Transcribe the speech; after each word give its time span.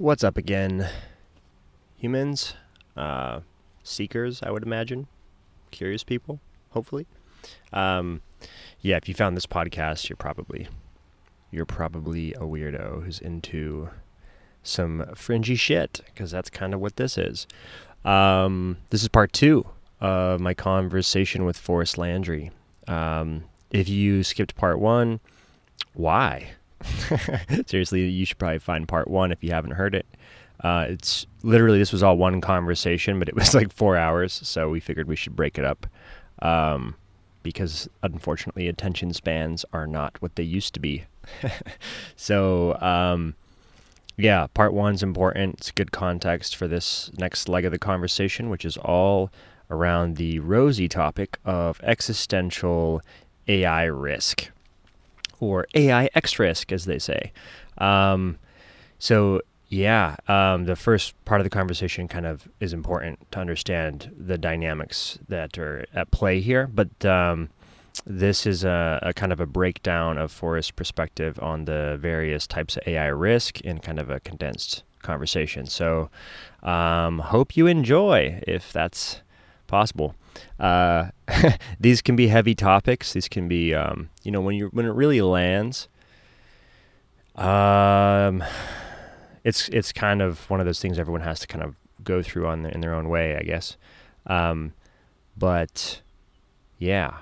What's 0.00 0.24
up 0.24 0.38
again? 0.38 0.88
Humans, 1.98 2.54
uh, 2.96 3.40
seekers, 3.82 4.42
I 4.42 4.50
would 4.50 4.62
imagine, 4.62 5.08
curious 5.70 6.04
people, 6.04 6.40
hopefully. 6.70 7.06
Um, 7.70 8.22
yeah, 8.80 8.96
if 8.96 9.10
you 9.10 9.14
found 9.14 9.36
this 9.36 9.44
podcast, 9.44 10.08
you're 10.08 10.16
probably 10.16 10.68
you're 11.50 11.66
probably 11.66 12.32
a 12.32 12.44
weirdo 12.44 13.04
who's 13.04 13.18
into 13.18 13.90
some 14.62 15.04
fringy 15.14 15.54
shit 15.54 16.00
because 16.06 16.30
that's 16.30 16.48
kind 16.48 16.72
of 16.72 16.80
what 16.80 16.96
this 16.96 17.18
is. 17.18 17.46
Um, 18.02 18.78
this 18.88 19.02
is 19.02 19.08
part 19.08 19.34
two 19.34 19.66
of 20.00 20.40
my 20.40 20.54
conversation 20.54 21.44
with 21.44 21.58
Forrest 21.58 21.98
Landry. 21.98 22.52
Um, 22.88 23.44
if 23.70 23.86
you 23.86 24.22
skipped 24.22 24.56
part 24.56 24.78
one, 24.80 25.20
why? 25.92 26.52
Seriously, 27.66 28.08
you 28.08 28.24
should 28.24 28.38
probably 28.38 28.58
find 28.58 28.88
part 28.88 29.08
one 29.08 29.32
if 29.32 29.42
you 29.42 29.50
haven't 29.50 29.72
heard 29.72 29.94
it. 29.94 30.06
Uh, 30.62 30.86
it's 30.88 31.26
literally 31.42 31.78
this 31.78 31.92
was 31.92 32.02
all 32.02 32.16
one 32.16 32.40
conversation, 32.40 33.18
but 33.18 33.28
it 33.28 33.34
was 33.34 33.54
like 33.56 33.72
four 33.72 33.96
hours, 33.96 34.32
so 34.32 34.68
we 34.68 34.80
figured 34.80 35.08
we 35.08 35.16
should 35.16 35.36
break 35.36 35.58
it 35.58 35.64
up 35.64 35.86
um, 36.42 36.94
because 37.42 37.88
unfortunately 38.02 38.68
attention 38.68 39.12
spans 39.12 39.64
are 39.72 39.86
not 39.86 40.20
what 40.20 40.36
they 40.36 40.42
used 40.42 40.74
to 40.74 40.80
be. 40.80 41.04
so 42.16 42.78
um, 42.80 43.34
yeah, 44.16 44.46
part 44.52 44.72
one's 44.74 45.02
important. 45.02 45.56
It's 45.56 45.70
good 45.70 45.92
context 45.92 46.56
for 46.56 46.68
this 46.68 47.10
next 47.18 47.48
leg 47.48 47.64
of 47.64 47.72
the 47.72 47.78
conversation, 47.78 48.50
which 48.50 48.64
is 48.64 48.76
all 48.76 49.30
around 49.70 50.16
the 50.16 50.40
rosy 50.40 50.88
topic 50.88 51.38
of 51.44 51.80
existential 51.82 53.00
AI 53.48 53.84
risk 53.84 54.50
or 55.40 55.66
AI 55.74 56.08
X 56.14 56.38
risk, 56.38 56.70
as 56.72 56.84
they 56.84 56.98
say. 56.98 57.32
Um, 57.78 58.38
so 58.98 59.40
yeah, 59.70 60.16
um, 60.26 60.64
the 60.64 60.74
first 60.74 61.14
part 61.24 61.40
of 61.40 61.44
the 61.44 61.50
conversation 61.50 62.08
kind 62.08 62.26
of 62.26 62.48
is 62.58 62.72
important 62.72 63.30
to 63.30 63.38
understand 63.38 64.12
the 64.18 64.36
dynamics 64.36 65.18
that 65.28 65.56
are 65.58 65.86
at 65.94 66.10
play 66.10 66.40
here. 66.40 66.66
But 66.66 67.04
um, 67.04 67.50
this 68.04 68.46
is 68.46 68.64
a, 68.64 68.98
a, 69.02 69.12
kind 69.12 69.32
of 69.32 69.38
a 69.38 69.46
breakdown 69.46 70.18
of 70.18 70.32
Forrest's 70.32 70.72
perspective 70.72 71.38
on 71.40 71.66
the 71.66 71.96
various 72.00 72.48
types 72.48 72.76
of 72.76 72.82
AI 72.86 73.06
risk 73.06 73.60
in 73.60 73.78
kind 73.78 74.00
of 74.00 74.10
a 74.10 74.18
condensed 74.18 74.82
conversation. 75.02 75.66
So, 75.66 76.10
um, 76.64 77.20
hope 77.20 77.56
you 77.56 77.68
enjoy 77.68 78.42
if 78.48 78.72
that's 78.72 79.22
possible. 79.68 80.16
Uh, 80.58 81.10
these 81.80 82.02
can 82.02 82.16
be 82.16 82.28
heavy 82.28 82.54
topics. 82.54 83.12
These 83.12 83.28
can 83.28 83.48
be, 83.48 83.74
um, 83.74 84.10
you 84.22 84.30
know, 84.30 84.40
when 84.40 84.56
you 84.56 84.66
when 84.68 84.86
it 84.86 84.92
really 84.92 85.20
lands. 85.20 85.88
Um 87.36 88.42
it's 89.44 89.68
it's 89.70 89.92
kind 89.92 90.20
of 90.20 90.48
one 90.50 90.60
of 90.60 90.66
those 90.66 90.80
things 90.80 90.98
everyone 90.98 91.22
has 91.22 91.40
to 91.40 91.46
kind 91.46 91.64
of 91.64 91.74
go 92.04 92.22
through 92.22 92.46
on 92.46 92.62
the, 92.62 92.72
in 92.72 92.80
their 92.80 92.94
own 92.94 93.08
way, 93.08 93.36
I 93.36 93.42
guess. 93.42 93.76
Um, 94.26 94.72
but 95.36 96.02
yeah, 96.78 97.18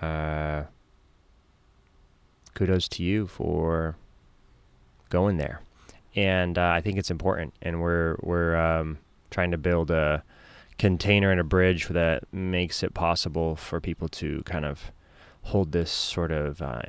uh, 0.00 0.64
kudos 2.54 2.88
to 2.88 3.02
you 3.02 3.26
for 3.26 3.96
going 5.10 5.36
there, 5.36 5.60
and 6.16 6.58
uh, 6.58 6.72
I 6.74 6.80
think 6.80 6.98
it's 6.98 7.10
important. 7.10 7.54
And 7.62 7.80
we're 7.80 8.16
we're 8.20 8.56
um, 8.56 8.98
trying 9.30 9.52
to 9.52 9.58
build 9.58 9.90
a 9.90 10.22
container 10.78 11.30
and 11.30 11.40
a 11.40 11.44
bridge 11.44 11.88
that 11.88 12.24
makes 12.32 12.82
it 12.82 12.94
possible 12.94 13.56
for 13.56 13.80
people 13.80 14.08
to 14.08 14.42
kind 14.44 14.64
of 14.64 14.92
hold 15.42 15.72
this 15.72 15.90
sort 15.90 16.30
of 16.30 16.62
uh, 16.62 16.82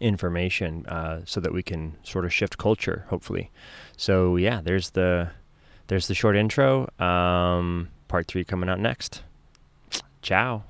information 0.00 0.86
uh, 0.86 1.20
so 1.24 1.40
that 1.40 1.52
we 1.52 1.62
can 1.62 1.96
sort 2.02 2.24
of 2.24 2.32
shift 2.32 2.58
culture, 2.58 3.06
hopefully. 3.08 3.50
So 3.96 4.36
yeah, 4.36 4.60
there's 4.62 4.90
the 4.90 5.30
there's 5.86 6.06
the 6.06 6.14
short 6.14 6.36
intro. 6.36 6.88
Um, 6.98 7.90
part 8.08 8.26
three 8.26 8.44
coming 8.44 8.68
out 8.68 8.80
next. 8.80 9.22
Ciao. 10.22 10.64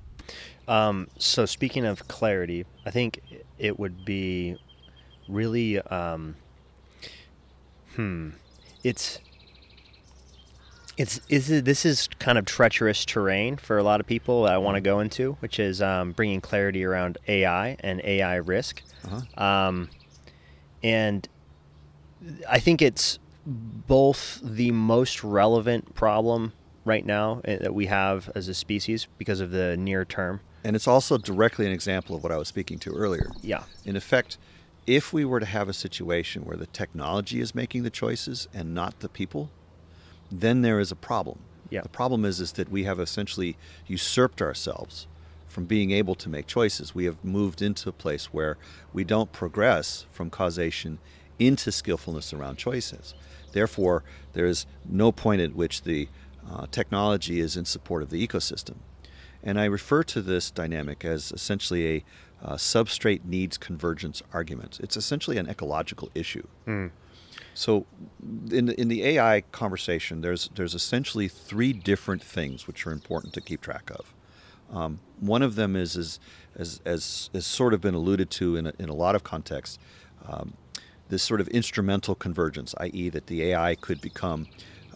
Um, 0.68 1.08
so 1.18 1.46
speaking 1.46 1.84
of 1.84 2.06
clarity, 2.08 2.64
I 2.86 2.90
think 2.90 3.20
it 3.58 3.78
would 3.78 4.04
be 4.04 4.56
really 5.28 5.80
um, 5.80 6.36
hmm. 7.96 8.30
It's 8.82 9.18
it's 11.00 11.18
is 11.30 11.50
it, 11.50 11.64
this 11.64 11.86
is 11.86 12.08
kind 12.18 12.36
of 12.36 12.44
treacherous 12.44 13.06
terrain 13.06 13.56
for 13.56 13.78
a 13.78 13.82
lot 13.82 14.00
of 14.00 14.06
people 14.06 14.42
that 14.42 14.52
I 14.52 14.58
want 14.58 14.74
to 14.74 14.82
go 14.82 15.00
into, 15.00 15.32
which 15.40 15.58
is 15.58 15.80
um, 15.80 16.12
bringing 16.12 16.42
clarity 16.42 16.84
around 16.84 17.16
AI 17.26 17.78
and 17.80 18.02
AI 18.04 18.34
risk. 18.36 18.82
Uh-huh. 19.06 19.42
Um, 19.42 19.88
and 20.82 21.26
I 22.46 22.58
think 22.58 22.82
it's 22.82 23.18
both 23.46 24.40
the 24.42 24.72
most 24.72 25.24
relevant 25.24 25.94
problem 25.94 26.52
right 26.84 27.06
now 27.06 27.40
eh, 27.46 27.56
that 27.56 27.74
we 27.74 27.86
have 27.86 28.30
as 28.34 28.48
a 28.48 28.54
species 28.54 29.08
because 29.16 29.40
of 29.40 29.52
the 29.52 29.78
near 29.78 30.04
term. 30.04 30.40
And 30.64 30.76
it's 30.76 30.86
also 30.86 31.16
directly 31.16 31.64
an 31.64 31.72
example 31.72 32.14
of 32.14 32.22
what 32.22 32.30
I 32.30 32.36
was 32.36 32.48
speaking 32.48 32.78
to 32.80 32.90
earlier. 32.90 33.30
Yeah. 33.40 33.62
In 33.86 33.96
effect, 33.96 34.36
if 34.86 35.14
we 35.14 35.24
were 35.24 35.40
to 35.40 35.46
have 35.46 35.70
a 35.70 35.72
situation 35.72 36.44
where 36.44 36.58
the 36.58 36.66
technology 36.66 37.40
is 37.40 37.54
making 37.54 37.84
the 37.84 37.90
choices 37.90 38.48
and 38.52 38.74
not 38.74 39.00
the 39.00 39.08
people, 39.08 39.50
then 40.30 40.62
there 40.62 40.80
is 40.80 40.92
a 40.92 40.96
problem. 40.96 41.38
Yeah. 41.70 41.82
The 41.82 41.88
problem 41.88 42.24
is 42.24 42.41
is 42.41 42.52
that 42.52 42.70
we 42.70 42.84
have 42.84 42.98
essentially 42.98 43.56
usurped 43.86 44.42
ourselves 44.42 45.06
from 45.46 45.64
being 45.64 45.91
able 45.91 46.14
to 46.14 46.28
make 46.28 46.46
choices. 46.46 46.94
We 46.94 47.04
have 47.04 47.24
moved 47.24 47.60
into 47.60 47.88
a 47.88 47.92
place 47.92 48.26
where 48.26 48.56
we 48.92 49.04
don't 49.04 49.32
progress 49.32 50.06
from 50.12 50.30
causation 50.30 50.98
into 51.38 51.72
skillfulness 51.72 52.32
around 52.32 52.56
choices. 52.56 53.14
Therefore, 53.52 54.04
there 54.32 54.46
is 54.46 54.66
no 54.88 55.10
point 55.10 55.41
at 55.41 55.54
which 55.54 55.82
the 55.82 56.08
uh, 56.48 56.66
technology 56.70 57.41
is 57.41 57.56
in 57.56 57.64
support 57.64 58.02
of 58.02 58.10
the 58.10 58.26
ecosystem. 58.26 58.76
And 59.42 59.58
I 59.58 59.64
refer 59.64 60.02
to 60.04 60.20
this 60.20 60.50
dynamic 60.50 61.04
as 61.04 61.32
essentially 61.32 61.97
a 61.97 62.04
uh, 62.42 62.54
substrate 62.54 63.24
needs 63.24 63.58
convergence 63.58 64.22
argument. 64.32 64.80
It's 64.82 64.97
essentially 64.97 65.36
an 65.36 65.48
ecological 65.48 66.10
issue. 66.14 66.47
Mm. 66.66 66.91
So, 67.54 67.86
in 68.50 68.66
the, 68.66 68.80
in 68.80 68.88
the 68.88 69.04
AI 69.04 69.42
conversation, 69.52 70.20
there's 70.20 70.50
there's 70.54 70.74
essentially 70.74 71.28
three 71.28 71.72
different 71.72 72.22
things 72.22 72.66
which 72.66 72.86
are 72.86 72.92
important 72.92 73.34
to 73.34 73.40
keep 73.40 73.60
track 73.60 73.90
of. 73.90 74.14
Um, 74.72 75.00
one 75.18 75.42
of 75.42 75.56
them 75.56 75.76
is, 75.76 75.96
is 75.96 76.20
as, 76.56 76.80
as, 76.84 77.30
as 77.34 77.46
sort 77.46 77.74
of 77.74 77.80
been 77.80 77.94
alluded 77.94 78.30
to 78.30 78.56
in 78.56 78.66
a, 78.66 78.72
in 78.78 78.88
a 78.88 78.94
lot 78.94 79.14
of 79.14 79.24
contexts, 79.24 79.78
um, 80.26 80.54
this 81.08 81.22
sort 81.22 81.40
of 81.40 81.48
instrumental 81.48 82.14
convergence, 82.14 82.74
i.e., 82.78 83.08
that 83.08 83.26
the 83.26 83.42
AI 83.44 83.74
could 83.74 84.00
become 84.00 84.46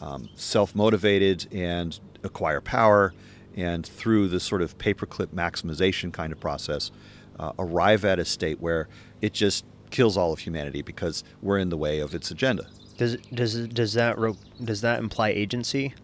um, 0.01 0.29
self 0.37 0.75
motivated 0.75 1.47
and 1.53 1.99
acquire 2.23 2.61
power, 2.61 3.13
and 3.57 3.87
through 3.87 4.29
this 4.29 4.45
sort 4.45 4.63
of 4.63 4.79
paperclip 4.79 5.29
maximization 5.29 6.13
kind 6.13 6.33
of 6.33 6.41
process, 6.41 6.91
uh, 7.39 7.53
arrive 7.59 8.05
at 8.05 8.19
a 8.19 8.25
state 8.25 8.61
where 8.61 8.89
it 9.21 9.33
just 9.33 9.65
kills 9.95 10.17
all 10.17 10.33
of 10.33 10.41
humanity 10.41 10.83
because 10.83 11.23
we're 11.41 11.59
in 11.59 11.69
the 11.69 11.77
way 11.77 12.01
of 12.01 12.15
its 12.15 12.31
agenda. 12.31 12.67
Does 12.99 13.17
does 13.33 13.69
does 13.69 13.93
that 13.95 14.17
does 14.63 14.81
that 14.81 14.99
imply 14.99 15.29
agency? 15.29 15.95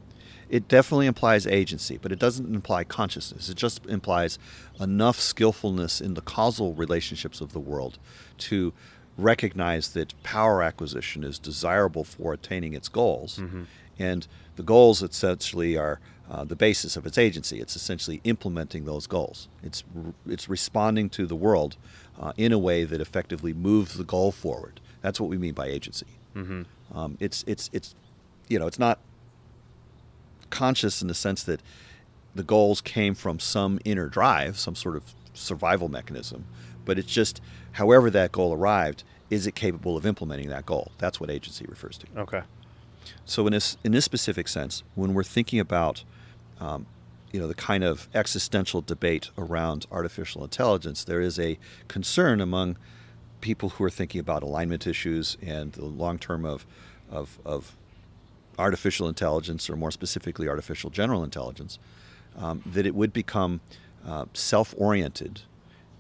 It 0.49 0.69
definitely 0.69 1.07
implies 1.07 1.47
agency, 1.47 1.99
but 1.99 2.11
it 2.13 2.19
doesn't 2.19 2.55
imply 2.55 2.85
consciousness. 2.85 3.49
It 3.49 3.57
just 3.57 3.85
implies 3.87 4.39
enough 4.81 5.21
skillfulness 5.21 6.01
in 6.01 6.15
the 6.15 6.21
causal 6.21 6.73
relationships 6.75 7.41
of 7.41 7.53
the 7.53 7.61
world 7.61 7.99
to 8.39 8.73
recognize 9.17 9.93
that 9.93 10.21
power 10.23 10.63
acquisition 10.63 11.23
is 11.25 11.39
desirable 11.39 12.05
for 12.05 12.33
attaining 12.33 12.75
its 12.75 12.89
goals. 12.89 13.39
Mm-hmm. 13.39 13.65
And 13.99 14.27
the 14.57 14.63
goals 14.63 15.03
essentially 15.03 15.77
are 15.77 16.01
uh, 16.31 16.45
the 16.45 16.57
basis 16.57 16.97
of 16.97 17.07
its 17.07 17.19
agency. 17.19 17.61
It's 17.61 17.77
essentially 17.77 18.21
implementing 18.25 18.85
those 18.85 19.07
goals. 19.07 19.49
It's, 19.63 19.85
it's 20.27 20.49
responding 20.49 21.11
to 21.11 21.27
the 21.27 21.37
world 21.37 21.77
uh, 22.21 22.33
in 22.37 22.53
a 22.53 22.59
way 22.59 22.85
that 22.85 23.01
effectively 23.01 23.53
moves 23.53 23.95
the 23.95 24.05
goal 24.05 24.31
forward. 24.31 24.79
That's 25.01 25.19
what 25.19 25.31
we 25.31 25.39
mean 25.39 25.55
by 25.55 25.67
agency. 25.67 26.07
Mm-hmm. 26.37 26.63
Um, 26.97 27.17
it's, 27.19 27.43
it's, 27.47 27.71
it's, 27.73 27.95
you 28.49 28.59
know, 28.59 28.67
it's 28.67 28.79
not 28.79 28.99
conscious 30.51 31.01
in 31.01 31.09
the 31.09 31.15
sense 31.15 31.43
that 31.45 31.61
the 32.35 32.43
goals 32.43 32.81
came 32.81 33.15
from 33.15 33.41
some 33.41 33.81
inner 33.85 34.07
drive, 34.07 34.59
some 34.59 34.75
sort 34.75 34.97
of 34.97 35.03
survival 35.35 35.89
mechanism, 35.89 36.45
but 36.85 36.99
it's 36.99 37.11
just 37.11 37.41
however 37.73 38.11
that 38.11 38.33
goal 38.33 38.53
arrived, 38.53 39.03
is 39.31 39.47
it 39.47 39.55
capable 39.55 39.97
of 39.97 40.05
implementing 40.05 40.49
that 40.49 40.67
goal? 40.67 40.93
That's 40.99 41.21
what 41.21 41.31
agency 41.31 41.65
refers 41.69 41.99
to. 41.99 42.07
Okay. 42.17 42.43
So 43.25 43.47
in 43.47 43.53
this 43.53 43.77
in 43.85 43.93
this 43.93 44.05
specific 44.05 44.49
sense, 44.49 44.83
when 44.95 45.15
we're 45.15 45.25
thinking 45.25 45.61
about 45.61 46.05
um, 46.61 46.87
you 47.33 47.41
know 47.41 47.47
the 47.47 47.55
kind 47.55 47.85
of 47.85 48.09
existential 48.15 48.81
debate 48.81 49.31
around 49.39 49.87
artificial 49.91 50.43
intelligence, 50.43 51.05
there 51.05 51.21
is 51.21 51.39
a 51.39 51.59
concern 51.89 52.41
among 52.41 52.77
people 53.41 53.71
who 53.71 53.85
are 53.85 53.91
thinking 53.91 54.21
about 54.21 54.43
alignment 54.43 54.87
issues 54.87 55.37
and 55.43 55.73
the 55.73 55.85
long 55.85 56.19
term 56.19 56.45
of, 56.45 56.67
of, 57.11 57.39
of 57.45 57.77
artificial 58.59 59.09
intelligence, 59.09 59.71
or 59.71 59.77
more 59.77 59.91
specifically, 59.91 60.49
artificial 60.49 60.91
general 60.91 61.25
intelligence, 61.25 61.79
um, 62.37 62.63
that 62.67 62.87
it 62.87 62.95
would 62.95 63.13
become 63.13 63.61
uh, 64.07 64.27
self 64.33 64.75
oriented 64.77 65.43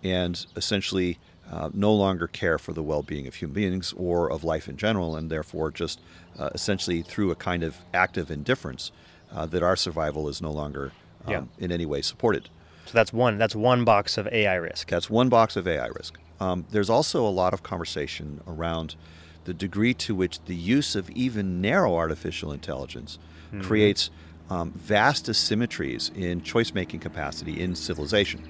and 0.02 0.46
essentially 0.56 1.18
uh, 1.50 1.68
no 1.74 1.92
longer 1.92 2.26
care 2.26 2.58
for 2.58 2.72
the 2.72 2.82
well-being 2.82 3.26
of 3.26 3.34
human 3.34 3.54
beings 3.54 3.92
or 3.96 4.30
of 4.30 4.44
life 4.44 4.68
in 4.68 4.76
general, 4.76 5.16
and 5.16 5.30
therefore 5.30 5.70
just 5.70 6.00
uh, 6.38 6.50
essentially 6.54 7.02
through 7.02 7.30
a 7.30 7.34
kind 7.34 7.62
of 7.62 7.78
active 7.92 8.30
indifference 8.30 8.92
uh, 9.32 9.46
that 9.46 9.62
our 9.62 9.76
survival 9.76 10.28
is 10.28 10.40
no 10.40 10.50
longer 10.50 10.92
um, 11.26 11.32
Yeah. 11.32 11.42
in 11.58 11.72
any 11.72 11.86
way 11.86 12.02
supported. 12.02 12.48
So 12.86 12.92
that's 12.92 13.12
one. 13.12 13.38
That's 13.38 13.54
one 13.54 13.84
box 13.84 14.18
of 14.18 14.26
AI 14.28 14.54
risk. 14.56 14.88
That's 14.90 15.08
one 15.08 15.28
box 15.28 15.56
of 15.56 15.66
AI 15.68 15.86
risk. 15.86 16.18
Um, 16.40 16.64
there's 16.70 16.90
also 16.90 17.24
a 17.26 17.30
lot 17.30 17.52
of 17.54 17.62
conversation 17.62 18.40
around 18.48 18.96
the 19.44 19.54
degree 19.54 19.94
to 19.94 20.14
which 20.14 20.42
the 20.46 20.54
use 20.56 20.94
of 20.96 21.08
even 21.10 21.60
narrow 21.60 21.94
artificial 21.96 22.52
intelligence 22.52 23.18
creates 23.62 24.10
um, 24.48 24.72
vast 24.72 25.26
asymmetries 25.26 26.14
in 26.16 26.40
choice 26.42 26.72
making 26.74 27.00
capacity 27.00 27.60
in 27.60 27.74
civilization. 27.74 28.40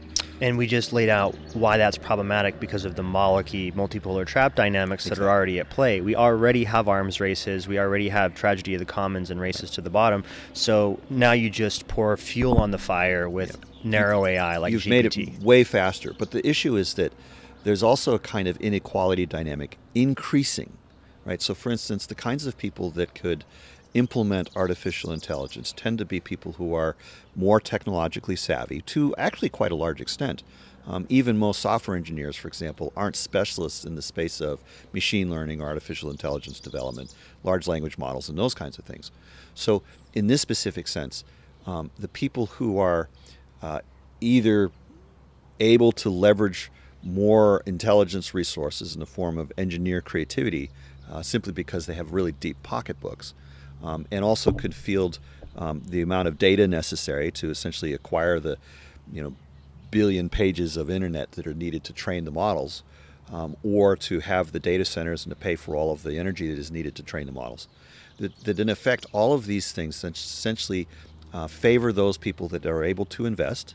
And 0.40 0.56
we 0.56 0.66
just 0.66 0.92
laid 0.94 1.10
out 1.10 1.34
why 1.52 1.76
that's 1.76 1.98
problematic 1.98 2.58
because 2.60 2.86
of 2.86 2.94
the 2.94 3.02
Maliki 3.02 3.72
multipolar 3.74 4.26
trap 4.26 4.54
dynamics 4.54 5.04
that 5.04 5.12
Exactly. 5.12 5.26
are 5.26 5.30
already 5.30 5.58
at 5.60 5.68
play. 5.68 6.00
We 6.00 6.16
already 6.16 6.64
have 6.64 6.88
arms 6.88 7.20
races. 7.20 7.68
We 7.68 7.78
already 7.78 8.08
have 8.08 8.34
tragedy 8.34 8.74
of 8.74 8.78
the 8.78 8.86
commons 8.86 9.30
and 9.30 9.38
races 9.38 9.70
to 9.72 9.82
the 9.82 9.90
bottom. 9.90 10.24
So 10.54 10.98
now 11.10 11.32
you 11.32 11.50
just 11.50 11.88
pour 11.88 12.16
fuel 12.16 12.56
on 12.56 12.70
the 12.70 12.78
fire 12.78 13.28
with 13.28 13.58
narrow 13.84 14.24
AI 14.24 14.56
like 14.56 14.72
You've 14.72 14.82
GPT. 14.82 14.88
made 14.88 15.04
it 15.36 15.42
way 15.42 15.62
faster. 15.62 16.14
But 16.16 16.30
the 16.30 16.46
issue 16.48 16.74
is 16.76 16.94
that 16.94 17.12
there's 17.64 17.82
also 17.82 18.14
a 18.14 18.18
kind 18.18 18.48
of 18.48 18.56
inequality 18.58 19.26
dynamic 19.26 19.76
increasing, 19.94 20.72
right? 21.26 21.42
So, 21.42 21.54
for 21.54 21.70
instance, 21.70 22.06
the 22.06 22.14
kinds 22.14 22.46
of 22.46 22.56
people 22.56 22.90
that 22.92 23.14
could 23.14 23.44
implement 23.94 24.50
artificial 24.56 25.12
intelligence 25.12 25.72
tend 25.76 25.98
to 25.98 26.04
be 26.04 26.20
people 26.20 26.52
who 26.52 26.74
are 26.74 26.96
more 27.34 27.60
technologically 27.60 28.36
savvy 28.36 28.80
to 28.82 29.14
actually 29.16 29.48
quite 29.48 29.72
a 29.72 29.76
large 29.76 30.00
extent. 30.00 30.42
Um, 30.86 31.06
even 31.08 31.38
most 31.38 31.60
software 31.60 31.96
engineers, 31.96 32.36
for 32.36 32.48
example, 32.48 32.92
aren't 32.96 33.16
specialists 33.16 33.84
in 33.84 33.96
the 33.96 34.02
space 34.02 34.40
of 34.40 34.60
machine 34.92 35.30
learning 35.30 35.60
or 35.60 35.68
artificial 35.68 36.10
intelligence 36.10 36.58
development, 36.58 37.14
large 37.44 37.68
language 37.68 37.98
models, 37.98 38.28
and 38.28 38.38
those 38.38 38.54
kinds 38.54 38.78
of 38.78 38.84
things. 38.84 39.10
So, 39.54 39.82
in 40.14 40.26
this 40.26 40.40
specific 40.40 40.88
sense, 40.88 41.22
um, 41.66 41.90
the 41.98 42.08
people 42.08 42.46
who 42.46 42.78
are 42.78 43.08
uh, 43.62 43.80
either 44.20 44.70
able 45.60 45.92
to 45.92 46.08
leverage 46.08 46.70
more 47.02 47.62
intelligence 47.66 48.34
resources 48.34 48.94
in 48.94 49.00
the 49.00 49.06
form 49.06 49.38
of 49.38 49.52
engineer 49.58 50.00
creativity 50.00 50.70
uh, 51.10 51.22
simply 51.22 51.52
because 51.52 51.86
they 51.86 51.94
have 51.94 52.12
really 52.12 52.32
deep 52.32 52.62
pocketbooks 52.62 53.34
um, 53.82 54.06
and 54.10 54.24
also 54.24 54.52
could 54.52 54.74
field 54.74 55.18
um, 55.56 55.82
the 55.86 56.00
amount 56.00 56.28
of 56.28 56.38
data 56.38 56.66
necessary 56.68 57.30
to 57.32 57.50
essentially 57.50 57.92
acquire 57.92 58.38
the 58.40 58.56
you 59.12 59.22
know 59.22 59.34
billion 59.90 60.28
pages 60.28 60.76
of 60.76 60.88
internet 60.88 61.32
that 61.32 61.46
are 61.46 61.54
needed 61.54 61.82
to 61.84 61.92
train 61.92 62.24
the 62.24 62.30
models 62.30 62.82
um, 63.32 63.56
or 63.62 63.96
to 63.96 64.20
have 64.20 64.52
the 64.52 64.60
data 64.60 64.84
centers 64.84 65.24
and 65.24 65.30
to 65.30 65.36
pay 65.36 65.56
for 65.56 65.76
all 65.76 65.92
of 65.92 66.02
the 66.02 66.18
energy 66.18 66.48
that 66.48 66.58
is 66.58 66.70
needed 66.70 66.94
to 66.94 67.02
train 67.02 67.26
the 67.26 67.32
models. 67.32 67.68
That, 68.18 68.36
that 68.44 68.60
in 68.60 68.68
effect 68.68 69.06
all 69.12 69.32
of 69.32 69.46
these 69.46 69.72
things 69.72 70.02
essentially 70.04 70.86
uh, 71.32 71.46
favor 71.46 71.92
those 71.92 72.16
people 72.18 72.48
that 72.48 72.66
are 72.66 72.84
able 72.84 73.04
to 73.06 73.26
invest 73.26 73.74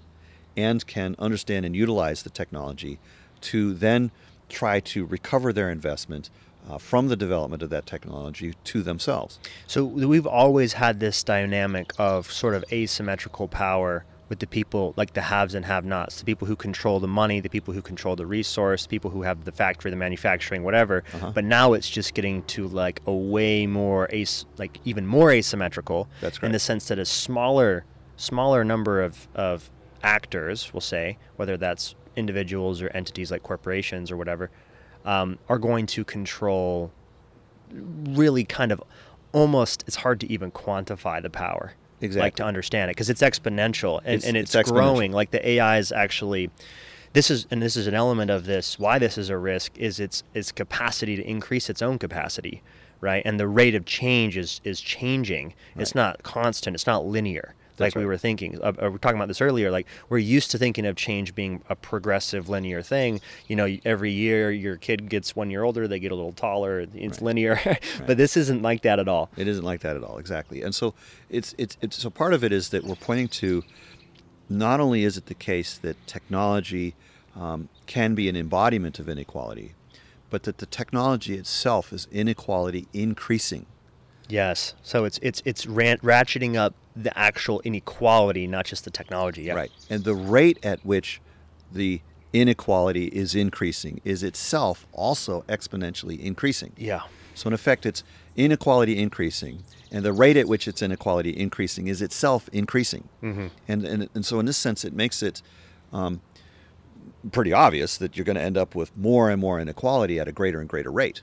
and 0.57 0.85
can 0.85 1.15
understand 1.19 1.65
and 1.65 1.75
utilize 1.75 2.23
the 2.23 2.29
technology 2.29 2.99
to 3.41 3.73
then 3.73 4.11
try 4.49 4.79
to 4.79 5.05
recover 5.05 5.51
their 5.51 5.69
investment 5.69 6.29
uh, 6.69 6.77
from 6.77 7.07
the 7.07 7.15
development 7.15 7.61
of 7.61 7.69
that 7.69 7.85
technology 7.85 8.53
to 8.63 8.81
themselves. 8.81 9.39
So 9.67 9.83
we've 9.85 10.27
always 10.27 10.73
had 10.73 10.99
this 10.99 11.23
dynamic 11.23 11.93
of 11.97 12.31
sort 12.31 12.55
of 12.55 12.65
asymmetrical 12.71 13.47
power 13.47 14.05
with 14.27 14.39
the 14.39 14.47
people 14.47 14.93
like 14.97 15.13
the 15.13 15.21
haves 15.21 15.53
and 15.53 15.65
have-nots, 15.65 16.19
the 16.19 16.25
people 16.25 16.47
who 16.47 16.55
control 16.55 16.99
the 16.99 17.07
money, 17.07 17.39
the 17.39 17.49
people 17.49 17.73
who 17.73 17.81
control 17.81 18.15
the 18.15 18.25
resource, 18.25 18.87
people 18.87 19.11
who 19.11 19.21
have 19.21 19.45
the 19.45 19.51
factory, 19.51 19.91
the 19.91 19.97
manufacturing, 19.97 20.63
whatever. 20.63 21.03
Uh-huh. 21.13 21.31
But 21.31 21.43
now 21.43 21.73
it's 21.73 21.89
just 21.89 22.15
getting 22.15 22.41
to 22.43 22.67
like 22.67 23.01
a 23.05 23.13
way 23.13 23.67
more 23.67 24.11
as 24.11 24.45
like 24.57 24.79
even 24.83 25.05
more 25.05 25.31
asymmetrical 25.31 26.07
That's 26.21 26.39
in 26.39 26.51
the 26.51 26.59
sense 26.59 26.87
that 26.87 26.97
a 26.97 27.05
smaller 27.05 27.85
smaller 28.17 28.63
number 28.63 29.03
of 29.03 29.27
of 29.35 29.69
actors, 30.01 30.73
we'll 30.73 30.81
say, 30.81 31.17
whether 31.35 31.57
that's 31.57 31.95
individuals 32.15 32.81
or 32.81 32.89
entities 32.89 33.29
like 33.29 33.43
corporations 33.43 34.11
or 34.11 34.17
whatever, 34.17 34.49
um, 35.05 35.37
are 35.47 35.57
going 35.59 35.85
to 35.85 36.03
control 36.03 36.91
really 37.71 38.43
kind 38.43 38.71
of 38.71 38.81
almost 39.31 39.83
it's 39.87 39.97
hard 39.97 40.19
to 40.21 40.31
even 40.31 40.51
quantify 40.51 41.21
the 41.21 41.29
power 41.29 41.73
like 42.21 42.35
to 42.35 42.43
understand 42.43 42.89
it 42.89 42.95
because 42.95 43.09
it's 43.09 43.21
exponential 43.21 43.99
and 43.99 44.15
It's- 44.15 44.25
and 44.25 44.37
it's, 44.37 44.53
it's 44.55 44.71
growing. 44.71 45.11
Like 45.11 45.31
the 45.31 45.47
ai 45.47 45.77
is 45.77 45.91
actually 45.91 46.49
this 47.13 47.29
is 47.31 47.47
and 47.51 47.61
this 47.61 47.75
is 47.75 47.87
an 47.87 47.93
element 47.93 48.29
of 48.31 48.45
this 48.45 48.77
why 48.79 48.99
this 48.99 49.17
is 49.17 49.29
a 49.29 49.37
risk 49.37 49.77
is 49.77 49.99
its 49.99 50.23
its 50.33 50.51
capacity 50.51 51.15
to 51.15 51.23
increase 51.27 51.69
its 51.69 51.81
own 51.81 51.97
capacity 51.99 52.61
right? 53.01 53.21
And 53.25 53.39
the 53.39 53.47
rate 53.47 53.75
of 53.75 53.85
change 53.85 54.37
is 54.37 54.61
is 54.63 54.79
changing. 54.81 55.53
It's 55.77 55.93
not 55.93 56.23
constant. 56.23 56.75
It's 56.75 56.87
not 56.87 57.05
linear 57.05 57.53
like 57.79 57.93
That's 57.93 57.95
we 57.95 58.05
were 58.05 58.17
thinking 58.17 58.59
uh, 58.61 58.73
we 58.81 58.89
were 58.89 58.97
talking 58.97 59.17
about 59.17 59.27
this 59.27 59.41
earlier 59.41 59.71
like 59.71 59.87
we're 60.09 60.17
used 60.17 60.51
to 60.51 60.57
thinking 60.57 60.85
of 60.85 60.95
change 60.95 61.35
being 61.35 61.63
a 61.69 61.75
progressive 61.75 62.49
linear 62.49 62.81
thing. 62.81 63.21
You 63.47 63.55
know 63.55 63.77
every 63.85 64.11
year 64.11 64.51
your 64.51 64.77
kid 64.77 65.09
gets 65.09 65.35
one 65.35 65.49
year 65.49 65.63
older 65.63 65.87
they 65.87 65.99
get 65.99 66.11
a 66.11 66.15
little 66.15 66.33
taller 66.33 66.85
it's 66.93 67.21
linear. 67.21 67.59
But 68.05 68.17
this 68.17 68.37
isn't 68.37 68.61
like 68.61 68.81
that 68.83 68.99
at 68.99 69.07
all. 69.07 69.29
It 69.37 69.47
isn't 69.47 69.63
like 69.63 69.81
that 69.81 69.95
at 69.95 70.03
all, 70.03 70.17
exactly. 70.17 70.61
And 70.61 70.73
so 70.73 70.93
it's 71.29 71.55
it's 71.57 71.77
it's 71.81 71.97
so 71.97 72.09
part 72.09 72.33
of 72.33 72.43
it 72.43 72.51
is 72.51 72.69
that 72.69 72.83
we're 72.83 72.95
pointing 72.95 73.27
to 73.29 73.63
not 74.49 74.79
only 74.79 75.03
is 75.03 75.17
it 75.17 75.25
the 75.25 75.33
case 75.33 75.77
that 75.77 75.95
technology 76.07 76.95
um, 77.35 77.69
can 77.87 78.15
be 78.15 78.29
an 78.29 78.35
embodiment 78.35 78.99
of 78.99 79.09
inequality, 79.09 79.73
but 80.29 80.43
that 80.43 80.59
the 80.59 80.65
technology 80.65 81.35
itself 81.35 81.91
is 81.91 82.07
inequality 82.11 82.87
increasing. 82.93 83.65
Yes. 84.29 84.73
So 84.83 85.05
it's 85.05 85.19
it's 85.21 85.41
it's 85.45 85.65
ran- 85.67 85.97
ratcheting 85.99 86.55
up 86.55 86.73
the 86.95 87.15
actual 87.17 87.61
inequality, 87.61 88.47
not 88.47 88.65
just 88.65 88.85
the 88.85 88.91
technology. 88.91 89.43
Yeah. 89.43 89.53
Right. 89.53 89.71
And 89.89 90.03
the 90.03 90.15
rate 90.15 90.59
at 90.63 90.85
which 90.85 91.21
the 91.71 92.01
inequality 92.33 93.05
is 93.07 93.35
increasing 93.35 94.01
is 94.03 94.23
itself 94.23 94.85
also 94.91 95.43
exponentially 95.47 96.19
increasing. 96.19 96.73
Yeah. 96.77 97.01
So 97.33 97.47
in 97.47 97.53
effect, 97.53 97.85
it's 97.85 98.03
inequality 98.35 98.97
increasing, 98.97 99.63
and 99.91 100.03
the 100.05 100.13
rate 100.13 100.37
at 100.37 100.47
which 100.47 100.67
it's 100.67 100.81
inequality 100.81 101.31
increasing 101.37 101.87
is 101.87 102.01
itself 102.01 102.49
increasing. 102.53 103.09
Mhm. 103.21 103.49
And, 103.67 103.85
and 103.85 104.09
and 104.13 104.25
so 104.25 104.39
in 104.39 104.45
this 104.45 104.57
sense, 104.57 104.85
it 104.85 104.93
makes 104.93 105.21
it 105.21 105.41
um, 105.91 106.21
pretty 107.31 107.51
obvious 107.53 107.97
that 107.97 108.15
you're 108.15 108.25
going 108.25 108.35
to 108.37 108.41
end 108.41 108.57
up 108.57 108.73
with 108.75 108.95
more 108.97 109.29
and 109.29 109.39
more 109.41 109.59
inequality 109.59 110.19
at 110.19 110.27
a 110.27 110.31
greater 110.31 110.59
and 110.59 110.69
greater 110.69 110.91
rate, 110.91 111.21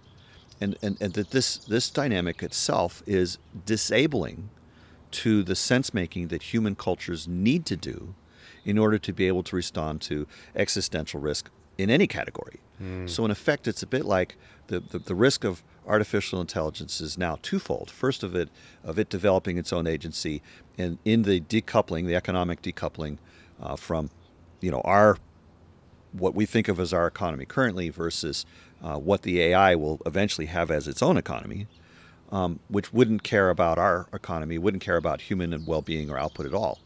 and 0.61 0.77
and, 0.83 0.97
and 1.01 1.15
that 1.15 1.31
this 1.31 1.57
this 1.57 1.91
dynamic 1.91 2.43
itself 2.43 3.03
is 3.07 3.39
disabling 3.67 4.51
to 5.11 5.43
the 5.43 5.55
sense 5.55 5.93
making 5.93 6.29
that 6.29 6.43
human 6.55 6.75
cultures 6.75 7.29
need 7.29 7.67
to 7.67 7.77
do 7.77 8.15
in 8.65 8.79
order 8.79 8.99
to 8.99 9.13
be 9.13 9.27
able 9.29 9.43
to 9.43 9.57
respond 9.57 10.01
to 10.01 10.27
existential 10.57 11.21
risk 11.21 11.51
in 11.77 11.91
any 11.91 12.07
category. 12.07 12.61
So 13.07 13.25
in 13.25 13.31
effect, 13.31 13.69
it's 13.69 13.83
a 13.83 13.87
bit 13.87 14.05
like 14.05 14.37
the, 14.67 14.81
the, 14.81 14.99
the 14.99 15.15
risk 15.15 15.45
of 15.45 15.63
artificial 15.87 16.41
intelligence 16.41 17.01
is 17.01 17.17
now 17.17 17.39
twofold. 17.41 17.91
First 17.91 18.25
of 18.25 18.35
it, 18.35 18.49
of 18.83 18.99
it 18.99 19.09
developing 19.09 19.57
its 19.57 19.73
own 19.73 19.87
agency, 19.87 20.43
and 20.77 20.99
in 21.05 21.23
the 21.23 21.41
decoupling, 21.41 22.07
the 22.07 22.17
economic 22.17 22.61
decoupling 22.61 23.19
uh, 23.63 23.77
from, 23.77 24.11
you 24.61 24.73
know, 24.73 24.81
our 24.81 25.17
what 26.13 26.35
we 26.35 26.45
think 26.45 26.69
of 26.69 26.81
as 26.81 26.93
our 26.93 27.07
economy 27.07 27.45
currently 27.45 27.89
versus 27.89 28.45
uh, 28.83 28.97
what 28.97 29.23
the 29.23 29.41
AI 29.41 29.75
will 29.75 30.01
eventually 30.05 30.47
have 30.47 30.71
as 30.71 30.89
its 30.89 31.03
own 31.03 31.17
economy, 31.17 31.67
um, 32.31 32.59
which 32.69 32.93
wouldn't 32.93 33.23
care 33.23 33.51
about 33.51 33.79
our 33.79 34.07
economy, 34.13 34.59
wouldn't 34.59 34.83
care 34.83 34.97
about 34.97 35.23
human 35.23 35.53
and 35.53 35.67
well-being 35.67 36.11
or 36.11 36.19
output 36.19 36.47
at 36.47 36.55
all, 36.55 36.81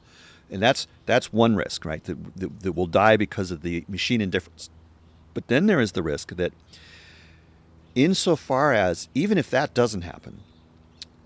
and 0.51 0.63
that's 0.63 0.87
that's 1.07 1.33
one 1.33 1.57
risk, 1.57 1.85
right? 1.85 2.05
That, 2.05 2.37
that, 2.37 2.61
that 2.61 2.73
will 2.73 2.87
die 2.87 3.17
because 3.17 3.51
of 3.51 3.63
the 3.63 3.85
machine 3.89 4.21
indifference. 4.21 4.71
But 5.35 5.49
then 5.49 5.67
there 5.67 5.81
is 5.81 5.93
the 5.93 6.03
risk 6.03 6.37
that, 6.37 6.53
insofar 7.95 8.73
as 8.73 9.09
even 9.15 9.37
if 9.37 9.51
that 9.51 9.75
doesn't 9.75 10.03
happen, 10.03 10.41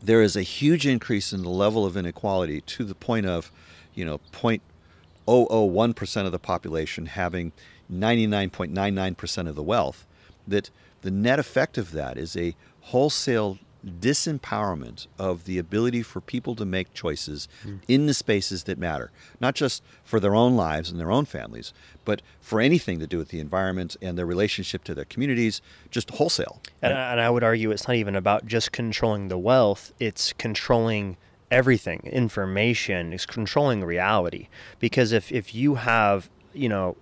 there 0.03 0.23
is 0.23 0.37
a 0.37 0.43
huge 0.43 0.87
increase 0.87 1.33
in 1.33 1.43
the 1.43 1.51
level 1.51 1.85
of 1.85 1.97
inequality 1.97 2.61
to 2.63 2.85
the 2.85 2.95
point 2.95 3.27
of, 3.27 3.53
you 3.95 4.05
know, 4.05 4.21
0.001% 4.33 6.27
of 6.27 6.33
the 6.33 6.39
population 6.39 7.07
having 7.07 7.53
99.99% 7.93 9.49
of 9.49 9.55
the 9.55 9.63
wealth, 9.63 10.07
that 10.51 10.71
the 11.03 11.11
net 11.11 11.39
effect 11.39 11.79
of 11.79 11.93
that 11.93 12.19
is 12.19 12.37
a 12.37 12.55
wholesale 12.83 13.59
disempowerment 13.85 15.07
of 15.19 15.45
the 15.45 15.59
ability 15.59 16.03
for 16.03 16.21
people 16.21 16.55
to 16.55 16.65
make 16.65 16.93
choices 16.93 17.49
hmm. 17.63 17.77
in 17.89 18.07
the 18.07 18.15
spaces 18.15 18.65
that 18.65 18.79
matter, 18.79 19.11
not 19.41 19.55
just 19.55 19.83
for 20.05 20.21
their 20.21 20.35
own 20.35 20.57
lives 20.57 20.91
and 20.91 21.01
their 21.01 21.11
own 21.11 21.25
families, 21.25 21.73
but 22.05 22.23
for 22.41 22.61
anything 22.61 22.99
to 22.99 23.07
do 23.07 23.19
with 23.19 23.29
the 23.29 23.41
environment 23.41 23.97
and 24.03 24.19
their 24.19 24.27
relationship 24.27 24.85
to 24.85 24.95
their 24.95 25.05
communities, 25.05 25.63
just 25.91 26.11
wholesale. 26.11 26.61
And, 26.83 26.93
and 26.93 27.21
I 27.21 27.31
would 27.31 27.45
argue 27.45 27.71
it's 27.71 27.89
not 27.89 27.97
even 27.97 28.17
about 28.17 28.47
just 28.47 28.73
controlling 28.73 29.29
the 29.29 29.39
wealth; 29.39 29.93
it's 29.99 30.33
controlling 30.35 31.17
everything, 31.51 32.01
information, 32.05 33.13
it's 33.13 33.27
controlling 33.27 33.85
reality. 33.85 34.49
Because 34.79 35.13
if 35.13 35.33
if 35.33 35.55
you 35.55 35.77
have, 35.77 36.29
you 36.53 36.69
know, 36.69 36.97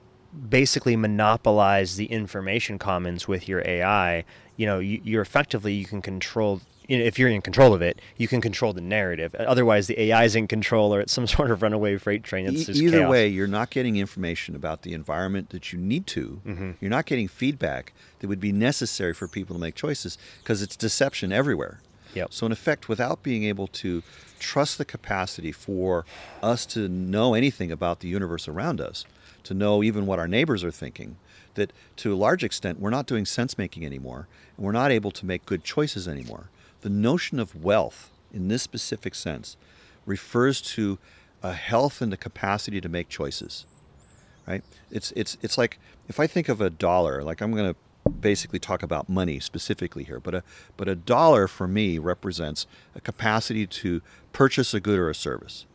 basically 0.49 0.97
monopolize 0.97 1.97
the 1.97 2.06
information 2.06 2.78
commons 2.78 3.26
with 3.26 3.49
your 3.49 3.62
AI, 3.66 4.25
you 4.56 4.66
know, 4.66 4.78
you, 4.78 5.00
you're 5.04 5.23
effectively 5.23 5.73
you 5.73 5.87
can 5.87 6.02
control. 6.02 6.61
You 6.87 6.99
know, 6.99 7.04
if 7.04 7.18
you're 7.18 7.28
in 7.28 7.42
control 7.42 7.75
of 7.75 7.82
it, 7.82 8.00
you 8.16 8.28
can 8.28 8.40
control 8.40 8.73
the 8.73 8.80
narrative. 8.80 9.35
Otherwise, 9.35 9.88
the 9.88 10.00
AI 10.00 10.25
is 10.25 10.35
in 10.35 10.49
control, 10.49 10.94
or 10.94 11.00
it's 11.00 11.12
some 11.12 11.26
sort 11.37 11.50
of 11.50 11.61
runaway 11.61 11.99
freight 11.99 12.23
train. 12.23 12.47
It's 12.47 12.64
just 12.64 12.80
either 12.80 13.00
chaos. 13.00 13.11
way, 13.11 13.28
you're 13.28 13.47
not 13.47 13.68
getting 13.68 13.97
information 13.97 14.56
about 14.56 14.82
the 14.82 14.94
environment 14.94 15.50
that 15.50 15.70
you 15.70 15.78
need 15.78 16.06
to. 16.08 16.40
Mm-hmm. 16.47 16.70
You're 16.80 16.90
not 16.90 17.04
getting 17.04 17.28
feedback 17.28 17.92
that 18.20 18.28
would 18.28 18.40
be 18.40 18.52
necessary 18.52 19.12
for 19.12 19.28
people 19.28 19.54
to 19.54 19.61
make 19.61 19.75
choices 19.75 20.16
because 20.42 20.62
it's 20.62 20.76
deception 20.76 21.30
everywhere. 21.30 21.80
Yep. 22.14 22.32
So 22.32 22.47
in 22.47 22.52
effect, 22.52 22.88
without 22.88 23.23
being 23.23 23.44
able 23.44 23.66
to 23.68 24.02
trust 24.38 24.78
the 24.78 24.85
capacity 24.85 25.52
for 25.52 26.06
us 26.42 26.64
to 26.66 26.88
know 26.88 27.35
anything 27.35 27.70
about 27.70 28.00
the 28.00 28.08
universe 28.08 28.49
around 28.49 28.80
us, 28.80 29.04
to 29.48 29.54
know 29.54 29.82
even 29.82 30.06
what 30.06 30.18
our 30.18 30.28
neighbors 30.28 30.64
are 30.64 30.70
thinking, 30.70 31.16
that 31.54 31.72
to 31.96 32.14
a 32.14 32.16
large 32.16 32.44
extent 32.44 32.80
we're 32.80 32.90
not 32.90 33.06
doing 33.06 33.26
sense 33.26 33.58
making 33.58 33.84
anymore, 33.84 34.28
and 34.56 34.64
we're 34.64 34.72
not 34.72 34.90
able 34.90 35.10
to 35.10 35.26
make 35.26 35.44
good 35.44 35.64
choices 35.64 36.06
anymore. 36.08 36.48
The 36.80 36.90
notion 36.90 37.38
of 37.38 37.62
wealth 37.62 38.10
in 38.32 38.48
this 38.48 38.62
specific 38.62 39.14
sense 39.14 39.56
refers 40.06 40.60
to 40.60 40.98
a 41.42 41.52
health 41.52 42.00
and 42.00 42.12
the 42.12 42.16
capacity 42.16 42.80
to 42.80 42.88
make 42.88 43.08
choices 43.08 43.66
right? 44.48 44.64
It's 44.90 45.12
it's 45.14 45.36
it's 45.42 45.58
like 45.58 45.78
if 46.08 46.18
I 46.18 46.26
think 46.26 46.48
of 46.48 46.60
a 46.60 46.70
dollar, 46.70 47.22
like 47.22 47.40
I'm 47.40 47.52
going 47.52 47.74
to 47.74 48.10
basically 48.10 48.58
talk 48.58 48.82
about 48.82 49.08
money 49.08 49.38
specifically 49.38 50.04
here, 50.04 50.18
but 50.18 50.34
a 50.34 50.42
but 50.76 50.88
a 50.88 50.94
dollar 50.94 51.46
for 51.46 51.68
me 51.68 51.98
represents 51.98 52.66
a 52.94 53.00
capacity 53.00 53.66
to 53.66 54.00
purchase 54.32 54.72
a 54.72 54.80
good 54.80 54.98
or 54.98 55.10
a 55.10 55.14
service. 55.14 55.66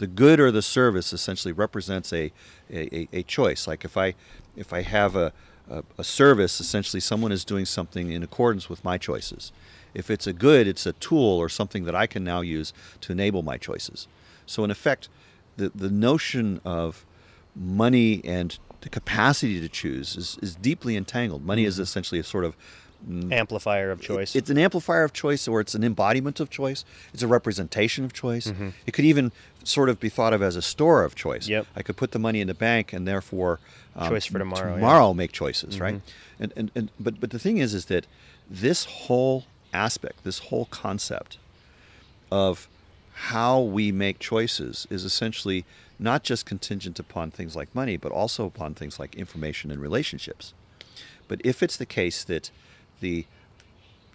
The 0.00 0.06
good 0.06 0.40
or 0.40 0.50
the 0.50 0.62
service 0.62 1.12
essentially 1.12 1.52
represents 1.52 2.10
a 2.10 2.32
a, 2.70 3.06
a, 3.12 3.22
choice. 3.22 3.66
Like 3.66 3.84
if 3.84 3.98
I 3.98 4.14
if 4.56 4.72
I 4.72 4.80
have 4.80 5.14
a, 5.14 5.34
a 5.68 5.84
a 5.98 6.04
service, 6.04 6.58
essentially 6.58 7.00
someone 7.00 7.32
is 7.32 7.44
doing 7.44 7.66
something 7.66 8.10
in 8.10 8.22
accordance 8.22 8.70
with 8.70 8.82
my 8.82 8.96
choices. 8.96 9.52
If 9.92 10.10
it's 10.10 10.26
a 10.26 10.32
good, 10.32 10.66
it's 10.66 10.86
a 10.86 10.94
tool 10.94 11.36
or 11.36 11.50
something 11.50 11.84
that 11.84 11.94
I 11.94 12.06
can 12.06 12.24
now 12.24 12.40
use 12.40 12.72
to 13.02 13.12
enable 13.12 13.42
my 13.42 13.58
choices. 13.58 14.08
So 14.46 14.64
in 14.64 14.70
effect, 14.70 15.10
the 15.58 15.68
the 15.74 15.90
notion 15.90 16.62
of 16.64 17.04
money 17.54 18.22
and 18.24 18.58
the 18.80 18.88
capacity 18.88 19.60
to 19.60 19.68
choose 19.68 20.16
is, 20.16 20.38
is 20.40 20.54
deeply 20.54 20.96
entangled. 20.96 21.44
Money 21.44 21.66
is 21.66 21.74
mm-hmm. 21.74 21.82
essentially 21.82 22.20
a 22.20 22.24
sort 22.24 22.46
of 22.46 22.56
amplifier 23.30 23.90
of 23.90 24.00
choice. 24.00 24.36
it's 24.36 24.50
an 24.50 24.58
amplifier 24.58 25.04
of 25.04 25.12
choice, 25.12 25.48
or 25.48 25.60
it's 25.60 25.74
an 25.74 25.84
embodiment 25.84 26.40
of 26.40 26.50
choice. 26.50 26.84
It's 27.12 27.22
a 27.22 27.28
representation 27.28 28.04
of 28.04 28.12
choice. 28.12 28.52
It 28.86 28.92
could 28.92 29.04
even 29.04 29.32
sort 29.64 29.88
of 29.88 30.00
be 30.00 30.08
thought 30.08 30.32
of 30.32 30.42
as 30.42 30.56
a 30.56 30.62
store 30.62 31.04
of 31.04 31.14
choice. 31.14 31.48
Yep. 31.48 31.66
I 31.76 31.82
could 31.82 31.96
put 31.96 32.12
the 32.12 32.18
money 32.18 32.40
in 32.40 32.46
the 32.48 32.54
bank, 32.54 32.92
and 32.92 33.06
therefore, 33.06 33.60
um, 33.96 34.08
Choice 34.08 34.26
for 34.26 34.38
tomorrow, 34.38 34.70
yeah. 34.70 34.74
Tomorrow, 34.76 35.14
make 35.14 35.32
choices, 35.32 35.80
right? 35.80 36.00
And, 36.38 36.52
and 36.56 36.70
and 36.74 36.90
but 36.98 37.20
but 37.20 37.30
the 37.30 37.38
thing 37.38 37.58
is, 37.58 37.74
is 37.74 37.86
that 37.86 38.06
this 38.48 38.84
whole 38.84 39.44
aspect, 39.72 40.24
this 40.24 40.38
whole 40.38 40.66
concept 40.66 41.38
of 42.30 42.68
how 43.14 43.60
we 43.60 43.92
make 43.92 44.18
choices 44.18 44.86
is 44.90 45.04
essentially 45.04 45.64
not 45.98 46.22
just 46.22 46.46
contingent 46.46 46.98
upon 46.98 47.30
things 47.30 47.54
like 47.54 47.74
money, 47.74 47.96
but 47.96 48.10
also 48.12 48.46
upon 48.46 48.74
things 48.74 48.98
like 48.98 49.14
information 49.14 49.70
and 49.70 49.80
relationships. 49.82 50.54
But 51.28 51.40
if 51.44 51.62
it's 51.62 51.76
the 51.76 51.86
case 51.86 52.24
that 52.24 52.50
the 53.00 53.26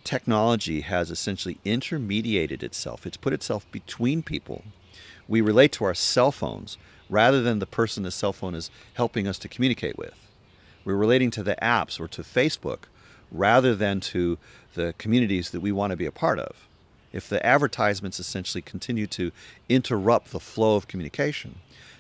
technology 0.04 0.82
has 0.82 1.12
essentially 1.12 1.58
intermediated 1.66 2.64
itself, 2.64 3.06
it's 3.06 3.18
put 3.18 3.34
itself 3.34 3.70
between 3.72 4.24
people, 4.24 4.64
we 5.28 5.42
relate 5.42 5.72
to 5.74 5.86
our 5.86 5.94
cell 5.94 6.32
phones 6.32 6.78
rather 7.10 7.42
than 7.42 7.60
the 7.60 7.66
person 7.66 8.04
the 8.04 8.12
cell 8.12 8.34
phone 8.34 8.56
is 8.56 8.70
helping 8.94 9.28
us 9.28 9.38
to 9.40 9.48
communicate 9.48 9.98
with. 9.98 10.30
We're 10.84 10.96
relating 10.96 11.32
to 11.32 11.44
the 11.44 11.58
apps 11.62 12.00
or 12.00 12.08
to 12.10 12.22
Facebook 12.22 12.84
rather 13.32 13.76
than 13.76 14.00
to 14.00 14.38
the 14.76 14.94
communities 14.98 15.50
that 15.50 15.62
we 15.62 15.72
want 15.72 15.92
to 15.92 15.98
be 15.98 16.06
a 16.06 16.12
part 16.12 16.40
of. 16.40 16.68
If 17.12 17.30
the 17.30 17.44
advertisements 17.46 18.20
essentially 18.20 18.62
continue 18.62 19.08
to 19.08 19.32
interrupt 19.70 20.32
the 20.32 20.40
flow 20.40 20.76
of 20.76 20.88
communication, 20.88 21.56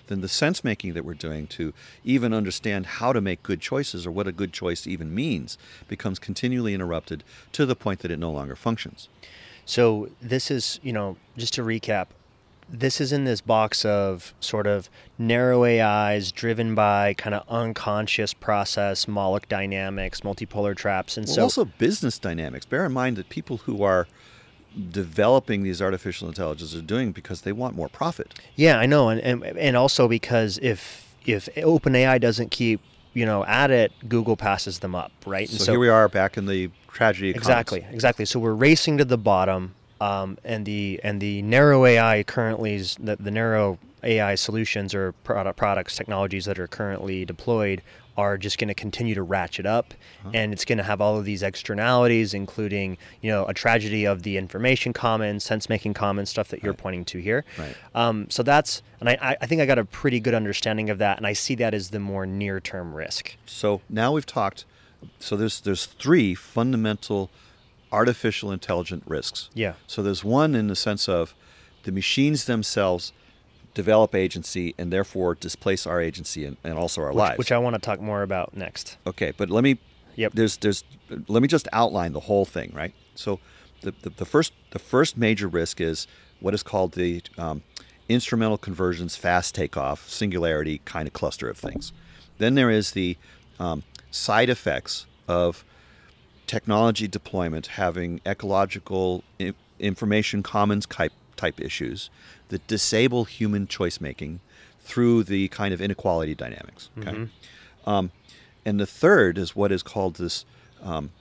then 0.07 0.21
the 0.21 0.27
sense 0.27 0.63
making 0.63 0.93
that 0.93 1.05
we're 1.05 1.13
doing 1.13 1.47
to 1.47 1.73
even 2.03 2.33
understand 2.33 2.85
how 2.85 3.13
to 3.13 3.21
make 3.21 3.43
good 3.43 3.61
choices 3.61 4.05
or 4.05 4.11
what 4.11 4.27
a 4.27 4.31
good 4.31 4.53
choice 4.53 4.87
even 4.87 5.13
means 5.13 5.57
becomes 5.87 6.19
continually 6.19 6.73
interrupted 6.73 7.23
to 7.51 7.65
the 7.65 7.75
point 7.75 7.99
that 7.99 8.11
it 8.11 8.19
no 8.19 8.31
longer 8.31 8.55
functions. 8.55 9.09
So 9.65 10.09
this 10.21 10.51
is, 10.51 10.79
you 10.83 10.93
know, 10.93 11.17
just 11.37 11.53
to 11.55 11.63
recap, 11.63 12.07
this 12.69 12.99
is 12.99 13.11
in 13.11 13.25
this 13.25 13.41
box 13.41 13.85
of 13.85 14.33
sort 14.39 14.67
of 14.67 14.89
narrow 15.17 15.65
AIs 15.65 16.31
driven 16.31 16.75
by 16.75 17.13
kind 17.13 17.35
of 17.35 17.43
unconscious 17.47 18.33
process, 18.33 19.07
Moloch 19.07 19.47
dynamics, 19.47 20.21
multipolar 20.21 20.75
traps, 20.75 21.17
and 21.17 21.27
Well, 21.27 21.35
so 21.35 21.43
also 21.43 21.65
business 21.65 22.17
dynamics. 22.17 22.65
Bear 22.65 22.85
in 22.85 22.91
mind 22.91 23.17
that 23.17 23.29
people 23.29 23.57
who 23.57 23.83
are 23.83 24.07
developing 24.91 25.63
these 25.63 25.81
artificial 25.81 26.27
intelligences 26.27 26.75
are 26.77 26.81
doing 26.81 27.11
because 27.11 27.41
they 27.41 27.51
want 27.51 27.75
more 27.75 27.89
profit. 27.89 28.33
yeah, 28.55 28.77
I 28.79 28.85
know, 28.85 29.09
and, 29.09 29.21
and 29.21 29.43
and 29.43 29.77
also 29.77 30.07
because 30.07 30.59
if 30.61 31.15
if 31.25 31.47
OpenAI 31.55 32.19
doesn't 32.19 32.51
keep 32.51 32.81
you 33.13 33.25
know 33.25 33.45
at 33.45 33.71
it, 33.71 33.91
Google 34.07 34.37
passes 34.37 34.79
them 34.79 34.95
up, 34.95 35.11
right? 35.25 35.49
And 35.49 35.59
So, 35.59 35.71
here 35.73 35.79
we 35.79 35.89
are 35.89 36.07
back 36.07 36.37
in 36.37 36.45
the 36.45 36.69
tragedy. 36.91 37.29
Exactly, 37.29 37.85
exactly. 37.91 38.25
So 38.25 38.39
we're 38.39 38.53
racing 38.53 38.97
to 38.99 39.05
the 39.05 39.17
bottom, 39.17 39.75
um, 40.01 40.37
and 40.43 40.65
the 40.65 40.99
and 41.03 41.21
the 41.21 41.41
narrow 41.41 41.85
AI 41.85 42.23
currently 42.23 42.75
is 42.75 42.95
the, 42.99 43.15
the 43.15 43.31
narrow 43.31 43.79
AI 44.03 44.35
solutions 44.35 44.93
or 44.93 45.13
product, 45.23 45.57
products 45.57 45.95
technologies 45.95 46.45
that 46.45 46.59
are 46.59 46.67
currently 46.67 47.25
deployed 47.25 47.81
are 48.17 48.37
just 48.37 48.57
going 48.57 48.67
to 48.69 48.73
continue 48.73 49.13
to 49.15 49.21
ratchet 49.23 49.65
up, 49.65 49.93
Uh-huh. 50.21 50.31
and 50.33 50.53
it's 50.53 50.63
going 50.65 50.77
to 50.77 50.83
have 50.83 51.01
all 51.01 51.17
of 51.17 51.25
these 51.25 51.43
externalities, 51.43 52.33
including 52.33 52.97
you 53.21 53.29
know 53.31 53.45
a 53.45 53.53
tragedy 53.53 54.05
of 54.05 54.23
the 54.23 54.37
information 54.37 54.93
commons, 54.93 55.43
sense 55.43 55.67
making 55.69 55.93
commons, 55.93 56.29
stuff 56.29 56.47
that 56.49 56.63
you're 56.63 56.71
Right. 56.73 56.79
pointing 56.79 57.05
to 57.05 57.19
here. 57.19 57.43
Right. 57.57 57.75
Um, 57.93 58.29
so 58.29 58.41
that's 58.43 58.81
and 58.99 59.09
I- 59.09 59.17
I, 59.21 59.37
I 59.41 59.45
think 59.45 59.61
I 59.61 59.65
got 59.65 59.77
a 59.79 59.85
pretty 59.85 60.19
good 60.19 60.33
understanding 60.33 60.89
of 60.89 60.97
that, 60.99 61.17
and 61.17 61.27
I 61.27 61.33
see 61.33 61.55
that 61.55 61.73
as 61.73 61.89
the 61.89 61.99
more 61.99 62.25
near 62.25 62.59
term 62.59 62.93
risk. 62.93 63.35
So 63.45 63.81
now 63.89 64.13
we've 64.13 64.25
talked. 64.25 64.65
So 65.19 65.35
there's 65.35 65.59
there's 65.61 65.85
three 65.85 66.33
fundamental 66.35 67.29
artificial 67.91 68.51
intelligent 68.51 69.03
risks. 69.05 69.49
Yeah. 69.53 69.73
So 69.87 70.01
there's 70.01 70.23
one 70.23 70.55
in 70.55 70.67
the 70.67 70.75
sense 70.75 71.07
of 71.07 71.35
the 71.83 71.91
machines 71.91 72.45
themselves 72.45 73.13
develop 73.75 74.15
agency 74.15 74.73
and 74.79 74.91
therefore 74.91 75.35
displace 75.35 75.85
our 75.85 76.01
agency 76.01 76.45
and, 76.45 76.57
and 76.63 76.79
also 76.79 77.01
our 77.01 77.09
Which, 77.09 77.17
lives. 77.17 77.37
which 77.37 77.51
I 77.51 77.59
want 77.59 77.75
to 77.75 77.79
talk 77.79 78.01
more 78.01 78.23
about 78.23 78.57
next. 78.57 78.97
Okay, 79.05 79.31
but 79.37 79.51
let 79.51 79.63
me. 79.63 79.77
Yep. 80.15 80.31
There's 80.33 80.57
there's. 80.57 80.83
Let 81.27 81.43
me 81.43 81.47
just 81.47 81.67
outline 81.71 82.13
the 82.13 82.21
whole 82.21 82.45
thing, 82.45 82.71
right? 82.73 82.95
So, 83.13 83.39
the 83.81 83.93
the, 84.01 84.09
the 84.09 84.25
first 84.25 84.53
the 84.71 84.79
first 84.79 85.17
major 85.17 85.47
risk 85.47 85.79
is 85.79 86.07
what 86.39 86.55
is 86.55 86.63
called 86.63 86.93
the 86.93 87.21
um, 87.37 87.61
instrumental 88.09 88.57
convergence 88.57 89.15
fast 89.15 89.53
takeoff 89.53 90.09
singularity 90.09 90.81
kind 90.85 91.07
of 91.07 91.13
cluster 91.13 91.49
of 91.49 91.57
things. 91.57 91.91
Then 92.37 92.55
there 92.55 92.71
is 92.71 92.91
the 92.91 93.17
um, 93.59 93.83
side 94.09 94.49
effects 94.49 95.05
of 95.27 95.63
technology 96.47 97.07
deployment 97.07 97.67
having 97.67 98.21
ecological 98.25 99.23
information 99.79 100.43
commons 100.43 100.85
type 100.85 101.13
type 101.35 101.59
issues 101.59 102.09
that 102.49 102.65
disable 102.67 103.25
human 103.25 103.67
choice 103.67 103.99
making 103.99 104.39
through 104.79 105.23
the 105.23 105.47
kind 105.49 105.73
of 105.73 105.81
inequality 105.81 106.35
dynamics. 106.35 106.89
Okay. 106.97 107.27
Um, 107.85 108.11
and 108.65 108.79
the 108.79 108.85
third 108.85 109.37
is 109.37 109.55
what 109.55 109.71
is 109.71 109.83
called 109.83 110.15
this 110.15 110.45
um, 110.81 111.11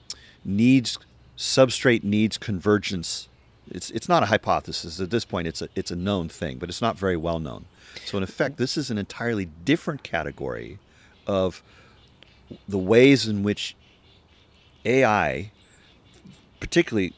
needs 0.43 0.97
substrate 1.37 2.03
needs 2.03 2.37
convergence. 2.37 3.27
It's 3.69 3.89
it's 3.91 4.07
not 4.07 4.23
a 4.23 4.27
hypothesis 4.27 4.99
at 4.99 5.09
this 5.09 5.25
point. 5.25 5.47
It's 5.47 5.61
a 5.61 5.69
it's 5.75 5.91
a 5.91 5.95
known 5.95 6.29
thing, 6.29 6.57
but 6.57 6.69
it's 6.69 6.81
not 6.81 6.97
very 6.97 7.17
well 7.17 7.39
known. 7.39 7.65
So 8.05 8.17
in 8.17 8.23
effect, 8.23 8.57
this 8.57 8.77
is 8.77 8.91
an 8.91 8.97
entirely 8.97 9.45
different 9.45 10.03
category 10.03 10.79
of 11.25 11.63
the 12.67 12.77
ways 12.77 13.27
in 13.27 13.41
which 13.41 13.75
AI, 14.85 15.51
particularly 16.59 17.13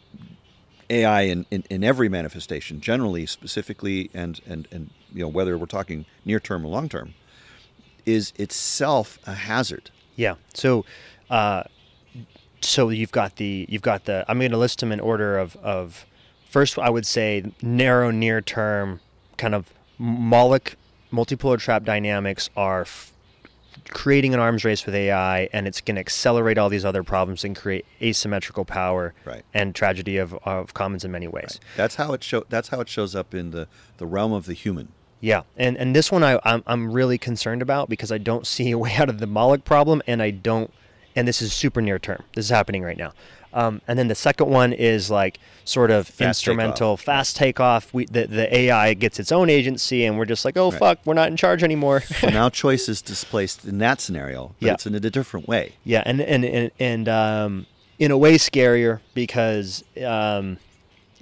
AI 0.89 1.21
in, 1.21 1.45
in, 1.51 1.63
in 1.69 1.83
every 1.83 2.09
manifestation, 2.09 2.79
generally, 2.81 3.25
specifically, 3.25 4.09
and, 4.13 4.39
and, 4.45 4.67
and 4.71 4.89
you 5.13 5.21
know 5.21 5.27
whether 5.27 5.57
we're 5.57 5.65
talking 5.65 6.05
near 6.25 6.39
term 6.39 6.65
or 6.65 6.69
long 6.69 6.89
term, 6.89 7.13
is 8.05 8.33
itself 8.37 9.19
a 9.25 9.33
hazard. 9.33 9.91
Yeah. 10.15 10.35
So, 10.53 10.85
uh, 11.29 11.63
so 12.61 12.89
you've 12.89 13.11
got 13.11 13.35
the 13.35 13.65
you've 13.69 13.81
got 13.81 14.05
the. 14.05 14.25
I'm 14.27 14.39
going 14.39 14.51
to 14.51 14.57
list 14.57 14.79
them 14.79 14.91
in 14.91 14.99
order 14.99 15.37
of 15.37 15.55
of 15.57 16.05
first. 16.49 16.77
I 16.79 16.89
would 16.89 17.05
say 17.05 17.51
narrow 17.61 18.11
near 18.11 18.41
term 18.41 18.99
kind 19.37 19.53
of 19.53 19.71
Moloch 19.97 20.75
multipolar 21.11 21.59
trap 21.59 21.83
dynamics 21.83 22.49
are 22.55 22.85
creating 23.89 24.33
an 24.33 24.39
arms 24.39 24.63
race 24.65 24.85
with 24.85 24.93
AI, 24.95 25.49
and 25.53 25.67
it's 25.67 25.81
going 25.81 25.95
to 25.95 25.99
accelerate 25.99 26.57
all 26.57 26.69
these 26.69 26.85
other 26.85 27.03
problems 27.03 27.43
and 27.43 27.55
create 27.55 27.85
asymmetrical 28.01 28.65
power 28.65 29.13
Right. 29.25 29.43
and 29.53 29.73
tragedy 29.75 30.17
of, 30.17 30.33
of 30.45 30.73
commons 30.73 31.03
in 31.05 31.11
many 31.11 31.27
ways. 31.27 31.59
That's 31.75 31.95
how 31.95 32.13
it 32.13 32.23
show. 32.23 32.43
That's 32.49 32.69
how 32.69 32.79
it 32.81 32.89
shows 32.89 33.15
up 33.15 33.33
in 33.33 33.51
the, 33.51 33.67
the 33.97 34.05
realm 34.05 34.33
of 34.33 34.45
the 34.45 34.53
human. 34.53 34.89
Yeah, 35.19 35.41
and 35.55 35.77
and 35.77 35.95
this 35.95 36.11
one 36.11 36.23
I 36.23 36.39
I'm, 36.43 36.63
I'm 36.67 36.91
really 36.91 37.17
concerned 37.17 37.61
about 37.63 37.89
because 37.89 38.11
I 38.11 38.17
don't 38.19 38.45
see 38.55 38.69
a 38.71 38.77
way 38.77 38.93
out 38.95 39.09
of 39.09 39.19
the 39.19 39.27
Moloch 39.27 39.63
problem, 39.63 40.01
and 40.05 40.21
I 40.21 40.29
don't, 40.31 40.71
and 41.15 41.27
this 41.27 41.41
is 41.41 41.53
super 41.53 41.81
near 41.81 41.97
term. 41.97 42.21
This 42.35 42.45
is 42.45 42.51
happening 42.51 42.83
right 42.83 42.97
now. 42.97 43.13
Um, 43.53 43.81
and 43.87 43.97
then 43.97 44.07
the 44.07 44.15
second 44.15 44.49
one 44.49 44.73
is 44.73 45.09
like 45.09 45.39
sort 45.65 45.89
of 45.91 46.07
Fast 46.07 46.21
instrumental, 46.39 46.95
takeoff. 46.97 47.01
fast 47.01 47.35
takeoff. 47.37 47.93
We 47.93 48.05
the, 48.05 48.27
the 48.27 48.55
AI 48.55 48.93
gets 48.93 49.19
its 49.19 49.31
own 49.31 49.49
agency, 49.49 50.05
and 50.05 50.17
we're 50.17 50.25
just 50.25 50.45
like, 50.45 50.57
oh 50.57 50.71
Right. 50.71 50.79
fuck, 50.79 50.99
we're 51.05 51.13
not 51.13 51.29
in 51.29 51.37
charge 51.37 51.63
anymore. 51.63 52.01
So 52.01 52.29
now 52.29 52.49
choice 52.49 52.87
is 52.89 53.01
displaced 53.01 53.65
in 53.65 53.77
that 53.79 53.99
scenario, 54.01 54.55
but 54.59 54.65
Yeah. 54.67 54.73
it's 54.73 54.85
in 54.85 54.95
a 54.95 54.99
different 54.99 55.47
way. 55.47 55.73
yeah, 55.83 56.03
and 56.05 56.21
and 56.21 56.43
and, 56.45 56.71
and 56.79 57.09
um, 57.09 57.65
in 57.99 58.11
a 58.11 58.17
way 58.17 58.35
scarier 58.37 58.99
because 59.15 59.83
um, 60.05 60.57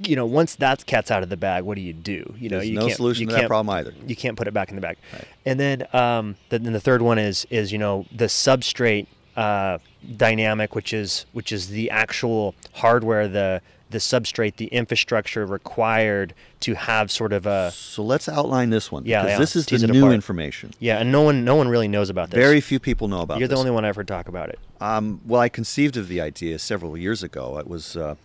you 0.04 0.16
know 0.16 0.26
once 0.26 0.56
that 0.56 0.86
cat's 0.86 1.10
out 1.12 1.24
of 1.24 1.30
the 1.30 1.38
bag, 1.38 1.64
what 1.64 1.76
do 1.76 1.82
you 1.82 1.94
do? 1.94 2.34
You 2.38 2.50
know, 2.50 2.58
There's 2.58 2.70
you 2.70 2.76
no 2.76 2.88
can't, 2.88 2.98
solution 2.98 3.22
you 3.24 3.28
to 3.30 3.36
that 3.36 3.48
problem 3.48 3.74
either. 3.76 3.94
you 4.06 4.16
can't 4.16 4.36
put 4.38 4.48
it 4.48 4.54
back 4.54 4.70
in 4.70 4.76
the 4.76 4.82
bag. 4.82 4.98
Right. 5.14 5.24
And 5.46 5.58
then, 5.60 5.88
um, 5.94 6.36
the, 6.50 6.60
then 6.60 6.74
the 6.74 6.82
third 6.82 7.02
one 7.02 7.18
is 7.18 7.46
is 7.50 7.72
you 7.72 7.78
know 7.78 8.06
the 8.12 8.26
substrate 8.26 9.08
uh, 9.36 9.78
dynamic, 10.18 10.76
which 10.76 10.94
is 10.94 11.26
which 11.34 11.52
is 11.52 11.70
the 11.70 11.90
actual 11.90 12.56
hardware, 12.74 13.28
the 13.28 13.62
the 13.90 13.98
substrate, 14.00 14.56
the 14.56 14.66
infrastructure 14.68 15.46
required 15.46 16.34
to 16.60 16.74
have 16.74 17.12
sort 17.12 17.32
of 17.32 17.46
a 17.46 17.72
So 17.72 18.04
let's 18.04 18.28
outline 18.28 18.70
this 18.72 18.92
one 18.92 19.06
Yeah, 19.06 19.22
because 19.22 19.32
yeah, 19.34 19.38
this 19.38 19.56
is 19.56 19.66
the 19.68 19.88
new 19.88 20.00
apart. 20.00 20.14
information. 20.16 20.72
yeah, 20.80 20.98
and 20.98 21.12
no 21.12 21.22
one 21.22 21.46
no 21.46 21.56
one 21.56 21.68
really 21.68 21.88
knows 21.88 22.10
about 22.10 22.32
this. 22.32 22.38
Very 22.38 22.62
few 22.62 22.80
people 22.80 23.08
know 23.08 23.22
about 23.22 23.38
You're 23.40 23.48
this. 23.48 23.56
the 23.56 23.60
only 23.60 23.72
one 23.72 23.86
I've 23.86 23.96
heard 23.96 24.08
talk 24.08 24.28
about 24.28 24.50
it. 24.50 24.60
Um, 24.82 25.22
well, 25.26 25.40
I 25.42 25.50
conceived 25.50 25.98
of 25.98 26.08
the 26.08 26.20
idea 26.20 26.58
several 26.60 26.98
years 26.98 27.22
ago. 27.24 27.58
It 27.60 27.68
was 27.68 27.96
uh, 27.96 28.16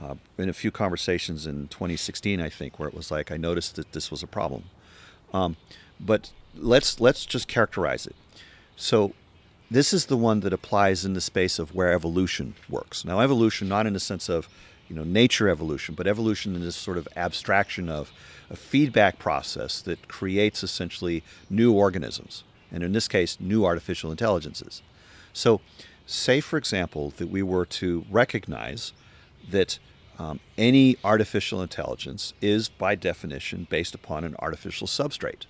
uh, 0.00 0.14
in 0.36 0.48
a 0.48 0.52
few 0.52 0.70
conversations 0.70 1.46
in 1.46 1.68
2016, 1.68 2.40
I 2.40 2.48
think, 2.50 2.78
where 2.78 2.88
it 2.88 2.94
was 2.94 3.10
like 3.10 3.30
I 3.32 3.36
noticed 3.36 3.76
that 3.76 3.92
this 3.92 4.10
was 4.10 4.22
a 4.22 4.26
problem. 4.26 4.64
Um, 5.32 5.56
but 5.98 6.30
let's 6.54 7.00
let's 7.00 7.24
just 7.24 7.48
characterize 7.48 8.06
it. 8.06 8.14
So 8.76 9.14
this 9.70 9.92
is 9.92 10.06
the 10.06 10.16
one 10.16 10.40
that 10.40 10.52
applies 10.52 11.04
in 11.04 11.12
the 11.12 11.20
space 11.20 11.58
of 11.58 11.74
where 11.74 11.92
evolution 11.92 12.54
works. 12.68 13.04
Now, 13.04 13.20
evolution 13.20 13.68
not 13.68 13.86
in 13.86 13.92
the 13.92 14.00
sense 14.00 14.28
of 14.28 14.48
you 14.88 14.96
know 14.96 15.04
nature 15.04 15.48
evolution, 15.48 15.94
but 15.94 16.06
evolution 16.06 16.54
in 16.54 16.62
this 16.62 16.76
sort 16.76 16.96
of 16.96 17.08
abstraction 17.16 17.88
of 17.88 18.10
a 18.48 18.56
feedback 18.56 19.18
process 19.18 19.82
that 19.82 20.08
creates 20.08 20.62
essentially 20.62 21.22
new 21.50 21.72
organisms, 21.72 22.44
and 22.72 22.82
in 22.82 22.92
this 22.92 23.08
case, 23.08 23.38
new 23.38 23.66
artificial 23.66 24.10
intelligences. 24.10 24.82
So, 25.34 25.60
say 26.06 26.40
for 26.40 26.56
example 26.56 27.12
that 27.18 27.28
we 27.28 27.42
were 27.42 27.66
to 27.66 28.06
recognize 28.10 28.92
that 29.50 29.78
um, 30.18 30.40
any 30.56 30.96
artificial 31.04 31.62
intelligence 31.62 32.32
is 32.40 32.68
by 32.68 32.94
definition 32.94 33.66
based 33.70 33.94
upon 33.94 34.24
an 34.24 34.34
artificial 34.38 34.86
substrate. 34.86 35.44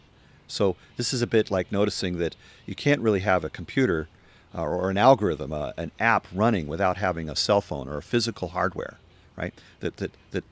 So 0.48 0.76
this 0.96 1.12
is 1.12 1.22
a 1.22 1.26
bit 1.26 1.50
like 1.50 1.70
noticing 1.70 2.18
that 2.18 2.34
you 2.66 2.74
can't 2.74 3.00
really 3.00 3.20
have 3.20 3.44
a 3.44 3.50
computer 3.50 4.08
uh, 4.54 4.62
or 4.62 4.90
an 4.90 4.96
algorithm, 4.96 5.52
uh, 5.52 5.72
an 5.76 5.92
app 6.00 6.26
running 6.32 6.66
without 6.66 6.96
having 6.96 7.28
a 7.28 7.36
cell 7.36 7.60
phone 7.60 7.88
or 7.88 7.98
a 7.98 8.02
physical 8.02 8.48
hardware, 8.48 8.96
right? 9.36 9.54
That 9.80 9.98
that 9.98 10.12
that 10.30 10.44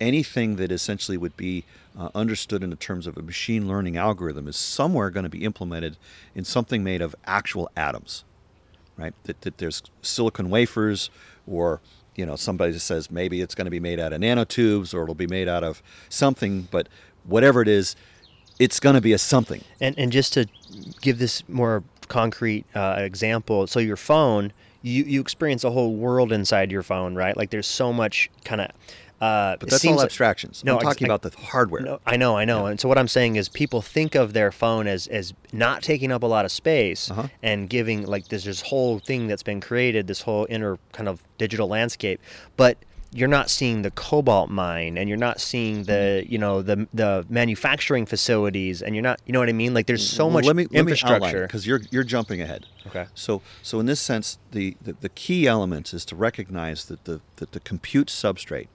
anything 0.00 0.56
that 0.56 0.70
essentially 0.70 1.16
would 1.16 1.36
be 1.36 1.64
uh, 1.98 2.10
understood 2.14 2.62
in 2.62 2.70
the 2.70 2.76
terms 2.76 3.06
of 3.06 3.16
a 3.16 3.22
machine 3.22 3.66
learning 3.66 3.96
algorithm 3.96 4.46
is 4.46 4.56
somewhere 4.56 5.10
going 5.10 5.24
to 5.24 5.30
be 5.30 5.44
implemented 5.44 5.96
in 6.34 6.44
something 6.44 6.84
made 6.84 7.02
of 7.02 7.14
actual 7.26 7.70
atoms, 7.76 8.24
right? 8.96 9.14
That, 9.24 9.40
that 9.42 9.58
there's 9.58 9.82
silicon 10.02 10.50
wafers, 10.50 11.10
or 11.46 11.80
you 12.14 12.26
know 12.26 12.36
somebody 12.36 12.78
says 12.78 13.10
maybe 13.10 13.40
it's 13.40 13.54
going 13.54 13.64
to 13.64 13.70
be 13.70 13.80
made 13.80 13.98
out 13.98 14.12
of 14.12 14.20
nanotubes, 14.20 14.92
or 14.92 15.02
it'll 15.02 15.14
be 15.14 15.26
made 15.26 15.48
out 15.48 15.64
of 15.64 15.82
something, 16.08 16.68
but 16.70 16.88
whatever 17.24 17.62
it 17.62 17.68
is, 17.68 17.96
it's 18.60 18.78
going 18.78 18.94
to 18.94 19.00
be 19.00 19.12
a 19.12 19.18
something. 19.18 19.62
And 19.80 19.98
and 19.98 20.12
just 20.12 20.32
to 20.34 20.46
give 21.00 21.18
this 21.18 21.42
more 21.48 21.82
concrete 22.08 22.64
uh, 22.76 22.96
example, 22.98 23.66
so 23.66 23.80
your 23.80 23.96
phone, 23.96 24.52
you 24.82 25.02
you 25.04 25.20
experience 25.20 25.64
a 25.64 25.70
whole 25.70 25.94
world 25.96 26.30
inside 26.30 26.70
your 26.70 26.82
phone, 26.84 27.16
right? 27.16 27.36
Like 27.36 27.50
there's 27.50 27.66
so 27.66 27.92
much 27.92 28.30
kind 28.44 28.60
of. 28.60 28.68
Uh, 29.20 29.54
But 29.60 29.68
that's 29.68 29.84
all 29.84 29.96
like- 29.96 30.06
abstractions. 30.06 30.64
No, 30.64 30.76
I'm 30.78 30.80
talking 30.82 31.06
I- 31.10 31.14
about 31.14 31.20
the 31.30 31.36
hardware. 31.38 31.82
No, 31.82 32.00
I 32.06 32.16
know, 32.16 32.38
I 32.38 32.46
know. 32.46 32.64
And 32.64 32.80
so 32.80 32.88
what 32.88 32.96
I'm 32.96 33.06
saying 33.08 33.36
is 33.36 33.50
people 33.50 33.82
think 33.82 34.14
of 34.14 34.32
their 34.32 34.50
phone 34.50 34.86
as 34.86 35.06
as 35.08 35.34
not 35.52 35.82
taking 35.82 36.10
up 36.10 36.22
a 36.22 36.26
lot 36.26 36.46
of 36.46 36.50
space 36.52 37.10
Uh-huh. 37.10 37.26
and 37.42 37.68
giving 37.68 38.06
like 38.06 38.28
there's 38.28 38.44
this 38.44 38.62
whole 38.62 38.98
thing 38.98 39.26
that's 39.28 39.42
been 39.42 39.60
created, 39.60 40.06
this 40.06 40.22
whole 40.22 40.46
inner 40.48 40.78
kind 40.92 41.06
of 41.06 41.22
digital 41.36 41.68
landscape, 41.68 42.18
but 42.56 42.78
you're 43.12 43.28
not 43.28 43.50
seeing 43.50 43.82
the 43.82 43.90
cobalt 43.90 44.50
mine 44.50 44.96
and 44.96 45.08
you're 45.08 45.18
not 45.18 45.40
seeing 45.40 45.82
the 45.84 46.24
you 46.28 46.38
know 46.38 46.62
the 46.62 46.86
the 46.94 47.26
manufacturing 47.28 48.06
facilities 48.06 48.82
and 48.82 48.94
you're 48.94 49.02
not 49.02 49.20
you 49.26 49.32
know 49.32 49.40
what 49.40 49.48
I 49.48 49.52
mean 49.52 49.74
like 49.74 49.86
there's 49.86 50.08
so 50.08 50.30
much 50.30 50.44
let 50.44 50.54
me, 50.54 50.66
infrastructure 50.70 51.46
because 51.46 51.66
you're 51.66 51.80
you're 51.90 52.04
jumping 52.04 52.40
ahead. 52.40 52.66
Okay. 52.86 53.06
So 53.14 53.42
so 53.62 53.80
in 53.80 53.86
this 53.86 54.00
sense, 54.00 54.38
the, 54.52 54.76
the, 54.80 54.92
the 55.00 55.08
key 55.08 55.46
element 55.46 55.92
is 55.92 56.04
to 56.06 56.16
recognize 56.16 56.84
that 56.86 57.04
the 57.04 57.20
that 57.36 57.52
the 57.52 57.60
compute 57.60 58.08
substrate, 58.08 58.68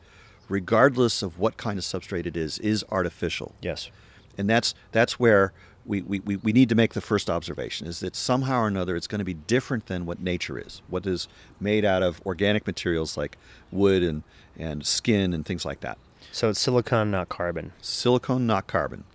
regardless 0.49 1.21
of 1.23 1.39
what 1.39 1.55
kind 1.57 1.77
of 1.79 1.85
substrate 1.85 2.25
it 2.25 2.35
is, 2.35 2.59
is 2.59 2.83
artificial. 2.89 3.53
yes 3.61 3.89
And 4.37 4.49
that's 4.49 4.75
that's 4.91 5.17
where 5.17 5.53
we, 5.85 6.01
we, 6.01 6.19
we 6.19 6.51
need 6.51 6.69
to 6.69 6.75
make 6.75 6.93
the 6.93 7.01
first 7.01 7.29
observation 7.29 7.85
is 7.85 7.99
that 7.99 8.15
somehow 8.15 8.61
or 8.61 8.67
another 8.67 8.95
it's 8.95 9.07
going 9.07 9.19
to 9.19 9.25
be 9.25 9.35
different 9.35 9.85
than 9.85 10.05
what 10.05 10.19
nature 10.19 10.57
is. 10.57 10.81
What 10.87 11.05
is 11.05 11.27
made 11.59 11.85
out 11.85 12.01
of 12.01 12.21
organic 12.25 12.65
materials 12.65 13.17
like 13.17 13.37
wood 13.71 14.01
and, 14.01 14.23
and 14.57 14.85
skin 14.85 15.33
and 15.33 15.45
things 15.45 15.63
like 15.63 15.81
that 15.81 15.97
so 16.31 16.49
it's 16.49 16.59
silicon 16.59 17.11
not 17.11 17.29
carbon 17.29 17.71
silicon, 17.81 18.45
not 18.45 18.67
carbon. 18.67 19.05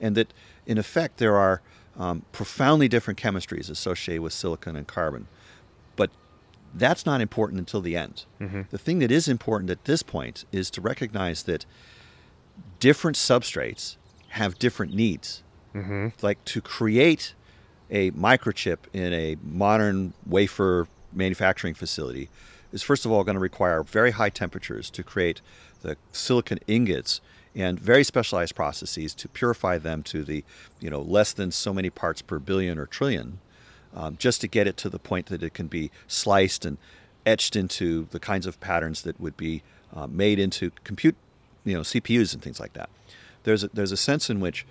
And 0.00 0.14
that, 0.16 0.32
in 0.66 0.76
effect, 0.76 1.16
there 1.18 1.36
are 1.36 1.62
um, 1.96 2.24
profoundly 2.32 2.88
different 2.88 3.18
chemistries 3.18 3.70
associated 3.70 4.20
with 4.20 4.34
silicon 4.34 4.76
and 4.76 4.86
carbon. 4.86 5.26
But 5.96 6.10
that's 6.74 7.06
not 7.06 7.22
important 7.22 7.58
until 7.58 7.80
the 7.80 7.96
end. 7.96 8.26
The 8.70 8.78
thing 8.78 8.98
that 8.98 9.10
is 9.10 9.28
important 9.28 9.70
at 9.70 9.86
this 9.86 10.02
point 10.02 10.44
is 10.52 10.68
to 10.70 10.80
recognize 10.82 11.44
that 11.44 11.64
different 12.78 13.16
substrates 13.16 13.96
have 14.30 14.58
different 14.58 14.92
needs. 14.92 15.42
Mm-hmm. 15.76 16.08
Like 16.22 16.44
to 16.46 16.60
create 16.60 17.34
a 17.90 18.10
microchip 18.12 18.78
in 18.92 19.12
a 19.12 19.36
modern 19.42 20.12
wafer 20.26 20.88
manufacturing 21.12 21.74
facility 21.74 22.28
is 22.72 22.82
first 22.82 23.04
of 23.04 23.12
all 23.12 23.24
going 23.24 23.34
to 23.34 23.40
require 23.40 23.82
very 23.82 24.10
high 24.12 24.28
temperatures 24.28 24.90
to 24.90 25.02
create 25.02 25.40
the 25.82 25.96
silicon 26.12 26.58
ingots 26.66 27.20
and 27.54 27.80
very 27.80 28.04
specialized 28.04 28.54
processes 28.54 29.14
to 29.14 29.28
purify 29.28 29.78
them 29.78 30.02
to 30.02 30.24
the 30.24 30.44
you 30.80 30.90
know 30.90 31.00
less 31.00 31.32
than 31.32 31.50
so 31.50 31.72
many 31.72 31.88
parts 31.88 32.22
per 32.22 32.38
billion 32.38 32.78
or 32.78 32.86
trillion 32.86 33.38
um, 33.94 34.16
just 34.18 34.40
to 34.40 34.48
get 34.48 34.66
it 34.66 34.76
to 34.76 34.90
the 34.90 34.98
point 34.98 35.26
that 35.26 35.42
it 35.42 35.54
can 35.54 35.68
be 35.68 35.90
sliced 36.06 36.66
and 36.66 36.76
etched 37.24 37.56
into 37.56 38.06
the 38.10 38.20
kinds 38.20 38.46
of 38.46 38.60
patterns 38.60 39.02
that 39.02 39.18
would 39.20 39.36
be 39.36 39.62
uh, 39.94 40.06
made 40.06 40.38
into 40.38 40.70
compute 40.84 41.16
you 41.64 41.74
know 41.74 41.80
CPUs 41.80 42.34
and 42.34 42.42
things 42.42 42.60
like 42.60 42.72
that 42.74 42.90
there's 43.44 43.64
a, 43.64 43.68
there's 43.68 43.92
a 43.92 43.96
sense 43.96 44.28
in 44.28 44.40
which 44.40 44.66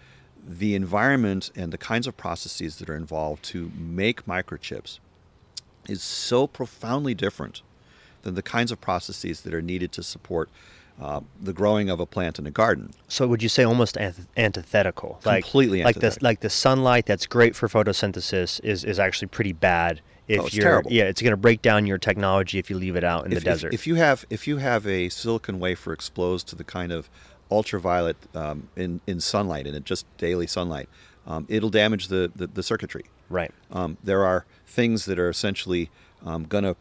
the 0.47 0.75
environment 0.75 1.51
and 1.55 1.71
the 1.73 1.77
kinds 1.77 2.05
of 2.07 2.15
processes 2.17 2.77
that 2.77 2.89
are 2.89 2.95
involved 2.95 3.43
to 3.43 3.71
make 3.75 4.25
microchips 4.25 4.99
is 5.89 6.01
so 6.03 6.45
profoundly 6.47 7.13
different 7.13 7.61
than 8.23 8.35
the 8.35 8.41
kinds 8.41 8.71
of 8.71 8.79
processes 8.81 9.41
that 9.41 9.53
are 9.53 9.61
needed 9.61 9.91
to 9.91 10.03
support 10.03 10.49
uh, 11.01 11.19
the 11.41 11.51
growing 11.51 11.89
of 11.89 11.99
a 11.99 12.05
plant 12.05 12.39
in 12.39 12.45
a 12.47 12.51
garden. 12.51 12.91
So 13.07 13.27
would 13.27 13.43
you 13.43 13.49
say 13.49 13.63
almost 13.63 13.95
anth- 13.95 14.27
antithetical? 14.37 15.19
Like, 15.25 15.43
Completely 15.43 15.83
like 15.83 15.95
the 15.95 16.05
antithetical. 16.05 16.25
like 16.25 16.39
the 16.39 16.49
sunlight 16.49 17.05
that's 17.05 17.25
great 17.27 17.55
for 17.55 17.67
photosynthesis 17.67 18.63
is 18.63 18.83
is 18.83 18.97
actually 18.99 19.27
pretty 19.27 19.51
bad 19.53 19.99
if 20.27 20.39
Oh, 20.39 20.45
it's 20.45 20.55
you're 20.55 20.63
terrible. 20.63 20.91
yeah, 20.91 21.03
it's 21.03 21.21
going 21.21 21.31
to 21.31 21.37
break 21.37 21.61
down 21.61 21.85
your 21.85 21.97
technology 21.97 22.57
if 22.59 22.69
you 22.69 22.77
leave 22.77 22.95
it 22.95 23.03
out 23.03 23.25
in 23.25 23.31
if, 23.33 23.43
the 23.43 23.49
if- 23.49 23.53
desert. 23.55 23.73
If, 23.73 23.85
you 23.85 23.95
have 23.95 24.25
if 24.29 24.47
you 24.47 24.57
have 24.57 24.87
a 24.87 25.09
silicon 25.09 25.59
wafer 25.59 25.91
exposed 25.91 26.47
to 26.47 26.55
the 26.55 26.63
kind 26.63 26.91
of 26.91 27.09
ultraviolet 27.51 28.17
um, 28.33 28.69
in 28.75 29.01
in 29.07 29.19
sunlight 29.19 29.67
and 29.67 29.75
it 29.75 29.85
just 29.85 30.05
daily 30.17 30.47
sunlight, 30.47 30.89
um, 31.27 31.45
it'll 31.49 31.69
damage 31.69 32.07
the, 32.07 32.31
the, 32.35 32.47
the 32.47 32.63
circuitry. 32.63 33.05
right. 33.29 33.51
Um, 33.71 33.97
there 34.03 34.23
are 34.23 34.45
things 34.65 35.05
that 35.05 35.19
are 35.19 35.29
essentially 35.29 35.89
um, 36.25 36.43
going 36.43 36.63
to 36.63 36.75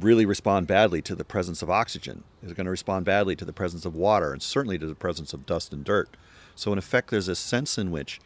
really 0.00 0.26
respond 0.26 0.66
badly 0.66 1.00
to 1.02 1.14
the 1.14 1.24
presence 1.24 1.62
of 1.62 1.70
oxygen. 1.70 2.24
They're 2.42 2.54
going 2.54 2.66
to 2.66 2.70
respond 2.70 3.04
badly 3.04 3.36
to 3.36 3.44
the 3.44 3.52
presence 3.52 3.84
of 3.84 3.94
water, 3.94 4.32
and 4.32 4.42
certainly 4.42 4.78
to 4.78 4.86
the 4.86 4.94
presence 4.94 5.32
of 5.32 5.46
dust 5.46 5.72
and 5.72 5.84
dirt. 5.84 6.16
So, 6.54 6.72
in 6.72 6.78
effect, 6.78 7.10
there's 7.10 7.28
a 7.28 7.36
sense 7.36 7.78
in 7.78 7.90
which 7.90 8.20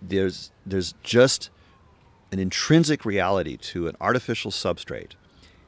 there's 0.00 0.50
there's 0.66 0.94
just 1.02 1.50
an 2.30 2.38
intrinsic 2.38 3.04
reality 3.04 3.56
to 3.58 3.88
an 3.88 3.96
artificial 4.00 4.50
substrate 4.50 5.12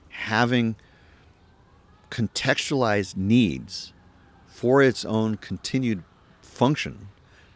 having 0.09 0.77
contextualized 2.11 3.17
needs 3.17 3.93
for 4.65 4.81
its 4.81 5.05
own 5.05 5.37
continued 5.37 6.03
function 6.41 7.09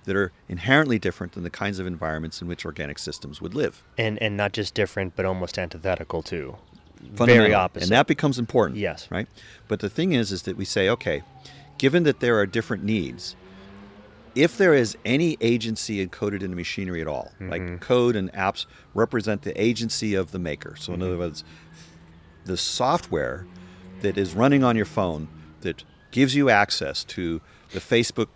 that 0.04 0.14
are 0.14 0.30
inherently 0.46 0.98
different 0.98 1.32
than 1.32 1.42
the 1.42 1.48
kinds 1.48 1.78
of 1.78 1.86
environments 1.86 2.42
in 2.42 2.48
which 2.48 2.66
organic 2.66 2.98
systems 2.98 3.40
would 3.40 3.54
live. 3.54 3.82
And 3.96 4.20
and 4.22 4.36
not 4.36 4.52
just 4.52 4.74
different 4.74 5.16
but 5.16 5.24
almost 5.24 5.58
antithetical 5.58 6.20
too. 6.20 6.58
Very 7.00 7.54
opposite. 7.54 7.84
And 7.84 7.92
that 7.92 8.08
becomes 8.08 8.38
important. 8.38 8.78
Yes. 8.78 9.08
Right? 9.10 9.26
But 9.68 9.80
the 9.80 9.88
thing 9.88 10.12
is 10.12 10.32
is 10.32 10.42
that 10.42 10.58
we 10.58 10.66
say, 10.66 10.90
okay, 10.90 11.22
given 11.78 12.02
that 12.02 12.20
there 12.20 12.38
are 12.38 12.44
different 12.44 12.84
needs, 12.84 13.36
if 14.34 14.58
there 14.58 14.74
is 14.74 14.94
any 15.06 15.38
agency 15.40 16.06
encoded 16.06 16.42
in 16.42 16.50
the 16.50 16.56
machinery 16.56 17.00
at 17.00 17.08
all, 17.08 17.32
like 17.40 17.62
mm-hmm. 17.62 17.76
code 17.76 18.16
and 18.16 18.30
apps 18.34 18.66
represent 18.92 19.42
the 19.42 19.58
agency 19.58 20.14
of 20.14 20.32
the 20.32 20.38
maker. 20.38 20.76
So, 20.76 20.92
in 20.92 21.00
other 21.00 21.12
mm-hmm. 21.12 21.20
words, 21.20 21.42
the 22.44 22.58
software 22.58 23.46
that 24.02 24.18
is 24.18 24.34
running 24.34 24.62
on 24.62 24.76
your 24.76 24.84
phone 24.84 25.28
that 25.62 25.84
gives 26.10 26.34
you 26.34 26.50
access 26.50 27.04
to 27.04 27.40
the 27.72 27.80
Facebook 27.80 28.28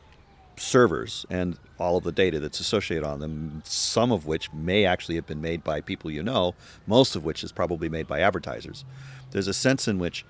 servers 0.57 1.27
and 1.31 1.59
all 1.79 1.97
of 1.97 2.05
the 2.05 2.13
data 2.13 2.39
that's 2.39 2.61
associated 2.61 3.05
on 3.05 3.21
them, 3.21 3.63
some 3.65 4.13
of 4.13 4.27
which 4.27 4.53
may 4.53 4.85
actually 4.85 5.17
have 5.17 5.27
been 5.27 5.41
made 5.41 5.65
by 5.65 5.81
people 5.81 6.11
you 6.11 6.23
know, 6.23 6.55
most 6.87 7.17
of 7.17 7.25
which 7.25 7.43
is 7.43 7.51
probably 7.51 7.89
made 7.89 8.07
by 8.07 8.21
advertisers. 8.21 8.85
There's 9.31 9.49
a 9.49 9.55
sense 9.55 9.89
in 9.89 9.99
which 9.99 10.25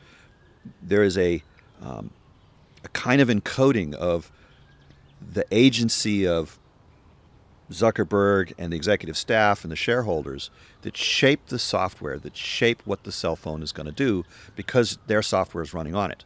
there 0.80 1.02
is 1.02 1.18
a, 1.18 1.42
um, 1.82 2.10
a 2.84 2.88
kind 2.88 3.20
of 3.20 3.28
encoding 3.28 3.94
of 3.94 4.30
the 5.20 5.44
agency 5.50 6.26
of 6.26 6.58
Zuckerberg 7.70 8.52
and 8.58 8.72
the 8.72 8.76
executive 8.76 9.16
staff 9.16 9.64
and 9.64 9.72
the 9.72 9.76
shareholders 9.76 10.50
that 10.82 10.96
shape 10.96 11.46
the 11.46 11.58
software, 11.58 12.18
that 12.18 12.36
shape 12.36 12.82
what 12.84 13.04
the 13.04 13.12
cell 13.12 13.36
phone 13.36 13.62
is 13.62 13.72
going 13.72 13.86
to 13.86 13.92
do 13.92 14.24
because 14.56 14.98
their 15.06 15.22
software 15.22 15.62
is 15.62 15.74
running 15.74 15.94
on 15.94 16.10
it. 16.10 16.24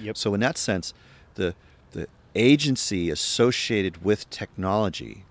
Yep. 0.00 0.16
So 0.16 0.34
in 0.34 0.40
that 0.40 0.58
sense, 0.58 0.94
the 1.34 1.54
the 1.92 2.06
agency 2.34 3.10
associated 3.10 4.04
with 4.04 4.28
technology 4.30 5.24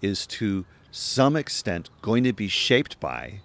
is 0.00 0.26
to 0.26 0.64
some 0.90 1.36
extent 1.36 1.88
going 2.02 2.24
to 2.24 2.32
be 2.32 2.48
shaped 2.48 3.00
by 3.00 3.40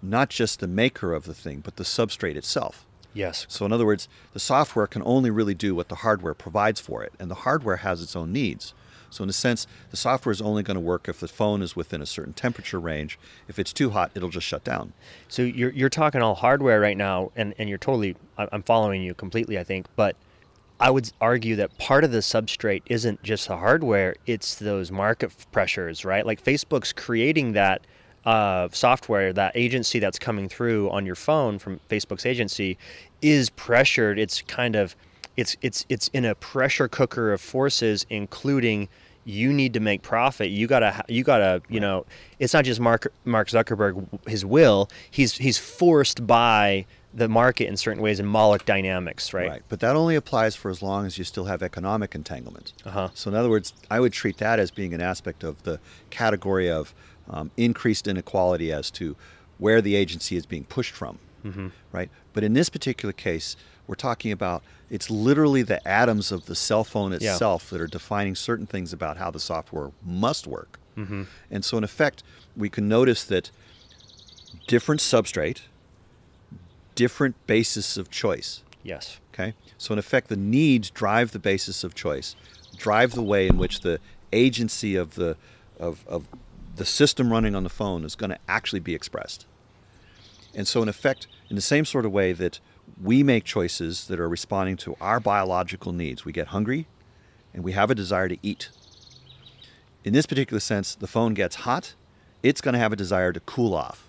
not 0.00 0.30
just 0.30 0.60
the 0.60 0.68
maker 0.68 1.12
of 1.12 1.24
the 1.24 1.34
thing, 1.34 1.60
but 1.60 1.76
the 1.76 1.84
substrate 1.84 2.36
itself. 2.36 2.86
Yes. 3.14 3.46
So, 3.48 3.66
in 3.66 3.72
other 3.72 3.86
words, 3.86 4.08
the 4.32 4.38
software 4.38 4.86
can 4.86 5.02
only 5.04 5.30
really 5.30 5.54
do 5.54 5.74
what 5.74 5.88
the 5.88 5.96
hardware 5.96 6.34
provides 6.34 6.78
for 6.78 7.02
it, 7.02 7.12
and 7.18 7.30
the 7.30 7.36
hardware 7.36 7.78
has 7.78 8.00
its 8.00 8.14
own 8.14 8.32
needs. 8.32 8.74
So, 9.10 9.24
in 9.24 9.30
a 9.30 9.32
sense, 9.32 9.66
the 9.90 9.96
software 9.96 10.32
is 10.32 10.40
only 10.40 10.62
going 10.62 10.76
to 10.76 10.80
work 10.80 11.08
if 11.08 11.20
the 11.20 11.28
phone 11.28 11.62
is 11.62 11.74
within 11.74 12.02
a 12.02 12.06
certain 12.06 12.32
temperature 12.32 12.78
range. 12.78 13.18
If 13.48 13.58
it's 13.58 13.72
too 13.72 13.90
hot, 13.90 14.10
it'll 14.14 14.28
just 14.28 14.46
shut 14.46 14.64
down. 14.64 14.92
So 15.28 15.42
you're 15.42 15.70
you're 15.70 15.88
talking 15.88 16.22
all 16.22 16.34
hardware 16.34 16.80
right 16.80 16.96
now, 16.96 17.32
and 17.36 17.54
and 17.58 17.68
you're 17.68 17.78
totally 17.78 18.16
I'm 18.36 18.62
following 18.62 19.02
you 19.02 19.14
completely. 19.14 19.58
I 19.58 19.64
think, 19.64 19.86
but 19.96 20.16
I 20.80 20.90
would 20.90 21.10
argue 21.20 21.56
that 21.56 21.76
part 21.78 22.04
of 22.04 22.12
the 22.12 22.18
substrate 22.18 22.82
isn't 22.86 23.22
just 23.22 23.48
the 23.48 23.56
hardware; 23.56 24.16
it's 24.26 24.54
those 24.56 24.90
market 24.90 25.32
pressures, 25.52 26.04
right? 26.04 26.24
Like 26.24 26.42
Facebook's 26.42 26.92
creating 26.92 27.52
that 27.52 27.82
uh, 28.24 28.68
software, 28.72 29.32
that 29.32 29.52
agency 29.54 29.98
that's 29.98 30.18
coming 30.18 30.48
through 30.48 30.90
on 30.90 31.06
your 31.06 31.14
phone 31.14 31.58
from 31.58 31.80
Facebook's 31.88 32.26
agency 32.26 32.76
is 33.22 33.48
pressured. 33.50 34.18
It's 34.18 34.42
kind 34.42 34.76
of 34.76 34.94
it's 35.38 35.56
it's 35.62 35.86
it's 35.88 36.08
in 36.08 36.24
a 36.24 36.34
pressure 36.34 36.88
cooker 36.88 37.32
of 37.32 37.40
forces, 37.40 38.04
including 38.10 38.88
you 39.24 39.52
need 39.52 39.72
to 39.74 39.80
make 39.80 40.02
profit. 40.02 40.50
You 40.50 40.66
gotta 40.66 41.04
you 41.08 41.22
gotta 41.22 41.62
you 41.68 41.78
know 41.78 42.04
it's 42.40 42.52
not 42.52 42.64
just 42.64 42.80
Mark 42.80 43.12
Mark 43.24 43.48
Zuckerberg 43.48 44.28
his 44.28 44.44
will. 44.44 44.90
He's 45.08 45.36
he's 45.36 45.56
forced 45.56 46.26
by 46.26 46.86
the 47.14 47.28
market 47.28 47.68
in 47.68 47.76
certain 47.76 48.02
ways 48.02 48.18
and 48.18 48.28
Moloch 48.28 48.64
dynamics, 48.64 49.32
right? 49.32 49.48
right? 49.48 49.62
But 49.68 49.78
that 49.80 49.94
only 49.94 50.16
applies 50.16 50.56
for 50.56 50.70
as 50.72 50.82
long 50.82 51.06
as 51.06 51.18
you 51.18 51.24
still 51.24 51.44
have 51.44 51.62
economic 51.62 52.16
entanglement. 52.16 52.72
Uh-huh. 52.84 53.10
So, 53.14 53.30
in 53.30 53.36
other 53.36 53.48
words, 53.48 53.72
I 53.90 54.00
would 54.00 54.12
treat 54.12 54.38
that 54.38 54.58
as 54.58 54.72
being 54.72 54.92
an 54.92 55.00
aspect 55.00 55.44
of 55.44 55.62
the 55.62 55.78
category 56.10 56.68
of 56.68 56.94
um, 57.30 57.52
increased 57.56 58.08
inequality 58.08 58.72
as 58.72 58.90
to 58.92 59.16
where 59.58 59.80
the 59.80 59.94
agency 59.94 60.36
is 60.36 60.46
being 60.46 60.64
pushed 60.64 60.94
from. 60.94 61.18
Mm-hmm. 61.44 61.68
Right? 61.92 62.10
But 62.32 62.44
in 62.44 62.52
this 62.52 62.68
particular 62.68 63.12
case, 63.12 63.56
we're 63.88 63.94
talking 63.96 64.30
about 64.30 64.62
it's 64.90 65.10
literally 65.10 65.62
the 65.62 65.86
atoms 65.88 66.30
of 66.30 66.46
the 66.46 66.54
cell 66.54 66.84
phone 66.84 67.10
Yeah. 67.10 67.32
itself 67.32 67.68
that 67.70 67.80
are 67.80 67.86
defining 67.88 68.36
certain 68.36 68.66
things 68.66 68.92
about 68.92 69.16
how 69.16 69.30
the 69.30 69.40
software 69.40 69.90
must 70.04 70.46
work. 70.46 70.78
Mm-hmm. 70.96 71.24
And 71.50 71.64
so, 71.64 71.78
in 71.78 71.84
effect, 71.84 72.22
we 72.56 72.68
can 72.68 72.88
notice 72.88 73.24
that 73.24 73.50
different 74.66 75.00
substrate, 75.00 75.62
different 76.94 77.34
basis 77.46 77.96
of 77.96 78.10
choice. 78.10 78.62
Yes. 78.82 79.18
Okay? 79.32 79.54
So, 79.78 79.92
in 79.92 79.98
effect, 79.98 80.28
the 80.28 80.36
needs 80.36 80.90
drive 80.90 81.32
the 81.32 81.38
basis 81.38 81.84
of 81.84 81.94
choice, 81.94 82.34
drive 82.76 83.12
the 83.12 83.22
way 83.22 83.46
in 83.46 83.58
which 83.58 83.80
the 83.80 84.00
agency 84.32 84.96
of 84.96 85.14
the, 85.14 85.36
of, 85.78 86.04
of 86.06 86.26
the 86.76 86.84
system 86.84 87.30
running 87.30 87.54
on 87.54 87.62
the 87.62 87.70
phone 87.70 88.04
is 88.04 88.14
going 88.14 88.30
to 88.30 88.38
actually 88.48 88.80
be 88.80 88.94
expressed. 88.94 89.46
And 90.54 90.66
so, 90.66 90.82
in 90.82 90.88
effect, 90.88 91.26
in 91.48 91.56
the 91.56 91.62
same 91.62 91.84
sort 91.84 92.04
of 92.04 92.12
way 92.12 92.32
that 92.32 92.58
we 93.02 93.22
make 93.22 93.44
choices 93.44 94.06
that 94.08 94.18
are 94.20 94.28
responding 94.28 94.76
to 94.78 94.96
our 95.00 95.20
biological 95.20 95.92
needs, 95.92 96.24
we 96.24 96.32
get 96.32 96.48
hungry 96.48 96.86
and 97.54 97.62
we 97.64 97.72
have 97.72 97.90
a 97.90 97.94
desire 97.94 98.28
to 98.28 98.36
eat. 98.42 98.70
In 100.04 100.12
this 100.12 100.26
particular 100.26 100.60
sense, 100.60 100.94
the 100.94 101.06
phone 101.06 101.34
gets 101.34 101.56
hot, 101.56 101.94
it's 102.42 102.60
going 102.60 102.72
to 102.74 102.78
have 102.78 102.92
a 102.92 102.96
desire 102.96 103.32
to 103.32 103.40
cool 103.40 103.74
off 103.74 104.08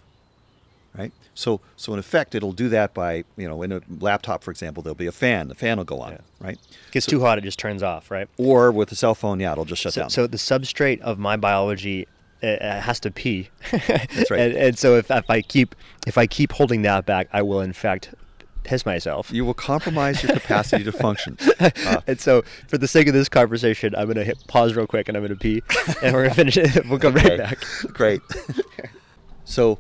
right? 0.97 1.11
So, 1.33 1.61
so 1.75 1.93
in 1.93 1.99
effect, 1.99 2.35
it'll 2.35 2.51
do 2.51 2.69
that 2.69 2.93
by, 2.93 3.23
you 3.37 3.47
know, 3.47 3.61
in 3.63 3.71
a 3.71 3.81
laptop, 3.99 4.43
for 4.43 4.51
example, 4.51 4.83
there'll 4.83 4.95
be 4.95 5.07
a 5.07 5.11
fan. 5.11 5.47
The 5.47 5.55
fan 5.55 5.77
will 5.77 5.85
go 5.85 6.01
on, 6.01 6.11
Yeah. 6.13 6.17
right? 6.39 6.59
Gets 6.91 7.05
So- 7.05 7.11
too 7.11 7.21
hot, 7.21 7.37
it 7.37 7.41
just 7.43 7.59
turns 7.59 7.83
off, 7.83 8.11
right? 8.11 8.27
Or 8.37 8.71
with 8.71 8.91
a 8.91 8.95
cell 8.95 9.15
phone, 9.15 9.39
yeah, 9.39 9.51
it'll 9.51 9.65
just 9.65 9.81
shut 9.81 9.93
so, 9.93 10.01
down. 10.01 10.09
so 10.09 10.27
the 10.27 10.37
substrate 10.37 10.99
of 11.01 11.17
my 11.19 11.37
biology 11.37 12.07
uh, 12.41 12.47
uh, 12.47 12.81
has 12.81 12.99
to 13.01 13.11
pee. 13.11 13.49
That's 13.71 14.31
right. 14.31 14.39
And, 14.39 14.53
and 14.55 14.77
so 14.79 14.95
if, 14.95 15.11
if 15.11 15.29
I 15.29 15.41
keep 15.41 15.75
if 16.07 16.17
I 16.17 16.25
keep 16.25 16.53
holding 16.53 16.83
that 16.83 17.05
back, 17.05 17.27
I 17.33 17.41
will 17.41 17.59
in 17.59 17.73
fact 17.73 18.13
piss 18.63 18.85
myself. 18.85 19.31
you 19.31 19.43
will 19.45 19.53
compromise 19.53 20.21
your 20.23 20.33
capacity 20.33 20.83
to 20.83 20.91
function. 20.91 21.37
Uh, 21.59 22.01
and 22.07 22.19
so, 22.19 22.43
for 22.67 22.77
the 22.77 22.87
sake 22.87 23.07
of 23.07 23.13
this 23.13 23.29
conversation, 23.29 23.95
I'm 23.95 24.07
gonna 24.07 24.23
hit 24.23 24.37
pause 24.47 24.75
real 24.75 24.87
quick, 24.87 25.07
and 25.07 25.17
I'm 25.17 25.23
gonna 25.23 25.35
pee, 25.35 25.63
and 26.03 26.13
we're 26.13 26.23
gonna 26.23 26.35
finish 26.35 26.57
it. 26.57 26.85
We'll 26.89 26.99
come 26.99 27.13
right 27.15 27.37
back. 27.37 27.59
Great. 27.93 28.21
so, 29.45 29.79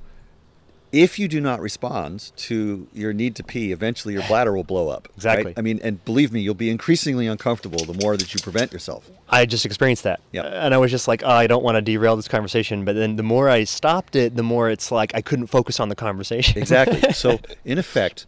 if 0.91 1.19
you 1.19 1.27
do 1.27 1.39
not 1.39 1.59
respond 1.61 2.31
to 2.35 2.87
your 2.93 3.13
need 3.13 3.35
to 3.35 3.43
pee, 3.43 3.71
eventually 3.71 4.15
your 4.15 4.23
bladder 4.23 4.55
will 4.55 4.63
blow 4.63 4.89
up. 4.89 5.07
right? 5.09 5.15
Exactly. 5.17 5.53
I 5.55 5.61
mean, 5.61 5.79
and 5.83 6.03
believe 6.03 6.31
me, 6.31 6.39
you'll 6.41 6.55
be 6.55 6.71
increasingly 6.71 7.27
uncomfortable 7.27 7.85
the 7.85 7.93
more 7.93 8.17
that 8.17 8.33
you 8.33 8.39
prevent 8.39 8.73
yourself. 8.73 9.07
I 9.29 9.45
just 9.45 9.65
experienced 9.67 10.03
that, 10.03 10.19
Yeah. 10.31 10.43
and 10.47 10.73
I 10.73 10.77
was 10.79 10.89
just 10.89 11.07
like, 11.07 11.21
oh, 11.23 11.29
I 11.29 11.45
don't 11.45 11.63
want 11.63 11.75
to 11.75 11.81
derail 11.83 12.15
this 12.15 12.27
conversation. 12.27 12.85
But 12.85 12.95
then 12.95 13.17
the 13.17 13.23
more 13.23 13.49
I 13.49 13.65
stopped 13.65 14.15
it, 14.15 14.35
the 14.35 14.41
more 14.41 14.67
it's 14.71 14.91
like 14.91 15.11
I 15.13 15.21
couldn't 15.21 15.47
focus 15.47 15.79
on 15.79 15.89
the 15.89 15.95
conversation. 15.95 16.57
Exactly. 16.59 17.13
so, 17.13 17.39
in 17.63 17.77
effect, 17.77 18.25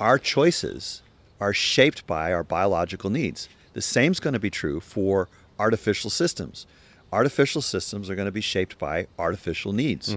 our 0.00 0.18
choices 0.18 1.02
are 1.40 1.52
shaped 1.52 2.06
by 2.06 2.32
our 2.32 2.44
biological 2.44 3.10
needs. 3.10 3.48
The 3.72 3.82
same's 3.82 4.20
going 4.20 4.34
to 4.34 4.40
be 4.40 4.50
true 4.50 4.80
for 4.80 5.28
artificial 5.58 6.10
systems. 6.10 6.66
Artificial 7.12 7.62
systems 7.62 8.10
are 8.10 8.14
going 8.14 8.26
to 8.26 8.32
be 8.32 8.40
shaped 8.40 8.78
by 8.78 9.06
artificial 9.18 9.72
needs. 9.72 10.14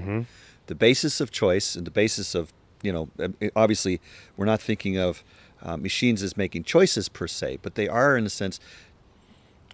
The 0.67 0.75
basis 0.75 1.21
of 1.21 1.31
choice 1.31 1.75
and 1.75 1.85
the 1.85 1.91
basis 1.91 2.35
of, 2.35 2.53
you 2.81 2.91
know, 2.91 3.09
um, 3.19 3.35
obviously, 3.55 4.01
we're 4.35 4.45
not 4.45 4.61
thinking 4.61 4.97
of 4.97 5.23
uh, 5.61 5.77
machines 5.77 6.21
as 6.21 6.37
making 6.37 6.63
choices 6.63 7.09
per 7.09 7.27
se, 7.27 7.59
but 7.61 7.75
they 7.75 7.87
are, 7.87 8.17
in 8.17 8.25
a 8.25 8.29
sense, 8.29 8.59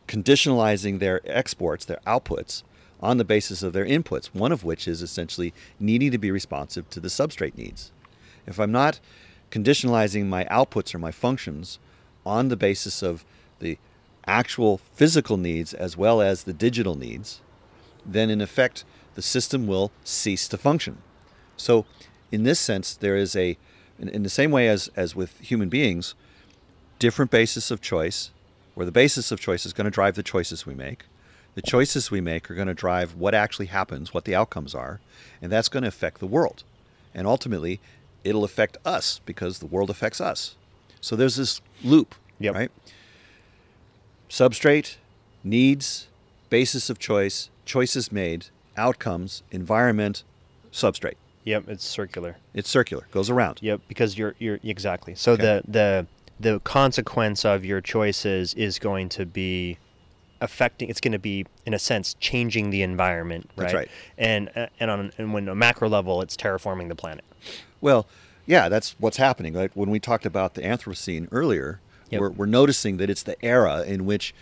conditionalizing 0.08 1.00
their 1.00 1.22
exports, 1.26 1.86
their 1.86 2.00
outputs, 2.06 2.64
on 3.02 3.18
the 3.18 3.26
basis 3.26 3.64
of 3.64 3.74
their 3.74 3.86
inputs, 3.86 4.28
one 4.28 4.52
of 4.54 4.64
which 4.64 4.88
is 4.88 5.02
essentially 5.02 5.54
needing 5.80 6.12
to 6.12 6.18
be 6.18 6.32
responsive 6.32 6.90
to 6.90 7.02
the 7.02 7.10
substrate 7.10 7.58
needs. 7.58 7.92
If 8.48 8.60
I'm 8.60 8.72
not 8.72 9.00
conditionalizing 9.54 10.26
my 10.26 10.46
outputs 10.46 10.96
or 10.96 11.00
my 11.00 11.12
functions 11.12 11.78
on 12.26 12.50
the 12.50 12.56
basis 12.56 13.04
of 13.04 13.24
the 13.60 13.78
actual 14.26 14.80
physical 14.96 15.38
needs 15.38 15.76
as 15.76 15.96
well 15.96 16.22
as 16.22 16.44
the 16.44 16.54
digital 16.54 16.96
needs, 16.96 17.40
then 18.04 18.32
in 18.32 18.42
effect 18.42 18.84
the 19.14 19.22
system 19.22 19.68
will 19.68 19.92
cease 20.04 20.48
to 20.48 20.58
function. 20.58 20.98
So, 21.56 21.86
in 22.32 22.44
this 22.44 22.60
sense, 22.60 22.96
there 22.96 23.16
is 23.16 23.36
a, 23.36 23.56
in, 24.00 24.10
in 24.10 24.24
the 24.24 24.30
same 24.30 24.50
way 24.50 24.68
as, 24.68 24.90
as 24.96 25.16
with 25.16 25.40
human 25.40 25.70
beings, 25.70 26.16
different 26.98 27.30
basis 27.30 27.70
of 27.70 27.80
choice, 27.80 28.32
where 28.74 28.88
the 28.88 28.92
basis 28.92 29.32
of 29.32 29.40
choice 29.40 29.68
is 29.68 29.74
going 29.74 29.86
to 29.86 29.92
drive 29.92 30.16
the 30.16 30.24
choices 30.24 30.66
we 30.66 30.74
make. 30.74 31.04
The 31.54 31.62
choices 31.62 32.10
we 32.10 32.22
make 32.22 32.50
are 32.50 32.56
going 32.56 32.68
to 32.68 32.74
drive 32.74 33.14
what 33.16 33.36
actually 33.36 33.68
happens, 33.68 34.16
what 34.16 34.26
the 34.26 34.34
outcomes 34.34 34.74
are, 34.74 35.00
and 35.44 35.52
that's 35.52 35.70
going 35.70 35.84
to 35.84 35.90
affect 35.90 36.20
the 36.20 36.26
world. 36.26 36.64
And 37.14 37.28
ultimately, 37.28 37.80
it'll 38.24 38.44
affect 38.44 38.78
us 38.86 39.20
because 39.26 39.60
the 39.60 39.66
world 39.66 39.90
affects 39.90 40.20
us. 40.22 40.56
So 41.02 41.16
there's 41.16 41.36
this 41.36 41.62
loop, 41.84 42.16
Yep. 42.40 42.54
right? 42.56 42.72
Substrate, 44.30 44.96
needs, 45.44 46.08
basis 46.50 46.90
of 46.90 46.98
choice, 47.00 47.50
choices 47.66 48.12
made, 48.12 48.48
outcomes, 48.78 49.44
environment, 49.52 50.24
substrate. 50.72 51.16
Yep, 51.44 51.68
it's 51.68 51.84
circular. 51.84 52.38
It's 52.54 52.70
circular, 52.70 53.06
goes 53.12 53.30
around. 53.30 53.60
Yep, 53.62 53.82
because 53.88 54.18
you're 54.18 54.34
you're 54.40 54.60
exactly. 54.64 55.14
So 55.16 55.34
Okay. 55.34 55.44
the 55.44 55.62
the 55.68 56.08
the 56.40 56.60
consequence 56.62 57.46
of 57.46 57.64
your 57.66 57.82
choices 57.82 58.54
is 58.56 58.80
going 58.80 59.10
to 59.10 59.26
be 59.26 59.78
affecting. 60.44 60.90
It's 60.90 61.00
going 61.02 61.14
to 61.14 61.20
be 61.20 61.46
in 61.66 61.74
a 61.74 61.80
sense 61.80 62.16
changing 62.20 62.70
the 62.70 62.84
environment, 62.84 63.50
right? 63.56 63.64
That's 63.64 63.74
right. 63.74 63.90
And 64.18 64.52
uh, 64.56 64.68
and 64.80 64.92
on 64.92 65.12
and 65.18 65.34
when 65.34 65.48
a 65.48 65.56
macro 65.56 65.90
level, 65.90 66.22
it's 66.22 66.38
terraforming 66.38 66.90
the 66.90 66.96
planet. 66.96 67.24
Well, 67.82 68.06
yeah, 68.46 68.70
that's 68.70 68.96
what's 69.00 69.18
happening. 69.18 69.54
Like 69.54 69.72
when 69.74 69.90
we 69.90 70.00
talked 70.00 70.26
about 70.26 70.54
the 70.54 70.62
Anthropocene 70.62 71.28
earlier, 71.32 71.80
Yep. 72.10 72.22
we're, 72.22 72.30
we're 72.30 72.46
noticing 72.46 72.98
that 72.98 73.10
it's 73.10 73.24
the 73.24 73.44
era 73.44 73.82
in 73.84 74.06
which 74.06 74.36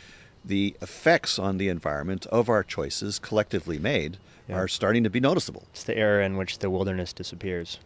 the 0.44 0.76
effects 0.82 1.40
on 1.40 1.58
the 1.58 1.70
environment 1.70 2.26
of 2.26 2.50
our 2.50 2.64
choices 2.64 3.18
collectively 3.20 3.78
made 3.80 4.18
Yeah. 4.50 4.56
are 4.58 4.68
starting 4.68 5.04
to 5.06 5.10
be 5.10 5.20
noticeable. 5.22 5.64
It's 5.72 5.84
the 5.84 5.96
era 5.98 6.26
in 6.26 6.36
which 6.36 6.60
the 6.60 6.70
wilderness 6.70 7.14
disappears. 7.14 7.80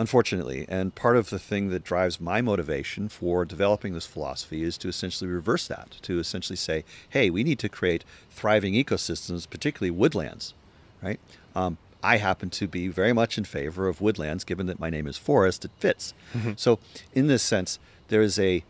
Unfortunately, 0.00 0.64
and 0.66 0.94
part 0.94 1.18
of 1.18 1.28
the 1.28 1.38
thing 1.38 1.68
that 1.68 1.84
drives 1.84 2.18
my 2.18 2.40
motivation 2.40 3.10
for 3.10 3.44
developing 3.44 3.92
this 3.92 4.06
philosophy 4.06 4.62
is 4.62 4.78
to 4.78 4.88
essentially 4.88 5.28
reverse 5.28 5.66
that, 5.66 5.98
to 6.00 6.18
essentially 6.18 6.56
say, 6.56 6.86
hey, 7.10 7.28
we 7.28 7.44
need 7.44 7.58
to 7.58 7.68
create 7.68 8.02
thriving 8.30 8.72
ecosystems, 8.72 9.48
particularly 9.48 9.90
woodlands, 9.90 10.54
right? 11.02 11.20
Um, 11.54 11.76
I 12.02 12.16
happen 12.16 12.48
to 12.48 12.66
be 12.66 12.88
very 12.88 13.12
much 13.12 13.36
in 13.36 13.44
favor 13.44 13.88
of 13.88 14.00
woodlands, 14.00 14.42
given 14.42 14.64
that 14.68 14.80
my 14.80 14.88
name 14.88 15.06
is 15.06 15.18
Forrest, 15.18 15.66
it 15.66 15.70
fits. 15.78 16.14
So, 16.56 16.78
in 17.12 17.26
this 17.26 17.42
sense, 17.42 17.78
there 18.08 18.22
is 18.22 18.38
a 18.38 18.64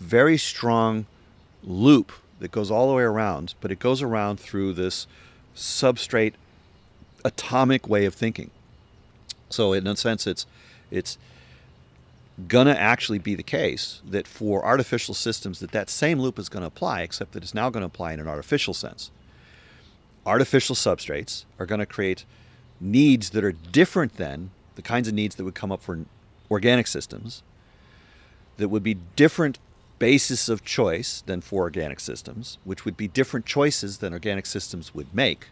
very 0.00 0.36
strong 0.36 1.06
loop 1.62 2.12
that 2.40 2.52
goes 2.52 2.70
all 2.70 2.88
the 2.88 2.94
way 2.94 3.04
around, 3.04 3.54
but 3.62 3.72
it 3.72 3.78
goes 3.78 4.02
around 4.02 4.38
through 4.38 4.74
this 4.74 5.06
substrate 5.56 6.34
atomic 7.24 7.88
way 7.88 8.04
of 8.04 8.14
thinking. 8.14 8.50
So 9.48 9.72
in 9.72 9.86
a 9.86 9.96
sense, 9.96 10.26
it's 10.26 10.46
it's 10.90 11.18
gonna 12.48 12.72
actually 12.72 13.18
be 13.18 13.34
the 13.34 13.42
case 13.42 14.02
that 14.04 14.26
for 14.26 14.64
artificial 14.64 15.14
systems 15.14 15.60
that 15.60 15.70
that 15.70 15.88
same 15.88 16.20
loop 16.20 16.38
is 16.38 16.48
going 16.48 16.62
to 16.62 16.66
apply, 16.66 17.02
except 17.02 17.32
that 17.32 17.44
it's 17.44 17.54
now 17.54 17.70
going 17.70 17.82
to 17.82 17.86
apply 17.86 18.12
in 18.12 18.18
an 18.18 18.26
artificial 18.26 18.74
sense. 18.74 19.12
Artificial 20.26 20.74
substrates 20.74 21.44
are 21.60 21.66
going 21.66 21.78
to 21.78 21.86
create 21.86 22.24
needs 22.80 23.30
that 23.30 23.44
are 23.44 23.52
different 23.52 24.16
than 24.16 24.50
the 24.74 24.82
kinds 24.82 25.06
of 25.06 25.14
needs 25.14 25.36
that 25.36 25.44
would 25.44 25.54
come 25.54 25.70
up 25.70 25.82
for 25.82 26.06
organic 26.50 26.86
systems. 26.86 27.42
That 28.56 28.68
would 28.68 28.82
be 28.82 28.94
different 29.14 29.58
basis 29.98 30.48
of 30.48 30.64
choice 30.64 31.22
than 31.26 31.40
for 31.40 31.62
organic 31.62 32.00
systems, 32.00 32.58
which 32.64 32.84
would 32.84 32.96
be 32.96 33.06
different 33.06 33.46
choices 33.46 33.98
than 33.98 34.12
organic 34.12 34.46
systems 34.46 34.94
would 34.94 35.14
make, 35.14 35.46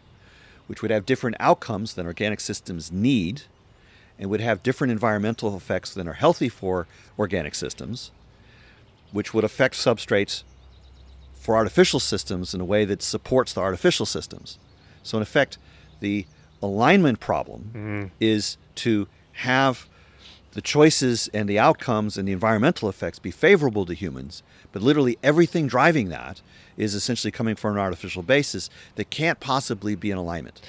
which 0.67 0.81
would 0.81 0.91
have 0.91 1.05
different 1.05 1.37
outcomes 1.39 1.93
than 1.93 2.05
organic 2.05 2.39
systems 2.39 2.91
need, 2.91 3.43
and 4.19 4.29
would 4.29 4.41
have 4.41 4.63
different 4.63 4.91
environmental 4.91 5.55
effects 5.55 5.93
than 5.93 6.07
are 6.07 6.13
healthy 6.13 6.49
for 6.49 6.87
organic 7.17 7.55
systems, 7.55 8.11
which 9.11 9.33
would 9.33 9.43
affect 9.43 9.75
substrates 9.75 10.43
for 11.33 11.55
artificial 11.55 11.99
systems 11.99 12.53
in 12.53 12.61
a 12.61 12.65
way 12.65 12.85
that 12.85 13.01
supports 13.01 13.53
the 13.53 13.61
artificial 13.61 14.05
systems. 14.05 14.57
So, 15.03 15.17
in 15.17 15.21
effect, 15.21 15.57
the 15.99 16.25
alignment 16.61 17.19
problem 17.19 17.71
mm-hmm. 17.73 18.07
is 18.19 18.57
to 18.75 19.07
have 19.33 19.87
the 20.53 20.61
choices 20.61 21.29
and 21.33 21.49
the 21.49 21.59
outcomes 21.59 22.17
and 22.17 22.27
the 22.27 22.31
environmental 22.31 22.87
effects 22.87 23.19
be 23.19 23.31
favorable 23.31 23.85
to 23.85 23.93
humans, 23.93 24.43
but 24.71 24.81
literally 24.81 25.17
everything 25.23 25.67
driving 25.67 26.09
that 26.09 26.41
is 26.77 26.95
essentially 26.95 27.31
coming 27.31 27.55
from 27.55 27.73
an 27.73 27.79
artificial 27.79 28.23
basis 28.23 28.69
that 28.95 29.09
can't 29.09 29.39
possibly 29.39 29.95
be 29.95 30.11
in 30.11 30.17
alignment. 30.17 30.61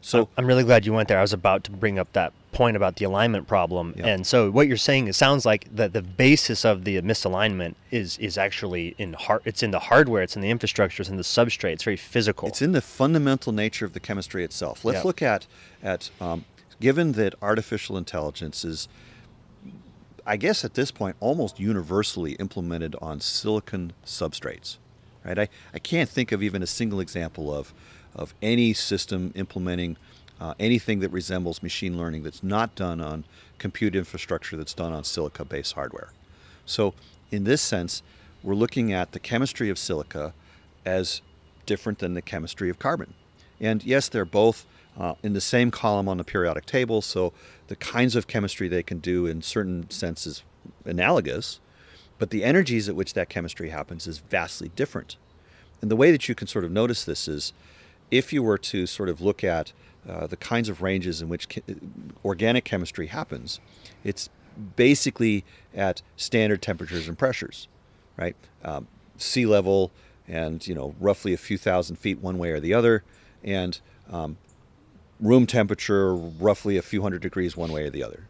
So, 0.00 0.28
I'm 0.36 0.46
really 0.46 0.62
glad 0.62 0.86
you 0.86 0.92
went 0.92 1.08
there. 1.08 1.18
I 1.18 1.22
was 1.22 1.32
about 1.32 1.64
to 1.64 1.70
bring 1.72 1.98
up 1.98 2.12
that 2.12 2.32
point 2.56 2.74
about 2.76 2.96
the 2.96 3.04
alignment 3.04 3.46
problem. 3.46 3.94
And 3.98 4.26
so 4.26 4.50
what 4.50 4.66
you're 4.66 4.78
saying, 4.78 5.08
it 5.08 5.14
sounds 5.14 5.44
like 5.44 5.68
that 5.76 5.92
the 5.92 6.00
basis 6.00 6.64
of 6.64 6.84
the 6.84 7.00
misalignment 7.02 7.74
is 7.90 8.16
is 8.18 8.38
actually 8.38 8.94
in 8.96 9.12
har- 9.12 9.42
it's 9.44 9.62
in 9.62 9.72
the 9.72 9.78
hardware, 9.78 10.22
it's 10.22 10.36
in 10.36 10.42
the 10.42 10.48
infrastructure, 10.48 11.02
it's 11.02 11.10
in 11.10 11.18
the 11.18 11.22
substrate. 11.22 11.72
It's 11.72 11.84
very 11.84 11.98
physical. 11.98 12.48
It's 12.48 12.62
in 12.62 12.72
the 12.72 12.80
fundamental 12.80 13.52
nature 13.52 13.84
of 13.84 13.92
the 13.92 14.00
chemistry 14.00 14.42
itself. 14.42 14.84
Let's 14.84 15.04
look 15.04 15.20
at 15.20 15.46
at 15.82 16.10
um, 16.18 16.46
given 16.80 17.12
that 17.12 17.34
artificial 17.42 17.98
intelligence 17.98 18.64
is, 18.64 18.88
I 20.26 20.38
guess 20.38 20.64
at 20.64 20.74
this 20.74 20.90
point, 20.90 21.16
almost 21.20 21.60
universally 21.60 22.32
implemented 22.32 22.96
on 23.02 23.20
silicon 23.20 23.92
substrates. 24.04 24.78
Right? 25.24 25.38
I, 25.38 25.48
I 25.74 25.78
can't 25.78 26.08
think 26.08 26.32
of 26.32 26.42
even 26.42 26.62
a 26.62 26.66
single 26.66 27.00
example 27.00 27.52
of 27.54 27.74
of 28.16 28.34
any 28.42 28.72
system 28.72 29.32
implementing 29.36 29.96
uh, 30.40 30.54
anything 30.58 31.00
that 31.00 31.10
resembles 31.10 31.62
machine 31.62 31.96
learning 31.96 32.22
that's 32.22 32.42
not 32.42 32.74
done 32.74 33.00
on 33.00 33.24
compute 33.58 33.96
infrastructure 33.96 34.56
that's 34.56 34.74
done 34.74 34.92
on 34.92 35.02
silica-based 35.02 35.72
hardware. 35.72 36.10
So, 36.66 36.94
in 37.30 37.44
this 37.44 37.62
sense, 37.62 38.02
we're 38.42 38.54
looking 38.54 38.92
at 38.92 39.12
the 39.12 39.18
chemistry 39.18 39.70
of 39.70 39.78
silica 39.78 40.34
as 40.84 41.22
different 41.64 41.98
than 41.98 42.14
the 42.14 42.22
chemistry 42.22 42.70
of 42.70 42.78
carbon. 42.78 43.14
And 43.60 43.82
yes, 43.84 44.08
they're 44.08 44.24
both 44.24 44.66
uh, 44.98 45.14
in 45.22 45.32
the 45.32 45.40
same 45.40 45.70
column 45.70 46.08
on 46.08 46.18
the 46.18 46.24
periodic 46.24 46.66
table, 46.66 47.02
so 47.02 47.32
the 47.68 47.76
kinds 47.76 48.14
of 48.14 48.26
chemistry 48.26 48.68
they 48.68 48.82
can 48.82 48.98
do 48.98 49.26
in 49.26 49.42
certain 49.42 49.90
senses 49.90 50.42
analogous, 50.84 51.60
but 52.18 52.30
the 52.30 52.44
energies 52.44 52.88
at 52.88 52.94
which 52.94 53.14
that 53.14 53.28
chemistry 53.28 53.70
happens 53.70 54.06
is 54.06 54.18
vastly 54.18 54.70
different. 54.76 55.16
And 55.82 55.90
the 55.90 55.96
way 55.96 56.10
that 56.12 56.28
you 56.28 56.34
can 56.34 56.46
sort 56.46 56.64
of 56.64 56.70
notice 56.70 57.04
this 57.04 57.28
is 57.28 57.52
if 58.10 58.32
you 58.32 58.42
were 58.42 58.58
to 58.58 58.86
sort 58.86 59.08
of 59.08 59.20
look 59.20 59.42
at 59.42 59.72
uh, 60.08 60.26
the 60.26 60.36
kinds 60.36 60.68
of 60.68 60.82
ranges 60.82 61.20
in 61.20 61.28
which 61.28 61.48
che- 61.48 61.62
organic 62.24 62.64
chemistry 62.64 63.08
happens, 63.08 63.60
it's 64.04 64.28
basically 64.76 65.44
at 65.74 66.02
standard 66.16 66.62
temperatures 66.62 67.08
and 67.08 67.18
pressures, 67.18 67.68
right? 68.16 68.36
Um, 68.64 68.86
sea 69.16 69.46
level 69.46 69.90
and 70.28 70.66
you 70.66 70.74
know 70.74 70.94
roughly 71.00 71.32
a 71.32 71.36
few 71.36 71.58
thousand 71.58 71.96
feet 71.96 72.20
one 72.20 72.38
way 72.38 72.50
or 72.50 72.60
the 72.60 72.74
other, 72.74 73.02
and 73.42 73.80
um, 74.10 74.36
room 75.20 75.46
temperature 75.46 76.14
roughly 76.14 76.76
a 76.76 76.82
few 76.82 77.02
hundred 77.02 77.22
degrees 77.22 77.56
one 77.56 77.72
way 77.72 77.84
or 77.84 77.90
the 77.90 78.02
other. 78.02 78.28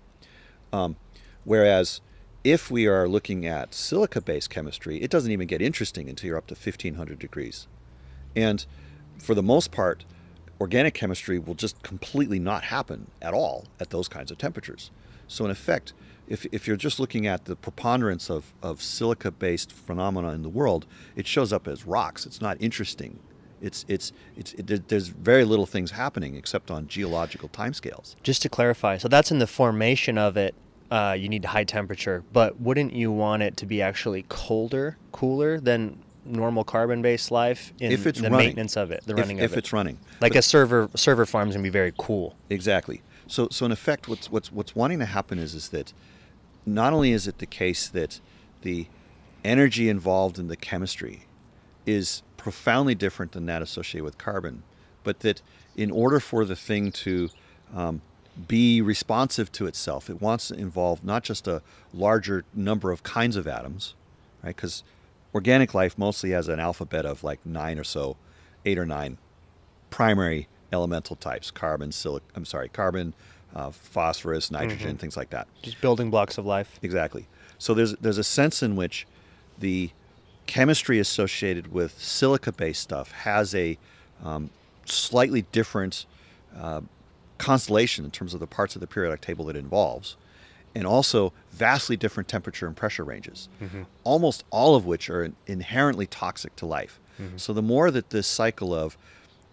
Um, 0.72 0.96
whereas 1.44 2.00
if 2.44 2.70
we 2.70 2.86
are 2.86 3.08
looking 3.08 3.44
at 3.44 3.74
silica-based 3.74 4.50
chemistry, 4.50 5.02
it 5.02 5.10
doesn't 5.10 5.32
even 5.32 5.48
get 5.48 5.60
interesting 5.60 6.08
until 6.08 6.28
you're 6.28 6.38
up 6.38 6.46
to 6.46 6.54
1500 6.54 7.18
degrees. 7.18 7.66
And 8.36 8.64
for 9.18 9.34
the 9.34 9.42
most 9.42 9.70
part, 9.70 10.04
organic 10.60 10.94
chemistry 10.94 11.38
will 11.38 11.54
just 11.54 11.82
completely 11.82 12.38
not 12.38 12.64
happen 12.64 13.08
at 13.20 13.34
all 13.34 13.64
at 13.80 13.90
those 13.90 14.08
kinds 14.08 14.30
of 14.30 14.38
temperatures. 14.38 14.90
So, 15.28 15.44
in 15.44 15.50
effect, 15.50 15.92
if, 16.28 16.46
if 16.52 16.66
you're 16.66 16.76
just 16.76 16.98
looking 16.98 17.26
at 17.26 17.44
the 17.44 17.56
preponderance 17.56 18.30
of, 18.30 18.52
of 18.62 18.82
silica 18.82 19.30
based 19.30 19.72
phenomena 19.72 20.32
in 20.32 20.42
the 20.42 20.48
world, 20.48 20.86
it 21.14 21.26
shows 21.26 21.52
up 21.52 21.68
as 21.68 21.86
rocks. 21.86 22.26
It's 22.26 22.40
not 22.40 22.56
interesting. 22.60 23.18
It's, 23.60 23.84
it's, 23.88 24.12
it's, 24.36 24.52
it, 24.54 24.88
there's 24.88 25.08
very 25.08 25.44
little 25.44 25.66
things 25.66 25.92
happening 25.92 26.36
except 26.36 26.70
on 26.70 26.88
geological 26.88 27.48
timescales. 27.48 28.14
Just 28.22 28.42
to 28.42 28.48
clarify, 28.48 28.98
so 28.98 29.08
that's 29.08 29.30
in 29.30 29.38
the 29.38 29.46
formation 29.46 30.18
of 30.18 30.36
it. 30.36 30.54
Uh, 30.88 31.16
you 31.18 31.28
need 31.28 31.44
high 31.44 31.64
temperature, 31.64 32.22
but 32.32 32.60
wouldn't 32.60 32.92
you 32.92 33.10
want 33.10 33.42
it 33.42 33.56
to 33.56 33.66
be 33.66 33.82
actually 33.82 34.24
colder, 34.28 34.96
cooler 35.10 35.58
than 35.58 35.98
normal 36.26 36.64
carbon-based 36.64 37.30
life 37.30 37.72
in 37.80 37.92
If 37.92 38.06
it's 38.06 38.20
the 38.20 38.30
running. 38.30 38.46
maintenance 38.48 38.76
of 38.76 38.90
it, 38.90 39.04
the 39.06 39.14
running 39.14 39.38
if 39.38 39.44
of 39.44 39.52
it? 39.52 39.54
If 39.54 39.58
it's 39.58 39.72
running. 39.72 39.98
Like 40.20 40.32
But- 40.32 40.38
a 40.38 40.42
server 40.42 40.90
server 40.94 41.26
farm 41.26 41.48
is 41.48 41.54
gonna 41.54 41.62
be 41.62 41.68
very 41.70 41.92
cool. 41.96 42.36
Exactly. 42.50 43.02
So, 43.28 43.48
so 43.50 43.66
in 43.66 43.72
effect, 43.72 44.08
what's 44.08 44.30
what's 44.30 44.52
what's 44.52 44.74
wanting 44.76 44.98
to 45.00 45.06
happen 45.06 45.38
is 45.38 45.54
is 45.54 45.68
that 45.70 45.92
not 46.64 46.92
only 46.92 47.12
is 47.12 47.26
it 47.26 47.38
the 47.38 47.46
case 47.46 47.88
that 47.88 48.20
the 48.62 48.86
energy 49.44 49.88
involved 49.88 50.38
in 50.38 50.48
the 50.48 50.56
chemistry 50.56 51.22
is 51.84 52.22
profoundly 52.36 52.94
different 52.94 53.32
than 53.32 53.46
that 53.46 53.62
associated 53.62 54.04
with 54.04 54.18
carbon, 54.18 54.62
but 55.04 55.20
that 55.20 55.40
in 55.76 55.90
order 55.90 56.18
for 56.20 56.44
the 56.44 56.56
thing 56.56 56.90
to 56.90 57.28
um, 57.74 58.00
be 58.48 58.80
responsive 58.82 59.50
to 59.52 59.66
itself, 59.66 60.10
it 60.10 60.20
wants 60.20 60.48
to 60.48 60.54
involve 60.54 61.04
not 61.04 61.22
just 61.22 61.46
a 61.48 61.62
larger 61.94 62.44
number 62.54 62.90
of 62.90 63.02
kinds 63.02 63.36
of 63.36 63.46
atoms, 63.46 63.94
right? 64.42 64.54
Because 64.54 64.82
organic 65.36 65.74
life 65.74 65.98
mostly 65.98 66.30
has 66.30 66.48
an 66.48 66.58
alphabet 66.58 67.04
of 67.04 67.22
like 67.22 67.44
nine 67.44 67.78
or 67.78 67.84
so, 67.84 68.16
eight 68.64 68.78
or 68.78 68.86
nine 68.86 69.18
primary 69.90 70.48
elemental 70.72 71.14
types: 71.14 71.50
carbon, 71.50 71.90
silic. 71.90 72.22
I'm 72.34 72.46
sorry, 72.46 72.70
carbon, 72.70 73.12
uh, 73.54 73.70
phosphorus, 73.70 74.50
nitrogen, 74.50 74.96
things 74.96 75.14
like 75.14 75.28
that. 75.30 75.46
Just 75.60 75.78
building 75.82 76.08
blocks 76.08 76.38
of 76.38 76.46
life. 76.46 76.80
Exactly. 76.80 77.26
So 77.58 77.74
there's 77.74 77.94
there's 77.96 78.16
a 78.16 78.24
sense 78.24 78.62
in 78.62 78.76
which 78.76 79.06
the 79.58 79.90
chemistry 80.46 80.98
associated 80.98 81.70
with 81.70 82.00
silica-based 82.00 82.80
stuff 82.80 83.12
has 83.12 83.54
a 83.54 83.76
um, 84.24 84.48
slightly 84.86 85.42
different 85.52 86.06
uh, 86.58 86.80
constellation 87.36 88.06
in 88.06 88.10
terms 88.10 88.32
of 88.32 88.40
the 88.40 88.46
parts 88.46 88.74
of 88.74 88.80
the 88.80 88.86
periodic 88.86 89.20
table 89.20 89.50
it 89.50 89.56
involves, 89.56 90.16
and 90.76 90.86
also 90.86 91.32
vastly 91.50 91.96
different 91.96 92.28
temperature 92.28 92.66
and 92.66 92.76
pressure 92.76 93.02
ranges, 93.02 93.48
mm-hmm. 93.62 93.84
almost 94.04 94.44
all 94.50 94.76
of 94.76 94.84
which 94.84 95.08
are 95.08 95.32
inherently 95.46 96.06
toxic 96.06 96.54
to 96.56 96.66
life. 96.66 97.00
Mm-hmm. 97.18 97.38
So 97.38 97.54
the 97.54 97.62
more 97.62 97.90
that 97.90 98.10
this 98.10 98.26
cycle 98.26 98.74
of 98.74 98.98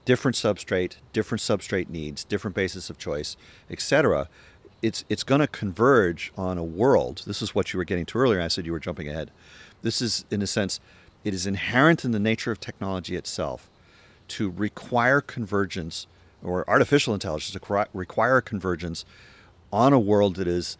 different 0.04 0.36
substrate, 0.36 0.98
different 1.14 1.42
substrate 1.42 1.90
needs, 1.90 2.26
different 2.26 2.56
basis 2.56 2.90
of 2.90 2.98
choice, 2.98 3.38
etc., 3.70 4.28
it's 4.82 5.06
it's 5.08 5.24
going 5.24 5.40
to 5.40 5.48
converge 5.48 6.34
on 6.38 6.58
a 6.58 6.64
world. 6.64 7.24
This 7.26 7.42
is 7.42 7.56
what 7.56 7.72
you 7.72 7.78
were 7.78 7.86
getting 7.86 8.06
to 8.08 8.18
earlier. 8.18 8.42
I 8.42 8.50
said 8.50 8.66
you 8.66 8.74
were 8.74 8.82
jumping 8.82 9.08
ahead. 9.08 9.32
This 9.82 10.02
is, 10.02 10.26
in 10.30 10.42
a 10.42 10.48
sense, 10.48 10.82
it 11.24 11.34
is 11.34 11.48
inherent 11.48 12.04
in 12.04 12.12
the 12.12 12.20
nature 12.20 12.52
of 12.52 12.60
technology 12.60 13.16
itself 13.16 13.70
to 14.28 14.50
require 14.50 15.22
convergence 15.22 16.06
or 16.44 16.70
artificial 16.70 17.14
intelligence 17.14 17.52
to 17.58 17.88
require 17.94 18.42
convergence 18.42 19.06
on 19.72 19.94
a 19.94 20.00
world 20.00 20.36
that 20.36 20.48
is 20.48 20.78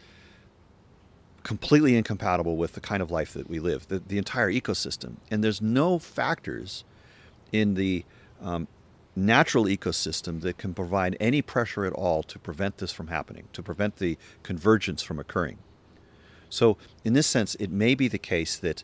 completely 1.44 1.96
incompatible 1.96 2.56
with 2.56 2.72
the 2.72 2.80
kind 2.80 3.00
of 3.00 3.10
life 3.10 3.32
that 3.34 3.48
we 3.48 3.60
live, 3.60 3.86
the, 3.88 4.00
the 4.00 4.18
entire 4.18 4.50
ecosystem. 4.50 5.16
And 5.30 5.44
there's 5.44 5.62
no 5.62 5.98
factors 6.00 6.82
in 7.52 7.74
the 7.74 8.04
um, 8.42 8.66
natural 9.14 9.66
ecosystem 9.66 10.40
that 10.40 10.58
can 10.58 10.74
provide 10.74 11.16
any 11.20 11.42
pressure 11.42 11.84
at 11.84 11.92
all 11.92 12.22
to 12.24 12.38
prevent 12.38 12.78
this 12.78 12.90
from 12.90 13.08
happening, 13.08 13.44
to 13.52 13.62
prevent 13.62 13.96
the 13.96 14.18
convergence 14.42 15.02
from 15.02 15.20
occurring. 15.20 15.58
So, 16.50 16.76
in 17.04 17.12
this 17.12 17.26
sense, 17.26 17.54
it 17.56 17.70
may 17.70 17.94
be 17.94 18.08
the 18.08 18.18
case 18.18 18.56
that. 18.56 18.82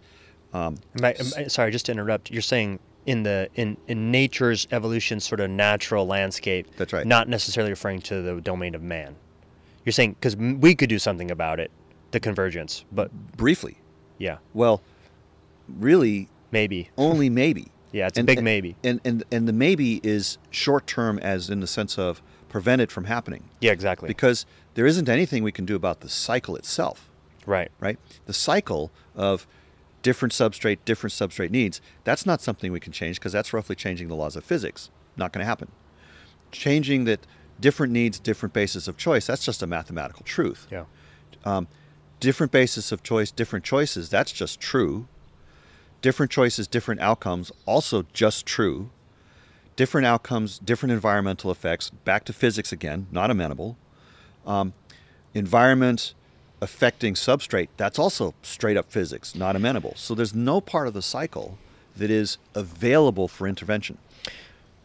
Um, 0.52 0.78
Am 0.98 1.04
I- 1.04 1.12
am 1.12 1.26
I- 1.36 1.46
sorry, 1.46 1.70
just 1.70 1.86
to 1.86 1.92
interrupt. 1.92 2.30
You're 2.30 2.42
saying 2.42 2.80
in 3.06 3.22
the 3.22 3.48
in 3.54 3.76
in 3.86 4.10
nature's 4.10 4.66
evolution, 4.72 5.20
sort 5.20 5.40
of 5.40 5.48
natural 5.50 6.06
landscape. 6.06 6.66
That's 6.76 6.92
right. 6.92 7.06
Not 7.06 7.28
necessarily 7.28 7.70
referring 7.70 8.00
to 8.02 8.20
the 8.22 8.40
domain 8.40 8.74
of 8.74 8.82
man. 8.82 9.14
You're 9.84 9.92
saying 9.92 10.14
because 10.14 10.36
we 10.36 10.74
could 10.74 10.88
do 10.88 10.98
something 10.98 11.30
about 11.30 11.60
it, 11.60 11.70
the 12.10 12.20
convergence. 12.20 12.84
But 12.92 13.12
briefly, 13.36 13.78
yeah, 14.18 14.38
well, 14.54 14.82
really, 15.68 16.28
maybe. 16.50 16.90
only 16.98 17.30
maybe. 17.30 17.68
Yeah, 17.92 18.06
it's 18.06 18.18
a 18.18 18.22
big 18.22 18.42
maybe. 18.42 18.76
And, 18.84 19.00
and, 19.04 19.24
and 19.32 19.48
the 19.48 19.52
maybe 19.52 20.00
is 20.04 20.38
short 20.50 20.86
term, 20.86 21.18
as 21.18 21.50
in 21.50 21.60
the 21.60 21.66
sense 21.66 21.98
of 21.98 22.22
prevent 22.48 22.80
it 22.80 22.92
from 22.92 23.04
happening. 23.04 23.48
Yeah, 23.60 23.72
exactly. 23.72 24.06
Because 24.06 24.46
there 24.74 24.86
isn't 24.86 25.08
anything 25.08 25.42
we 25.42 25.52
can 25.52 25.64
do 25.64 25.74
about 25.74 26.00
the 26.00 26.08
cycle 26.08 26.56
itself. 26.56 27.10
right. 27.46 27.70
right? 27.80 27.98
The 28.26 28.32
cycle 28.32 28.92
of 29.16 29.46
different 30.02 30.32
substrate, 30.32 30.78
different 30.84 31.12
substrate 31.12 31.50
needs, 31.50 31.80
that's 32.04 32.24
not 32.24 32.40
something 32.40 32.70
we 32.70 32.80
can 32.80 32.92
change 32.92 33.18
because 33.18 33.32
that's 33.32 33.52
roughly 33.52 33.76
changing 33.76 34.08
the 34.08 34.14
laws 34.14 34.36
of 34.36 34.44
physics. 34.44 34.90
Not 35.16 35.32
going 35.32 35.42
to 35.42 35.46
happen. 35.46 35.70
Changing 36.52 37.04
that 37.04 37.26
different 37.60 37.92
needs, 37.92 38.18
different 38.18 38.52
basis 38.52 38.88
of 38.88 38.96
choice, 38.96 39.26
that's 39.26 39.44
just 39.44 39.62
a 39.62 39.66
mathematical 39.66 40.24
truth. 40.24 40.66
Yeah. 40.70 40.84
Um, 41.44 41.68
different 42.20 42.52
basis 42.52 42.92
of 42.92 43.02
choice, 43.02 43.30
different 43.30 43.64
choices, 43.64 44.08
that's 44.08 44.30
just 44.30 44.60
true. 44.60 45.08
Different 46.02 46.30
choices, 46.30 46.68
different 46.68 47.00
outcomes, 47.00 47.50
also 47.66 48.06
just 48.12 48.46
true. 48.46 48.90
Different 49.76 50.06
outcomes, 50.06 50.58
different 50.58 50.92
environmental 50.92 51.50
effects, 51.50 51.90
back 51.90 52.24
to 52.26 52.32
physics 52.32 52.72
again, 52.72 53.06
not 53.10 53.30
amenable. 53.30 53.76
Um, 54.46 54.74
environment 55.34 56.14
affecting 56.60 57.14
substrate, 57.14 57.68
that's 57.76 57.98
also 57.98 58.34
straight 58.42 58.76
up 58.76 58.90
physics, 58.90 59.34
not 59.34 59.56
amenable. 59.56 59.94
So 59.96 60.14
there's 60.14 60.34
no 60.34 60.60
part 60.60 60.86
of 60.86 60.94
the 60.94 61.02
cycle 61.02 61.58
that 61.96 62.10
is 62.10 62.38
available 62.54 63.28
for 63.28 63.46
intervention. 63.46 63.98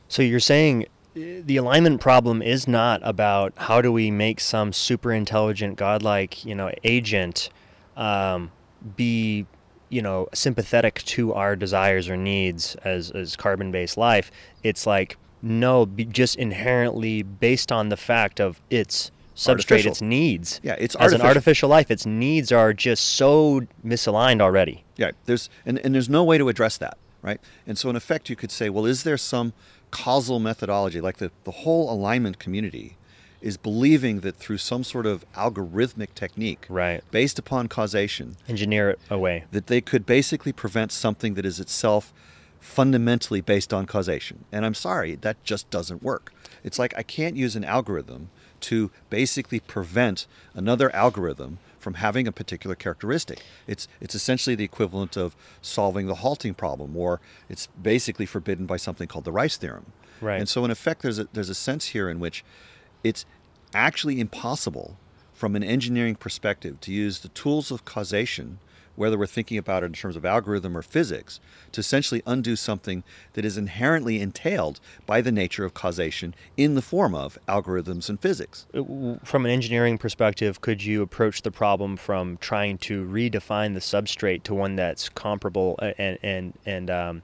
So 0.07 0.21
you're 0.21 0.39
saying 0.39 0.85
the 1.15 1.57
alignment 1.57 2.01
problem 2.01 2.41
is 2.41 2.67
not 2.67 3.01
about 3.03 3.53
how 3.55 3.81
do 3.81 3.91
we 3.91 4.11
make 4.11 4.39
some 4.39 4.73
super 4.73 5.11
intelligent, 5.11 5.77
godlike, 5.77 6.43
you 6.43 6.53
know, 6.53 6.71
agent 6.83 7.49
um, 7.95 8.51
be, 8.95 9.45
you 9.89 10.01
know, 10.01 10.27
sympathetic 10.33 10.95
to 11.03 11.33
our 11.33 11.55
desires 11.55 12.09
or 12.09 12.17
needs 12.17 12.75
as 12.83 13.11
as 13.11 13.35
carbon-based 13.35 13.97
life. 13.97 14.29
It's 14.61 14.85
like 14.85 15.17
no, 15.41 15.85
just 15.85 16.35
inherently 16.35 17.23
based 17.23 17.71
on 17.71 17.89
the 17.89 17.97
fact 17.97 18.41
of 18.41 18.61
its 18.69 19.11
substrate, 19.35 19.49
Artificial. 19.49 19.91
its 19.91 20.01
needs. 20.01 20.59
Yeah, 20.63 20.75
it's 20.79 20.95
as 20.95 21.13
an 21.13 21.21
artificial. 21.21 21.27
artificial 21.27 21.69
life, 21.69 21.91
its 21.91 22.05
needs 22.05 22.51
are 22.51 22.73
just 22.73 23.05
so 23.05 23.61
misaligned 23.85 24.41
already. 24.41 24.83
Yeah, 24.97 25.11
there's 25.25 25.49
and, 25.65 25.79
and 25.79 25.93
there's 25.93 26.09
no 26.09 26.23
way 26.23 26.37
to 26.37 26.49
address 26.49 26.77
that, 26.77 26.97
right? 27.21 27.39
And 27.67 27.77
so 27.77 27.89
in 27.89 27.95
effect 27.95 28.29
you 28.29 28.35
could 28.35 28.51
say, 28.51 28.69
well, 28.69 28.85
is 28.85 29.03
there 29.03 29.17
some 29.17 29.53
causal 30.03 30.39
methodology? 30.39 30.99
Like 31.01 31.17
the, 31.17 31.31
the 31.43 31.51
whole 31.63 31.91
alignment 31.91 32.37
community 32.39 32.97
is 33.41 33.57
believing 33.57 34.21
that 34.21 34.35
through 34.35 34.57
some 34.57 34.83
sort 34.83 35.05
of 35.05 35.23
algorithmic 35.33 36.13
technique 36.15 36.65
Right. 36.69 37.01
based 37.11 37.37
upon 37.39 37.67
causation, 37.67 38.37
Engineer 38.49 38.89
it 38.91 38.99
away. 39.09 39.43
that 39.51 39.67
they 39.67 39.81
could 39.81 40.05
basically 40.05 40.51
prevent 40.51 40.91
something 40.91 41.35
that 41.35 41.45
is 41.45 41.59
itself 41.59 42.11
fundamentally 42.59 43.41
based 43.41 43.71
on 43.73 43.85
causation. 43.85 44.45
And 44.51 44.65
I'm 44.65 44.73
sorry, 44.73 45.15
that 45.15 45.43
just 45.43 45.69
doesn't 45.69 46.01
work. 46.01 46.33
It's 46.63 46.79
like 46.79 46.93
I 46.97 47.03
can't 47.03 47.35
use 47.35 47.55
an 47.55 47.63
algorithm 47.63 48.29
to 48.61 48.89
basically 49.11 49.59
prevent 49.59 50.25
another 50.55 50.93
algorithm 50.95 51.59
from 51.85 51.93
having 51.93 52.27
a 52.27 52.31
particular 52.31 52.73
characteristic. 52.73 53.43
It's 53.67 53.87
it's 54.01 54.15
essentially 54.15 54.55
the 54.55 54.63
equivalent 54.63 55.15
of 55.15 55.35
solving 55.61 56.07
the 56.07 56.15
halting 56.15 56.55
problem 56.55 56.97
or 56.97 57.21
it's 57.47 57.67
basically 57.79 58.25
forbidden 58.25 58.65
by 58.65 58.77
something 58.77 59.07
called 59.07 59.23
the 59.23 59.31
Rice 59.31 59.55
theorem. 59.55 59.93
Right. 60.19 60.39
And 60.39 60.49
so 60.49 60.65
in 60.65 60.71
effect 60.71 61.03
there's 61.03 61.19
a 61.19 61.27
there's 61.31 61.51
a 61.51 61.53
sense 61.53 61.89
here 61.89 62.09
in 62.09 62.19
which 62.19 62.43
it's 63.03 63.23
actually 63.75 64.19
impossible 64.19 64.97
from 65.31 65.55
an 65.55 65.63
engineering 65.63 66.15
perspective 66.15 66.81
to 66.81 66.91
use 66.91 67.19
the 67.19 67.29
tools 67.29 67.69
of 67.69 67.85
causation, 67.85 68.57
whether 68.95 69.17
we're 69.17 69.25
thinking 69.25 69.57
about 69.57 69.83
it 69.83 69.87
in 69.87 69.93
terms 69.93 70.15
of 70.15 70.25
algorithm 70.25 70.77
or 70.77 70.81
physics, 70.81 71.39
to 71.71 71.79
essentially 71.79 72.21
undo 72.25 72.55
something 72.55 73.03
that 73.33 73.45
is 73.45 73.57
inherently 73.57 74.19
entailed 74.21 74.79
by 75.05 75.21
the 75.21 75.31
nature 75.31 75.65
of 75.65 75.73
causation 75.73 76.33
in 76.57 76.75
the 76.75 76.81
form 76.81 77.13
of 77.13 77.37
algorithms 77.47 78.09
and 78.09 78.19
physics. 78.19 78.65
Uh, 78.73 79.15
From 79.23 79.45
an 79.45 79.51
engineering 79.51 79.97
perspective, 79.97 80.61
could 80.61 80.83
you 80.83 81.01
approach 81.01 81.41
the 81.41 81.51
problem 81.51 81.97
from 81.97 82.37
trying 82.37 82.77
to 82.79 83.05
redefine 83.05 83.73
the 83.73 83.79
substrate 83.79 84.43
to 84.43 84.53
one 84.53 84.75
that's 84.75 85.09
comparable 85.09 85.75
uh, 85.79 85.91
and 85.97 86.17
and 86.23 86.53
and 86.65 86.89
um, 86.89 87.21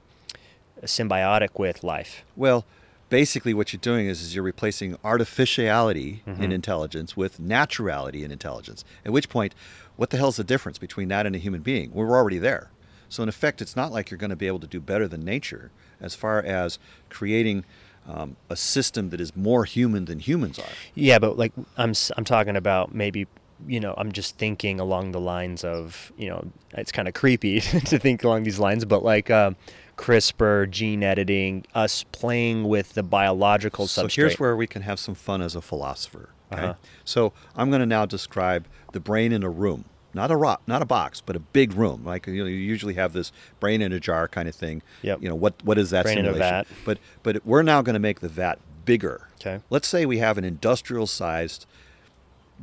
symbiotic 0.84 1.58
with 1.58 1.84
life? 1.84 2.24
Well, 2.36 2.64
basically 3.12 3.52
what 3.52 3.72
you're 3.72 3.80
doing 3.80 4.06
is, 4.06 4.22
is 4.22 4.34
you're 4.34 4.42
replacing 4.42 4.96
artificiality 5.04 6.22
in 6.26 6.50
intelligence 6.50 7.14
with 7.14 7.38
naturality 7.38 8.24
in 8.24 8.30
intelligence. 8.30 8.86
At 9.04 9.12
which 9.12 9.28
point, 9.28 9.54
what 9.96 10.10
the 10.10 10.16
hell's 10.16 10.36
the 10.36 10.44
difference 10.44 10.78
between 10.78 11.08
that 11.08 11.26
and 11.26 11.34
a 11.34 11.38
human 11.38 11.60
being? 11.62 11.92
We're 11.92 12.10
already 12.16 12.38
there. 12.38 12.70
So 13.08 13.22
in 13.22 13.28
effect, 13.28 13.60
it's 13.60 13.76
not 13.76 13.92
like 13.92 14.10
you're 14.10 14.18
going 14.18 14.30
to 14.30 14.36
be 14.36 14.46
able 14.46 14.60
to 14.60 14.66
do 14.66 14.80
better 14.80 15.06
than 15.06 15.22
nature 15.24 15.70
as 16.00 16.14
far 16.14 16.40
as 16.42 16.78
creating 17.10 17.64
um, 18.08 18.36
a 18.48 18.56
system 18.56 19.10
that 19.10 19.20
is 19.20 19.36
more 19.36 19.64
human 19.64 20.06
than 20.06 20.18
humans 20.18 20.58
are. 20.58 20.64
Yeah, 20.94 21.18
but 21.18 21.36
like 21.36 21.52
I'm 21.76 21.92
I'm 22.16 22.24
talking 22.24 22.56
about 22.56 22.94
maybe 22.94 23.26
you 23.68 23.78
know 23.78 23.94
I'm 23.96 24.10
just 24.12 24.38
thinking 24.38 24.80
along 24.80 25.12
the 25.12 25.20
lines 25.20 25.62
of 25.62 26.10
you 26.16 26.28
know 26.28 26.50
it's 26.72 26.90
kind 26.90 27.06
of 27.06 27.14
creepy 27.14 27.60
to 27.60 27.98
think 27.98 28.24
along 28.24 28.42
these 28.44 28.58
lines, 28.58 28.84
but 28.86 29.04
like 29.04 29.30
um, 29.30 29.56
CRISPR, 29.96 30.68
gene 30.70 31.02
editing, 31.04 31.64
us 31.74 32.04
playing 32.12 32.64
with 32.64 32.94
the 32.94 33.02
biological 33.02 33.86
So 33.86 34.06
substrate. 34.06 34.16
here's 34.16 34.40
where 34.40 34.56
we 34.56 34.66
can 34.66 34.82
have 34.82 34.98
some 34.98 35.14
fun 35.14 35.42
as 35.42 35.54
a 35.54 35.60
philosopher. 35.62 36.30
Okay? 36.52 36.62
Uh-huh. 36.62 36.74
So 37.04 37.32
I'm 37.56 37.70
going 37.70 37.80
to 37.80 37.86
now 37.86 38.06
describe 38.06 38.66
the 38.92 39.00
brain 39.00 39.32
in 39.32 39.42
a 39.42 39.50
room, 39.50 39.84
not 40.14 40.30
a 40.30 40.36
rock, 40.36 40.62
not 40.66 40.82
a 40.82 40.84
box, 40.84 41.20
but 41.20 41.36
a 41.36 41.40
big 41.40 41.72
room. 41.74 42.04
Like 42.04 42.26
you, 42.26 42.42
know, 42.42 42.48
you 42.48 42.56
usually 42.56 42.94
have 42.94 43.12
this 43.12 43.32
brain 43.60 43.82
in 43.82 43.92
a 43.92 44.00
jar 44.00 44.28
kind 44.28 44.48
of 44.48 44.54
thing. 44.54 44.82
Yep. 45.02 45.22
You 45.22 45.28
know 45.28 45.34
what? 45.34 45.54
What 45.64 45.78
is 45.78 45.90
that 45.90 46.04
Brain 46.04 46.18
in 46.18 46.26
a 46.26 46.32
vat. 46.32 46.66
But 46.84 46.98
but 47.22 47.44
we're 47.46 47.62
now 47.62 47.82
going 47.82 47.94
to 47.94 48.00
make 48.00 48.20
the 48.20 48.28
vat 48.28 48.58
bigger. 48.84 49.28
Okay. 49.40 49.62
Let's 49.70 49.88
say 49.88 50.06
we 50.06 50.18
have 50.18 50.38
an 50.38 50.44
industrial-sized 50.44 51.66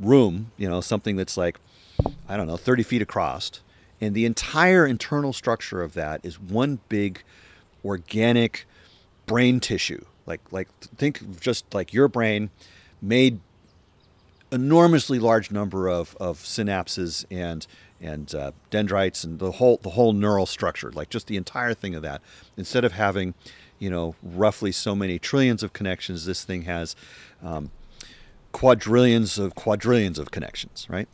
room. 0.00 0.52
You 0.56 0.68
know, 0.68 0.80
something 0.80 1.16
that's 1.16 1.36
like 1.36 1.58
I 2.28 2.36
don't 2.36 2.46
know, 2.46 2.56
30 2.56 2.82
feet 2.84 3.02
across, 3.02 3.60
and 4.00 4.14
the 4.14 4.24
entire 4.24 4.86
internal 4.86 5.32
structure 5.32 5.82
of 5.82 5.94
that 5.94 6.20
is 6.24 6.40
one 6.40 6.78
big 6.88 7.22
organic 7.84 8.66
brain 9.26 9.60
tissue. 9.60 10.04
Like 10.26 10.40
like 10.50 10.68
think 10.96 11.20
of 11.20 11.40
just 11.40 11.72
like 11.74 11.92
your 11.92 12.08
brain 12.08 12.50
made 13.02 13.40
enormously 14.52 15.18
large 15.18 15.50
number 15.50 15.88
of, 15.88 16.16
of 16.20 16.38
synapses 16.38 17.24
and 17.30 17.66
and 18.02 18.34
uh, 18.34 18.52
dendrites 18.70 19.24
and 19.24 19.38
the 19.38 19.52
whole 19.52 19.78
the 19.82 19.90
whole 19.90 20.12
neural 20.12 20.46
structure, 20.46 20.90
like 20.92 21.10
just 21.10 21.26
the 21.26 21.36
entire 21.36 21.74
thing 21.74 21.94
of 21.94 22.02
that. 22.02 22.22
Instead 22.56 22.84
of 22.84 22.92
having, 22.92 23.34
you 23.78 23.90
know, 23.90 24.14
roughly 24.22 24.72
so 24.72 24.94
many 24.94 25.18
trillions 25.18 25.62
of 25.62 25.72
connections, 25.72 26.24
this 26.24 26.42
thing 26.44 26.62
has 26.62 26.96
um, 27.42 27.70
quadrillions 28.52 29.38
of 29.38 29.54
quadrillions 29.54 30.18
of 30.18 30.30
connections, 30.30 30.86
right? 30.88 31.08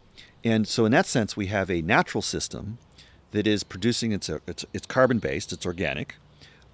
And 0.44 0.68
so 0.68 0.84
in 0.84 0.92
that 0.92 1.06
sense, 1.06 1.36
we 1.36 1.46
have 1.46 1.70
a 1.70 1.82
natural 1.82 2.22
system 2.22 2.78
that 3.32 3.46
is 3.46 3.64
producing 3.64 4.12
its 4.12 4.30
it's, 4.46 4.64
it's 4.72 4.86
carbon 4.86 5.18
based, 5.18 5.52
it's 5.52 5.66
organic. 5.66 6.14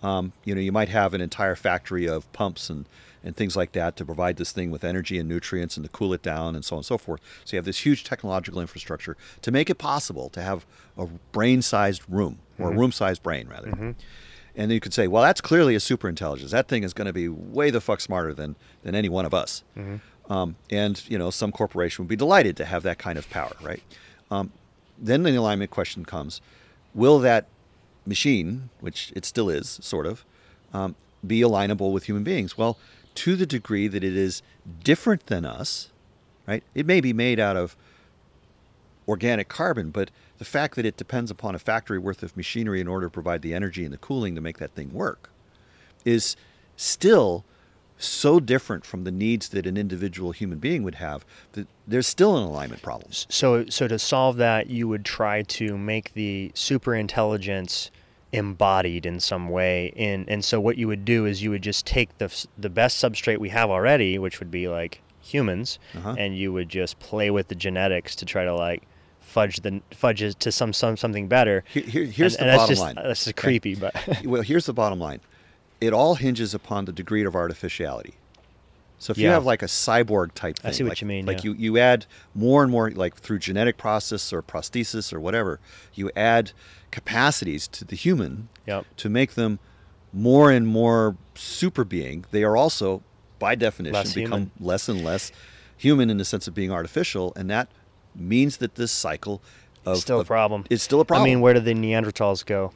Um, 0.03 0.33
you 0.45 0.55
know, 0.55 0.61
you 0.61 0.73
might 0.73 0.89
have 0.89 1.15
an 1.15 1.21
entire 1.21 1.55
factory 1.55 2.09
of 2.09 2.31
pumps 2.33 2.69
and, 2.69 2.87
and 3.25 3.37
things 3.37 3.57
like 3.57 3.73
that 3.73 3.97
to 3.97 4.05
provide 4.05 4.37
this 4.37 4.53
thing 4.53 4.71
with 4.71 4.85
energy 4.85 5.19
and 5.19 5.29
nutrients 5.29 5.77
and 5.77 5.85
to 5.85 5.91
cool 5.91 6.13
it 6.13 6.23
down 6.23 6.55
and 6.55 6.65
so 6.65 6.77
on 6.77 6.79
and 6.79 6.87
so 6.87 6.99
forth. 6.99 7.21
So 7.45 7.55
you 7.55 7.59
have 7.59 7.65
this 7.65 7.87
huge 7.87 8.05
technological 8.05 8.61
infrastructure 8.61 9.17
to 9.43 9.51
make 9.51 9.71
it 9.71 9.77
possible 9.77 10.29
to 10.31 10.43
have 10.43 10.67
a 10.99 11.07
brain-sized 11.33 12.03
room 12.09 12.39
or 12.59 12.73
a 12.73 12.77
room-sized 12.77 13.23
brain 13.23 13.49
rather. 13.49 13.71
And 14.55 14.71
then 14.71 14.71
you 14.71 14.81
could 14.81 14.93
say, 14.93 15.09
well, 15.09 15.23
that's 15.23 15.41
clearly 15.41 15.75
a 15.75 15.81
super 15.81 16.09
intelligence. 16.09 16.51
That 16.51 16.69
thing 16.69 16.83
is 16.83 16.93
going 16.93 17.07
to 17.07 17.13
be 17.13 17.29
way 17.29 17.71
the 17.71 17.81
fuck 17.81 18.01
smarter 18.01 18.35
than 18.35 18.57
than 18.83 18.95
any 18.95 19.09
one 19.09 19.25
of 19.25 19.33
us. 19.33 19.63
Um, 20.29 20.57
and 20.71 21.03
you 21.09 21.17
know, 21.19 21.31
some 21.31 21.53
corporation 21.53 22.05
would 22.05 22.09
be 22.09 22.17
delighted 22.17 22.57
to 22.59 22.65
have 22.65 22.83
that 22.83 22.99
kind 22.99 23.19
of 23.19 23.29
power, 23.31 23.53
right? 23.63 23.83
Um, 24.31 24.53
then 24.99 25.23
the 25.23 25.35
alignment 25.35 25.71
question 25.71 26.05
comes: 26.05 26.41
Will 26.95 27.19
that 27.21 27.47
machine, 28.07 28.69
which 28.81 29.13
it 29.17 29.25
still 29.25 29.49
is, 29.49 29.79
sort 29.83 30.07
of, 30.07 30.25
um, 30.75 30.95
be 31.27 31.41
alignable 31.41 31.93
with 31.93 32.05
human 32.05 32.23
beings? 32.25 32.59
Well, 32.59 32.77
to 33.15 33.37
the 33.37 33.47
degree 33.47 33.89
that 33.89 34.05
it 34.05 34.17
is 34.17 34.43
different 34.83 35.27
than 35.27 35.45
us, 35.45 35.91
right? 36.47 36.63
It 36.75 36.87
may 36.87 37.01
be 37.01 37.13
made 37.13 37.39
out 37.39 37.57
of 37.57 37.77
organic 39.09 39.49
carbon, 39.49 39.91
but 39.91 40.11
the 40.39 40.45
fact 40.45 40.77
that 40.77 40.87
it 40.87 40.97
depends 40.97 41.31
upon 41.31 41.55
a 41.55 41.59
factory 41.59 41.99
worth 41.99 42.23
of 42.23 42.37
machinery 42.37 42.81
in 42.81 42.89
order 42.89 43.07
to 43.07 43.11
provide 43.11 43.43
the 43.43 43.55
energy 43.55 43.85
and 43.85 43.93
the 43.93 43.99
cooling 43.99 44.35
to 44.35 44.41
make 44.41 44.59
that 44.59 44.73
thing 44.73 44.93
work, 44.93 45.31
is 46.05 46.37
still 46.77 47.45
so 47.99 48.41
different 48.41 48.85
from 48.85 49.05
the 49.05 49.11
needs 49.11 49.51
that 49.51 49.67
an 49.67 49.77
individual 49.77 50.33
human 50.33 50.59
being 50.59 50.83
would 50.83 50.97
have 50.97 51.25
that 51.53 51.69
there's 51.87 52.07
still 52.07 52.37
an 52.37 52.43
alignment 52.43 52.83
problem. 52.83 53.09
So, 53.13 53.67
so 53.67 53.87
to 53.87 53.99
solve 53.99 54.37
that, 54.39 54.69
you 54.69 54.89
would 54.89 55.05
try 55.05 55.43
to 55.43 55.79
make 55.79 56.13
the 56.15 56.51
super 56.55 56.95
intelligence 56.95 57.91
embodied 58.33 59.05
in 59.07 59.21
some 59.21 59.49
way. 59.49 59.93
In 59.97 60.25
and 60.29 60.45
so 60.45 60.61
what 60.61 60.77
you 60.79 60.89
would 60.89 61.05
do 61.05 61.27
is 61.27 61.43
you 61.43 61.51
would 61.51 61.63
just 61.63 61.87
take 61.87 62.17
the 62.19 62.47
the 62.59 62.71
best 62.71 63.03
substrate 63.03 63.39
we 63.39 63.51
have 63.51 63.71
already, 63.71 64.19
which 64.19 64.41
would 64.41 64.51
be 64.51 64.69
like 64.69 65.01
humans, 65.21 65.79
Uh-huh. 65.97 66.15
and 66.19 66.37
you 66.37 66.53
would 66.53 66.69
just 66.69 66.99
play 66.99 67.31
with 67.31 67.49
the 67.49 67.55
genetics 67.55 68.17
to 68.17 68.25
try 68.25 68.45
to 68.45 68.55
like 68.55 68.83
fudge 69.21 69.61
the 69.61 69.81
fudge 69.93 70.23
it 70.23 70.39
to 70.41 70.51
some 70.53 70.73
some 70.73 70.97
something 70.97 71.29
better. 71.29 71.63
Here, 71.73 71.83
here- 71.85 72.05
here's 72.05 72.37
and, 72.37 72.49
the 72.49 72.53
and 72.53 72.59
bottom 72.59 72.69
that's 72.69 72.69
just, 72.69 72.81
line. 72.81 72.95
That's 72.97 73.25
just 73.25 73.39
Okay? 73.39 73.47
creepy, 73.61 73.75
but 73.77 73.95
well, 74.25 74.43
here's 74.43 74.67
the 74.67 74.73
bottom 74.75 74.99
line. 74.99 75.21
It 75.81 75.93
all 75.93 76.15
hinges 76.17 76.55
upon 76.55 76.85
the 76.85 76.93
degree 76.93 77.25
of 77.25 77.35
artificiality. 77.35 78.15
So 79.03 79.11
if 79.11 79.19
you 79.19 79.27
have 79.31 79.45
like 79.45 79.63
a 79.63 79.67
cyborg 79.67 80.33
type 80.33 80.59
thing, 80.61 80.69
I 80.69 80.73
see 80.73 80.85
what 80.85 80.91
like, 80.91 81.01
you 81.01 81.09
mean, 81.09 81.27
Like 81.27 81.39
yeah. 81.43 81.51
you, 81.51 81.57
you 81.59 81.79
add 81.79 82.07
more 82.37 82.63
and 82.63 82.71
more, 82.71 82.89
like 82.93 83.17
through 83.17 83.41
genetic 83.41 83.77
process 83.77 84.33
or 84.33 84.43
prosthesis 84.43 85.13
or 85.13 85.19
whatever, 85.19 85.59
you 85.93 86.09
add 86.15 86.53
capacities 86.93 87.67
to 87.69 87.85
the 87.85 87.97
human 87.97 88.49
Yep. 88.67 88.87
to 88.99 89.09
make 89.09 89.35
them 89.35 89.59
more 90.13 90.53
and 90.53 90.69
more 90.69 91.17
super 91.35 91.83
being. 91.85 92.25
They 92.31 92.45
are 92.45 92.57
also, 92.57 93.03
by 93.41 93.57
definition, 93.57 93.93
Less 93.95 94.15
become 94.15 94.31
human. 94.33 94.51
less 94.61 94.89
and 94.89 95.03
less 95.03 95.33
human 95.77 96.09
in 96.09 96.19
the 96.19 96.25
sense 96.25 96.47
of 96.47 96.55
being 96.55 96.71
artificial, 96.71 97.33
and 97.35 97.51
that 97.51 97.69
means 98.15 98.59
that 98.59 98.77
this 98.77 98.93
cycle 98.93 99.43
of 99.85 99.99
still 99.99 100.21
a 100.21 100.25
problem. 100.25 100.65
It's 100.71 100.85
still 100.85 101.01
a 101.01 101.05
problem. 101.05 101.25
I 101.27 101.31
mean, 101.31 101.41
where 101.41 101.55
did 101.55 101.65
the 101.65 101.75
Neanderthals 101.75 102.47
go? 102.47 102.71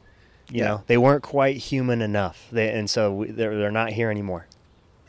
You 0.49 0.59
Yeah. 0.59 0.65
know, 0.67 0.83
they 0.87 0.97
weren't 0.97 1.23
quite 1.23 1.55
human 1.55 2.01
enough, 2.01 2.47
they, 2.51 2.69
and 2.69 2.89
so 2.89 3.13
we, 3.13 3.31
they're 3.31 3.57
they're 3.57 3.71
not 3.71 3.93
here 3.93 4.11
anymore. 4.11 4.47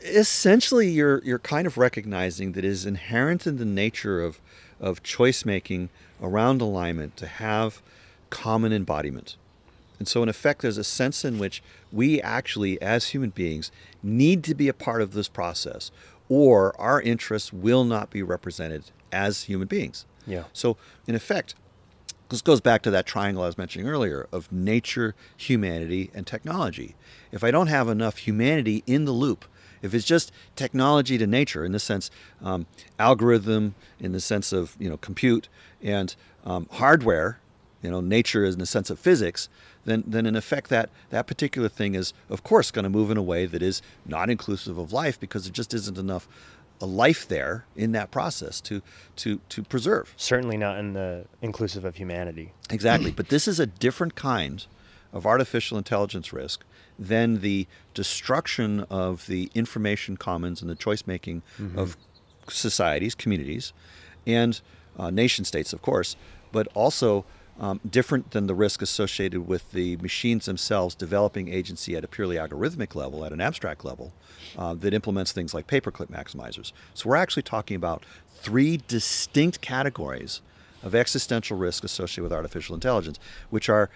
Essentially 0.01 0.89
you're 0.89 1.21
you're 1.23 1.39
kind 1.39 1.67
of 1.67 1.77
recognizing 1.77 2.53
that 2.53 2.63
it 2.63 2.67
is 2.67 2.85
inherent 2.85 3.45
in 3.45 3.57
the 3.57 3.65
nature 3.65 4.21
of 4.21 4.39
of 4.79 5.03
choice 5.03 5.45
making 5.45 5.89
around 6.21 6.61
alignment 6.61 7.17
to 7.17 7.27
have 7.27 7.81
common 8.29 8.71
embodiment. 8.71 9.35
And 9.97 10.07
so 10.07 10.23
in 10.23 10.29
effect 10.29 10.61
there's 10.61 10.77
a 10.77 10.83
sense 10.83 11.25
in 11.25 11.39
which 11.39 11.61
we 11.91 12.21
actually 12.21 12.81
as 12.81 13.09
human 13.09 13.31
beings 13.31 13.71
need 14.01 14.43
to 14.45 14.55
be 14.55 14.67
a 14.67 14.73
part 14.73 15.01
of 15.01 15.13
this 15.13 15.27
process 15.27 15.91
or 16.29 16.79
our 16.79 17.01
interests 17.01 17.51
will 17.51 17.83
not 17.83 18.09
be 18.09 18.23
represented 18.23 18.91
as 19.11 19.43
human 19.43 19.67
beings. 19.67 20.05
Yeah. 20.25 20.43
So 20.53 20.77
in 21.07 21.15
effect 21.15 21.55
this 22.29 22.41
goes 22.41 22.61
back 22.61 22.83
to 22.83 22.91
that 22.91 23.07
triangle 23.07 23.43
I 23.43 23.47
was 23.47 23.57
mentioning 23.57 23.87
earlier 23.87 24.27
of 24.31 24.51
nature, 24.51 25.15
humanity, 25.35 26.11
and 26.13 26.27
technology. 26.27 26.95
If 27.31 27.43
I 27.43 27.49
don't 27.49 27.67
have 27.67 27.89
enough 27.89 28.17
humanity 28.17 28.83
in 28.85 29.05
the 29.05 29.11
loop, 29.11 29.45
if 29.81 29.93
it's 29.93 30.05
just 30.05 30.31
technology 30.55 31.17
to 31.17 31.27
nature, 31.27 31.65
in 31.65 31.71
the 31.71 31.79
sense 31.79 32.09
um, 32.41 32.65
algorithm, 32.97 33.75
in 33.99 34.11
the 34.11 34.19
sense 34.19 34.51
of 34.51 34.75
you 34.79 34.89
know 34.89 34.97
compute, 34.97 35.49
and 35.81 36.15
um, 36.45 36.67
hardware, 36.71 37.39
you 37.81 37.89
know 37.89 38.01
nature 38.01 38.43
is 38.43 38.55
in 38.55 38.59
the 38.59 38.65
sense 38.65 38.89
of 38.89 38.99
physics, 38.99 39.49
then 39.85 40.03
then 40.05 40.25
in 40.25 40.35
effect 40.35 40.69
that 40.69 40.89
that 41.09 41.27
particular 41.27 41.69
thing 41.69 41.95
is 41.95 42.13
of 42.29 42.43
course 42.43 42.71
going 42.71 42.83
to 42.83 42.89
move 42.89 43.11
in 43.11 43.17
a 43.17 43.23
way 43.23 43.45
that 43.45 43.61
is 43.61 43.81
not 44.05 44.29
inclusive 44.29 44.77
of 44.77 44.91
life 44.91 45.19
because 45.19 45.43
there 45.45 45.53
just 45.53 45.73
isn't 45.73 45.97
enough 45.97 46.27
a 46.81 46.85
life 46.85 47.27
there 47.27 47.65
in 47.75 47.91
that 47.91 48.11
process 48.11 48.61
to 48.61 48.81
to 49.17 49.39
to 49.49 49.63
preserve. 49.63 50.13
Certainly 50.17 50.57
not 50.57 50.77
in 50.77 50.93
the 50.93 51.25
inclusive 51.41 51.85
of 51.85 51.95
humanity. 51.95 52.53
Exactly. 52.69 53.11
but 53.11 53.29
this 53.29 53.47
is 53.47 53.59
a 53.59 53.65
different 53.65 54.15
kind 54.15 54.65
of 55.11 55.25
artificial 55.25 55.77
intelligence 55.77 56.31
risk 56.31 56.63
than 56.99 57.41
the 57.41 57.65
destruction 57.93 58.81
of 58.89 59.25
the 59.27 59.49
information 59.55 60.17
commons 60.17 60.61
and 60.61 60.69
the 60.69 60.75
choice 60.75 61.07
making 61.07 61.41
of 61.77 61.97
societies, 62.49 63.15
communities, 63.15 63.73
and 64.27 64.61
uh, 64.97 65.09
nation 65.09 65.45
states, 65.45 65.71
of 65.73 65.81
course, 65.81 66.15
but 66.51 66.67
also 66.73 67.25
um, 67.59 67.79
different 67.89 68.31
than 68.31 68.47
the 68.47 68.55
risk 68.55 68.81
associated 68.81 69.47
with 69.47 69.71
the 69.71 69.97
machines 69.97 70.45
themselves 70.45 70.95
developing 70.95 71.49
agency 71.49 71.95
at 71.95 72.03
a 72.03 72.07
purely 72.07 72.37
algorithmic 72.37 72.95
level, 72.95 73.25
at 73.25 73.33
an 73.33 73.41
abstract 73.41 73.83
level, 73.83 74.13
uh, 74.57 74.73
that 74.75 74.93
implements 74.93 75.31
things 75.31 75.53
like 75.53 75.67
paperclip 75.67 76.07
maximizers. 76.07 76.71
So 76.93 77.09
we're 77.09 77.17
actually 77.17 77.43
talking 77.43 77.75
about 77.75 78.05
three 78.29 78.81
distinct 78.87 79.61
categories 79.61 80.41
of 80.81 80.95
existential 80.95 81.57
risk 81.57 81.83
associated 81.83 82.23
with 82.23 82.31
artificial 82.31 82.73
intelligence, 82.73 83.19
which 83.49 83.67
are, 83.67 83.89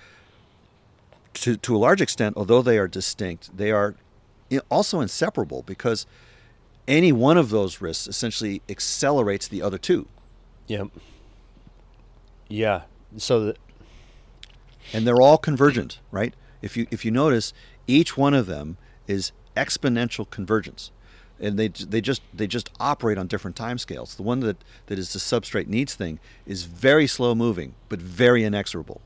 to, 1.34 1.58
to 1.58 1.76
a 1.76 1.78
large 1.78 2.02
extent, 2.02 2.36
although 2.38 2.62
they 2.62 2.78
are 2.78 2.88
distinct, 2.88 3.56
they 3.56 3.72
are 3.72 3.96
also 4.70 5.00
inseparable 5.02 5.64
because 5.64 6.06
any 6.88 7.12
one 7.12 7.38
of 7.38 7.50
those 7.50 7.82
risks 7.82 8.08
essentially 8.08 8.62
accelerates 8.70 9.48
the 9.48 9.62
other 9.62 9.78
two. 9.78 10.08
Yep. 10.68 10.88
Yeah. 12.48 12.82
So 13.18 13.54
and 14.92 15.08
they're 15.08 15.22
all 15.22 15.38
convergent, 15.38 16.00
right? 16.12 16.34
If 16.62 16.76
you 16.76 16.88
if 16.92 17.06
you 17.06 17.12
notice, 17.12 17.54
each 17.88 18.18
one 18.18 18.34
of 18.34 18.46
them 18.46 18.78
is 19.08 19.32
exponential 19.56 20.30
convergence, 20.30 20.92
and 21.40 21.58
they 21.58 21.68
they 21.68 22.02
just 22.02 22.22
they 22.34 22.48
just 22.48 22.70
operate 22.80 23.18
on 23.18 23.28
different 23.28 23.56
timescales. 23.56 24.16
The 24.16 24.24
one 24.24 24.42
that 24.42 24.58
that 24.88 25.00
is 25.00 25.14
the 25.14 25.20
substrate 25.20 25.68
needs 25.68 25.96
thing 25.96 26.20
is 26.46 26.64
very 26.64 27.08
slow 27.08 27.36
moving, 27.36 27.76
but 27.90 28.00
very 28.00 28.44
inexorable. 28.44 29.02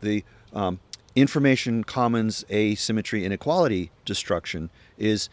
The 0.00 0.24
um, 0.52 0.80
information 1.16 1.84
commons 1.84 2.44
asymmetry 2.50 3.24
inequality 3.24 3.90
destruction 4.04 4.70
is 4.98 5.28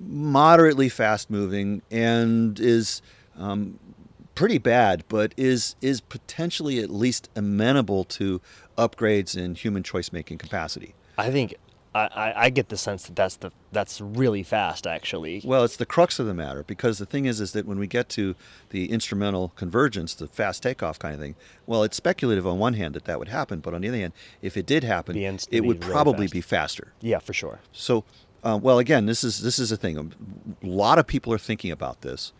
moderately 0.00 0.88
fast 0.88 1.30
moving 1.30 1.82
and 1.90 2.58
is 2.58 3.02
um, 3.36 3.78
pretty 4.34 4.58
bad, 4.58 5.04
but 5.08 5.34
is 5.36 5.76
is 5.80 6.00
potentially 6.00 6.78
at 6.80 6.90
least 6.90 7.28
amenable 7.36 8.04
to 8.04 8.40
upgrades 8.78 9.36
in 9.36 9.54
human 9.54 9.82
choice 9.82 10.12
making 10.12 10.38
capacity. 10.38 10.94
I 11.18 11.30
think 11.30 11.54
I, 11.94 12.00
I, 12.06 12.44
I 12.44 12.50
get 12.50 12.68
the 12.68 12.76
sense 12.76 13.04
that 13.04 13.16
that's 13.16 13.36
the 13.36 13.52
that's 13.70 14.00
really 14.00 14.42
fast 14.42 14.86
actually. 14.86 15.42
Well, 15.44 15.64
it's 15.64 15.76
the 15.76 15.86
crux 15.86 16.18
of 16.18 16.26
the 16.26 16.34
matter 16.34 16.62
because 16.62 16.98
the 16.98 17.06
thing 17.06 17.26
is, 17.26 17.40
is 17.40 17.52
that 17.52 17.66
when 17.66 17.78
we 17.78 17.86
get 17.86 18.08
to 18.10 18.34
the 18.70 18.90
instrumental 18.90 19.52
convergence, 19.56 20.14
the 20.14 20.26
fast 20.26 20.62
takeoff 20.62 20.98
kind 20.98 21.14
of 21.14 21.20
thing, 21.20 21.34
well, 21.66 21.82
it's 21.82 21.96
speculative 21.96 22.46
on 22.46 22.58
one 22.58 22.74
hand 22.74 22.94
that 22.94 23.04
that 23.04 23.18
would 23.18 23.28
happen, 23.28 23.60
but 23.60 23.74
on 23.74 23.82
the 23.82 23.88
other 23.88 23.98
hand, 23.98 24.12
if 24.40 24.56
it 24.56 24.66
did 24.66 24.84
happen, 24.84 25.16
it 25.16 25.60
would 25.60 25.84
really 25.84 25.92
probably 25.92 26.26
fast. 26.26 26.32
be 26.32 26.40
faster. 26.40 26.92
Yeah, 27.00 27.18
for 27.18 27.32
sure. 27.32 27.60
So, 27.72 28.04
uh, 28.42 28.58
well, 28.60 28.78
again, 28.78 29.06
this 29.06 29.22
is 29.22 29.42
this 29.42 29.58
is 29.58 29.70
a 29.70 29.76
thing. 29.76 29.98
A 30.62 30.66
lot 30.66 30.98
of 30.98 31.06
people 31.06 31.32
are 31.32 31.38
thinking 31.38 31.70
about 31.70 32.00
this. 32.00 32.32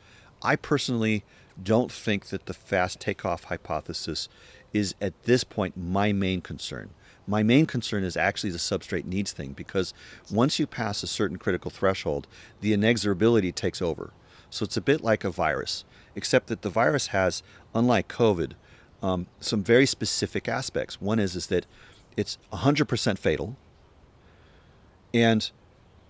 I 0.42 0.56
personally 0.56 1.24
don't 1.62 1.92
think 1.92 2.26
that 2.26 2.46
the 2.46 2.54
fast 2.54 3.00
takeoff 3.00 3.44
hypothesis 3.44 4.28
is 4.72 4.94
at 5.00 5.24
this 5.24 5.44
point 5.44 5.76
my 5.76 6.12
main 6.12 6.40
concern. 6.40 6.90
My 7.26 7.42
main 7.42 7.66
concern 7.66 8.04
is 8.04 8.16
actually 8.16 8.50
the 8.50 8.58
substrate 8.58 9.04
needs 9.04 9.32
thing 9.32 9.52
because 9.52 9.94
once 10.30 10.58
you 10.58 10.66
pass 10.66 11.02
a 11.02 11.06
certain 11.06 11.38
critical 11.38 11.70
threshold, 11.70 12.26
the 12.60 12.72
inexorability 12.72 13.54
takes 13.54 13.80
over. 13.80 14.12
So 14.50 14.64
it's 14.64 14.76
a 14.76 14.82
bit 14.82 15.02
like 15.02 15.24
a 15.24 15.30
virus, 15.30 15.84
except 16.14 16.48
that 16.48 16.62
the 16.62 16.70
virus 16.70 17.08
has, 17.08 17.42
unlike 17.74 18.08
COVID, 18.08 18.52
um, 19.02 19.26
some 19.40 19.62
very 19.62 19.86
specific 19.86 20.48
aspects. 20.48 21.00
One 21.00 21.18
is 21.18 21.34
is 21.36 21.46
that 21.46 21.66
it's 22.16 22.38
100% 22.52 23.18
fatal, 23.18 23.56
and 25.14 25.50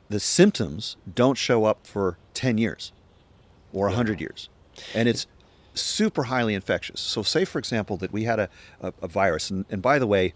the 0.08 0.20
symptoms 0.20 0.96
don't 1.12 1.38
show 1.38 1.64
up 1.64 1.86
for 1.86 2.18
10 2.34 2.58
years 2.58 2.92
or 3.72 3.86
100 3.86 4.20
years 4.20 4.48
and 4.94 5.08
it's 5.08 5.26
super 5.74 6.24
highly 6.24 6.54
infectious 6.54 7.00
so 7.00 7.22
say 7.22 7.44
for 7.46 7.58
example 7.58 7.96
that 7.96 8.12
we 8.12 8.24
had 8.24 8.38
a, 8.38 8.48
a, 8.80 8.92
a 9.00 9.08
virus 9.08 9.50
and, 9.50 9.64
and 9.70 9.80
by 9.80 9.98
the 9.98 10.06
way 10.06 10.34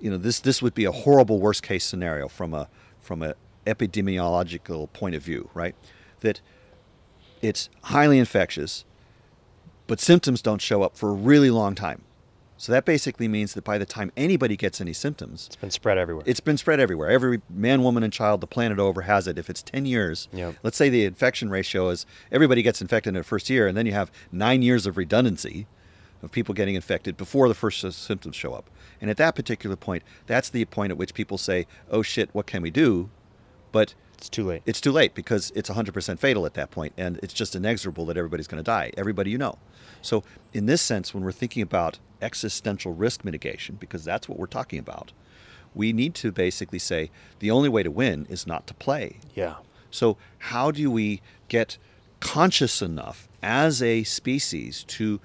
you 0.00 0.10
know 0.10 0.16
this 0.16 0.40
this 0.40 0.60
would 0.62 0.74
be 0.74 0.84
a 0.84 0.92
horrible 0.92 1.38
worst 1.38 1.62
case 1.62 1.84
scenario 1.84 2.28
from 2.28 2.54
a 2.54 2.68
from 3.00 3.22
a 3.22 3.34
epidemiological 3.66 4.92
point 4.92 5.14
of 5.14 5.22
view 5.22 5.48
right 5.54 5.74
that 6.20 6.40
it's 7.42 7.68
highly 7.84 8.18
infectious 8.18 8.84
but 9.86 10.00
symptoms 10.00 10.42
don't 10.42 10.60
show 10.60 10.82
up 10.82 10.96
for 10.96 11.10
a 11.10 11.14
really 11.14 11.50
long 11.50 11.74
time 11.74 12.02
so 12.60 12.72
that 12.72 12.84
basically 12.84 13.28
means 13.28 13.54
that 13.54 13.62
by 13.62 13.78
the 13.78 13.86
time 13.86 14.10
anybody 14.16 14.56
gets 14.56 14.80
any 14.80 14.92
symptoms 14.92 15.46
It's 15.46 15.56
been 15.56 15.70
spread 15.70 15.96
everywhere. 15.96 16.24
it's 16.26 16.40
been 16.40 16.56
spread 16.58 16.80
everywhere. 16.80 17.08
Every 17.08 17.40
man, 17.48 17.84
woman, 17.84 18.02
and 18.02 18.12
child 18.12 18.40
the 18.40 18.48
planet 18.48 18.80
over 18.80 19.02
has 19.02 19.28
it. 19.28 19.38
If 19.38 19.48
it's 19.48 19.62
10 19.62 19.86
years, 19.86 20.26
Yep. 20.32 20.56
let's 20.64 20.76
say 20.76 20.88
the 20.88 21.04
infection 21.04 21.50
ratio 21.50 21.88
is 21.90 22.04
everybody 22.32 22.62
gets 22.62 22.82
infected 22.82 23.10
in 23.10 23.14
the 23.14 23.22
first 23.22 23.48
year, 23.48 23.68
and 23.68 23.76
then 23.76 23.86
you 23.86 23.92
have 23.92 24.10
nine 24.32 24.62
years 24.62 24.86
of 24.86 24.96
redundancy 24.96 25.68
of 26.22 26.32
people 26.32 26.54
getting 26.54 26.74
infected 26.74 27.16
before 27.16 27.48
the 27.48 27.54
first 27.54 27.80
symptoms 27.92 28.36
show 28.36 28.52
up. 28.54 28.70
And 29.00 29.10
at 29.10 29.16
that 29.18 29.34
particular 29.34 29.76
point, 29.76 30.02
that's 30.26 30.48
the 30.48 30.64
point 30.64 30.90
at 30.90 30.98
which 30.98 31.14
people 31.14 31.38
say, 31.38 31.66
oh 31.90 32.02
shit, 32.02 32.30
what 32.32 32.46
can 32.46 32.62
we 32.62 32.70
do? 32.70 33.10
But 33.70 33.94
it's 34.18 34.28
too 34.28 34.44
late. 34.44 34.62
it's 34.66 34.80
too 34.80 34.90
late 34.90 35.14
because 35.14 35.52
it's 35.54 35.70
100% 35.70 36.18
fatal 36.18 36.44
at 36.44 36.54
that 36.54 36.72
point, 36.72 36.92
and 36.96 37.20
it's 37.22 37.32
just 37.32 37.54
inexorable 37.54 38.04
that 38.06 38.16
everybody's 38.16 38.48
going 38.48 38.62
to 38.62 38.68
die, 38.68 38.90
everybody 38.96 39.30
you 39.30 39.38
know. 39.38 39.58
So, 40.02 40.24
in 40.52 40.66
this 40.66 40.82
sense, 40.82 41.14
when 41.14 41.22
we're 41.22 41.30
thinking 41.30 41.62
about 41.62 42.00
existential 42.20 42.92
risk 42.92 43.24
mitigation, 43.24 43.76
because 43.76 44.04
that's 44.04 44.28
what 44.28 44.36
we're 44.36 44.46
talking 44.46 44.80
about, 44.80 45.12
we 45.72 45.92
need 45.92 46.14
to 46.16 46.32
basically 46.32 46.80
say 46.80 47.10
the 47.38 47.52
only 47.52 47.68
way 47.68 47.84
to 47.84 47.92
win 47.92 48.26
is 48.28 48.44
not 48.44 48.66
to 48.66 48.74
play. 48.74 49.18
Yeah. 49.34 49.56
So, 49.90 50.16
how 50.38 50.72
do 50.72 50.90
we 50.90 51.20
get 51.46 51.78
conscious 52.18 52.82
enough 52.82 53.28
as 53.40 53.80
a 53.80 54.02
species 54.02 54.82
to 54.84 55.20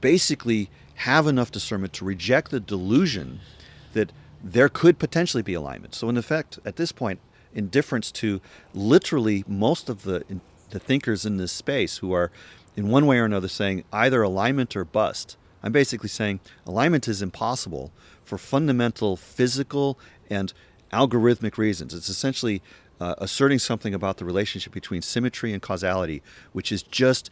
basically 0.00 0.70
have 0.96 1.26
enough 1.26 1.50
discernment 1.50 1.92
to 1.94 2.04
reject 2.04 2.50
the 2.50 2.60
delusion 2.60 3.40
that 3.92 4.12
there 4.42 4.68
could 4.68 4.98
potentially 4.98 5.42
be 5.42 5.54
alignment? 5.54 5.94
So, 5.94 6.08
in 6.08 6.16
effect, 6.16 6.58
at 6.64 6.76
this 6.76 6.92
point, 6.92 7.20
in 7.54 7.68
difference 7.68 8.12
to 8.12 8.40
literally 8.74 9.44
most 9.46 9.88
of 9.88 10.02
the, 10.02 10.24
the 10.70 10.78
thinkers 10.78 11.24
in 11.24 11.36
this 11.36 11.52
space 11.52 11.98
who 11.98 12.12
are, 12.12 12.30
in 12.76 12.88
one 12.88 13.06
way 13.06 13.18
or 13.18 13.24
another, 13.24 13.48
saying 13.48 13.84
either 13.92 14.22
alignment 14.22 14.76
or 14.76 14.84
bust, 14.84 15.36
I'm 15.62 15.72
basically 15.72 16.08
saying 16.08 16.40
alignment 16.66 17.08
is 17.08 17.22
impossible 17.22 17.90
for 18.24 18.38
fundamental 18.38 19.16
physical 19.16 19.98
and 20.30 20.52
algorithmic 20.92 21.58
reasons. 21.58 21.94
It's 21.94 22.08
essentially 22.08 22.62
uh, 23.00 23.14
asserting 23.18 23.58
something 23.58 23.94
about 23.94 24.18
the 24.18 24.24
relationship 24.24 24.72
between 24.72 25.02
symmetry 25.02 25.52
and 25.52 25.62
causality, 25.62 26.22
which 26.52 26.72
is 26.72 26.82
just 26.82 27.30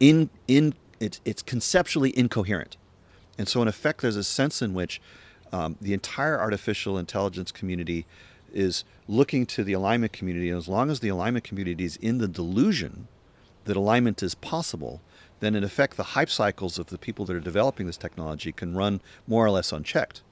in 0.00 0.30
in 0.46 0.74
it's 1.00 1.20
it's 1.24 1.42
conceptually 1.42 2.16
incoherent. 2.16 2.76
And 3.38 3.48
so, 3.48 3.62
in 3.62 3.68
effect, 3.68 4.00
there's 4.00 4.16
a 4.16 4.24
sense 4.24 4.62
in 4.62 4.74
which 4.74 5.00
um, 5.52 5.76
the 5.80 5.92
entire 5.92 6.40
artificial 6.40 6.98
intelligence 6.98 7.52
community 7.52 8.06
is 8.52 8.84
looking 9.06 9.46
to 9.46 9.62
the 9.62 9.72
alignment 9.72 10.12
community, 10.12 10.48
and 10.48 10.58
as 10.58 10.68
long 10.68 10.90
as 10.90 11.00
the 11.00 11.08
alignment 11.08 11.44
community 11.44 11.84
is 11.84 11.96
in 11.96 12.18
the 12.18 12.28
delusion 12.28 13.08
that 13.64 13.76
alignment 13.76 14.22
is 14.22 14.34
possible, 14.34 15.02
then 15.40 15.54
in 15.54 15.62
effect 15.62 15.96
the 15.96 16.02
hype 16.02 16.30
cycles 16.30 16.78
of 16.78 16.86
the 16.86 16.98
people 16.98 17.24
that 17.26 17.36
are 17.36 17.40
developing 17.40 17.86
this 17.86 17.96
technology 17.96 18.52
can 18.52 18.74
run 18.74 19.00
more 19.26 19.44
or 19.44 19.50
less 19.50 19.72
unchecked. 19.72 20.22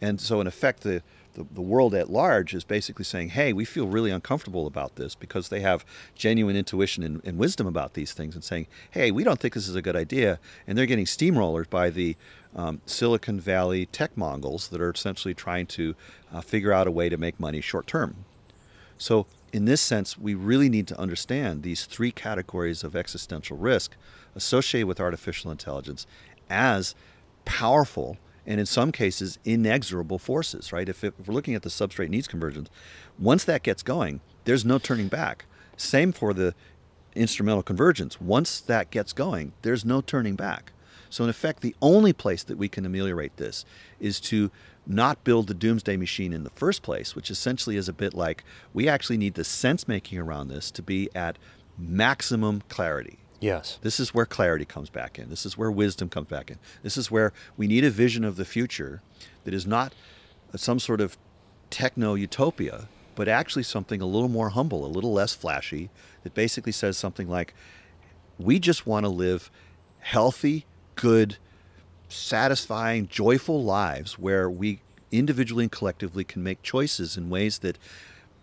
And 0.00 0.20
so, 0.20 0.40
in 0.40 0.46
effect, 0.46 0.82
the 0.82 1.02
the, 1.34 1.44
the 1.52 1.60
world 1.60 1.94
at 1.94 2.10
large 2.10 2.54
is 2.54 2.64
basically 2.64 3.04
saying, 3.04 3.30
hey, 3.30 3.52
we 3.52 3.64
feel 3.64 3.86
really 3.86 4.10
uncomfortable 4.10 4.66
about 4.66 4.96
this 4.96 5.14
because 5.14 5.48
they 5.48 5.60
have 5.60 5.84
genuine 6.14 6.56
intuition 6.56 7.02
and, 7.02 7.20
and, 7.24 7.38
wisdom 7.38 7.66
about 7.66 7.94
these 7.94 8.12
things 8.12 8.34
and 8.34 8.42
saying, 8.42 8.66
hey, 8.92 9.10
we 9.10 9.24
don't 9.24 9.40
think 9.40 9.54
this 9.54 9.68
is 9.68 9.74
a 9.74 9.82
good 9.82 9.96
idea. 9.96 10.38
And 10.66 10.78
they're 10.78 10.86
getting 10.86 11.04
steamrolled 11.04 11.68
by 11.68 11.90
the 11.90 12.16
um, 12.54 12.80
Silicon 12.86 13.40
Valley 13.40 13.86
tech 13.86 14.16
mongols 14.16 14.68
that 14.68 14.80
are 14.80 14.90
essentially 14.90 15.34
trying 15.34 15.66
to 15.66 15.94
uh, 16.32 16.40
figure 16.40 16.72
out 16.72 16.86
a 16.86 16.90
way 16.90 17.08
to 17.08 17.16
make 17.16 17.38
money 17.38 17.60
short 17.60 17.86
term. 17.86 18.24
So, 18.96 19.26
in 19.52 19.66
this 19.66 19.80
sense, 19.80 20.18
we 20.18 20.34
really 20.34 20.68
need 20.68 20.88
to 20.88 20.98
understand 20.98 21.62
these 21.62 21.84
three 21.84 22.10
categories 22.10 22.82
of 22.82 22.96
existential 22.96 23.56
risk 23.56 23.96
associated 24.34 24.88
with 24.88 25.00
artificial 25.00 25.50
intelligence 25.50 26.06
as 26.50 26.94
powerful 27.44 28.18
and 28.46 28.60
in 28.60 28.66
some 28.66 28.92
cases 28.92 29.38
inexorable 29.44 30.18
forces, 30.18 30.72
right? 30.72 30.88
If, 30.88 31.04
it, 31.04 31.14
if, 31.18 31.28
we're 31.28 31.34
looking 31.34 31.54
at 31.54 31.62
the 31.62 31.68
substrate 31.68 32.08
needs 32.08 32.28
convergence, 32.28 32.68
once 33.18 33.44
that 33.44 33.62
gets 33.62 33.82
going, 33.82 34.20
there's 34.44 34.64
no 34.64 34.78
turning 34.78 35.08
back. 35.08 35.46
Same 35.76 36.12
for 36.12 36.32
the 36.32 36.54
instrumental 37.14 37.62
convergence. 37.62 38.20
Once 38.20 38.60
that 38.60 38.90
gets 38.90 39.12
going, 39.12 39.52
there's 39.62 39.84
no 39.84 40.00
turning 40.00 40.34
back. 40.34 40.72
So, 41.10 41.22
in 41.22 41.30
effect, 41.30 41.60
the 41.60 41.76
only 41.80 42.12
place 42.12 42.42
that 42.42 42.58
we 42.58 42.68
can 42.68 42.84
ameliorate 42.84 43.36
this 43.36 43.64
is 44.00 44.18
to 44.20 44.50
not 44.86 45.22
build 45.24 45.46
the 45.46 45.54
doomsday 45.54 45.96
machine 45.96 46.32
in 46.32 46.44
the 46.44 46.50
first 46.50 46.82
place, 46.82 47.14
which 47.14 47.30
essentially 47.30 47.76
is 47.76 47.88
a 47.88 47.92
bit 47.92 48.14
like 48.14 48.44
we 48.72 48.88
actually 48.88 49.16
need 49.16 49.34
the 49.34 49.44
sense 49.44 49.86
making 49.86 50.18
around 50.18 50.48
this 50.48 50.70
to 50.72 50.82
be 50.82 51.08
at 51.14 51.38
maximum 51.78 52.62
clarity. 52.68 53.18
Yes. 53.44 53.78
This 53.82 54.00
is 54.00 54.14
where 54.14 54.24
clarity 54.24 54.64
comes 54.64 54.88
back 54.88 55.18
in. 55.18 55.28
This 55.28 55.44
is 55.44 55.58
where 55.58 55.70
wisdom 55.70 56.08
comes 56.08 56.28
back 56.28 56.50
in. 56.50 56.58
This 56.82 56.96
is 56.96 57.10
where 57.10 57.34
we 57.58 57.66
need 57.66 57.84
a 57.84 57.90
vision 57.90 58.24
of 58.24 58.36
the 58.36 58.44
future 58.46 59.02
that 59.44 59.52
is 59.52 59.66
not 59.66 59.92
some 60.56 60.78
sort 60.78 61.02
of 61.02 61.18
techno 61.68 62.14
utopia, 62.14 62.88
but 63.14 63.28
actually 63.28 63.64
something 63.64 64.00
a 64.00 64.06
little 64.06 64.30
more 64.30 64.48
humble, 64.48 64.86
a 64.86 64.88
little 64.88 65.12
less 65.12 65.34
flashy, 65.34 65.90
that 66.22 66.32
basically 66.32 66.72
says 66.72 66.96
something 66.96 67.28
like, 67.28 67.52
we 68.38 68.58
just 68.58 68.86
want 68.86 69.04
to 69.04 69.10
live 69.10 69.50
healthy, 69.98 70.64
good, 70.94 71.36
satisfying, 72.08 73.06
joyful 73.08 73.62
lives 73.62 74.18
where 74.18 74.48
we 74.48 74.80
individually 75.12 75.64
and 75.64 75.72
collectively 75.72 76.24
can 76.24 76.42
make 76.42 76.62
choices 76.62 77.18
in 77.18 77.28
ways 77.28 77.58
that 77.58 77.76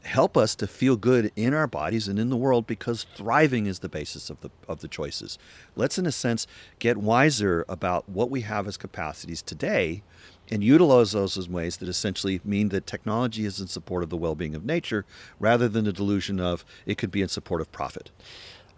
help 0.04 0.36
us 0.36 0.56
to 0.56 0.68
feel 0.68 0.96
good 0.96 1.32
in 1.36 1.54
our 1.54 1.68
bodies 1.68 2.08
and 2.08 2.18
in 2.18 2.30
the 2.30 2.38
world 2.38 2.66
because 2.66 3.06
thriving 3.16 3.66
is 3.66 3.80
the 3.80 3.90
basis 3.90 4.30
of 4.30 4.42
the 4.42 4.50
of 4.68 4.82
the 4.82 4.88
choices. 4.88 5.38
Let's 5.76 5.98
in 5.98 6.06
a 6.06 6.12
sense 6.12 6.48
get 6.80 6.98
wiser 6.98 7.66
about 7.70 8.10
what 8.10 8.30
we 8.30 8.42
have 8.42 8.68
as 8.68 8.78
capacities 8.78 9.42
today 9.42 10.04
and 10.50 10.64
utilize 10.64 11.14
those 11.14 11.38
in 11.38 11.52
ways 11.52 11.78
that 11.78 11.88
essentially 11.88 12.42
mean 12.44 12.70
that 12.70 12.86
technology 12.86 13.46
is 13.46 13.60
in 13.60 13.68
support 13.68 14.04
of 14.04 14.10
the 14.10 14.18
well-being 14.18 14.54
of 14.54 14.66
nature 14.66 15.06
rather 15.40 15.70
than 15.70 15.86
the 15.86 15.94
delusion 15.94 16.40
of 16.40 16.66
it 16.86 16.98
could 16.98 17.12
be 17.12 17.22
in 17.22 17.30
support 17.30 17.62
of 17.62 17.72
profit. 17.72 18.12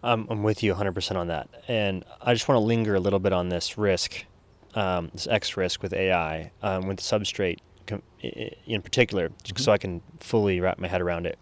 Um, 0.03 0.27
I'm 0.29 0.43
with 0.43 0.61
you 0.61 0.73
100% 0.73 1.15
on 1.15 1.27
that. 1.27 1.49
And 1.67 2.03
I 2.21 2.33
just 2.33 2.47
want 2.47 2.57
to 2.57 2.63
linger 2.63 2.93
a 2.93 2.99
little 2.99 3.19
bit 3.19 3.33
on 3.33 3.49
this 3.49 3.77
risk, 3.77 4.25
um, 4.75 5.09
this 5.13 5.27
X 5.27 5.55
risk 5.55 5.81
with 5.81 5.93
AI, 5.93 6.51
um, 6.61 6.87
with 6.87 6.99
substrate 6.99 7.59
in 8.21 8.81
particular, 8.81 9.29
mm-hmm. 9.29 9.57
so 9.57 9.71
I 9.71 9.77
can 9.77 10.01
fully 10.19 10.59
wrap 10.59 10.79
my 10.79 10.87
head 10.87 11.01
around 11.01 11.25
it. 11.25 11.37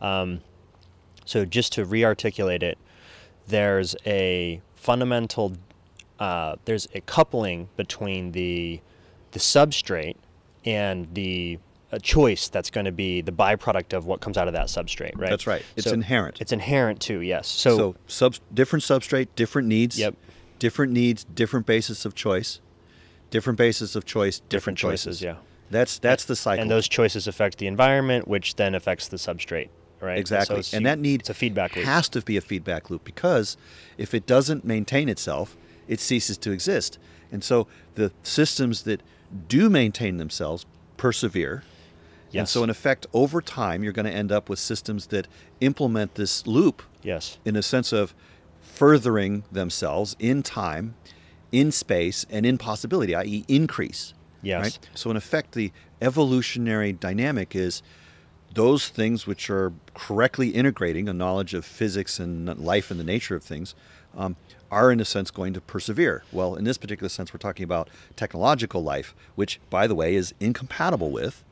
Um, 0.00 0.40
so 1.24 1.44
just 1.44 1.72
to 1.74 1.84
re-articulate 1.84 2.62
it, 2.62 2.78
there's 3.46 3.94
a 4.06 4.60
fundamental, 4.74 5.56
uh, 6.18 6.56
there's 6.64 6.88
a 6.94 7.00
coupling 7.00 7.68
between 7.76 8.32
the 8.32 8.80
the 9.32 9.38
substrate 9.38 10.16
and 10.64 11.08
the 11.14 11.58
choice 12.02 12.48
that's 12.48 12.70
going 12.70 12.84
to 12.84 12.92
be 12.92 13.20
the 13.20 13.32
byproduct 13.32 13.92
of 13.92 14.06
what 14.06 14.20
comes 14.20 14.36
out 14.36 14.46
of 14.46 14.54
that 14.54 14.66
substrate, 14.66 15.18
right? 15.18 15.30
That's 15.30 15.46
right. 15.46 15.62
It's 15.76 15.88
so 15.88 15.94
inherent. 15.94 16.40
It's 16.40 16.52
inherent 16.52 17.00
too. 17.00 17.20
Yes. 17.20 17.48
So, 17.48 17.76
so 17.76 17.96
sub, 18.06 18.34
different 18.52 18.82
substrate, 18.84 19.28
different 19.36 19.68
needs. 19.68 19.98
Yep. 19.98 20.16
Different 20.58 20.92
needs, 20.92 21.24
different 21.24 21.66
basis 21.66 22.04
of 22.04 22.14
choice. 22.14 22.60
Different 23.30 23.58
basis 23.58 23.96
of 23.96 24.04
choice, 24.04 24.36
different, 24.36 24.50
different 24.50 24.78
choices. 24.78 25.18
choices. 25.18 25.22
Yeah. 25.22 25.36
That's 25.72 25.98
that's 25.98 26.24
the 26.24 26.36
cycle. 26.36 26.62
And 26.62 26.70
those 26.70 26.88
choices 26.88 27.26
affect 27.26 27.58
the 27.58 27.66
environment, 27.66 28.28
which 28.28 28.56
then 28.56 28.74
affects 28.74 29.08
the 29.08 29.16
substrate, 29.16 29.68
right? 30.00 30.18
Exactly. 30.18 30.62
So 30.62 30.76
and 30.76 30.86
that 30.86 30.98
need 30.98 31.20
it's 31.20 31.30
a 31.30 31.34
feedback 31.34 31.74
loop. 31.74 31.84
has 31.84 32.08
to 32.10 32.20
be 32.20 32.36
a 32.36 32.40
feedback 32.40 32.90
loop 32.90 33.04
because 33.04 33.56
if 33.98 34.14
it 34.14 34.26
doesn't 34.26 34.64
maintain 34.64 35.08
itself, 35.08 35.56
it 35.88 35.98
ceases 35.98 36.38
to 36.38 36.52
exist. 36.52 36.98
And 37.32 37.42
so 37.42 37.66
the 37.94 38.12
systems 38.22 38.82
that 38.82 39.02
do 39.48 39.70
maintain 39.70 40.18
themselves 40.18 40.66
persevere. 40.96 41.64
Yes. 42.30 42.40
And 42.40 42.48
so 42.48 42.62
in 42.62 42.70
effect 42.70 43.06
over 43.12 43.40
time 43.40 43.82
you're 43.82 43.92
going 43.92 44.06
to 44.06 44.12
end 44.12 44.30
up 44.30 44.48
with 44.48 44.58
systems 44.58 45.06
that 45.08 45.26
implement 45.60 46.14
this 46.14 46.46
loop 46.46 46.82
yes. 47.02 47.38
in 47.44 47.56
a 47.56 47.62
sense 47.62 47.92
of 47.92 48.14
furthering 48.60 49.44
themselves 49.52 50.16
in 50.18 50.42
time, 50.42 50.94
in 51.50 51.70
space, 51.70 52.24
and 52.30 52.46
in 52.46 52.56
possibility, 52.56 53.14
i.e., 53.14 53.44
increase. 53.48 54.14
Yes. 54.42 54.62
Right? 54.62 54.78
So, 54.94 55.10
in 55.10 55.16
effect, 55.16 55.52
the 55.52 55.72
evolutionary 56.00 56.92
dynamic 56.92 57.54
is 57.54 57.82
those 58.54 58.88
things 58.88 59.26
which 59.26 59.48
are 59.48 59.72
correctly 59.94 60.50
integrating 60.50 61.08
a 61.08 61.12
knowledge 61.12 61.54
of 61.54 61.64
physics 61.64 62.18
and 62.18 62.58
life 62.58 62.90
and 62.90 63.00
the 63.00 63.04
nature 63.04 63.34
of 63.34 63.42
things 63.42 63.74
um, 64.16 64.36
are, 64.70 64.90
in 64.90 65.00
a 65.00 65.04
sense, 65.04 65.30
going 65.30 65.54
to 65.54 65.60
persevere. 65.60 66.22
Well, 66.32 66.54
in 66.54 66.64
this 66.64 66.78
particular 66.78 67.08
sense, 67.08 67.32
we're 67.32 67.38
talking 67.38 67.64
about 67.64 67.88
technological 68.16 68.82
life, 68.82 69.14
which, 69.34 69.60
by 69.70 69.86
the 69.86 69.94
way, 69.94 70.14
is 70.14 70.34
incompatible 70.40 71.10
with 71.10 71.44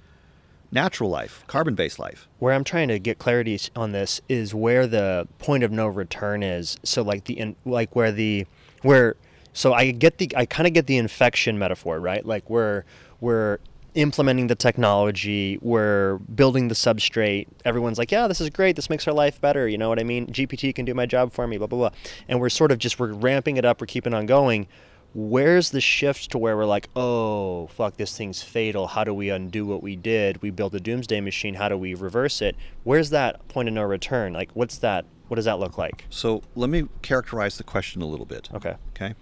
natural 0.73 1.11
life, 1.11 1.45
carbon 1.47 1.75
based 1.75 1.99
life. 1.99 2.29
Where 2.39 2.55
I'm 2.55 2.65
trying 2.65 2.89
to 2.89 2.99
get 2.99 3.19
clarity 3.19 3.59
on 3.75 3.93
this 3.93 4.21
is 4.29 4.55
where 4.55 4.87
the 4.87 5.27
point 5.39 5.65
of 5.65 5.73
no 5.73 5.87
return 5.87 6.43
is. 6.43 6.77
So, 6.83 7.03
like, 7.03 7.25
the, 7.25 7.55
like 7.65 7.95
where 7.97 8.13
the, 8.13 8.47
where, 8.83 9.17
so 9.53 9.73
I 9.73 9.91
get 9.91 10.19
the 10.19 10.31
I 10.37 10.47
kind 10.47 10.67
of 10.67 10.73
get 10.73 10.87
the 10.87 10.97
infection 10.97 11.59
metaphor, 11.59 12.01
right? 12.01 12.25
Like 12.25 12.49
we're 12.49 12.85
we're 13.21 13.59
implementing 13.95 14.47
the 14.47 14.55
technology, 14.55 15.59
we're 15.61 16.19
building 16.19 16.69
the 16.69 16.75
substrate. 16.75 17.49
Everyone's 17.65 17.99
like, 17.99 18.13
"Yeah, 18.13 18.29
this 18.29 18.41
is 18.41 18.51
great. 18.51 18.77
This 18.77 18.89
makes 18.91 19.07
our 19.09 19.15
life 19.15 19.41
better." 19.41 19.69
You 19.69 19.79
know 19.79 19.89
what 19.89 19.99
I 19.99 20.05
mean? 20.05 20.27
GPT 20.29 20.75
can 20.75 20.85
do 20.85 20.95
my 20.95 21.07
job 21.07 21.33
for 21.33 21.47
me, 21.47 21.59
blah 21.59 21.67
blah 21.67 21.91
blah. 21.91 21.99
And 22.29 22.41
we're 22.41 22.49
sort 22.49 22.73
of 22.73 22.79
just 22.79 22.99
we're 22.99 23.13
ramping 23.13 23.57
it 23.57 23.65
up, 23.65 23.81
we're 23.81 23.87
keeping 23.87 24.15
on 24.15 24.27
going. 24.27 24.67
Where's 25.13 25.71
the 25.71 25.81
shift 25.81 26.31
to 26.31 26.39
where 26.39 26.57
we're 26.57 26.67
like, 26.67 26.89
"Oh, 26.95 27.67
fuck, 27.67 27.97
this 27.97 28.17
thing's 28.17 28.43
fatal. 28.43 28.89
How 28.89 29.03
do 29.03 29.13
we 29.13 29.29
undo 29.29 29.67
what 29.67 29.83
we 29.83 29.97
did? 29.97 30.41
We 30.41 30.51
built 30.51 30.73
a 30.75 30.81
doomsday 30.81 31.21
machine. 31.21 31.55
How 31.55 31.69
do 31.69 31.77
we 31.77 31.95
reverse 31.95 32.41
it?" 32.41 32.55
Where's 32.85 33.11
that 33.11 33.49
point 33.49 33.69
of 33.69 33.75
no 33.75 33.83
return? 33.83 34.33
Like 34.33 34.51
what's 34.55 34.79
that 34.79 35.05
what 35.31 35.37
does 35.37 35.45
that 35.45 35.61
look 35.61 35.79
like? 35.79 36.07
So, 36.11 36.43
let 36.57 36.71
me 36.71 36.89
characterize 37.03 37.57
the 37.57 37.63
question 37.63 38.03
a 38.03 38.05
little 38.05 38.27
bit. 38.27 38.49
Okay. 38.53 38.75
Okay. 38.97 39.15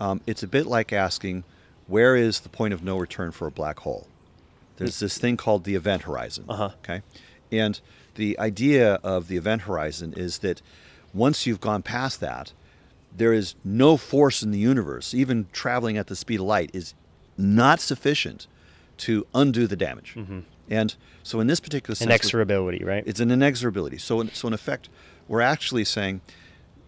Um, 0.00 0.20
it's 0.26 0.42
a 0.42 0.46
bit 0.48 0.66
like 0.66 0.92
asking, 0.92 1.44
where 1.86 2.16
is 2.16 2.40
the 2.40 2.48
point 2.48 2.74
of 2.74 2.82
no 2.82 2.96
return 2.98 3.30
for 3.32 3.46
a 3.46 3.50
black 3.50 3.80
hole? 3.80 4.06
There's 4.76 4.98
this 4.98 5.18
thing 5.18 5.36
called 5.36 5.64
the 5.64 5.74
event 5.76 6.02
horizon. 6.02 6.46
Uh-huh. 6.48 6.70
Okay, 6.78 7.02
and 7.52 7.80
the 8.16 8.38
idea 8.38 8.94
of 9.04 9.28
the 9.28 9.36
event 9.36 9.62
horizon 9.62 10.14
is 10.16 10.38
that 10.38 10.60
once 11.12 11.46
you've 11.46 11.60
gone 11.60 11.82
past 11.82 12.18
that, 12.20 12.52
there 13.16 13.32
is 13.32 13.54
no 13.64 13.96
force 13.96 14.42
in 14.42 14.50
the 14.50 14.58
universe, 14.58 15.14
even 15.14 15.46
traveling 15.52 15.96
at 15.96 16.08
the 16.08 16.16
speed 16.16 16.40
of 16.40 16.46
light, 16.46 16.70
is 16.72 16.94
not 17.38 17.78
sufficient 17.80 18.48
to 18.96 19.24
undo 19.34 19.66
the 19.68 19.76
damage. 19.76 20.14
Mhm. 20.16 20.42
And 20.68 20.94
so 21.22 21.38
in 21.40 21.46
this 21.46 21.60
particular 21.60 21.94
sense, 21.94 22.10
Inexorability, 22.10 22.84
right? 22.84 23.04
it's 23.06 23.20
an 23.20 23.28
inexorability. 23.28 24.00
So, 24.00 24.20
in, 24.20 24.32
so 24.32 24.48
in 24.48 24.54
effect, 24.54 24.88
we're 25.28 25.40
actually 25.40 25.84
saying, 25.84 26.20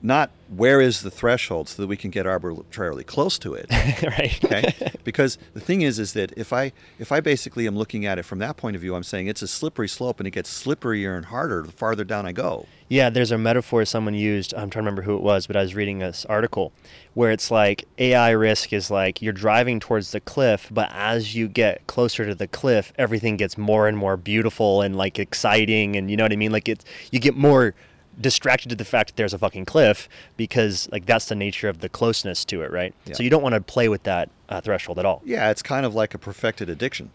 not 0.07 0.31
where 0.49 0.81
is 0.81 1.03
the 1.03 1.11
threshold 1.11 1.69
so 1.69 1.83
that 1.83 1.89
we 1.89 1.97
can 1.97 2.11
get 2.11 2.29
arbitrarily 2.29 3.03
close 3.03 3.39
to 3.41 3.55
it. 3.55 3.67
right. 4.03 4.45
Okay, 4.45 4.93
because 5.03 5.37
the 5.53 5.61
thing 5.61 5.83
is, 5.83 5.99
is 5.99 6.13
that 6.13 6.33
if 6.37 6.53
I 6.53 6.71
if 7.01 7.11
I 7.11 7.19
basically 7.19 7.67
am 7.67 7.77
looking 7.77 8.07
at 8.07 8.17
it 8.17 8.23
from 8.23 8.39
that 8.39 8.57
point 8.57 8.77
of 8.77 8.83
view, 8.83 8.95
I'm 8.95 9.03
saying 9.03 9.27
it's 9.27 9.43
a 9.43 9.49
slippery 9.49 9.89
slope, 9.89 10.21
and 10.21 10.27
it 10.27 10.31
gets 10.31 10.65
slipperier 10.65 11.17
and 11.17 11.27
harder 11.27 11.63
the 11.63 11.73
farther 11.73 12.05
down 12.05 12.25
I 12.25 12.31
go. 12.31 12.67
Yeah, 12.89 13.11
there's 13.11 13.33
a 13.33 13.39
metaphor 13.39 13.85
someone 13.85 14.15
used. 14.15 14.55
I'm 14.55 14.71
trying 14.71 14.85
to 14.85 14.91
remember 14.91 15.03
who 15.03 15.17
it 15.17 15.23
was, 15.23 15.49
but 15.49 15.57
I 15.57 15.63
was 15.63 15.75
reading 15.75 15.99
this 15.99 16.25
article 16.27 16.73
where 17.15 17.33
it's 17.33 17.51
like 17.51 17.85
AI 17.99 18.31
risk 18.31 18.73
is 18.73 18.93
like 18.93 19.21
you're 19.21 19.33
driving 19.33 19.81
towards 19.81 20.13
the 20.13 20.21
cliff, 20.21 20.69
but 20.71 20.89
as 20.93 21.35
you 21.35 21.49
get 21.49 21.85
closer 21.89 22.25
to 22.25 22.35
the 22.37 22.47
cliff, 22.47 22.93
everything 22.97 23.37
gets 23.37 23.59
more 23.59 23.89
and 23.89 23.99
more 23.99 24.17
beautiful 24.17 24.83
and 24.83 24.95
like 24.95 25.19
exciting, 25.19 25.97
and 25.97 26.09
you 26.13 26.17
know 26.17 26.23
what 26.23 26.33
I 26.33 26.37
mean. 26.37 26.53
Like 26.53 26.69
it's 26.69 26.85
you 27.11 27.19
get 27.19 27.37
more 27.37 27.75
distracted 28.21 28.69
to 28.71 28.75
the 28.75 28.85
fact 28.85 29.11
that 29.11 29.17
there's 29.17 29.35
a 29.35 29.39
fucking 29.39 29.65
cliff 29.65 30.09
because 30.37 30.89
like 30.91 31.05
that's 31.07 31.27
the 31.27 31.35
nature 31.35 31.69
of 31.69 31.81
the 31.81 31.89
closeness 31.89 32.45
to 32.47 32.63
it, 32.63 32.71
right? 32.71 32.95
Yeah. 33.05 33.15
So 33.15 33.23
you 33.23 33.31
don't 33.31 33.43
want 33.43 33.55
to 33.55 33.61
play 33.61 33.89
with 33.89 34.05
that 34.05 34.31
uh, 34.49 34.61
threshold 34.61 34.99
at 34.99 35.05
all. 35.05 35.23
Yeah, 35.25 35.51
it's 35.51 35.63
kind 35.63 35.85
of 35.85 35.95
like 35.95 36.15
a 36.15 36.19
perfected 36.19 36.71
addiction, 36.71 37.11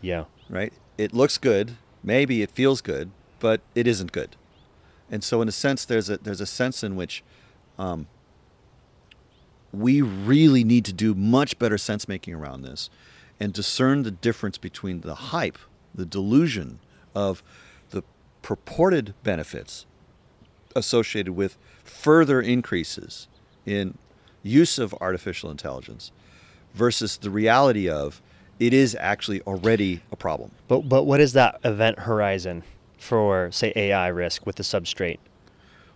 Yeah. 0.00 0.24
right? 0.48 0.72
It 0.98 1.12
looks 1.14 1.38
good, 1.38 1.76
maybe 2.02 2.42
it 2.42 2.50
feels 2.50 2.80
good, 2.80 3.10
but 3.38 3.60
it 3.74 3.86
isn't 3.86 4.12
good. 4.12 4.36
And 5.10 5.24
so, 5.24 5.40
in 5.42 5.48
a 5.48 5.52
sense, 5.52 5.84
there's 5.84 6.08
a 6.08 6.18
there's 6.18 6.40
a 6.40 6.46
sense 6.46 6.84
in 6.84 6.94
which 6.94 7.24
um, 7.78 8.06
we 9.72 10.02
really 10.02 10.64
need 10.64 10.84
to 10.84 10.92
do 10.92 11.14
much 11.14 11.58
better 11.58 11.78
sense 11.78 12.08
making 12.08 12.34
around 12.34 12.62
this, 12.62 12.90
and 13.38 13.52
discern 13.52 14.02
the 14.02 14.10
difference 14.10 14.58
between 14.58 15.00
the 15.00 15.14
hype, 15.16 15.58
the 15.94 16.06
delusion 16.06 16.78
of 17.14 17.42
the 17.90 18.02
purported 18.42 19.14
benefits 19.22 19.86
associated 20.76 21.32
with 21.32 21.56
further 21.84 22.40
increases 22.40 23.28
in 23.66 23.96
use 24.42 24.78
of 24.78 24.94
artificial 25.00 25.50
intelligence 25.50 26.12
versus 26.74 27.16
the 27.16 27.30
reality 27.30 27.88
of 27.88 28.22
it 28.58 28.72
is 28.74 28.96
actually 29.00 29.40
already 29.42 30.02
a 30.12 30.16
problem. 30.16 30.50
But 30.68 30.88
but 30.88 31.04
what 31.04 31.20
is 31.20 31.32
that 31.32 31.58
event 31.64 32.00
horizon 32.00 32.62
for 32.98 33.50
say 33.50 33.72
AI 33.74 34.08
risk 34.08 34.46
with 34.46 34.56
the 34.56 34.62
substrate? 34.62 35.18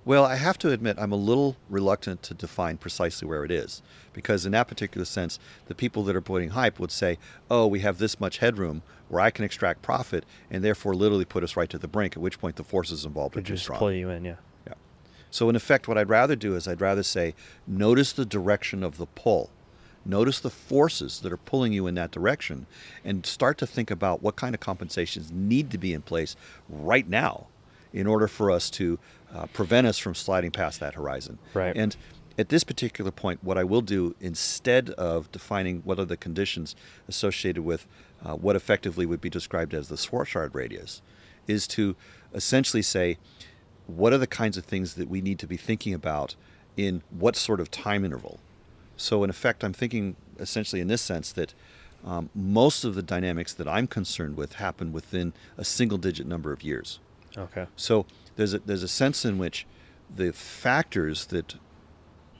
Well, 0.07 0.27
I 0.27 0.37
have 0.37 0.59
to 0.59 0.70
admit, 0.70 0.97
I'm 0.99 1.12
a 1.12 1.16
little 1.16 1.57
reluctant 1.70 2.22
to 2.25 2.35
define 2.35 2.77
precisely 2.77 3.27
where 3.27 3.43
it 3.43 3.51
is, 3.51 3.81
because 4.12 4.45
in 4.45 4.53
that 4.53 4.68
particular 4.68 5.07
sense, 5.07 5.39
the 5.66 5.75
people 5.75 6.05
that 6.05 6.14
are 6.14 6.20
putting 6.20 6.51
hype 6.51 6.79
would 6.79 6.91
say, 6.91 7.16
oh, 7.51 7.66
we 7.66 7.81
have 7.81 7.97
this 7.97 8.20
much 8.20 8.37
headroom 8.39 8.83
where 9.09 9.22
I 9.22 9.31
can 9.31 9.47
extract 9.47 9.81
profit, 9.81 10.27
and 10.51 10.62
therefore 10.62 10.95
literally 10.95 11.25
put 11.25 11.43
us 11.43 11.57
right 11.57 11.70
to 11.70 11.79
the 11.79 11.89
brink, 11.89 12.18
at 12.18 12.22
which 12.22 12.39
point 12.39 12.57
the 12.57 12.64
forces 12.64 13.07
involved 13.07 13.35
Would 13.35 13.47
just 13.47 13.62
strong. 13.62 13.79
pull 13.79 13.93
you 13.93 14.11
in, 14.11 14.27
yeah. 14.27 14.35
So 15.35 15.49
in 15.49 15.57
effect, 15.57 15.89
what 15.89 15.99
I'd 15.99 16.09
rather 16.09 16.37
do 16.37 16.55
is 16.55 16.68
I'd 16.68 16.80
rather 16.80 17.03
say, 17.03 17.35
notice 17.66 18.12
the 18.12 18.24
direction 18.24 18.85
of 18.85 18.99
the 18.99 19.07
pull. 19.07 19.51
Notice 20.05 20.39
the 20.39 20.49
forces 20.49 21.18
that 21.22 21.32
are 21.32 21.37
pulling 21.37 21.72
you 21.72 21.89
in 21.89 21.97
that 21.97 22.12
direction 22.12 22.66
and 23.05 23.26
start 23.26 23.59
to 23.59 23.66
think 23.66 23.91
about 23.91 24.22
what 24.22 24.37
kind 24.37 24.55
of 24.55 24.61
compensations 24.61 25.32
need 25.32 25.72
to 25.72 25.78
be 25.78 25.93
in 25.93 26.03
place 26.03 26.37
right 26.68 27.09
now 27.09 27.49
in 27.93 28.07
order 28.07 28.28
for 28.28 28.49
us 28.49 28.70
to 28.70 29.01
uh, 29.35 29.47
prevent 29.47 29.89
us 29.89 29.99
from 29.99 30.14
sliding 30.14 30.53
past 30.53 30.78
that 30.78 30.95
horizon. 30.95 31.41
Right. 31.53 31.76
And 31.76 31.97
at 32.39 32.49
this 32.49 32.62
particular 32.62 33.11
point, 33.11 33.43
what 33.43 33.59
I 33.59 33.64
will 33.64 33.82
do 33.82 34.14
instead 34.20 34.91
of 34.91 35.32
defining 35.32 35.80
what 35.80 35.99
are 35.99 36.05
the 36.05 36.16
conditions 36.16 36.76
associated 37.09 37.64
with 37.64 37.89
uh, 38.24 38.37
what 38.37 38.55
effectively 38.55 39.05
would 39.05 39.20
be 39.20 39.30
described 39.30 39.74
as 39.74 39.89
the 39.89 39.97
Schwarzschild 39.97 40.55
radius 40.55 41.03
is 41.49 41.66
to 41.66 41.97
essentially 42.32 42.82
say, 42.82 43.18
what 43.87 44.12
are 44.12 44.18
the 44.18 44.26
kinds 44.26 44.57
of 44.57 44.64
things 44.64 44.95
that 44.95 45.09
we 45.09 45.20
need 45.20 45.39
to 45.41 45.47
be 45.47 45.57
thinking 45.57 45.95
about 45.95 46.35
in 46.76 47.03
what 47.11 47.37
sort 47.37 47.61
of 47.61 47.70
time 47.70 48.05
interval? 48.05 48.41
So, 48.97 49.24
in 49.24 49.30
effect, 49.30 49.64
I'm 49.64 49.72
thinking 49.72 50.16
essentially 50.39 50.80
in 50.80 50.89
this 50.89 51.03
sense 51.03 51.32
that 51.32 51.55
um, 52.05 52.30
most 52.35 52.85
of 52.85 52.95
the 52.95 53.03
dynamics 53.03 53.53
that 53.55 53.66
I'm 53.66 53.87
concerned 53.87 54.37
with 54.37 54.55
happen 54.55 54.93
within 54.93 55.32
a 55.57 55.64
single 55.64 55.99
digit 55.99 56.26
number 56.26 56.53
of 56.53 56.62
years. 56.62 57.01
Okay. 57.37 57.66
So, 57.76 58.07
there's 58.37 58.55
a, 58.55 58.59
there's 58.61 58.82
a 58.82 58.89
sense 58.89 59.24
in 59.24 59.39
which 59.39 59.66
the 60.14 60.32
factors 60.32 61.26
that 61.26 61.57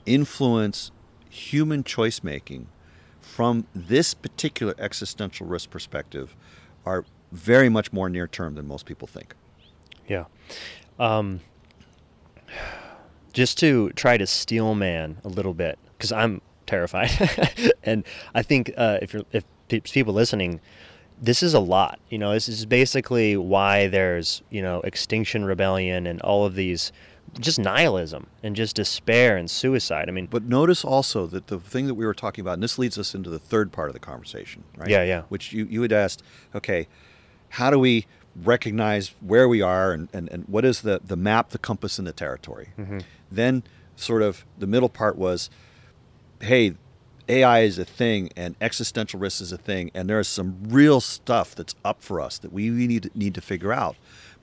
influence 0.07 0.91
human 1.29 1.83
choice 1.83 2.23
making 2.23 2.69
from 3.21 3.67
this 3.75 4.15
particular 4.15 4.75
existential 4.79 5.47
risk 5.47 5.71
perspective 5.71 6.37
are 6.85 7.05
very 7.33 7.69
much 7.69 7.93
more 7.93 8.09
near 8.09 8.29
term 8.29 8.55
than 8.55 8.67
most 8.69 8.87
people 8.87 9.09
think. 9.09 9.35
Yeah. 10.07 10.25
Um, 10.99 11.41
just 13.33 13.59
to 13.59 13.91
try 13.91 14.17
to 14.17 14.27
steel 14.27 14.75
man 14.75 15.19
a 15.25 15.29
little 15.29 15.55
bit, 15.55 15.79
because 15.97 16.13
I'm 16.13 16.41
terrified, 16.67 17.11
and 17.83 18.05
I 18.35 18.43
think 18.43 18.73
uh, 18.77 18.99
if 19.03 19.13
you're 19.13 19.25
if 19.33 19.45
people 19.69 20.15
listening, 20.15 20.61
this 21.21 21.43
is 21.43 21.55
a 21.55 21.61
lot. 21.61 21.99
You 22.11 22.19
know, 22.19 22.33
this 22.33 22.49
is 22.49 22.65
basically 22.67 23.37
why 23.37 23.89
there's 23.89 24.43
you 24.51 24.63
know 24.63 24.81
extinction 24.83 25.45
rebellion 25.45 26.07
and 26.07 26.21
all 26.23 26.47
of 26.47 26.55
these 26.55 26.93
just 27.41 27.59
nihilism 27.59 28.27
and 28.43 28.55
just 28.55 28.77
despair 28.77 29.37
and 29.37 29.51
suicide. 29.51 30.09
I 30.09 30.13
mean, 30.13 30.27
But 30.27 30.45
notice 30.45 30.85
also 30.85 31.27
that 31.29 31.49
the 31.49 31.59
thing 31.59 31.87
that 31.87 31.95
we 31.95 32.07
were 32.07 32.15
talking 32.15 32.43
about, 32.43 32.55
and 32.55 32.63
this 32.63 32.79
leads 32.79 32.99
us 32.99 33.15
into 33.15 33.31
the 33.31 33.39
third 33.39 33.73
part 33.73 33.89
of 33.89 33.93
the 33.93 34.01
conversation, 34.01 34.65
right? 34.77 34.89
Yeah, 34.89 35.03
yeah. 35.03 35.23
Which 35.29 35.53
you, 35.53 35.67
you 35.67 35.83
had 35.83 35.93
asked, 35.93 36.23
okay, 36.55 36.87
how 37.51 37.71
do 37.71 37.79
we 37.79 38.07
recognize 38.37 39.15
where 39.21 39.49
we 39.49 39.63
are 39.63 39.93
and, 39.93 40.09
and, 40.13 40.29
and 40.31 40.45
what 40.49 40.65
is 40.65 40.83
the, 40.83 41.01
the 41.05 41.17
map, 41.17 41.51
the 41.51 41.59
compass, 41.59 41.99
and 41.99 42.07
the 42.07 42.13
territory? 42.13 42.71
Mm-hmm. 42.79 42.99
Then, 43.31 43.63
sort 43.97 44.23
of, 44.23 44.45
the 44.59 44.67
middle 44.67 44.89
part 44.89 45.17
was, 45.17 45.51
hey, 46.41 46.75
AI 47.29 47.61
is 47.61 47.79
a 47.79 47.85
thing 47.85 48.31
and 48.37 48.55
existential 48.61 49.19
risk 49.19 49.41
is 49.41 49.53
a 49.53 49.59
thing, 49.59 49.91
and 49.95 50.09
there 50.09 50.21
is 50.21 50.29
some 50.29 50.59
real 50.65 51.01
stuff 51.01 51.55
that's 51.55 51.75
up 51.85 52.03
for 52.03 52.21
us 52.21 52.39
that 52.39 52.53
we 52.53 52.71
really 52.71 52.87
need, 52.87 53.11
need 53.15 53.35
to 53.35 53.41
figure 53.41 53.73
out. 53.73 53.97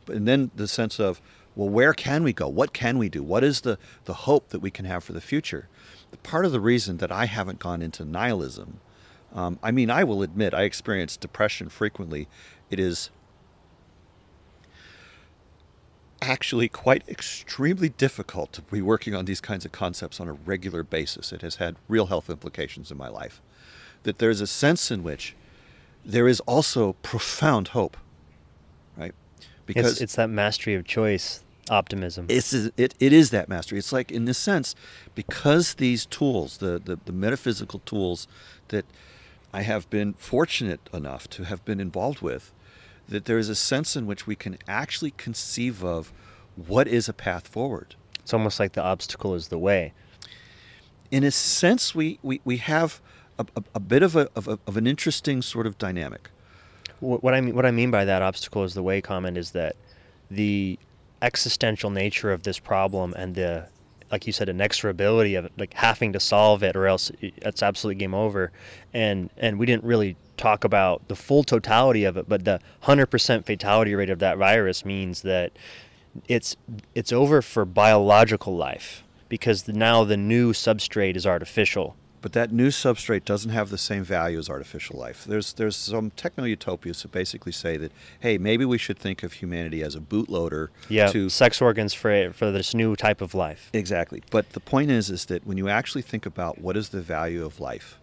But, 0.05 0.15
and 0.15 0.27
then 0.27 0.51
the 0.55 0.67
sense 0.67 0.99
of, 0.99 1.21
well, 1.55 1.69
where 1.69 1.93
can 1.93 2.23
we 2.23 2.33
go? 2.33 2.47
What 2.47 2.73
can 2.73 2.97
we 2.97 3.09
do? 3.09 3.21
What 3.21 3.43
is 3.43 3.61
the, 3.61 3.77
the 4.05 4.13
hope 4.13 4.49
that 4.49 4.59
we 4.59 4.71
can 4.71 4.85
have 4.85 5.03
for 5.03 5.13
the 5.13 5.21
future? 5.21 5.67
Part 6.23 6.45
of 6.45 6.51
the 6.51 6.59
reason 6.59 6.97
that 6.97 7.11
I 7.11 7.25
haven't 7.25 7.59
gone 7.59 7.81
into 7.81 8.05
nihilism, 8.05 8.79
um, 9.33 9.59
I 9.61 9.71
mean, 9.71 9.89
I 9.89 10.03
will 10.03 10.23
admit 10.23 10.53
I 10.53 10.63
experience 10.63 11.17
depression 11.17 11.69
frequently. 11.69 12.27
It 12.69 12.79
is 12.79 13.09
actually 16.21 16.69
quite 16.69 17.07
extremely 17.07 17.89
difficult 17.89 18.53
to 18.53 18.61
be 18.61 18.81
working 18.81 19.15
on 19.15 19.25
these 19.25 19.41
kinds 19.41 19.65
of 19.65 19.71
concepts 19.71 20.19
on 20.19 20.27
a 20.27 20.33
regular 20.33 20.83
basis. 20.83 21.31
It 21.31 21.41
has 21.41 21.55
had 21.55 21.75
real 21.87 22.07
health 22.07 22.29
implications 22.29 22.91
in 22.91 22.97
my 22.97 23.07
life. 23.07 23.41
That 24.03 24.19
there's 24.19 24.41
a 24.41 24.47
sense 24.47 24.91
in 24.91 25.03
which 25.03 25.35
there 26.05 26.27
is 26.27 26.39
also 26.41 26.93
profound 27.03 27.69
hope, 27.69 27.97
right? 28.97 29.13
it's, 29.67 30.01
it's 30.01 30.15
that 30.15 30.29
mastery 30.29 30.75
of 30.75 30.85
choice 30.85 31.43
optimism. 31.69 32.25
it's 32.27 32.53
it, 32.53 32.95
it 32.99 33.13
is 33.13 33.29
that 33.29 33.47
mastery. 33.47 33.77
It's 33.77 33.93
like 33.93 34.11
in 34.11 34.25
this 34.25 34.37
sense, 34.37 34.75
because 35.15 35.75
these 35.75 36.05
tools, 36.05 36.57
the, 36.57 36.81
the, 36.83 36.99
the 37.05 37.11
metaphysical 37.11 37.79
tools 37.85 38.27
that 38.69 38.85
I 39.53 39.61
have 39.61 39.89
been 39.89 40.13
fortunate 40.13 40.81
enough 40.93 41.29
to 41.31 41.43
have 41.43 41.63
been 41.65 41.79
involved 41.79 42.21
with, 42.21 42.51
that 43.11 43.25
there 43.25 43.37
is 43.37 43.49
a 43.49 43.55
sense 43.55 43.95
in 43.95 44.05
which 44.05 44.25
we 44.25 44.35
can 44.35 44.57
actually 44.67 45.11
conceive 45.11 45.83
of 45.83 46.11
what 46.55 46.87
is 46.87 47.07
a 47.07 47.13
path 47.13 47.47
forward. 47.47 47.95
it's 48.19 48.33
almost 48.33 48.59
like 48.59 48.73
the 48.73 48.83
obstacle 48.83 49.35
is 49.35 49.49
the 49.49 49.57
way. 49.57 49.93
In 51.11 51.23
a 51.23 51.31
sense, 51.31 51.93
we, 51.93 52.19
we, 52.23 52.41
we 52.43 52.57
have 52.57 53.01
a, 53.37 53.45
a, 53.55 53.63
a 53.75 53.79
bit 53.79 54.03
of, 54.03 54.15
a, 54.15 54.29
of, 54.35 54.47
a, 54.47 54.59
of 54.65 54.77
an 54.77 54.87
interesting 54.87 55.41
sort 55.41 55.67
of 55.67 55.77
dynamic. 55.77 56.29
What, 56.99 57.33
I 57.33 57.41
mean, 57.41 57.55
what 57.55 57.65
I 57.65 57.71
mean 57.71 57.89
by 57.89 58.05
that 58.05 58.21
obstacle 58.21 58.63
is 58.63 58.73
the 58.75 58.83
way 58.83 59.01
comment 59.01 59.37
is 59.37 59.51
that 59.51 59.75
the 60.29 60.77
existential 61.21 61.89
nature 61.89 62.31
of 62.31 62.43
this 62.43 62.59
problem 62.59 63.13
and 63.17 63.33
the, 63.33 63.67
like 64.11 64.27
you 64.27 64.33
said, 64.33 64.49
inexorability 64.49 65.37
of 65.37 65.45
it, 65.45 65.51
like 65.57 65.73
having 65.73 66.13
to 66.13 66.19
solve 66.19 66.61
it 66.63 66.75
or 66.75 66.85
else 66.85 67.11
it's 67.21 67.63
absolutely 67.63 67.99
game 67.99 68.13
over. 68.13 68.51
And 68.93 69.31
and 69.37 69.57
we 69.57 69.65
didn't 69.65 69.83
really 69.83 70.15
talk 70.41 70.63
about 70.63 71.07
the 71.07 71.15
full 71.15 71.43
totality 71.43 72.03
of 72.03 72.17
it, 72.17 72.27
but 72.27 72.43
the 72.45 72.59
hundred 72.81 73.07
percent 73.07 73.45
fatality 73.45 73.93
rate 73.95 74.09
of 74.09 74.19
that 74.19 74.37
virus 74.37 74.83
means 74.83 75.21
that 75.21 75.51
it's 76.27 76.55
it's 76.95 77.11
over 77.13 77.41
for 77.41 77.63
biological 77.65 78.55
life 78.55 79.03
because 79.29 79.67
now 79.67 80.03
the 80.03 80.17
new 80.17 80.51
substrate 80.53 81.15
is 81.15 81.25
artificial. 81.25 81.95
But 82.23 82.33
that 82.33 82.51
new 82.51 82.67
substrate 82.67 83.25
doesn't 83.25 83.49
have 83.49 83.69
the 83.71 83.79
same 83.79 84.03
value 84.03 84.37
as 84.37 84.47
artificial 84.47 84.99
life. 84.99 85.23
There's 85.25 85.53
there's 85.53 85.75
some 85.75 86.11
techno 86.11 86.43
utopias 86.43 87.01
that 87.01 87.11
basically 87.11 87.51
say 87.51 87.77
that 87.77 87.91
hey 88.19 88.37
maybe 88.37 88.63
we 88.65 88.77
should 88.77 88.99
think 88.99 89.23
of 89.23 89.33
humanity 89.33 89.81
as 89.81 89.95
a 89.95 89.99
bootloader 89.99 90.67
Yeah, 90.89 91.07
to 91.07 91.29
sex 91.29 91.61
organs 91.61 91.93
for 91.95 92.31
for 92.33 92.51
this 92.51 92.73
new 92.75 92.95
type 92.95 93.21
of 93.21 93.33
life. 93.33 93.69
exactly. 93.73 94.21
But 94.29 94.51
the 94.51 94.59
point 94.59 94.91
is 94.91 95.09
is 95.09 95.25
that 95.25 95.47
when 95.47 95.57
you 95.57 95.67
actually 95.69 96.03
think 96.03 96.25
about 96.27 96.59
what 96.59 96.75
is 96.77 96.89
the 96.89 97.01
value 97.01 97.43
of 97.43 97.59
life, 97.59 97.97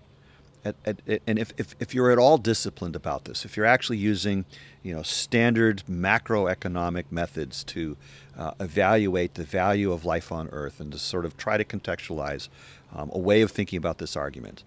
at, 0.65 0.77
at, 0.85 1.01
and 1.27 1.39
if, 1.39 1.53
if, 1.57 1.75
if 1.81 1.95
you're 1.95 2.11
at 2.11 2.19
all 2.19 2.39
disciplined 2.39 2.97
about 2.97 3.25
this, 3.25 3.45
if 3.45 3.57
you're 3.57 3.67
actually 3.67 3.99
using, 3.99 4.45
you 4.83 4.95
know, 4.95 5.03
standard 5.03 5.83
macroeconomic 5.89 7.05
methods 7.11 7.65
to 7.65 7.97
uh, 8.37 8.53
evaluate 8.61 9.35
the 9.35 9.45
value 9.45 9.93
of 9.93 10.05
life 10.05 10.31
on 10.33 10.49
Earth 10.49 10.81
and 10.81 10.93
to 10.93 10.99
sort 10.99 11.25
of 11.25 11.37
try 11.37 11.57
to 11.57 11.65
contextualize 11.65 12.49
um, 12.95 13.11
a 13.13 13.19
way 13.19 13.41
of 13.43 13.51
thinking 13.51 13.77
about 13.77 13.99
this 13.99 14.17
argument, 14.17 14.65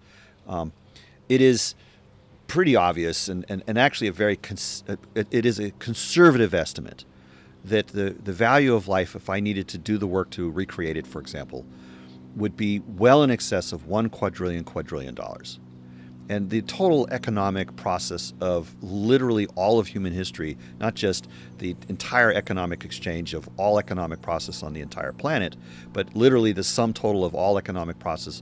um, 0.48 0.72
it 1.28 1.40
is 1.40 1.74
pretty 2.46 2.76
obvious 2.76 3.28
and, 3.28 3.44
and, 3.48 3.62
and 3.66 3.78
actually 3.78 4.08
a 4.08 4.12
very 4.12 4.36
cons- 4.36 4.84
it, 5.14 5.26
it 5.30 5.46
is 5.46 5.58
a 5.58 5.70
conservative 5.72 6.52
estimate 6.52 7.04
that 7.64 7.88
the, 7.88 8.10
the 8.24 8.32
value 8.32 8.74
of 8.74 8.88
life, 8.88 9.14
if 9.14 9.30
I 9.30 9.40
needed 9.40 9.68
to 9.68 9.78
do 9.78 9.96
the 9.96 10.06
work 10.06 10.30
to 10.30 10.50
recreate 10.50 10.96
it, 10.96 11.06
for 11.06 11.20
example, 11.20 11.64
would 12.36 12.56
be 12.56 12.80
well 12.80 13.22
in 13.22 13.30
excess 13.30 13.72
of 13.72 13.86
one 13.86 14.08
quadrillion 14.08 14.64
quadrillion 14.64 15.14
dollars 15.14 15.60
and 16.32 16.48
the 16.48 16.62
total 16.62 17.06
economic 17.10 17.76
process 17.76 18.32
of 18.40 18.74
literally 18.82 19.46
all 19.54 19.78
of 19.78 19.86
human 19.86 20.14
history, 20.14 20.56
not 20.80 20.94
just 20.94 21.28
the 21.58 21.76
entire 21.90 22.32
economic 22.32 22.86
exchange 22.86 23.34
of 23.34 23.50
all 23.58 23.78
economic 23.78 24.22
process 24.22 24.62
on 24.62 24.72
the 24.72 24.80
entire 24.80 25.12
planet, 25.12 25.56
but 25.92 26.16
literally 26.16 26.52
the 26.52 26.64
sum 26.64 26.94
total 26.94 27.22
of 27.26 27.34
all 27.34 27.58
economic 27.58 27.98
process 27.98 28.40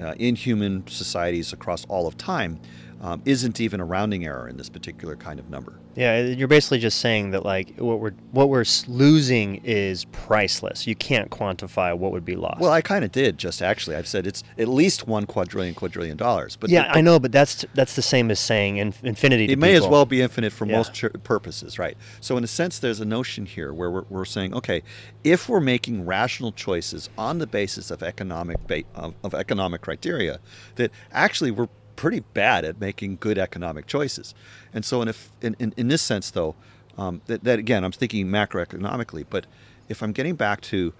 uh, 0.00 0.14
in 0.20 0.36
human 0.36 0.86
societies 0.86 1.52
across 1.52 1.84
all 1.86 2.06
of 2.06 2.16
time, 2.16 2.60
um, 3.02 3.20
isn't 3.24 3.60
even 3.60 3.80
a 3.80 3.84
rounding 3.84 4.24
error 4.24 4.48
in 4.48 4.56
this 4.56 4.68
particular 4.68 5.16
kind 5.16 5.40
of 5.40 5.50
number. 5.50 5.74
Yeah, 5.96 6.20
you're 6.20 6.48
basically 6.48 6.78
just 6.78 7.00
saying 7.00 7.32
that 7.32 7.44
like 7.44 7.76
what 7.76 7.98
we're 7.98 8.12
what 8.30 8.48
we're 8.48 8.64
losing 8.86 9.56
is 9.64 10.04
priceless. 10.06 10.86
You 10.86 10.94
can't 10.94 11.28
quantify 11.28 11.98
what 11.98 12.12
would 12.12 12.24
be 12.24 12.36
lost. 12.36 12.60
Well, 12.60 12.70
I 12.72 12.80
kind 12.80 13.04
of 13.04 13.12
did 13.12 13.38
just 13.38 13.60
actually. 13.60 13.96
I've 13.96 14.06
said 14.06 14.26
it's 14.26 14.44
at 14.56 14.68
least 14.68 15.06
one 15.06 15.26
quadrillion 15.26 15.74
quadrillion 15.74 16.16
dollars. 16.16 16.56
But 16.56 16.70
yeah, 16.70 16.90
I 16.94 17.00
know, 17.00 17.18
but 17.18 17.32
that's 17.32 17.66
that's 17.74 17.96
the 17.96 18.02
same 18.02 18.30
as 18.30 18.38
saying 18.38 18.78
infinity. 18.78 19.46
It 19.52 19.58
may 19.58 19.72
people. 19.72 19.86
as 19.86 19.90
well 19.90 20.06
be 20.06 20.22
infinite 20.22 20.52
for 20.52 20.64
yeah. 20.64 20.76
most 20.76 20.94
ch- 20.94 21.12
purposes, 21.24 21.78
right? 21.78 21.96
So 22.20 22.36
in 22.36 22.44
a 22.44 22.48
sense, 22.48 22.78
there's 22.78 23.00
a 23.00 23.04
notion 23.04 23.44
here 23.46 23.74
where 23.74 23.90
we're, 23.90 24.04
we're 24.08 24.24
saying, 24.24 24.54
okay, 24.54 24.82
if 25.24 25.48
we're 25.48 25.60
making 25.60 26.06
rational 26.06 26.52
choices 26.52 27.10
on 27.18 27.38
the 27.38 27.46
basis 27.46 27.90
of 27.90 28.02
economic 28.02 28.64
ba- 28.66 28.84
of, 28.94 29.14
of 29.24 29.34
economic 29.34 29.82
criteria, 29.82 30.38
that 30.76 30.92
actually 31.12 31.50
we're 31.50 31.68
pretty 32.02 32.18
bad 32.34 32.64
at 32.64 32.80
making 32.80 33.16
good 33.20 33.38
economic 33.38 33.86
choices. 33.86 34.34
And 34.74 34.84
so, 34.84 35.02
in, 35.02 35.14
in, 35.40 35.54
in, 35.60 35.72
in 35.76 35.86
this 35.86 36.02
sense, 36.02 36.32
though, 36.32 36.56
um, 36.98 37.22
that, 37.26 37.44
that 37.44 37.60
again, 37.60 37.84
I'm 37.84 37.92
thinking 37.92 38.26
macroeconomically, 38.26 39.24
but 39.30 39.46
if 39.88 40.02
I'm 40.02 40.10
getting 40.10 40.34
back 40.34 40.60
to, 40.62 40.92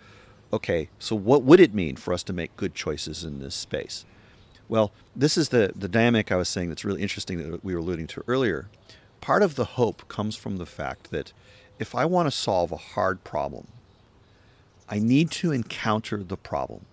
okay, 0.52 0.90
so 1.00 1.16
what 1.16 1.42
would 1.42 1.58
it 1.58 1.74
mean 1.74 1.96
for 1.96 2.14
us 2.14 2.22
to 2.22 2.32
make 2.32 2.56
good 2.56 2.76
choices 2.76 3.24
in 3.24 3.40
this 3.40 3.56
space? 3.56 4.04
Well, 4.68 4.92
this 5.16 5.36
is 5.36 5.48
the, 5.48 5.72
the 5.74 5.88
dynamic 5.88 6.30
I 6.30 6.36
was 6.36 6.48
saying 6.48 6.68
that's 6.68 6.84
really 6.84 7.02
interesting 7.02 7.50
that 7.50 7.64
we 7.64 7.74
were 7.74 7.80
alluding 7.80 8.06
to 8.06 8.22
earlier. 8.28 8.68
Part 9.20 9.42
of 9.42 9.56
the 9.56 9.64
hope 9.64 10.06
comes 10.06 10.36
from 10.36 10.58
the 10.58 10.66
fact 10.66 11.10
that 11.10 11.32
if 11.80 11.96
I 11.96 12.04
want 12.04 12.28
to 12.28 12.30
solve 12.30 12.70
a 12.70 12.76
hard 12.76 13.24
problem, 13.24 13.66
I 14.88 15.00
need 15.00 15.32
to 15.32 15.50
encounter 15.50 16.22
the 16.22 16.36
problem. 16.36 16.84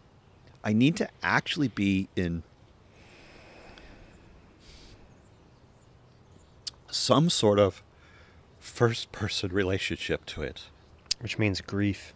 I 0.64 0.74
need 0.74 0.96
to 0.98 1.08
actually 1.22 1.68
be 1.68 2.10
in 2.16 2.42
some 6.92 7.30
sort 7.30 7.60
of 7.60 7.84
first 8.60 9.12
person 9.12 9.52
relationship 9.52 10.26
to 10.26 10.42
it. 10.42 10.64
Which 11.20 11.38
means 11.38 11.62
grief. 11.62 12.14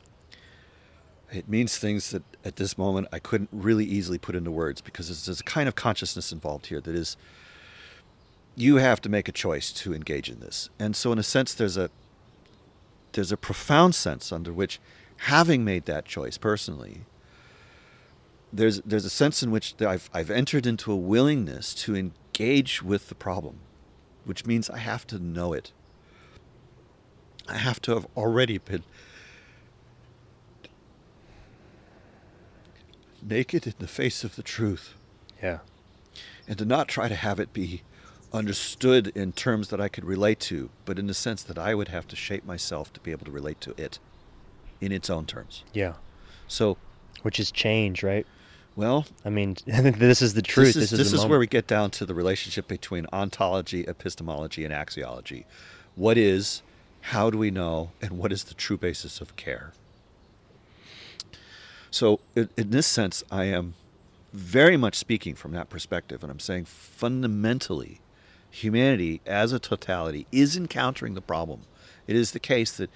It 1.31 1.49
means 1.49 1.77
things 1.77 2.11
that 2.11 2.23
at 2.45 2.57
this 2.57 2.77
moment 2.77 3.07
I 3.11 3.19
couldn't 3.19 3.49
really 3.51 3.85
easily 3.85 4.17
put 4.17 4.35
into 4.35 4.51
words 4.51 4.81
because 4.81 5.07
there's 5.25 5.39
a 5.39 5.43
kind 5.43 5.67
of 5.67 5.75
consciousness 5.75 6.31
involved 6.31 6.67
here 6.67 6.79
that 6.81 6.95
is 6.95 7.17
you 8.55 8.75
have 8.77 9.01
to 9.01 9.09
make 9.09 9.27
a 9.27 9.31
choice 9.31 9.71
to 9.71 9.93
engage 9.93 10.29
in 10.29 10.39
this. 10.39 10.69
And 10.79 10.95
so 10.95 11.11
in 11.11 11.19
a 11.19 11.23
sense 11.23 11.53
there's 11.53 11.75
a 11.75 11.89
there's 13.13 13.31
a 13.31 13.37
profound 13.37 13.95
sense 13.95 14.31
under 14.31 14.53
which 14.53 14.79
having 15.17 15.63
made 15.63 15.85
that 15.85 16.05
choice 16.05 16.37
personally 16.37 17.01
there's 18.53 18.81
there's 18.81 19.05
a 19.05 19.09
sense 19.09 19.41
in 19.43 19.51
which 19.51 19.75
I've 19.81 20.09
I've 20.13 20.29
entered 20.29 20.65
into 20.65 20.91
a 20.91 20.95
willingness 20.95 21.73
to 21.75 21.95
engage 21.95 22.83
with 22.83 23.09
the 23.09 23.15
problem 23.15 23.59
which 24.25 24.45
means 24.45 24.69
I 24.69 24.79
have 24.79 25.05
to 25.07 25.19
know 25.19 25.53
it. 25.53 25.71
I 27.47 27.57
have 27.57 27.81
to 27.83 27.93
have 27.93 28.07
already 28.15 28.57
been 28.57 28.83
naked 33.21 33.67
in 33.67 33.73
the 33.79 33.87
face 33.87 34.23
of 34.23 34.35
the 34.35 34.43
truth. 34.43 34.95
Yeah. 35.41 35.59
And 36.47 36.57
to 36.57 36.65
not 36.65 36.87
try 36.87 37.07
to 37.07 37.15
have 37.15 37.39
it 37.39 37.53
be 37.53 37.83
understood 38.33 39.07
in 39.15 39.31
terms 39.31 39.69
that 39.69 39.79
I 39.79 39.87
could 39.87 40.05
relate 40.05 40.39
to, 40.41 40.69
but 40.85 40.97
in 40.97 41.07
the 41.07 41.13
sense 41.13 41.43
that 41.43 41.57
I 41.57 41.75
would 41.75 41.89
have 41.89 42.07
to 42.09 42.15
shape 42.15 42.45
myself 42.45 42.91
to 42.93 42.99
be 42.99 43.11
able 43.11 43.25
to 43.25 43.31
relate 43.31 43.61
to 43.61 43.73
it 43.77 43.99
in 44.81 44.91
its 44.91 45.09
own 45.09 45.25
terms. 45.25 45.63
Yeah. 45.73 45.93
So, 46.47 46.77
which 47.21 47.39
is 47.39 47.51
change, 47.51 48.03
right? 48.03 48.25
Well, 48.75 49.05
I 49.23 49.29
mean, 49.29 49.57
I 49.71 49.77
think 49.81 49.99
this 49.99 50.21
is 50.21 50.33
the 50.33 50.41
truth. 50.41 50.73
This 50.73 50.75
is, 50.75 50.91
this 50.91 50.99
is, 50.99 51.11
this 51.11 51.21
is 51.21 51.25
where 51.25 51.39
we 51.39 51.47
get 51.47 51.67
down 51.67 51.91
to 51.91 52.05
the 52.05 52.13
relationship 52.13 52.67
between 52.67 53.05
ontology, 53.13 53.85
epistemology, 53.87 54.65
and 54.65 54.73
axiology. 54.73 55.45
What 55.95 56.17
is, 56.17 56.61
how 57.01 57.29
do 57.29 57.37
we 57.37 57.51
know, 57.51 57.91
and 58.01 58.17
what 58.17 58.31
is 58.31 58.45
the 58.45 58.53
true 58.53 58.77
basis 58.77 59.21
of 59.21 59.35
care? 59.35 59.73
So, 61.91 62.19
in, 62.35 62.49
in 62.57 62.71
this 62.71 62.87
sense, 62.87 63.23
I 63.31 63.45
am 63.45 63.75
very 64.33 64.77
much 64.77 64.95
speaking 64.95 65.35
from 65.35 65.51
that 65.51 65.69
perspective, 65.69 66.23
and 66.23 66.31
I'm 66.31 66.39
saying 66.39 66.65
fundamentally, 66.65 67.99
humanity 68.49 69.21
as 69.25 69.51
a 69.51 69.59
totality 69.59 70.25
is 70.31 70.57
encountering 70.57 71.13
the 71.13 71.21
problem. 71.21 71.61
It 72.07 72.15
is 72.15 72.31
the 72.31 72.39
case 72.39 72.71
that 72.77 72.89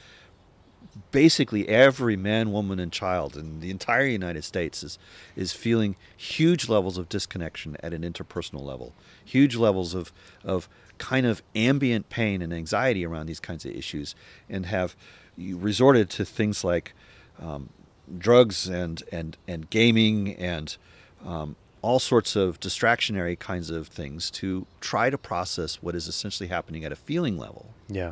basically 1.11 1.67
every 1.67 2.15
man, 2.15 2.51
woman, 2.51 2.79
and 2.79 2.91
child 2.91 3.35
in 3.35 3.59
the 3.59 3.69
entire 3.69 4.05
United 4.05 4.43
States 4.43 4.83
is 4.83 4.99
is 5.35 5.53
feeling 5.53 5.95
huge 6.15 6.69
levels 6.69 6.97
of 6.97 7.09
disconnection 7.09 7.77
at 7.81 7.93
an 7.93 8.01
interpersonal 8.01 8.63
level, 8.63 8.93
huge 9.23 9.55
levels 9.55 9.93
of 9.93 10.11
of 10.43 10.67
kind 10.97 11.25
of 11.25 11.43
ambient 11.55 12.09
pain 12.09 12.41
and 12.41 12.53
anxiety 12.53 13.05
around 13.05 13.27
these 13.27 13.39
kinds 13.39 13.65
of 13.65 13.71
issues, 13.71 14.15
and 14.49 14.65
have 14.65 14.95
resorted 15.37 16.09
to 16.09 16.25
things 16.25 16.63
like 16.63 16.93
um, 17.41 17.69
drugs 18.17 18.67
and 18.67 19.03
and 19.11 19.37
and 19.47 19.69
gaming 19.69 20.35
and 20.35 20.77
um, 21.25 21.55
all 21.81 21.99
sorts 21.99 22.35
of 22.35 22.59
distractionary 22.59 23.37
kinds 23.37 23.69
of 23.69 23.87
things 23.87 24.29
to 24.31 24.65
try 24.81 25.09
to 25.09 25.17
process 25.17 25.75
what 25.75 25.95
is 25.95 26.07
essentially 26.07 26.49
happening 26.49 26.83
at 26.83 26.91
a 26.91 26.95
feeling 26.95 27.37
level. 27.37 27.67
Yeah. 27.87 28.11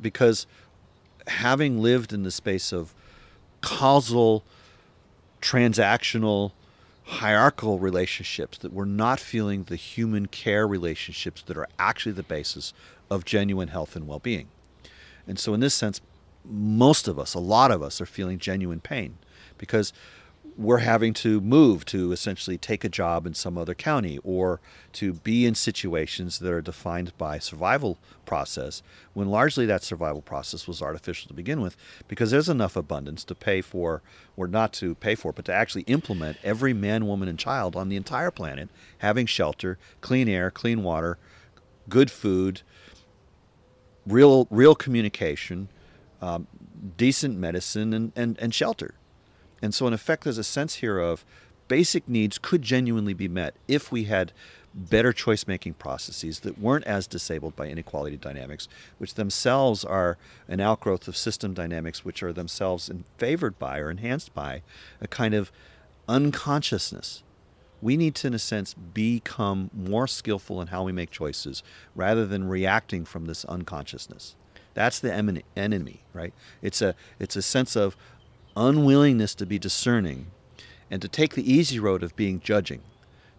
Because 0.00 0.46
having 1.26 1.80
lived 1.80 2.12
in 2.12 2.22
the 2.22 2.30
space 2.30 2.72
of 2.72 2.94
causal, 3.60 4.44
transactional, 5.40 6.52
hierarchical 7.04 7.78
relationships, 7.78 8.58
that 8.58 8.72
we're 8.72 8.84
not 8.84 9.20
feeling 9.20 9.64
the 9.64 9.76
human 9.76 10.26
care 10.26 10.66
relationships 10.66 11.42
that 11.42 11.56
are 11.56 11.68
actually 11.78 12.12
the 12.12 12.22
basis 12.22 12.72
of 13.10 13.24
genuine 13.24 13.68
health 13.68 13.96
and 13.96 14.06
well 14.06 14.18
being. 14.18 14.48
And 15.26 15.38
so, 15.38 15.54
in 15.54 15.60
this 15.60 15.74
sense, 15.74 16.00
most 16.44 17.06
of 17.06 17.18
us, 17.18 17.34
a 17.34 17.38
lot 17.38 17.70
of 17.70 17.82
us, 17.82 18.00
are 18.00 18.06
feeling 18.06 18.38
genuine 18.38 18.80
pain 18.80 19.18
because 19.58 19.92
we're 20.56 20.78
having 20.78 21.12
to 21.14 21.40
move 21.40 21.84
to 21.86 22.12
essentially 22.12 22.58
take 22.58 22.84
a 22.84 22.88
job 22.88 23.26
in 23.26 23.34
some 23.34 23.56
other 23.56 23.74
county 23.74 24.18
or 24.22 24.60
to 24.92 25.14
be 25.14 25.46
in 25.46 25.54
situations 25.54 26.38
that 26.38 26.52
are 26.52 26.60
defined 26.60 27.16
by 27.16 27.38
survival 27.38 27.98
process 28.24 28.82
when 29.14 29.28
largely 29.28 29.66
that 29.66 29.82
survival 29.82 30.22
process 30.22 30.66
was 30.66 30.82
artificial 30.82 31.28
to 31.28 31.34
begin 31.34 31.60
with 31.60 31.76
because 32.08 32.30
there's 32.30 32.48
enough 32.48 32.76
abundance 32.76 33.24
to 33.24 33.34
pay 33.34 33.60
for 33.60 34.02
or 34.36 34.46
not 34.46 34.72
to 34.72 34.94
pay 34.96 35.14
for 35.14 35.32
but 35.32 35.44
to 35.44 35.52
actually 35.52 35.82
implement 35.82 36.36
every 36.42 36.72
man 36.72 37.06
woman 37.06 37.28
and 37.28 37.38
child 37.38 37.76
on 37.76 37.88
the 37.88 37.96
entire 37.96 38.30
planet 38.30 38.68
having 38.98 39.26
shelter 39.26 39.78
clean 40.00 40.28
air 40.28 40.50
clean 40.50 40.82
water 40.82 41.18
good 41.88 42.10
food 42.10 42.62
real 44.06 44.46
real 44.50 44.74
communication 44.74 45.68
um, 46.20 46.46
decent 46.96 47.36
medicine 47.36 47.92
and, 47.92 48.12
and, 48.14 48.38
and 48.38 48.54
shelter 48.54 48.94
and 49.62 49.72
so, 49.72 49.86
in 49.86 49.92
effect, 49.92 50.24
there's 50.24 50.38
a 50.38 50.44
sense 50.44 50.76
here 50.76 50.98
of 50.98 51.24
basic 51.68 52.08
needs 52.08 52.36
could 52.36 52.62
genuinely 52.62 53.14
be 53.14 53.28
met 53.28 53.54
if 53.68 53.92
we 53.92 54.04
had 54.04 54.32
better 54.74 55.12
choice 55.12 55.46
making 55.46 55.74
processes 55.74 56.40
that 56.40 56.58
weren't 56.58 56.84
as 56.84 57.06
disabled 57.06 57.54
by 57.54 57.68
inequality 57.68 58.16
dynamics, 58.16 58.68
which 58.98 59.14
themselves 59.14 59.84
are 59.84 60.18
an 60.48 60.60
outgrowth 60.60 61.06
of 61.06 61.16
system 61.16 61.54
dynamics, 61.54 62.04
which 62.04 62.22
are 62.22 62.32
themselves 62.32 62.90
favored 63.18 63.58
by 63.58 63.78
or 63.78 63.90
enhanced 63.90 64.34
by 64.34 64.62
a 65.00 65.06
kind 65.06 65.34
of 65.34 65.52
unconsciousness. 66.08 67.22
We 67.80 67.96
need 67.96 68.14
to, 68.16 68.28
in 68.28 68.34
a 68.34 68.38
sense, 68.38 68.74
become 68.74 69.70
more 69.74 70.06
skillful 70.06 70.60
in 70.60 70.68
how 70.68 70.84
we 70.84 70.92
make 70.92 71.10
choices 71.10 71.62
rather 71.94 72.26
than 72.26 72.48
reacting 72.48 73.04
from 73.04 73.26
this 73.26 73.44
unconsciousness. 73.44 74.36
That's 74.74 75.00
the 75.00 75.12
enemy, 75.56 76.00
right? 76.14 76.32
It's 76.62 76.80
a 76.80 76.94
it's 77.18 77.36
a 77.36 77.42
sense 77.42 77.76
of 77.76 77.96
unwillingness 78.56 79.34
to 79.36 79.46
be 79.46 79.58
discerning 79.58 80.26
and 80.90 81.00
to 81.02 81.08
take 81.08 81.34
the 81.34 81.52
easy 81.52 81.78
road 81.78 82.02
of 82.02 82.16
being 82.16 82.40
judging, 82.40 82.82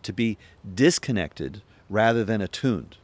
to 0.01 0.14
be 0.14 0.38
disconnected 0.74 1.61
rather 1.89 2.24
than 2.24 2.41
attuned. 2.41 2.97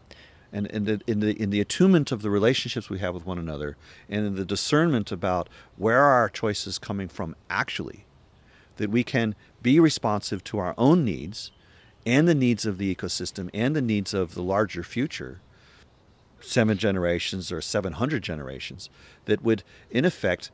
And 0.52 0.66
in 0.68 0.86
the, 0.86 1.02
in, 1.06 1.20
the, 1.20 1.40
in 1.40 1.52
the 1.52 1.62
attunement 1.62 2.12
of 2.12 2.24
the 2.24 2.32
relationships 2.32 2.90
we 2.90 3.00
have 3.00 3.14
with 3.14 3.26
one 3.26 3.38
another, 3.38 3.78
and 4.10 4.26
in 4.26 4.36
the 4.36 4.46
discernment 4.46 5.12
about 5.12 5.48
where 5.78 6.00
are 6.00 6.14
our 6.14 6.30
choices 6.30 6.80
coming 6.80 7.08
from 7.08 7.36
actually, 7.50 8.06
that 8.78 8.90
we 8.90 9.04
can 9.04 9.36
be 9.62 9.80
responsive 9.80 10.44
to 10.46 10.58
our 10.58 10.74
own 10.78 11.06
needs 11.06 11.52
and 12.06 12.28
the 12.28 12.36
needs 12.36 12.66
of 12.66 12.78
the 12.78 12.94
ecosystem 12.94 13.50
and 13.54 13.76
the 13.76 13.82
needs 13.82 14.14
of 14.14 14.34
the 14.34 14.42
larger 14.42 14.84
future, 14.84 15.42
seven 16.42 16.78
generations 16.78 17.52
or 17.52 17.62
700 17.62 18.24
generations, 18.24 18.90
that 19.26 19.44
would, 19.44 19.64
in 19.92 20.06
effect, 20.06 20.50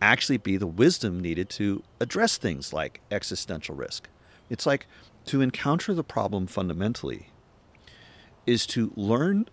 actually 0.00 0.38
be 0.38 0.56
the 0.56 0.66
wisdom 0.66 1.20
needed 1.20 1.48
to 1.50 1.82
address 2.00 2.38
things 2.38 2.72
like 2.72 3.00
existential 3.10 3.74
risk. 3.74 4.08
It's 4.48 4.66
like 4.66 4.86
to 5.26 5.40
encounter 5.40 5.94
the 5.94 6.04
problem 6.04 6.46
fundamentally 6.46 7.28
is 8.46 8.66
to 8.66 8.92
learn 8.96 9.48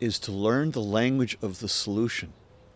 is 0.00 0.18
to 0.18 0.32
learn 0.32 0.70
the 0.70 0.80
language 0.80 1.36
of 1.42 1.60
the 1.60 1.68
solution. 1.68 2.32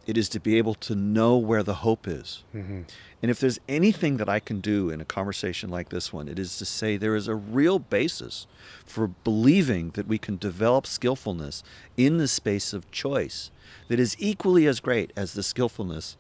It 0.07 0.19
is 0.19 0.29
to 0.31 0.41
be 0.41 0.59
able 0.59 0.75
to 0.75 0.95
know 0.95 1.39
where 1.39 1.63
the 1.63 1.77
hope 1.77 2.07
is. 2.07 2.45
Mm-hmm. 2.55 2.83
And 3.25 3.31
if 3.31 3.41
there's 3.41 3.59
anything 3.71 4.19
that 4.19 4.29
I 4.29 4.39
can 4.39 4.61
do 4.61 4.91
in 4.91 5.01
a 5.01 5.05
conversation 5.07 5.71
like 5.71 5.89
this 5.89 6.13
one, 6.13 6.29
it 6.29 6.39
is 6.39 6.59
to 6.59 6.67
say 6.67 6.99
there 6.99 7.17
is 7.17 7.27
a 7.27 7.35
real 7.35 7.79
basis 7.79 8.47
for 8.85 9.07
believing 9.07 9.93
that 9.93 10.07
we 10.07 10.19
can 10.19 10.37
develop 10.37 10.87
skillfulness 10.87 11.63
in 11.97 12.19
the 12.19 12.29
space 12.29 12.75
of 12.75 12.91
choice 12.91 13.51
that 13.89 13.99
is 13.99 14.15
equally 14.19 14.67
as 14.67 14.79
great 14.79 15.11
as 15.17 15.33
the 15.33 15.43
skillfulness 15.43 16.19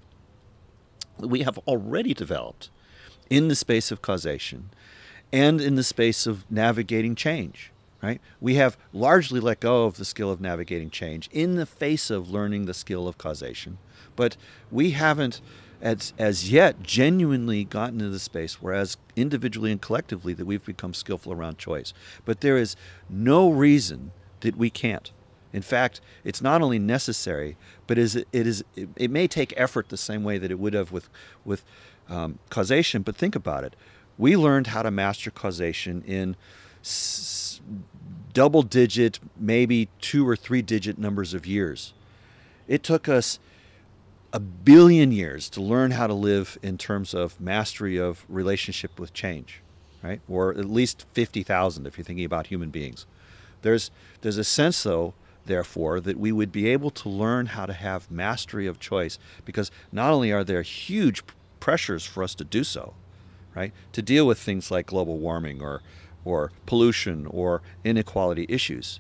that 1.18 1.28
we 1.28 1.42
have 1.42 1.58
already 1.68 2.14
developed 2.14 2.70
in 3.28 3.48
the 3.48 3.54
space 3.54 3.92
of 3.92 4.00
causation 4.00 4.70
and 5.30 5.60
in 5.60 5.74
the 5.74 5.84
space 5.84 6.26
of 6.26 6.50
navigating 6.50 7.14
change. 7.14 7.70
Right? 8.02 8.22
We 8.40 8.54
have 8.54 8.78
largely 8.94 9.40
let 9.40 9.60
go 9.60 9.84
of 9.84 9.98
the 9.98 10.06
skill 10.06 10.30
of 10.30 10.40
navigating 10.40 10.88
change 10.88 11.28
in 11.32 11.56
the 11.56 11.66
face 11.66 12.08
of 12.08 12.30
learning 12.30 12.64
the 12.64 12.72
skill 12.72 13.06
of 13.06 13.18
causation, 13.18 13.76
but 14.16 14.38
we 14.70 14.92
haven't 14.92 15.42
as, 15.80 16.12
as 16.18 16.50
yet 16.50 16.82
genuinely 16.82 17.64
gotten 17.64 18.00
into 18.00 18.10
the 18.10 18.18
space 18.18 18.60
whereas 18.60 18.96
individually 19.16 19.70
and 19.70 19.80
collectively 19.80 20.32
that 20.34 20.46
we've 20.46 20.64
become 20.64 20.94
skillful 20.94 21.32
around 21.32 21.58
choice. 21.58 21.92
But 22.24 22.40
there 22.40 22.56
is 22.56 22.76
no 23.08 23.50
reason 23.50 24.12
that 24.40 24.56
we 24.56 24.70
can't. 24.70 25.10
In 25.52 25.62
fact, 25.62 26.00
it's 26.24 26.42
not 26.42 26.62
only 26.62 26.80
necessary, 26.80 27.56
but 27.86 27.96
is 27.96 28.16
it 28.16 28.26
is 28.32 28.64
it, 28.74 28.88
it 28.96 29.10
may 29.10 29.28
take 29.28 29.54
effort 29.56 29.88
the 29.88 29.96
same 29.96 30.24
way 30.24 30.36
that 30.36 30.50
it 30.50 30.58
would 30.58 30.74
have 30.74 30.90
with 30.90 31.08
with 31.44 31.64
um, 32.08 32.40
causation. 32.50 33.02
But 33.02 33.14
think 33.14 33.36
about 33.36 33.62
it: 33.62 33.76
we 34.18 34.36
learned 34.36 34.68
how 34.68 34.82
to 34.82 34.90
master 34.90 35.30
causation 35.30 36.02
in 36.02 36.34
s- 36.82 37.60
double 38.32 38.62
digit, 38.62 39.20
maybe 39.38 39.88
two 40.00 40.28
or 40.28 40.34
three 40.34 40.60
digit 40.60 40.98
numbers 40.98 41.34
of 41.34 41.46
years. 41.46 41.94
It 42.66 42.82
took 42.82 43.08
us 43.08 43.38
a 44.34 44.40
billion 44.40 45.12
years 45.12 45.48
to 45.48 45.62
learn 45.62 45.92
how 45.92 46.08
to 46.08 46.12
live 46.12 46.58
in 46.60 46.76
terms 46.76 47.14
of 47.14 47.40
mastery 47.40 47.96
of 47.96 48.26
relationship 48.28 48.98
with 48.98 49.14
change, 49.14 49.62
right? 50.02 50.20
Or 50.28 50.50
at 50.50 50.64
least 50.64 51.06
50,000 51.12 51.86
if 51.86 51.96
you're 51.96 52.04
thinking 52.04 52.24
about 52.24 52.48
human 52.48 52.70
beings. 52.70 53.06
There's, 53.62 53.92
there's 54.22 54.36
a 54.36 54.42
sense, 54.42 54.82
though, 54.82 55.14
therefore, 55.46 56.00
that 56.00 56.18
we 56.18 56.32
would 56.32 56.50
be 56.50 56.66
able 56.66 56.90
to 56.90 57.08
learn 57.08 57.46
how 57.46 57.64
to 57.64 57.72
have 57.72 58.10
mastery 58.10 58.66
of 58.66 58.80
choice 58.80 59.20
because 59.44 59.70
not 59.92 60.12
only 60.12 60.32
are 60.32 60.42
there 60.42 60.62
huge 60.62 61.22
pressures 61.60 62.04
for 62.04 62.24
us 62.24 62.34
to 62.34 62.44
do 62.44 62.64
so, 62.64 62.94
right? 63.54 63.72
To 63.92 64.02
deal 64.02 64.26
with 64.26 64.40
things 64.40 64.68
like 64.68 64.86
global 64.86 65.18
warming 65.18 65.62
or, 65.62 65.80
or 66.24 66.50
pollution 66.66 67.28
or 67.28 67.62
inequality 67.84 68.46
issues, 68.48 68.98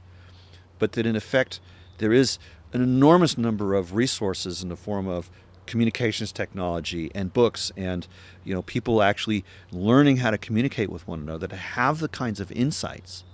but 0.78 0.92
that 0.92 1.06
in 1.06 1.16
effect 1.16 1.58
there 1.98 2.12
is 2.12 2.38
an 2.74 2.82
enormous 2.82 3.38
number 3.38 3.74
of 3.74 3.94
resources 3.94 4.62
in 4.62 4.68
the 4.68 4.76
form 4.76 5.08
of 5.08 5.30
communications 5.66 6.30
technology 6.30 7.10
and 7.14 7.32
books 7.32 7.72
and 7.74 8.06
you 8.44 8.52
know 8.52 8.60
people 8.60 9.00
actually 9.00 9.42
learning 9.72 10.18
how 10.18 10.30
to 10.30 10.36
communicate 10.36 10.90
with 10.90 11.08
one 11.08 11.20
another 11.20 11.46
to 11.46 11.56
have 11.56 12.00
the 12.00 12.08
kinds 12.08 12.38
of 12.38 12.52
insights 12.52 13.24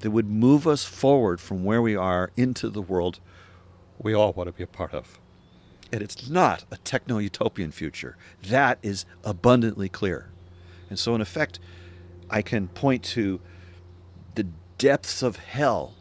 that 0.00 0.10
would 0.10 0.26
move 0.26 0.66
us 0.66 0.84
forward 0.84 1.40
from 1.40 1.62
where 1.62 1.80
we 1.80 1.94
are 1.94 2.32
into 2.36 2.68
the 2.68 2.82
world 2.82 3.20
we 4.02 4.12
all 4.12 4.32
want 4.32 4.48
to 4.48 4.52
be 4.52 4.62
a 4.62 4.66
part 4.66 4.92
of. 4.92 5.18
And 5.92 6.02
it's 6.02 6.28
not 6.28 6.64
a 6.70 6.76
techno 6.78 7.18
utopian 7.18 7.70
future. 7.70 8.16
That 8.42 8.78
is 8.82 9.04
abundantly 9.24 9.88
clear. 9.88 10.30
And 10.90 10.98
so, 10.98 11.14
in 11.14 11.20
effect, 11.20 11.58
I 12.30 12.42
can 12.42 12.68
point 12.68 13.02
to 13.04 13.40
the 14.34 14.46
depths 14.78 15.22
of 15.22 15.36
hell 15.36 15.94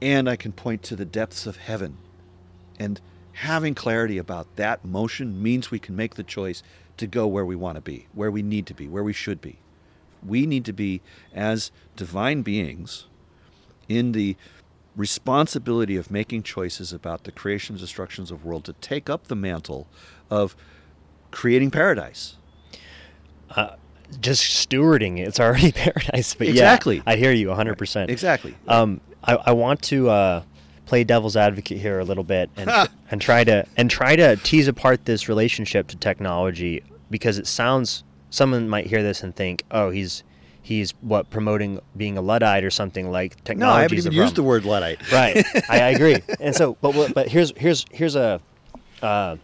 and 0.00 0.28
I 0.28 0.36
can 0.36 0.52
point 0.52 0.82
to 0.84 0.96
the 0.96 1.04
depths 1.04 1.46
of 1.46 1.56
heaven. 1.56 1.98
And 2.78 3.00
having 3.32 3.74
clarity 3.74 4.18
about 4.18 4.56
that 4.56 4.84
motion 4.84 5.42
means 5.42 5.70
we 5.70 5.78
can 5.78 5.96
make 5.96 6.14
the 6.14 6.22
choice 6.22 6.62
to 6.96 7.06
go 7.06 7.26
where 7.26 7.44
we 7.44 7.56
want 7.56 7.76
to 7.76 7.80
be, 7.80 8.06
where 8.12 8.30
we 8.30 8.42
need 8.42 8.66
to 8.66 8.74
be, 8.74 8.88
where 8.88 9.02
we 9.04 9.12
should 9.12 9.40
be. 9.40 9.58
We 10.26 10.46
need 10.46 10.64
to 10.64 10.72
be, 10.72 11.00
as 11.32 11.70
divine 11.96 12.42
beings, 12.42 13.06
in 13.88 14.12
the 14.12 14.36
responsibility 14.96 15.96
of 15.96 16.10
making 16.10 16.42
choices 16.42 16.92
about 16.92 17.22
the 17.22 17.30
creation 17.30 17.74
and 17.74 17.80
destructions 17.80 18.30
of 18.30 18.44
world 18.44 18.64
to 18.64 18.72
take 18.74 19.08
up 19.08 19.28
the 19.28 19.36
mantle 19.36 19.86
of 20.28 20.56
creating 21.30 21.70
paradise. 21.70 22.36
Uh, 23.50 23.76
just 24.20 24.42
stewarding 24.42 25.18
it. 25.18 25.28
It's 25.28 25.40
already 25.40 25.70
paradise. 25.72 26.34
But 26.34 26.48
exactly. 26.48 26.96
Yeah, 26.96 27.02
I 27.06 27.16
hear 27.16 27.32
you 27.32 27.48
100%. 27.48 28.08
Exactly. 28.08 28.56
Um, 28.66 29.00
I, 29.24 29.36
I 29.36 29.52
want 29.52 29.82
to 29.82 30.10
uh, 30.10 30.42
play 30.86 31.04
devil's 31.04 31.36
advocate 31.36 31.78
here 31.78 31.98
a 31.98 32.04
little 32.04 32.24
bit 32.24 32.50
and, 32.56 32.88
and 33.10 33.20
try 33.20 33.44
to 33.44 33.66
and 33.76 33.90
try 33.90 34.16
to 34.16 34.36
tease 34.36 34.68
apart 34.68 35.04
this 35.04 35.28
relationship 35.28 35.86
to 35.88 35.96
technology 35.96 36.82
because 37.10 37.38
it 37.38 37.46
sounds 37.46 38.04
someone 38.30 38.68
might 38.68 38.86
hear 38.86 39.02
this 39.02 39.22
and 39.22 39.34
think, 39.34 39.62
oh, 39.70 39.90
he's 39.90 40.22
he's 40.62 40.92
what 41.00 41.30
promoting 41.30 41.80
being 41.96 42.18
a 42.18 42.20
luddite 42.20 42.64
or 42.64 42.70
something 42.70 43.10
like 43.10 43.42
technology. 43.44 43.72
No, 43.72 43.78
I 43.78 43.82
haven't 43.82 43.98
even 43.98 44.12
used 44.12 44.34
the 44.34 44.42
word 44.42 44.64
luddite. 44.64 45.10
Right, 45.10 45.44
I, 45.68 45.80
I, 45.80 45.88
agree. 45.90 46.18
And 46.40 46.54
so, 46.54 46.76
but 46.80 47.14
but 47.14 47.28
here's 47.28 47.52
here's 47.56 47.86
here's 47.90 48.16
a, 48.16 48.40
uh, 49.02 49.36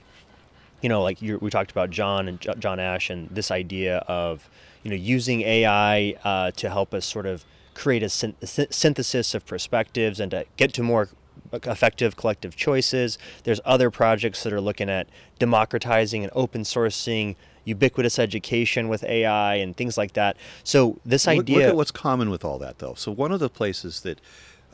you 0.83 0.89
know, 0.89 1.03
like 1.03 1.21
we 1.21 1.51
talked 1.51 1.71
about 1.71 1.91
John 1.91 2.29
and 2.29 2.41
J- 2.41 2.55
John 2.59 2.79
Ash 2.79 3.11
and 3.11 3.29
this 3.31 3.51
idea 3.51 3.99
of 3.99 4.49
you 4.83 4.91
know 4.91 4.97
using 4.97 5.41
AI 5.43 6.15
uh, 6.25 6.51
to 6.53 6.69
help 6.69 6.93
us 6.93 7.07
sort 7.07 7.27
of 7.27 7.45
create 7.75 8.03
a, 8.03 8.09
syn- 8.09 8.37
a 8.41 8.47
synthesis 8.47 9.35
of 9.35 9.47
perspectives 9.47 10.21
and 10.21 10.31
to 10.31 10.47
get 10.57 10.73
to 10.75 10.83
more 10.83 11.09
effective 11.53 12.17
collective 12.17 12.57
choices. 12.57 13.19
There's 13.45 13.61
other 13.65 13.91
projects 13.91 14.43
that 14.43 14.53
are 14.53 14.61
looking 14.61 14.89
at 14.89 15.09
democratizing 15.39 16.23
and 16.23 16.33
open 16.35 16.63
sourcing 16.63 17.37
ubiquitous 17.65 18.19
education 18.19 18.89
with 18.89 19.03
AI 19.05 19.55
and 19.55 19.77
things 19.77 19.97
like 19.97 20.13
that. 20.13 20.37
So 20.63 20.99
this 21.05 21.27
idea. 21.27 21.59
Look 21.59 21.69
at 21.69 21.77
what's 21.77 21.91
common 21.91 22.31
with 22.31 22.45
all 22.45 22.59
that, 22.59 22.79
though. 22.79 22.95
So 22.95 23.11
one 23.11 23.33
of 23.33 23.41
the 23.41 23.49
places 23.49 24.03
that 24.03 24.21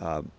um, 0.00 0.32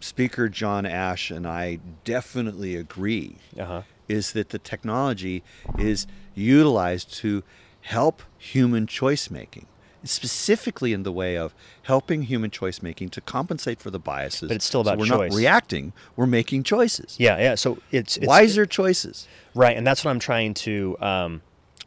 Speaker 0.00 0.48
John 0.48 0.84
Ash 0.84 1.30
and 1.30 1.46
I 1.46 1.78
definitely 2.04 2.76
agree 2.76 3.36
uh-huh. 3.58 3.82
is 4.08 4.32
that 4.32 4.48
the 4.48 4.58
technology 4.58 5.42
is 5.78 6.06
utilized 6.34 7.12
to 7.14 7.44
help 7.82 8.22
human 8.38 8.86
choice 8.86 9.30
making 9.30 9.66
specifically 10.04 10.92
in 10.92 11.02
the 11.02 11.12
way 11.12 11.36
of 11.36 11.54
helping 11.82 12.22
human 12.22 12.50
choice 12.50 12.82
making 12.82 13.10
to 13.10 13.20
compensate 13.20 13.80
for 13.80 13.90
the 13.90 13.98
biases. 13.98 14.48
But 14.48 14.56
it's 14.56 14.64
still 14.64 14.80
about 14.80 14.94
so 14.94 15.00
we're 15.00 15.06
choice. 15.06 15.32
not 15.32 15.36
reacting; 15.36 15.92
we're 16.16 16.26
making 16.26 16.64
choices. 16.64 17.16
Yeah, 17.18 17.38
yeah. 17.38 17.54
So 17.54 17.78
it's, 17.90 18.16
it's 18.16 18.26
wiser 18.26 18.66
choices. 18.66 19.28
Right, 19.54 19.76
and 19.76 19.86
that's 19.86 20.04
what 20.04 20.10
I'm 20.10 20.18
trying 20.18 20.54
to 20.54 20.96
um, 21.00 21.42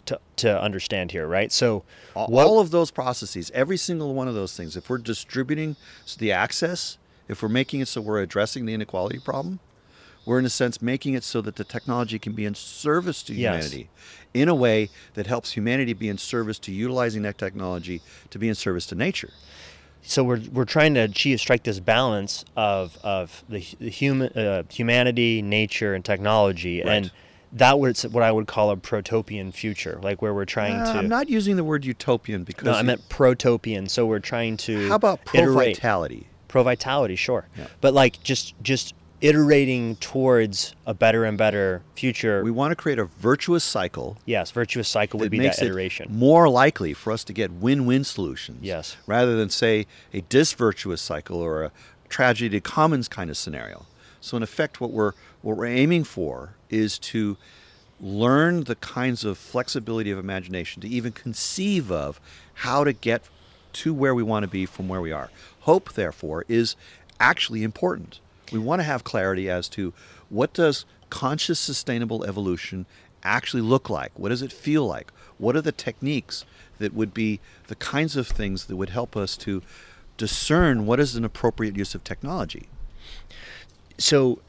to 0.06 0.20
to 0.38 0.62
understand 0.62 1.12
here. 1.12 1.28
Right. 1.28 1.52
So 1.52 1.84
all, 2.16 2.28
what, 2.28 2.48
all 2.48 2.60
of 2.60 2.72
those 2.72 2.92
processes, 2.92 3.52
every 3.54 3.78
single 3.78 4.14
one 4.14 4.28
of 4.28 4.36
those 4.36 4.56
things, 4.56 4.76
if 4.76 4.90
we're 4.90 4.98
distributing 4.98 5.76
the 6.18 6.32
access, 6.32 6.98
if 7.28 7.42
we're 7.42 7.50
making 7.50 7.82
it 7.82 7.88
so 7.88 8.02
we're 8.02 8.22
addressing 8.22 8.66
the 8.66 8.74
inequality 8.74 9.20
problem, 9.20 9.60
we're 10.26 10.40
in 10.40 10.46
a 10.46 10.50
sense 10.50 10.82
making 10.82 11.14
it 11.14 11.24
so 11.24 11.42
that 11.42 11.56
the 11.56 11.64
technology 11.64 12.20
can 12.20 12.34
be 12.34 12.46
in 12.46 12.56
service 12.56 13.24
to 13.24 13.34
humanity 13.34 13.78
yes. 13.78 14.25
In 14.36 14.50
a 14.50 14.56
way 14.56 14.90
that 15.14 15.28
helps 15.28 15.54
humanity 15.54 15.94
be 15.94 16.10
in 16.10 16.18
service 16.18 16.60
to 16.60 16.72
utilizing 16.72 17.22
that 17.24 17.38
technology 17.38 18.02
to 18.30 18.38
be 18.38 18.48
in 18.48 18.56
service 18.56 18.86
to 18.86 18.96
nature 18.96 19.32
so 20.04 20.24
we're, 20.24 20.42
we're 20.52 20.66
trying 20.66 20.94
to 20.94 21.00
achieve 21.00 21.40
strike 21.40 21.64
this 21.64 21.80
balance 21.80 22.46
of, 22.56 23.00
of 23.04 23.44
the, 23.50 23.66
the 23.80 23.90
human 23.90 24.30
uh, 24.34 24.64
humanity 24.70 25.42
nature 25.42 25.96
and 25.96 26.06
technology 26.06 26.82
right. 26.82 26.90
and 26.90 27.12
that 27.56 27.80
was 27.80 28.04
what 28.04 28.22
I 28.22 28.32
would 28.32 28.48
call 28.48 28.70
a 28.70 28.76
protopian 28.76 29.54
future, 29.54 29.98
like 30.04 30.22
where 30.22 30.34
we're 30.34 30.46
trying 30.46 30.76
uh, 30.76 30.92
to. 30.92 31.00
I'm 31.00 31.08
not 31.08 31.30
using 31.30 31.56
the 31.56 31.64
word 31.64 31.86
utopian 31.86 32.44
because. 32.44 32.66
No, 32.66 32.74
I 32.74 32.82
meant 32.82 33.08
protopian. 33.08 33.88
So 33.88 34.06
we're 34.06 34.20
trying 34.20 34.58
to. 34.58 34.90
How 34.90 34.96
about 34.96 35.24
pro 35.24 35.54
vitality? 35.54 36.28
Pro 36.50 36.64
vitality, 36.64 37.16
sure. 37.16 37.48
Yeah. 37.58 37.68
But 37.80 37.94
like 37.94 38.22
just 38.24 38.62
just 38.62 38.94
iterating 39.22 39.96
towards 39.98 40.76
a 40.86 40.94
better 40.94 41.26
and 41.26 41.38
better 41.38 41.82
future. 41.96 42.44
We 42.44 42.52
want 42.52 42.72
to 42.72 42.76
create 42.76 43.00
a 43.00 43.06
virtuous 43.06 43.64
cycle 43.64 44.18
yes, 44.26 44.52
virtuous 44.52 44.88
cycle 44.88 45.20
would 45.20 45.32
be 45.32 45.40
makes 45.40 45.58
that 45.58 45.66
it 45.66 45.70
iteration. 45.70 46.08
more 46.10 46.50
likely 46.50 46.94
for 46.94 47.12
us 47.12 47.24
to 47.26 47.34
get 47.34 47.52
win-win 47.52 48.04
solutions. 48.04 48.60
Yes. 48.62 48.98
Rather 49.08 49.36
than 49.36 49.50
say 49.50 49.88
a 50.14 50.22
disvirtuous 50.22 51.02
cycle 51.02 51.40
or 51.40 51.64
a 51.64 51.72
tragedy 52.10 52.50
to 52.50 52.62
commons 52.62 53.08
kind 53.08 53.30
of 53.30 53.38
scenario. 53.38 53.86
So 54.22 54.38
in 54.38 54.44
effect, 54.44 54.82
what 54.82 54.92
we're 54.92 55.14
what 55.42 55.58
we're 55.58 55.66
aiming 55.66 56.06
for 56.06 56.56
is 56.70 56.98
to 56.98 57.38
learn 58.02 58.66
the 58.66 58.76
kinds 58.76 59.24
of 59.24 59.38
flexibility 59.38 60.12
of 60.12 60.20
imagination 60.20 60.82
to 60.82 60.88
even 60.88 61.12
conceive 61.12 61.92
of 61.92 62.20
how 62.56 62.84
to 62.84 62.92
get 62.92 63.24
to 63.74 63.94
where 63.94 64.16
we 64.16 64.24
want 64.24 64.44
to 64.44 64.48
be 64.48 64.66
from 64.66 64.88
where 64.88 65.02
we 65.02 65.12
are. 65.12 65.30
Hope, 65.62 65.94
therefore, 65.94 66.46
is 66.48 66.76
actually 67.20 67.64
important. 67.64 68.20
We 68.52 68.60
want 68.60 68.80
to 68.80 68.84
have 68.84 69.04
clarity 69.04 69.50
as 69.50 69.68
to 69.70 69.94
what 70.30 70.54
does 70.54 70.86
conscious 71.10 71.60
sustainable 71.60 72.24
evolution 72.24 72.86
actually 73.24 73.62
look 73.62 73.90
like? 73.90 74.12
What 74.16 74.30
does 74.30 74.42
it 74.42 74.52
feel 74.52 74.86
like? 74.86 75.12
What 75.38 75.56
are 75.56 75.62
the 75.62 75.72
techniques 75.72 76.46
that 76.78 76.94
would 76.94 77.14
be 77.14 77.40
the 77.68 77.76
kinds 77.76 78.16
of 78.16 78.28
things 78.28 78.66
that 78.66 78.76
would 78.76 78.90
help 78.90 79.16
us 79.16 79.36
to 79.38 79.62
discern 80.18 80.86
what 80.86 81.00
is 81.00 81.16
an 81.16 81.26
appropriate 81.26 81.76
use 81.76 81.96
of 81.96 82.04
technology? 82.04 82.68
so 83.98 84.40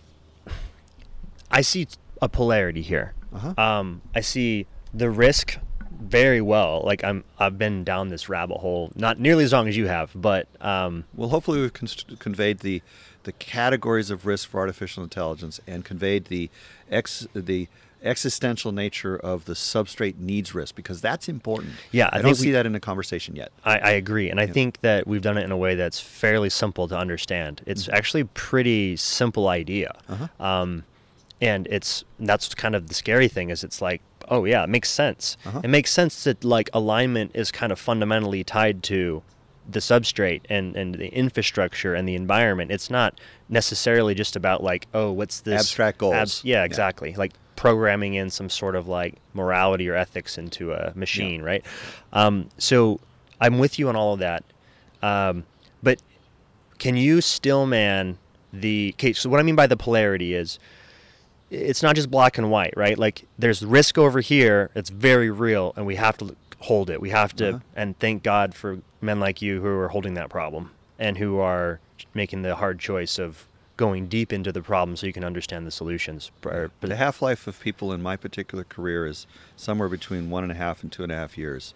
I 1.51 1.61
see 1.61 1.86
a 2.20 2.28
polarity 2.28 2.82
here. 2.82 3.14
Uh-huh. 3.32 3.55
Um, 3.61 4.03
I 4.14 4.20
see 4.20 4.66
the 4.92 5.11
risk 5.11 5.59
very 5.90 6.40
well. 6.40 6.82
Like 6.84 7.05
I'm, 7.05 7.24
I've 7.38 7.59
been 7.59 7.84
down 7.84 8.09
this 8.09 8.28
rabbit 8.28 8.59
hole, 8.59 8.90
not 8.94 9.18
nearly 9.18 9.44
as 9.44 9.53
long 9.53 9.68
as 9.68 9.76
you 9.76 9.86
have, 9.86 10.11
but 10.14 10.49
um, 10.61 11.05
Well, 11.14 11.28
hopefully 11.28 11.61
we've 11.61 11.72
con- 11.72 12.16
conveyed 12.18 12.61
the 12.61 12.82
the 13.27 13.33
categories 13.33 14.09
of 14.11 14.24
risk 14.24 14.49
for 14.49 14.61
artificial 14.61 15.03
intelligence 15.05 15.61
and 15.66 15.85
conveyed 15.85 16.24
the 16.27 16.49
ex 16.91 17.27
the 17.35 17.68
existential 18.03 18.70
nature 18.70 19.16
of 19.16 19.47
the 19.47 19.55
substrate 19.55 20.16
needs 20.18 20.55
risk 20.55 20.77
because 20.77 21.01
that's 21.01 21.29
important. 21.29 21.72
Yeah, 21.91 22.09
I 22.12 22.18
I, 22.18 22.22
don't 22.22 22.35
see 22.37 22.47
we- 22.49 22.53
that 22.53 22.64
in 22.66 22.72
the 22.72 22.79
conversation 22.81 23.35
yet. 23.35 23.51
I, 23.64 23.79
I 23.79 23.91
agree, 23.91 24.31
and 24.31 24.39
I 24.39 24.45
Yeah. 24.45 24.53
think 24.53 24.81
that 24.83 25.07
we've 25.09 25.22
done 25.22 25.37
it 25.39 25.43
in 25.45 25.51
a 25.51 25.57
way 25.57 25.74
that's 25.74 25.99
fairly 25.99 26.49
simple 26.51 26.87
to 26.89 26.97
understand. 26.97 27.62
It's 27.66 27.89
actually 27.89 28.20
a 28.22 28.27
pretty 28.27 28.97
simple 28.97 29.49
idea, 29.49 29.93
Uh-huh. 30.09 30.29
um, 30.45 30.85
and 31.41 31.66
it's 31.68 32.05
that's 32.20 32.55
kind 32.55 32.74
of 32.77 32.87
the 32.87 32.95
scary 32.95 33.29
thing 33.29 33.51
is 33.51 33.64
it's 33.64 33.83
like, 33.83 34.03
oh 34.29 34.45
yeah, 34.45 34.62
it 34.62 34.68
makes 34.68 34.89
sense. 34.91 35.37
Uh-huh. 35.45 35.61
It 35.64 35.68
makes 35.68 35.91
sense 35.91 36.22
that 36.24 36.45
like 36.45 36.70
alignment 36.72 37.33
is 37.35 37.51
kind 37.51 37.72
of 37.72 37.79
fundamentally 37.81 38.45
tied 38.45 38.83
to 38.85 39.22
the 39.69 39.81
substrate 39.81 40.43
and, 40.49 40.77
and 40.77 40.95
the 40.95 41.09
infrastructure 41.09 41.95
and 41.95 42.09
the 42.09 42.14
environment. 42.14 42.71
It's 42.71 42.89
not 42.91 43.21
necessarily 43.49 44.14
just 44.14 44.37
about 44.37 44.62
like, 44.62 44.87
oh, 44.95 45.11
what's 45.12 45.41
this 45.41 45.61
Abstract 45.61 45.99
goals. 45.99 46.43
yeah, 46.45 46.59
Yeah. 46.59 46.64
exactly. 46.64 47.14
Like 47.14 47.33
programming 47.57 48.14
in 48.14 48.31
some 48.31 48.49
sort 48.51 48.77
of 48.77 48.87
like 48.87 49.14
morality 49.35 49.89
or 49.89 49.95
ethics 49.97 50.39
into 50.39 50.73
a 50.73 50.93
machine, 50.95 51.43
right? 51.43 51.64
Um, 52.12 52.49
so 52.59 53.01
I'm 53.41 53.59
with 53.59 53.79
you 53.79 53.89
on 53.89 53.97
all 53.97 54.12
of 54.12 54.21
that. 54.21 54.45
Um, 55.03 55.45
but 55.83 56.01
can 56.79 56.97
you 56.97 57.21
steel 57.21 57.67
man 57.67 58.19
the 58.53 58.93
case? 58.99 59.19
So 59.21 59.29
what 59.31 59.41
I 59.41 59.43
mean 59.43 59.57
by 59.57 59.67
the 59.67 59.77
polarity 59.77 60.35
is 60.35 60.59
it's 61.51 61.83
not 61.83 61.95
just 61.97 62.11
black 62.11 62.39
and 62.39 62.51
white, 62.51 62.75
right? 62.77 62.99
Like 62.99 63.27
there's 63.39 63.64
risk 63.64 63.99
over 63.99 64.21
here 64.21 64.71
it's 64.75 64.91
very 64.91 65.31
real, 65.31 65.73
and 65.77 65.87
we 65.87 65.97
have 65.97 66.17
to 66.19 66.37
hold 66.61 66.91
it. 66.91 67.01
We 67.01 67.11
have 67.11 67.35
to, 67.37 67.49
Uh-huh. 67.49 67.59
and 67.75 67.99
thank 67.99 68.23
God 68.23 68.55
for 68.55 68.79
men 69.01 69.20
like 69.20 69.42
you 69.42 69.61
who 69.61 69.68
are 69.68 69.88
holding 69.88 70.14
that 70.14 70.30
problem 70.30 70.70
and 70.99 71.18
who 71.18 71.38
are 71.38 71.80
making 72.14 72.42
the 72.42 72.57
hard 72.57 72.78
choice 72.78 73.18
of 73.18 73.47
going 73.76 74.07
deep 74.07 74.32
into 74.32 74.53
the 74.53 74.62
problem 74.62 74.97
so 74.97 75.07
you 75.07 75.12
can 75.12 75.24
understand 75.24 75.66
the 75.66 75.70
solutions. 75.70 76.30
But 76.40 76.70
the 76.80 76.97
half 76.97 77.20
life 77.20 77.47
of 77.47 77.61
people 77.61 77.92
in 77.92 78.03
my 78.03 78.16
particular 78.16 78.64
career 78.64 79.07
is 79.07 79.26
somewhere 79.57 79.88
between 79.88 80.30
one 80.30 80.42
and 80.42 80.53
a 80.53 80.55
half 80.55 80.82
and 80.82 80.90
two 80.90 81.03
and 81.03 81.12
a 81.12 81.16
half 81.16 81.36
years. 81.36 81.74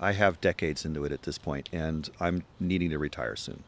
I 0.00 0.12
have 0.12 0.40
decades 0.40 0.84
into 0.84 1.04
it 1.04 1.12
at 1.12 1.22
this 1.22 1.38
point, 1.38 1.68
and 1.72 2.08
I'm 2.20 2.44
needing 2.58 2.90
to 2.90 2.98
retire 2.98 3.36
soon. 3.36 3.64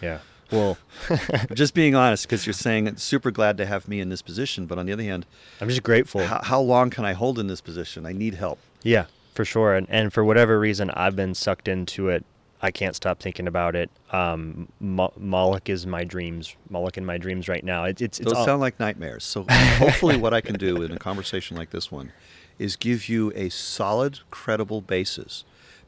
yeah. 0.00 0.18
Well, 0.52 0.76
just 1.54 1.74
being 1.74 1.94
honest, 1.94 2.26
because 2.26 2.46
you're 2.46 2.52
saying 2.52 2.96
super 2.96 3.30
glad 3.30 3.56
to 3.56 3.66
have 3.66 3.88
me 3.88 3.98
in 4.00 4.10
this 4.10 4.20
position, 4.22 4.66
but 4.66 4.78
on 4.78 4.84
the 4.86 4.92
other 4.92 5.02
hand, 5.02 5.24
I'm 5.60 5.68
just 5.70 5.82
grateful. 5.82 6.24
how, 6.26 6.42
how 6.42 6.60
long 6.60 6.90
can 6.90 7.04
I 7.04 7.14
hold 7.14 7.38
in 7.38 7.46
this 7.46 7.62
position? 7.62 8.04
I 8.04 8.12
need 8.12 8.34
help. 8.34 8.58
Yeah, 8.82 9.06
for 9.32 9.44
sure. 9.46 9.74
And, 9.74 9.86
and 9.90 10.12
for 10.12 10.22
whatever 10.22 10.60
reason, 10.60 10.90
I've 10.90 11.16
been 11.16 11.34
sucked 11.34 11.66
into 11.66 12.08
it. 12.08 12.24
I 12.64 12.70
can't 12.70 12.96
stop 12.96 13.20
thinking 13.20 13.46
about 13.46 13.76
it. 13.76 13.90
Um, 14.10 14.68
Mo- 14.80 15.12
Moloch 15.18 15.68
is 15.68 15.86
my 15.86 16.02
dreams. 16.04 16.56
Moloch 16.70 16.96
in 16.96 17.04
my 17.04 17.18
dreams 17.18 17.46
right 17.46 17.62
now. 17.62 17.84
It, 17.84 18.00
it's 18.00 18.18
it's 18.18 18.28
Those 18.30 18.38
all- 18.38 18.44
sound 18.46 18.60
like 18.62 18.80
nightmares. 18.80 19.22
So 19.24 19.44
hopefully, 19.50 20.16
what 20.16 20.32
I 20.32 20.40
can 20.40 20.56
do 20.56 20.82
in 20.82 20.92
a 20.92 20.98
conversation 20.98 21.56
like 21.56 21.70
this 21.70 21.92
one 21.92 22.12
is 22.58 22.76
give 22.76 23.08
you 23.08 23.32
a 23.34 23.50
solid, 23.50 24.20
credible 24.30 24.80
basis 24.80 25.44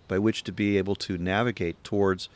by 0.09 0.19
which 0.19 0.45
to 0.45 0.53
be 0.53 0.77
able 0.77 0.95
to 0.97 1.17
navigate 1.17 1.83
towards 1.83 2.29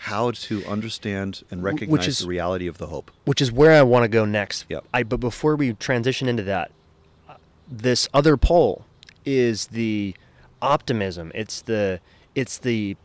how 0.00 0.30
to 0.30 0.62
understand 0.66 1.42
and 1.50 1.62
recognize 1.62 2.06
is- 2.06 2.18
the 2.18 2.26
reality 2.28 2.66
of 2.66 2.76
the 2.76 2.88
hope. 2.88 3.10
which 3.24 3.40
is 3.40 3.50
where 3.50 3.72
I 3.72 3.82
want 3.82 4.04
to 4.04 4.08
go 4.08 4.26
next. 4.26 4.66
Yep. 4.68 4.84
I 4.92 5.04
but 5.04 5.20
before 5.20 5.56
we 5.56 5.72
transition 5.72 6.28
into 6.28 6.42
that, 6.42 6.70
uh, 7.30 7.36
this 7.66 8.08
other 8.12 8.36
pole 8.36 8.84
is 9.24 9.68
the 9.68 10.14
optimism. 10.60 11.32
It's 11.34 11.62
the 11.62 12.00
it's 12.34 12.58
the 12.58 12.96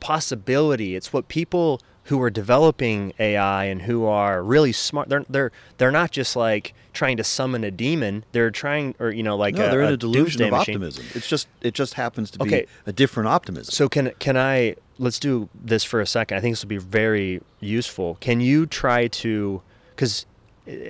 possibility. 0.00 0.94
It's 0.94 1.12
what 1.12 1.28
people 1.28 1.80
who 2.06 2.22
are 2.22 2.30
developing 2.30 3.12
AI 3.18 3.64
and 3.64 3.82
who 3.82 4.04
are 4.04 4.42
really 4.42 4.72
smart. 4.72 5.08
They're 5.08 5.24
they're 5.28 5.52
they're 5.78 5.90
not 5.90 6.12
just 6.12 6.36
like 6.36 6.72
trying 6.92 7.16
to 7.16 7.24
summon 7.24 7.64
a 7.64 7.70
demon. 7.70 8.24
They're 8.32 8.50
trying 8.50 8.94
or 9.00 9.10
you 9.10 9.22
know 9.22 9.36
like 9.36 9.54
no, 9.54 9.66
a, 9.66 9.70
they're 9.70 9.82
in 9.82 9.90
a 9.90 9.94
a 9.94 9.96
delusion 9.96 10.42
of 10.42 10.50
machine. 10.50 10.76
optimism. 10.76 11.04
It's 11.14 11.26
just 11.26 11.48
it 11.62 11.74
just 11.74 11.94
happens 11.94 12.30
to 12.32 12.38
be 12.38 12.66
a 12.86 12.92
different 12.92 13.28
optimism. 13.28 13.72
So 13.72 13.88
can 13.88 14.12
can 14.18 14.36
I 14.36 14.76
let's 14.98 15.18
do 15.18 15.48
this 15.54 15.82
for 15.84 16.00
a 16.00 16.06
second. 16.06 16.38
I 16.38 16.40
think 16.40 16.52
this 16.52 16.62
will 16.62 16.68
be 16.68 16.78
very 16.78 17.42
useful. 17.60 18.16
Can 18.20 18.40
you 18.40 18.66
try 18.66 19.08
to 19.08 19.62
cuz 19.96 20.26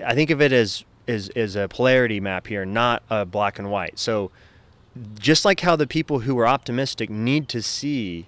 I 0.04 0.14
think 0.14 0.30
of 0.30 0.42
it 0.42 0.52
as 0.52 0.84
is 1.06 1.30
is 1.30 1.56
a 1.56 1.66
polarity 1.68 2.20
map 2.20 2.46
here, 2.46 2.66
not 2.66 3.02
a 3.08 3.24
black 3.24 3.58
and 3.58 3.70
white. 3.70 3.98
So 3.98 4.30
just 5.18 5.44
like 5.44 5.60
how 5.60 5.76
the 5.76 5.86
people 5.86 6.20
who 6.20 6.38
are 6.38 6.46
optimistic 6.46 7.10
need 7.10 7.48
to 7.48 7.62
see 7.62 8.26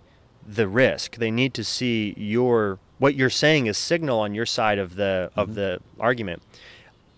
the 0.48 0.66
risk, 0.66 1.16
they 1.16 1.30
need 1.30 1.52
to 1.54 1.64
see 1.64 2.14
your 2.16 2.78
what 2.98 3.14
you're 3.14 3.30
saying 3.30 3.66
is 3.66 3.78
signal 3.78 4.20
on 4.20 4.34
your 4.34 4.46
side 4.46 4.78
of 4.78 4.96
the 4.96 5.30
of 5.36 5.48
mm-hmm. 5.48 5.56
the 5.56 5.80
argument. 6.00 6.42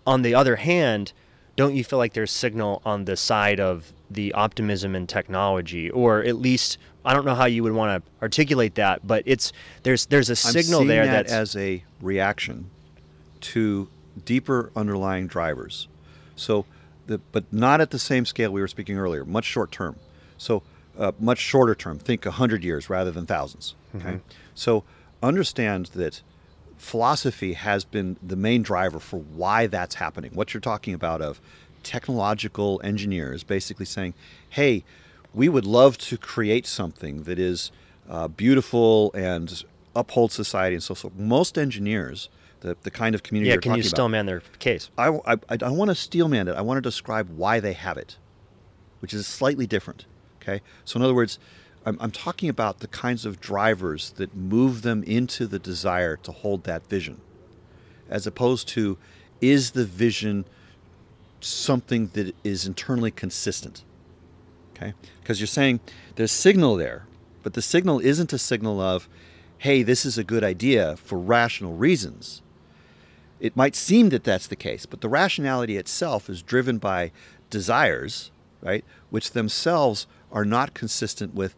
On 0.06 0.22
the 0.22 0.34
other 0.34 0.56
hand, 0.56 1.12
don't 1.56 1.74
you 1.74 1.84
feel 1.84 1.98
like 1.98 2.14
there's 2.14 2.32
signal 2.32 2.82
on 2.84 3.04
the 3.04 3.16
side 3.16 3.60
of 3.60 3.92
the 4.10 4.32
optimism 4.32 4.96
in 4.96 5.06
technology, 5.06 5.88
or 5.90 6.20
at 6.20 6.36
least 6.36 6.78
I 7.04 7.14
don't 7.14 7.24
know 7.24 7.34
how 7.34 7.46
you 7.46 7.62
would 7.62 7.72
want 7.72 8.04
to 8.04 8.10
articulate 8.20 8.74
that, 8.74 9.06
but 9.06 9.22
it's 9.26 9.52
there's 9.84 10.06
there's 10.06 10.28
a 10.28 10.36
signal 10.36 10.84
there 10.84 11.06
that 11.06 11.28
that's 11.28 11.32
as 11.32 11.56
a 11.56 11.84
reaction 12.00 12.70
to 13.40 13.88
deeper 14.24 14.70
underlying 14.74 15.26
drivers. 15.26 15.88
So, 16.36 16.66
the, 17.06 17.18
but 17.32 17.50
not 17.52 17.80
at 17.80 17.90
the 17.90 17.98
same 17.98 18.26
scale 18.26 18.50
we 18.50 18.60
were 18.60 18.68
speaking 18.68 18.98
earlier. 18.98 19.24
Much 19.24 19.44
short 19.44 19.70
term. 19.70 19.96
So, 20.36 20.62
uh, 21.00 21.12
much 21.18 21.38
shorter 21.38 21.74
term. 21.74 21.98
Think 21.98 22.24
hundred 22.24 22.62
years 22.62 22.88
rather 22.88 23.10
than 23.10 23.26
1000s 23.26 23.74
Okay. 23.96 24.20
So, 24.54 24.84
understand 25.20 25.86
that 25.94 26.22
philosophy 26.76 27.54
has 27.54 27.84
been 27.84 28.16
the 28.22 28.36
main 28.36 28.62
driver 28.62 29.00
for 29.00 29.18
why 29.18 29.66
that's 29.66 29.96
happening. 29.96 30.30
What 30.32 30.54
you're 30.54 30.60
talking 30.60 30.94
about 30.94 31.20
of 31.20 31.40
technological 31.82 32.80
engineers 32.84 33.42
basically 33.42 33.86
saying, 33.86 34.14
"Hey, 34.48 34.84
we 35.34 35.48
would 35.48 35.66
love 35.66 35.98
to 35.98 36.16
create 36.16 36.66
something 36.66 37.24
that 37.24 37.38
is 37.38 37.72
uh, 38.08 38.28
beautiful 38.28 39.12
and 39.12 39.64
uphold 39.96 40.30
society 40.30 40.76
and 40.76 40.82
so 40.82 40.94
forth." 40.94 41.14
Most 41.16 41.58
engineers, 41.58 42.28
the, 42.60 42.76
the 42.82 42.90
kind 42.90 43.16
of 43.16 43.24
community 43.24 43.48
yeah. 43.48 43.54
you're 43.54 43.62
Can 43.62 43.74
you 43.74 43.82
about, 43.82 44.08
man 44.08 44.26
their 44.26 44.42
case? 44.60 44.90
I, 44.96 45.08
I, 45.26 45.36
I 45.48 45.70
want 45.70 45.88
to 45.88 45.96
steelman 45.96 46.46
it. 46.46 46.54
I 46.54 46.60
want 46.60 46.78
to 46.78 46.82
describe 46.82 47.30
why 47.30 47.58
they 47.58 47.72
have 47.72 47.96
it, 47.96 48.18
which 49.00 49.12
is 49.12 49.26
slightly 49.26 49.66
different. 49.66 50.06
Okay. 50.40 50.62
So, 50.84 50.96
in 50.96 51.02
other 51.02 51.14
words, 51.14 51.38
I'm, 51.84 51.96
I'm 52.00 52.10
talking 52.10 52.48
about 52.48 52.80
the 52.80 52.88
kinds 52.88 53.24
of 53.24 53.40
drivers 53.40 54.10
that 54.12 54.34
move 54.34 54.82
them 54.82 55.02
into 55.04 55.46
the 55.46 55.58
desire 55.58 56.16
to 56.18 56.32
hold 56.32 56.64
that 56.64 56.86
vision, 56.86 57.20
as 58.08 58.26
opposed 58.26 58.68
to 58.68 58.98
is 59.40 59.72
the 59.72 59.84
vision 59.84 60.44
something 61.40 62.08
that 62.08 62.34
is 62.44 62.66
internally 62.66 63.10
consistent? 63.10 63.82
Okay. 64.74 64.92
Because 65.20 65.40
you're 65.40 65.46
saying 65.46 65.80
there's 66.16 66.32
signal 66.32 66.76
there, 66.76 67.06
but 67.42 67.54
the 67.54 67.62
signal 67.62 68.00
isn't 68.00 68.32
a 68.32 68.38
signal 68.38 68.80
of, 68.80 69.08
hey, 69.58 69.82
this 69.82 70.04
is 70.04 70.18
a 70.18 70.24
good 70.24 70.44
idea 70.44 70.96
for 70.96 71.18
rational 71.18 71.74
reasons 71.74 72.42
it 73.40 73.56
might 73.56 73.74
seem 73.74 74.10
that 74.10 74.22
that's 74.22 74.46
the 74.46 74.56
case, 74.56 74.86
but 74.86 75.00
the 75.00 75.08
rationality 75.08 75.76
itself 75.76 76.28
is 76.28 76.42
driven 76.42 76.78
by 76.78 77.10
desires, 77.48 78.30
right, 78.60 78.84
which 79.08 79.32
themselves 79.32 80.06
are 80.32 80.44
not 80.44 80.74
consistent 80.74 81.34
with 81.34 81.54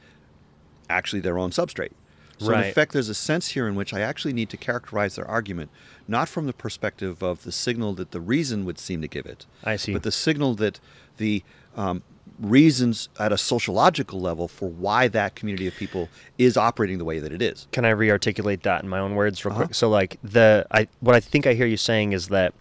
actually 0.88 1.20
their 1.20 1.38
own 1.38 1.50
substrate. 1.50 1.92
So 2.38 2.52
in 2.52 2.58
effect, 2.60 2.92
there's 2.92 3.08
a 3.08 3.14
sense 3.14 3.48
here 3.48 3.68
in 3.68 3.76
which 3.76 3.94
I 3.94 4.00
actually 4.00 4.32
need 4.32 4.50
to 4.50 4.56
characterize 4.56 5.14
their 5.14 5.28
argument 5.28 5.70
not 6.08 6.28
from 6.28 6.46
the 6.46 6.52
perspective 6.52 7.22
of 7.22 7.44
the 7.44 7.52
signal 7.52 7.92
that 7.94 8.10
the 8.10 8.20
reason 8.20 8.64
would 8.64 8.78
seem 8.80 9.00
to 9.02 9.06
give 9.08 9.24
it, 9.26 9.46
I 9.62 9.76
see. 9.76 9.92
but 9.92 10.02
the 10.02 10.10
signal 10.10 10.54
that 10.56 10.80
the 11.18 11.44
um, 11.76 12.02
reasons 12.40 13.08
at 13.20 13.30
a 13.32 13.38
sociological 13.38 14.20
level 14.20 14.48
for 14.48 14.68
why 14.68 15.06
that 15.08 15.36
community 15.36 15.68
of 15.68 15.76
people 15.76 16.08
is 16.38 16.56
operating 16.56 16.98
the 16.98 17.04
way 17.04 17.20
that 17.20 17.32
it 17.32 17.40
is. 17.40 17.68
Can 17.70 17.84
I 17.84 17.90
re-articulate 17.90 18.64
that 18.64 18.82
in 18.82 18.88
my 18.88 18.98
own 18.98 19.14
words 19.14 19.44
real 19.44 19.54
Uh-huh. 19.54 19.64
quick? 19.66 19.74
So 19.76 19.88
like 19.88 20.18
the 20.24 20.66
I 20.72 20.88
what 20.98 21.14
I 21.14 21.20
think 21.20 21.46
I 21.46 21.54
hear 21.54 21.66
you 21.66 21.76
saying 21.76 22.12
is 22.12 22.28
that 22.28 22.52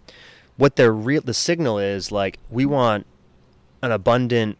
what 0.56 0.76
their 0.76 0.92
real 0.92 1.22
the 1.22 1.34
signal 1.34 1.80
is 1.80 2.12
like 2.12 2.38
we 2.50 2.64
want 2.64 3.06
an 3.82 3.90
abundant 3.90 4.56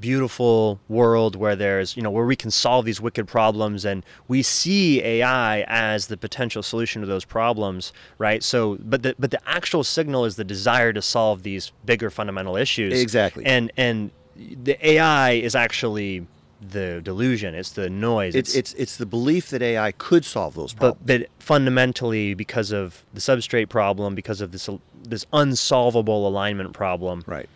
beautiful 0.00 0.80
world 0.88 1.36
where 1.36 1.56
there's 1.56 1.96
you 1.96 2.02
know 2.02 2.10
where 2.10 2.24
we 2.24 2.36
can 2.36 2.50
solve 2.50 2.84
these 2.84 3.00
wicked 3.00 3.26
problems 3.26 3.84
and 3.84 4.04
we 4.28 4.42
see 4.42 5.02
AI 5.02 5.62
as 5.62 6.06
the 6.08 6.16
potential 6.16 6.62
solution 6.62 7.00
to 7.00 7.06
those 7.06 7.24
problems 7.24 7.92
right 8.18 8.42
so 8.42 8.76
but 8.80 9.02
the 9.02 9.14
but 9.18 9.30
the 9.30 9.40
actual 9.48 9.84
signal 9.84 10.24
is 10.24 10.36
the 10.36 10.44
desire 10.44 10.92
to 10.92 11.02
solve 11.02 11.42
these 11.42 11.72
bigger 11.84 12.10
fundamental 12.10 12.56
issues 12.56 13.00
Exactly. 13.00 13.44
and 13.46 13.70
and 13.76 14.10
the 14.36 14.76
AI 14.86 15.32
is 15.32 15.54
actually 15.54 16.26
the 16.60 17.00
delusion 17.02 17.54
it's 17.54 17.72
the 17.72 17.90
noise 17.90 18.34
It's, 18.34 18.54
it's 18.54 18.72
it's 18.74 18.96
the 18.96 19.06
belief 19.06 19.50
that 19.50 19.60
AI 19.62 19.92
could 19.92 20.24
solve 20.24 20.54
those 20.54 20.72
problems. 20.72 21.00
but 21.06 21.20
but 21.20 21.28
fundamentally 21.38 22.34
because 22.34 22.72
of 22.72 23.04
the 23.12 23.20
substrate 23.20 23.68
problem 23.68 24.14
because 24.14 24.40
of 24.40 24.50
this 24.52 24.68
this 25.02 25.26
unsolvable 25.32 26.26
alignment 26.26 26.72
problem 26.72 27.22
right. 27.26 27.48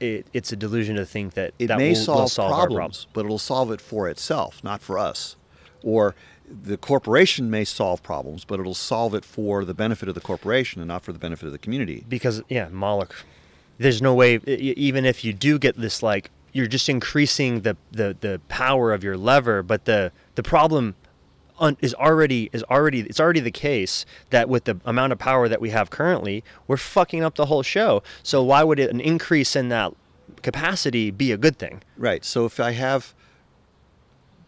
It, 0.00 0.26
it's 0.32 0.52
a 0.52 0.56
delusion 0.56 0.96
to 0.96 1.06
think 1.06 1.34
that 1.34 1.54
It 1.58 1.68
that 1.68 1.78
may 1.78 1.90
will, 1.90 1.96
solve, 1.96 2.30
solve 2.30 2.52
our 2.52 2.66
problems, 2.66 2.76
problems 2.76 3.06
but 3.12 3.24
it'll 3.24 3.38
solve 3.38 3.70
it 3.70 3.80
for 3.80 4.08
itself, 4.08 4.62
not 4.62 4.80
for 4.82 4.98
us. 4.98 5.36
Or 5.82 6.14
the 6.48 6.76
corporation 6.76 7.50
may 7.50 7.64
solve 7.64 8.02
problems, 8.02 8.44
but 8.44 8.60
it'll 8.60 8.74
solve 8.74 9.14
it 9.14 9.24
for 9.24 9.64
the 9.64 9.74
benefit 9.74 10.08
of 10.08 10.14
the 10.14 10.20
corporation 10.20 10.80
and 10.80 10.88
not 10.88 11.02
for 11.02 11.12
the 11.12 11.18
benefit 11.18 11.46
of 11.46 11.52
the 11.52 11.58
community. 11.58 12.04
because 12.08 12.42
yeah 12.48 12.68
Moloch 12.68 13.24
there's 13.78 14.00
no 14.00 14.14
way 14.14 14.36
even 14.46 15.04
if 15.04 15.24
you 15.24 15.32
do 15.32 15.58
get 15.58 15.76
this 15.76 16.02
like 16.02 16.30
you're 16.52 16.66
just 16.66 16.88
increasing 16.88 17.60
the 17.62 17.76
the, 17.92 18.16
the 18.20 18.40
power 18.48 18.92
of 18.92 19.02
your 19.02 19.16
lever 19.16 19.62
but 19.62 19.84
the 19.86 20.12
the 20.36 20.42
problem 20.42 20.94
un, 21.58 21.76
is 21.80 21.94
already 21.94 22.50
is 22.52 22.62
already 22.64 23.00
it's 23.00 23.20
already 23.20 23.40
the 23.40 23.50
case 23.50 24.04
that 24.30 24.48
with 24.48 24.64
the 24.64 24.78
amount 24.84 25.12
of 25.12 25.18
power 25.18 25.48
that 25.48 25.60
we 25.60 25.70
have 25.70 25.90
currently 25.90 26.44
we're 26.66 26.76
fucking 26.76 27.22
up 27.22 27.34
the 27.36 27.46
whole 27.46 27.62
show 27.62 28.02
so 28.22 28.42
why 28.42 28.62
would 28.62 28.78
it, 28.78 28.90
an 28.90 29.00
increase 29.00 29.56
in 29.56 29.68
that 29.68 29.92
capacity 30.42 31.10
be 31.10 31.32
a 31.32 31.36
good 31.36 31.58
thing 31.58 31.82
Right. 31.96 32.24
So 32.24 32.44
if 32.44 32.60
I 32.60 32.72
have 32.72 33.14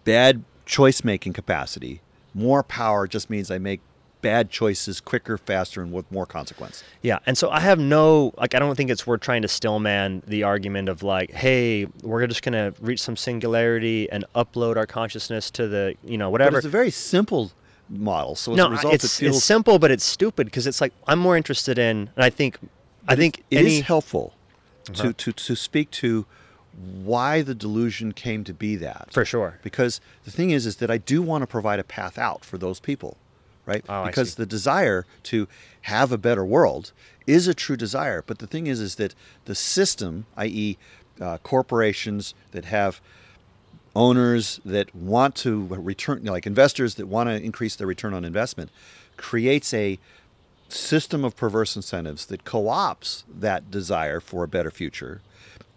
bad 0.05 0.45
choice 0.67 1.03
making 1.03 1.33
capacity, 1.33 2.03
more 2.35 2.63
power 2.63 3.07
just 3.07 3.31
means 3.31 3.51
I 3.51 3.59
make 3.59 3.81
bad 4.21 4.51
choices 4.51 5.01
quicker, 5.01 5.39
faster, 5.39 5.81
and 5.83 5.93
with 5.93 6.11
more 6.11 6.27
consequence. 6.27 6.83
Yeah, 7.03 7.19
and 7.27 7.39
so 7.39 7.51
I 7.51 7.61
have 7.61 7.79
no 7.79 8.33
like 8.39 8.55
I 8.55 8.59
don't 8.59 8.75
think 8.77 8.91
it's 8.91 9.07
worth 9.07 9.21
trying 9.21 9.43
to 9.43 9.49
steelman 9.49 10.23
the 10.27 10.43
argument 10.43 10.89
of 10.89 11.03
like, 11.03 11.31
hey, 11.33 11.87
we're 12.03 12.27
just 12.27 12.43
gonna 12.43 12.75
reach 12.81 13.01
some 13.01 13.17
singularity 13.17 14.11
and 14.11 14.25
upload 14.35 14.77
our 14.77 14.87
consciousness 14.87 15.51
to 15.53 15.69
the 15.69 15.95
you 16.05 16.19
know 16.19 16.27
But 16.27 16.33
whatever. 16.33 16.59
it's 16.59 16.67
a 16.67 16.71
very 16.71 16.91
simple 16.91 17.53
model. 17.89 18.35
So 18.35 18.55
no, 18.55 18.67
a 18.67 18.71
result, 18.71 18.95
it's 18.95 19.05
it 19.05 19.11
feels 19.25 19.37
it's 19.37 19.45
simple, 19.45 19.79
but 19.79 19.91
it's 19.91 20.05
stupid 20.05 20.47
because 20.47 20.67
it's 20.67 20.81
like 20.81 20.93
I'm 21.07 21.19
more 21.19 21.37
interested 21.37 21.79
in, 21.79 22.11
and 22.17 22.25
I 22.25 22.31
think 22.31 22.59
I 23.07 23.17
think 23.17 23.45
it 23.51 23.61
is 23.61 23.67
any 23.67 23.81
helpful 23.81 24.35
Uh-huh. 24.91 25.03
to, 25.03 25.13
to, 25.13 25.33
to 25.33 25.55
speak 25.57 25.91
to 26.03 26.27
why 27.05 27.43
the 27.43 27.55
delusion 27.55 28.13
came 28.13 28.45
to 28.45 28.55
be 28.55 28.77
that. 28.77 29.09
for 29.13 29.25
sure. 29.25 29.59
Because 29.63 30.01
the 30.25 30.31
thing 30.31 30.51
is, 30.51 30.65
is 30.67 30.77
that 30.77 30.91
I 30.91 30.99
do 30.99 31.21
want 31.23 31.43
to 31.43 31.47
provide 31.47 31.79
a 31.81 31.85
path 31.85 32.19
out 32.19 32.45
for 32.45 32.57
those 32.59 32.79
people, 32.81 33.17
right? 33.69 33.85
Oh, 33.89 34.07
because 34.07 34.35
the 34.35 34.47
desire 34.47 35.05
to 35.25 35.47
have 35.83 36.11
a 36.11 36.19
better 36.19 36.45
world 36.45 36.93
is 37.27 37.47
a 37.47 37.55
true 37.55 37.77
desire. 37.77 38.25
But 38.27 38.39
the 38.39 38.47
thing 38.47 38.67
is, 38.67 38.81
is 38.81 38.95
that 38.97 39.15
the 39.45 39.55
system, 39.55 40.27
i.e., 40.37 40.79
uh, 41.21 41.39
corporations 41.39 42.35
that 42.53 42.65
have 42.65 43.01
owners 43.95 44.61
that 44.65 44.95
want 44.95 45.35
to 45.37 45.67
return, 45.67 46.25
like 46.25 46.47
investors 46.47 46.95
that 46.95 47.07
want 47.07 47.29
to 47.29 47.37
increase 47.37 47.77
their 47.77 47.87
return 47.87 48.15
on 48.15 48.25
investment, 48.25 48.71
creates 49.17 49.75
a 49.75 49.99
system 50.69 51.25
of 51.25 51.37
perverse 51.37 51.77
incentives 51.77 52.27
that 52.27 52.45
co-opts 52.45 53.25
that 53.29 53.71
desire 53.71 54.21
for 54.21 54.45
a 54.45 54.49
better 54.49 54.71
future 54.71 55.21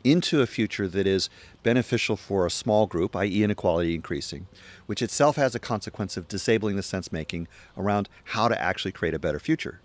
into 0.04 0.42
a 0.42 0.48
future 0.48 0.88
that 0.88 1.08
is 1.08 1.30
beneficial 1.64 2.16
for 2.16 2.46
a 2.46 2.52
small 2.52 2.88
group, 2.88 3.16
i.e., 3.16 3.44
inequality 3.44 3.96
increasing, 3.96 4.48
which 4.86 5.02
itself 5.02 5.36
has 5.36 5.56
a 5.56 5.60
consequence 5.60 6.18
of 6.18 6.28
disabling 6.28 6.76
the 6.76 6.84
sense 6.84 7.12
making 7.12 7.48
around 7.78 8.10
how 8.26 8.48
to 8.48 8.62
actually 8.62 8.92
create 8.92 9.14
a 9.14 9.20
better 9.20 9.40
future. 9.40 9.80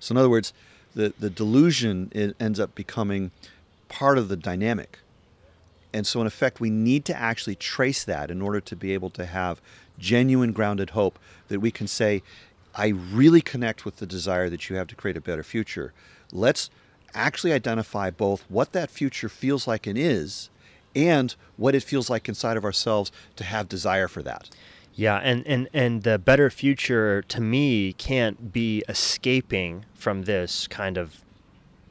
So, 0.00 0.12
in 0.12 0.18
other 0.18 0.30
words, 0.30 0.52
the, 0.94 1.12
the 1.18 1.30
delusion 1.30 2.10
ends 2.40 2.58
up 2.58 2.74
becoming 2.74 3.30
part 3.88 4.18
of 4.18 4.28
the 4.28 4.36
dynamic. 4.36 4.98
And 5.92 6.06
so, 6.06 6.20
in 6.20 6.26
effect, 6.26 6.60
we 6.60 6.70
need 6.70 7.04
to 7.06 7.16
actually 7.16 7.56
trace 7.56 8.04
that 8.04 8.30
in 8.30 8.42
order 8.42 8.60
to 8.60 8.76
be 8.76 8.92
able 8.92 9.10
to 9.10 9.26
have 9.26 9.60
genuine 9.98 10.52
grounded 10.52 10.90
hope 10.90 11.18
that 11.48 11.60
we 11.60 11.70
can 11.70 11.86
say, 11.86 12.22
I 12.74 12.88
really 12.88 13.40
connect 13.40 13.84
with 13.84 13.96
the 13.96 14.06
desire 14.06 14.50
that 14.50 14.68
you 14.68 14.76
have 14.76 14.88
to 14.88 14.94
create 14.94 15.16
a 15.16 15.22
better 15.22 15.42
future. 15.42 15.92
Let's 16.32 16.68
actually 17.14 17.52
identify 17.52 18.10
both 18.10 18.44
what 18.48 18.72
that 18.72 18.90
future 18.90 19.28
feels 19.28 19.66
like 19.66 19.86
and 19.86 19.96
is, 19.96 20.50
and 20.96 21.36
what 21.56 21.74
it 21.76 21.82
feels 21.84 22.10
like 22.10 22.28
inside 22.28 22.56
of 22.56 22.64
ourselves 22.64 23.12
to 23.36 23.44
have 23.44 23.68
desire 23.68 24.08
for 24.08 24.22
that. 24.22 24.48
Yeah, 24.94 25.16
and, 25.16 25.46
and, 25.46 25.68
and 25.74 26.02
the 26.04 26.18
better 26.18 26.48
future 26.48 27.20
to 27.28 27.40
me 27.40 27.92
can't 27.92 28.50
be 28.52 28.82
escaping 28.88 29.84
from 29.94 30.22
this 30.22 30.66
kind 30.66 30.96
of 30.96 31.20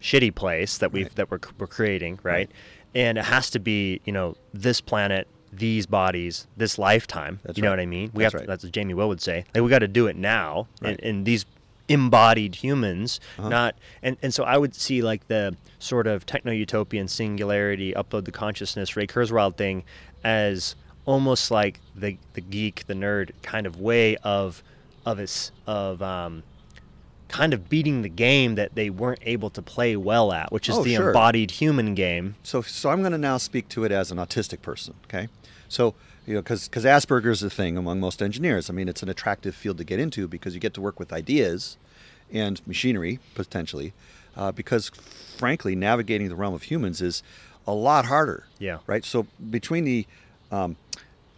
shitty 0.01 0.34
place 0.34 0.78
that 0.80 0.91
we've 0.91 1.06
Right. 1.06 1.16
that 1.16 1.32
we're, 1.32 1.39
we're 1.60 1.68
creating, 1.68 2.20
right? 2.24 2.34
Right. 2.34 2.51
And 2.95 3.18
it 3.20 3.26
has 3.26 3.49
to 3.51 3.60
be, 3.60 4.01
you 4.06 4.12
know, 4.14 4.36
this 4.53 4.82
planet, 4.82 5.28
these 5.53 5.86
bodies, 5.86 6.47
this 6.58 6.80
lifetime. 6.80 7.39
That's 7.43 7.58
you 7.58 7.62
know 7.62 7.70
right. 7.70 7.74
what 7.78 7.84
I 7.84 7.86
mean? 7.86 8.10
We 8.14 8.24
That's 8.24 8.34
have 8.34 8.39
right. 8.39 8.45
to, 8.45 8.47
that's 8.47 8.64
what 8.64 8.72
Jamie 8.74 8.93
Wheal 8.95 9.08
would 9.08 9.22
say. 9.22 9.45
Like 9.53 9.64
we 9.64 9.70
got 9.70 9.80
to 9.80 9.88
do 9.88 10.08
it 10.08 10.16
now, 10.16 10.68
and 10.82 11.26
these 11.26 11.45
embodied 11.88 12.55
humans, 12.55 13.19
Uh-huh. 13.38 13.49
not 13.49 13.75
and 14.01 14.17
and 14.21 14.33
so 14.33 14.43
I 14.43 14.57
would 14.57 14.73
see 14.75 15.01
like 15.01 15.27
the 15.27 15.55
sort 15.79 16.07
of 16.07 16.25
techno 16.25 16.51
utopian 16.51 17.07
singularity, 17.07 17.93
upload 17.93 18.25
the 18.25 18.31
consciousness, 18.31 18.95
Ray 18.95 19.07
Kurzweil 19.07 19.55
thing, 19.55 19.83
as 20.23 20.75
almost 21.05 21.51
like 21.51 21.79
the 21.95 22.17
the 22.33 22.41
geek, 22.41 22.88
the 22.88 22.93
nerd 22.95 23.31
kind 23.43 23.67
of 23.67 23.79
way 23.79 24.17
of 24.17 24.63
of 25.05 25.19
us 25.19 25.51
of 25.67 26.01
um, 26.01 26.41
kind 27.27 27.53
of 27.53 27.69
beating 27.69 28.01
the 28.01 28.09
game 28.09 28.55
that 28.55 28.73
they 28.75 28.89
weren't 28.89 29.19
able 29.23 29.49
to 29.51 29.61
play 29.61 29.95
well 29.95 30.31
at, 30.31 30.51
which 30.51 30.69
is 30.69 30.75
Oh, 30.77 30.83
the 30.83 30.95
sure. 30.95 31.07
embodied 31.09 31.51
human 31.51 31.93
game. 31.95 32.36
So, 32.43 32.61
so 32.61 32.89
I'm 32.91 33.01
going 33.01 33.11
to 33.13 33.17
now 33.17 33.38
speak 33.38 33.67
to 33.69 33.83
it 33.83 33.91
as 33.91 34.11
an 34.11 34.17
autistic 34.17 34.61
person. 34.61 34.93
Okay, 35.05 35.27
so 35.67 35.95
you 36.26 36.34
know, 36.34 36.41
because 36.41 36.69
Asperger's 36.69 37.43
a 37.43 37.49
thing 37.49 37.78
among 37.78 37.99
most 37.99 38.21
engineers. 38.21 38.69
I 38.69 38.73
mean, 38.73 38.89
it's 38.89 39.03
an 39.03 39.09
attractive 39.09 39.55
field 39.55 39.78
to 39.78 39.84
get 39.84 39.99
into 39.99 40.28
because 40.28 40.53
you 40.53 40.59
get 40.59 40.73
to 40.76 40.82
work 40.82 40.99
with 40.99 41.13
ideas 41.13 41.78
and 42.32 42.65
machinery 42.67 43.19
potentially. 43.36 43.93
Uh, 44.36 44.51
because 44.51 44.89
frankly, 44.89 45.75
navigating 45.75 46.28
the 46.29 46.36
realm 46.36 46.54
of 46.54 46.63
humans 46.63 47.01
is 47.01 47.24
a 47.67 47.74
lot 47.74 48.05
harder. 48.05 48.45
Yeah. 48.59 48.79
Right. 48.87 49.05
So 49.05 49.28
between 49.50 49.86
the 49.86 50.05
um, 50.51 50.75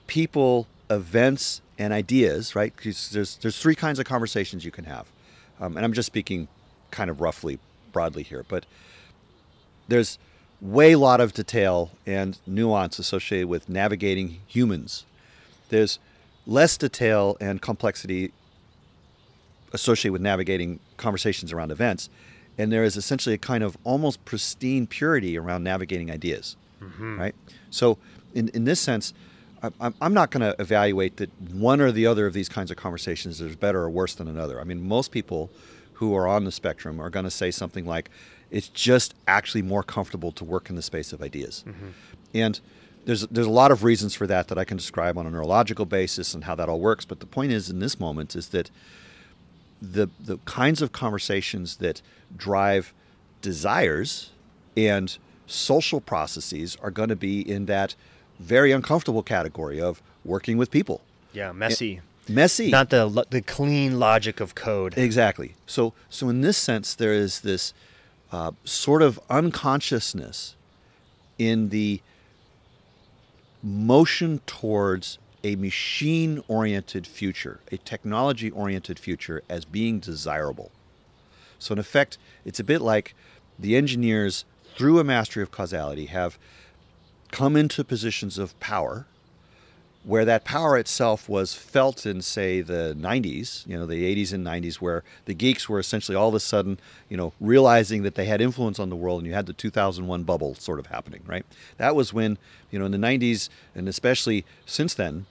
people, 0.07 0.68
events, 0.90 1.62
and 1.78 1.94
ideas, 1.94 2.56
right? 2.56 2.74
there's 2.84 3.38
there's 3.38 3.60
three 3.60 3.76
kinds 3.76 3.99
of 3.99 4.06
conversations 4.06 4.66
you 4.66 4.72
can 4.72 4.86
have, 4.86 5.06
um, 5.60 5.78
and 5.78 5.86
I'm 5.86 5.94
just 5.94 6.07
speaking 6.07 6.48
kind 6.90 7.10
of 7.10 7.22
roughly, 7.22 7.60
broadly 7.91 8.24
here, 8.24 8.44
but 8.48 8.66
there's 9.88 10.18
way 10.62 10.96
lot 10.96 11.22
of 11.22 11.34
detail 11.34 11.92
and 12.06 12.40
nuance 12.48 13.00
associated 13.00 13.48
with 13.48 13.70
navigating 13.70 14.40
humans. 14.48 15.06
There's 15.70 16.00
less 16.46 16.78
detail 16.78 17.38
and 17.40 17.62
complexity 17.62 18.32
associated 19.74 20.14
with 20.14 20.22
navigating 20.22 20.80
conversations 20.96 21.52
around 21.52 21.72
events, 21.72 22.10
and 22.58 22.72
there 22.72 22.84
is 22.84 22.96
essentially 22.96 23.36
a 23.36 23.38
kind 23.38 23.64
of 23.64 23.78
almost 23.84 24.24
pristine 24.26 24.88
purity 24.88 25.38
around 25.38 25.64
navigating 25.64 26.10
ideas, 26.10 26.56
mm-hmm. 26.82 27.20
right? 27.20 27.36
So, 27.70 27.98
in 28.34 28.48
in 28.50 28.64
this 28.64 28.80
sense, 28.80 29.14
I- 29.62 29.94
I'm 30.02 30.14
not 30.14 30.32
going 30.32 30.42
to 30.42 30.60
evaluate 30.62 31.18
that 31.18 31.30
one 31.42 31.82
or 31.82 31.92
the 31.92 32.06
other 32.06 32.26
of 32.26 32.34
these 32.34 32.50
kinds 32.50 32.72
of 32.72 32.78
conversations 32.78 33.42
is 33.42 33.56
better 33.56 33.82
or 33.82 33.90
worse 33.90 34.14
than 34.14 34.28
another. 34.28 34.62
I 34.62 34.64
mean, 34.64 34.88
most 34.88 35.12
people 35.12 35.50
who 35.94 36.16
are 36.16 36.28
on 36.28 36.44
the 36.44 36.52
spectrum 36.52 37.00
are 37.00 37.10
going 37.10 37.26
to 37.26 37.32
say 37.32 37.50
something 37.50 37.86
like, 37.86 38.10
"It's 38.52 38.68
just 38.68 39.14
actually 39.28 39.61
more 39.61 39.84
comfortable 39.84 40.32
to 40.34 40.44
work 40.44 40.69
in 40.69 40.76
the 40.76 40.82
space 40.82 41.14
of 41.14 41.22
ideas," 41.22 41.64
and 42.34 42.60
there's 43.06 43.22
there's 43.28 43.48
a 43.48 43.52
lot 43.52 43.72
of 43.72 43.84
reasons 43.84 44.14
for 44.14 44.28
that 44.28 44.49
that 44.49 44.57
I 44.57 44.65
can 44.65 44.78
describe 44.78 45.18
on 45.18 45.26
a 45.26 45.30
neurological 45.30 45.86
basis 45.86 46.34
and 46.34 46.44
how 46.44 46.56
that 46.56 46.69
all 46.69 46.80
works. 46.80 47.06
But 47.06 47.19
the 47.19 47.26
point 47.26 47.52
is, 47.52 47.69
in 47.69 47.80
this 47.80 47.99
moment, 47.99 48.36
is 48.36 48.49
that 48.49 48.69
the 49.82 50.10
the 50.19 50.38
kinds 50.45 50.82
of 50.82 50.91
conversations 50.91 51.78
that 51.78 52.02
drive 52.36 52.94
desires 53.41 54.32
and 54.76 55.18
social 55.45 56.02
processes 56.02 56.78
are 56.82 56.91
going 56.91 57.10
to 57.10 57.15
be 57.15 57.40
in 57.40 57.65
that 57.65 57.95
very 58.40 58.72
uncomfortable 58.72 59.24
category 59.24 59.80
of 59.82 60.02
working 60.24 60.57
with 60.57 60.69
people. 60.69 61.02
Yeah, 61.34 61.52
messy. 61.52 62.02
messy. 62.28 62.69
Not 62.69 62.90
the 62.90 63.26
the 63.30 63.41
clean 63.41 63.99
logic 63.99 64.40
of 64.40 64.56
code. 64.56 64.98
Exactly. 64.98 65.56
So, 65.65 65.94
so 66.10 66.30
in 66.30 66.41
this 66.41 66.57
sense, 66.57 66.94
there 66.94 67.14
is 67.14 67.41
this 67.41 67.74
uh, 68.32 68.52
sort 68.64 69.02
of 69.02 69.20
unconsciousness 69.30 70.56
in 71.38 71.70
the 71.70 72.02
motion 73.64 74.40
towards 74.45 75.18
a 75.44 75.56
machine-oriented 75.56 77.08
future, 77.08 77.60
a 77.72 77.78
technology-oriented 77.78 78.99
future, 78.99 79.44
as 79.48 79.66
being 79.66 79.99
desirable. 79.99 80.72
So, 81.60 81.74
in 81.74 81.80
effect, 81.80 82.18
it's 82.44 82.60
a 82.60 82.64
bit 82.64 82.82
like 82.82 83.16
the 83.58 83.76
engineers, 83.76 84.45
through 84.76 84.99
a 84.99 85.04
mastery 85.04 85.44
of 85.44 85.52
causality, 85.52 86.08
have 86.08 86.38
come 87.32 87.56
into 87.56 87.84
positions 87.84 88.38
of 88.38 88.60
power 88.60 89.06
where 90.08 90.24
that 90.24 90.46
power 90.46 90.78
itself 90.78 91.28
was 91.28 91.54
felt 91.54 92.06
in, 92.06 92.22
say, 92.22 92.62
the 92.62 92.96
90s, 92.98 93.68
you 93.68 93.78
know, 93.78 93.86
the 93.86 94.16
80s 94.16 94.32
and 94.32 94.46
90s, 94.46 94.76
where 94.76 95.04
the 95.26 95.34
geeks 95.34 95.68
were 95.68 95.80
essentially 95.80 96.16
all 96.16 96.30
of 96.30 96.34
a 96.34 96.40
sudden, 96.40 96.80
you 97.10 97.18
know, 97.18 97.34
realizing 97.42 98.04
that 98.04 98.16
they 98.16 98.24
had 98.24 98.40
influence 98.40 98.80
on 98.80 98.90
the 98.90 98.96
world, 98.96 99.20
and 99.20 99.28
you 99.28 99.34
had 99.34 99.48
the 99.48 99.54
2001 99.54 100.24
bubble 100.24 100.56
sort 100.56 100.80
of 100.80 100.86
happening, 100.86 101.22
right? 101.26 101.46
That 101.76 101.94
was 101.94 102.14
when, 102.14 102.38
you 102.72 102.80
know, 102.80 102.86
in 102.86 102.94
the 102.94 102.98
90s, 102.98 103.50
and 103.76 103.90
especially 103.90 104.46
since 104.66 104.94
then, 104.94 105.26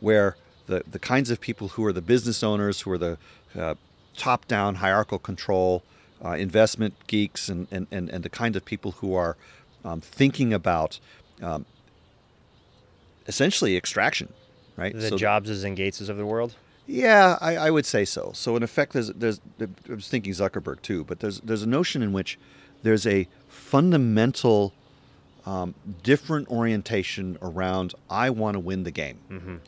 where 0.00 0.36
the, 0.64 0.82
the 0.90 0.98
kinds 0.98 1.30
of 1.30 1.38
people 1.38 1.68
who 1.68 1.84
are 1.84 1.92
the 1.92 2.00
business 2.00 2.42
owners, 2.42 2.80
who 2.80 2.92
are 2.92 2.98
the 2.98 3.18
uh, 3.54 3.74
top 4.16 4.48
down 4.48 4.76
hierarchical 4.76 5.18
control, 5.18 5.82
uh, 6.24 6.30
investment 6.30 6.94
geeks, 7.06 7.50
and, 7.50 7.68
and, 7.70 7.86
and, 7.90 8.08
and 8.08 8.24
the 8.24 8.30
kind 8.30 8.56
of 8.56 8.64
people 8.64 8.92
who 8.92 9.14
are 9.14 9.36
um, 9.84 10.00
thinking 10.00 10.54
about 10.54 11.00
um, 11.42 11.66
essentially 13.26 13.76
extraction, 13.76 14.32
right? 14.76 14.94
The 14.94 15.08
So- 15.08 15.16
Jobses 15.16 15.64
and 15.64 15.76
Gateses 15.76 16.08
of 16.08 16.16
the 16.16 16.26
world. 16.26 16.54
yeah, 16.86 17.38
I, 17.40 17.56
I 17.56 17.70
would 17.70 17.86
say 17.86 18.04
so. 18.04 18.32
So 18.34 18.56
in 18.56 18.62
effect, 18.62 18.92
there's, 18.92 19.08
there's 19.10 19.40
I 19.60 19.66
was 19.94 20.08
thinking 20.08 20.32
Zuckerberg 20.32 20.82
too, 20.82 21.04
but 21.04 21.20
there's 21.20 21.40
there's 21.40 21.62
a 21.62 21.68
notion 21.68 22.02
in 22.02 22.12
which 22.12 22.38
there's 22.82 23.06
a 23.06 23.28
fundamental 23.48 24.72
um, 25.46 25.74
different 26.02 26.48
orientation 26.48 27.38
around 27.42 27.94
I 28.10 28.30
want 28.30 28.54
to 28.54 28.60
win 28.60 28.84
the 28.84 28.90
game, 28.90 29.60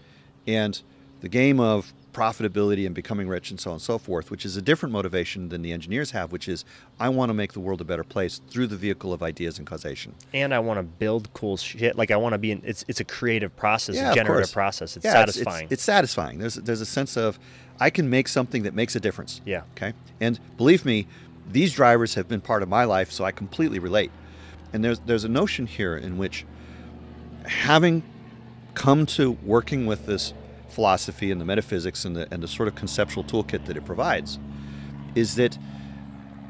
and 0.46 0.80
the 1.20 1.28
game 1.28 1.58
of 1.60 1.92
profitability 2.14 2.86
and 2.86 2.94
becoming 2.94 3.28
rich 3.28 3.50
and 3.50 3.60
so 3.60 3.70
on 3.70 3.74
and 3.74 3.82
so 3.82 3.98
forth, 3.98 4.30
which 4.30 4.46
is 4.46 4.56
a 4.56 4.62
different 4.62 4.92
motivation 4.92 5.50
than 5.50 5.60
the 5.60 5.72
engineers 5.72 6.12
have, 6.12 6.32
which 6.32 6.48
is 6.48 6.64
I 6.98 7.08
want 7.10 7.28
to 7.30 7.34
make 7.34 7.52
the 7.52 7.60
world 7.60 7.80
a 7.80 7.84
better 7.84 8.04
place 8.04 8.40
through 8.48 8.68
the 8.68 8.76
vehicle 8.76 9.12
of 9.12 9.22
ideas 9.22 9.58
and 9.58 9.66
causation. 9.66 10.14
And 10.32 10.54
I 10.54 10.60
want 10.60 10.78
to 10.78 10.82
build 10.82 11.32
cool 11.34 11.56
shit. 11.56 11.96
Like 11.96 12.10
I 12.10 12.16
want 12.16 12.32
to 12.32 12.38
be. 12.38 12.52
In, 12.52 12.62
it's 12.64 12.84
it's 12.88 13.00
a 13.00 13.04
creative 13.04 13.54
process, 13.56 13.96
Yeah, 13.96 14.12
a 14.12 14.14
generative 14.14 14.52
process. 14.52 14.96
It's 14.96 15.04
Yeah, 15.04 15.12
satisfying. 15.12 15.64
It's, 15.64 15.72
it's, 15.72 15.82
satisfying. 15.82 16.38
There's 16.38 16.54
there's 16.54 16.80
a 16.80 16.86
sense 16.86 17.16
of 17.16 17.38
I 17.80 17.90
can 17.90 18.08
make 18.08 18.28
something 18.28 18.62
that 18.62 18.74
makes 18.74 18.94
a 18.96 19.00
difference. 19.00 19.40
Yeah. 19.44 19.62
Okay. 19.76 19.92
And 20.20 20.38
believe 20.56 20.84
me, 20.84 21.06
these 21.50 21.72
drivers 21.72 22.14
have 22.14 22.28
been 22.28 22.40
part 22.40 22.62
of 22.62 22.68
my 22.68 22.84
life, 22.84 23.10
so 23.10 23.24
I 23.24 23.32
completely 23.32 23.80
relate. 23.80 24.12
And 24.72 24.84
there's 24.84 25.00
there's 25.00 25.24
a 25.24 25.28
notion 25.28 25.66
here 25.66 25.96
in 25.96 26.16
which 26.16 26.46
having 27.44 28.02
come 28.74 29.06
to 29.06 29.32
working 29.44 29.86
with 29.86 30.06
this 30.06 30.32
philosophy 30.74 31.30
and 31.30 31.40
the 31.40 31.44
metaphysics 31.44 32.04
and 32.04 32.16
the 32.16 32.28
and 32.32 32.42
the 32.42 32.48
sort 32.48 32.68
of 32.68 32.74
conceptual 32.74 33.24
toolkit 33.24 33.64
that 33.66 33.76
it 33.76 33.84
provides 33.84 34.38
is 35.14 35.36
that 35.36 35.56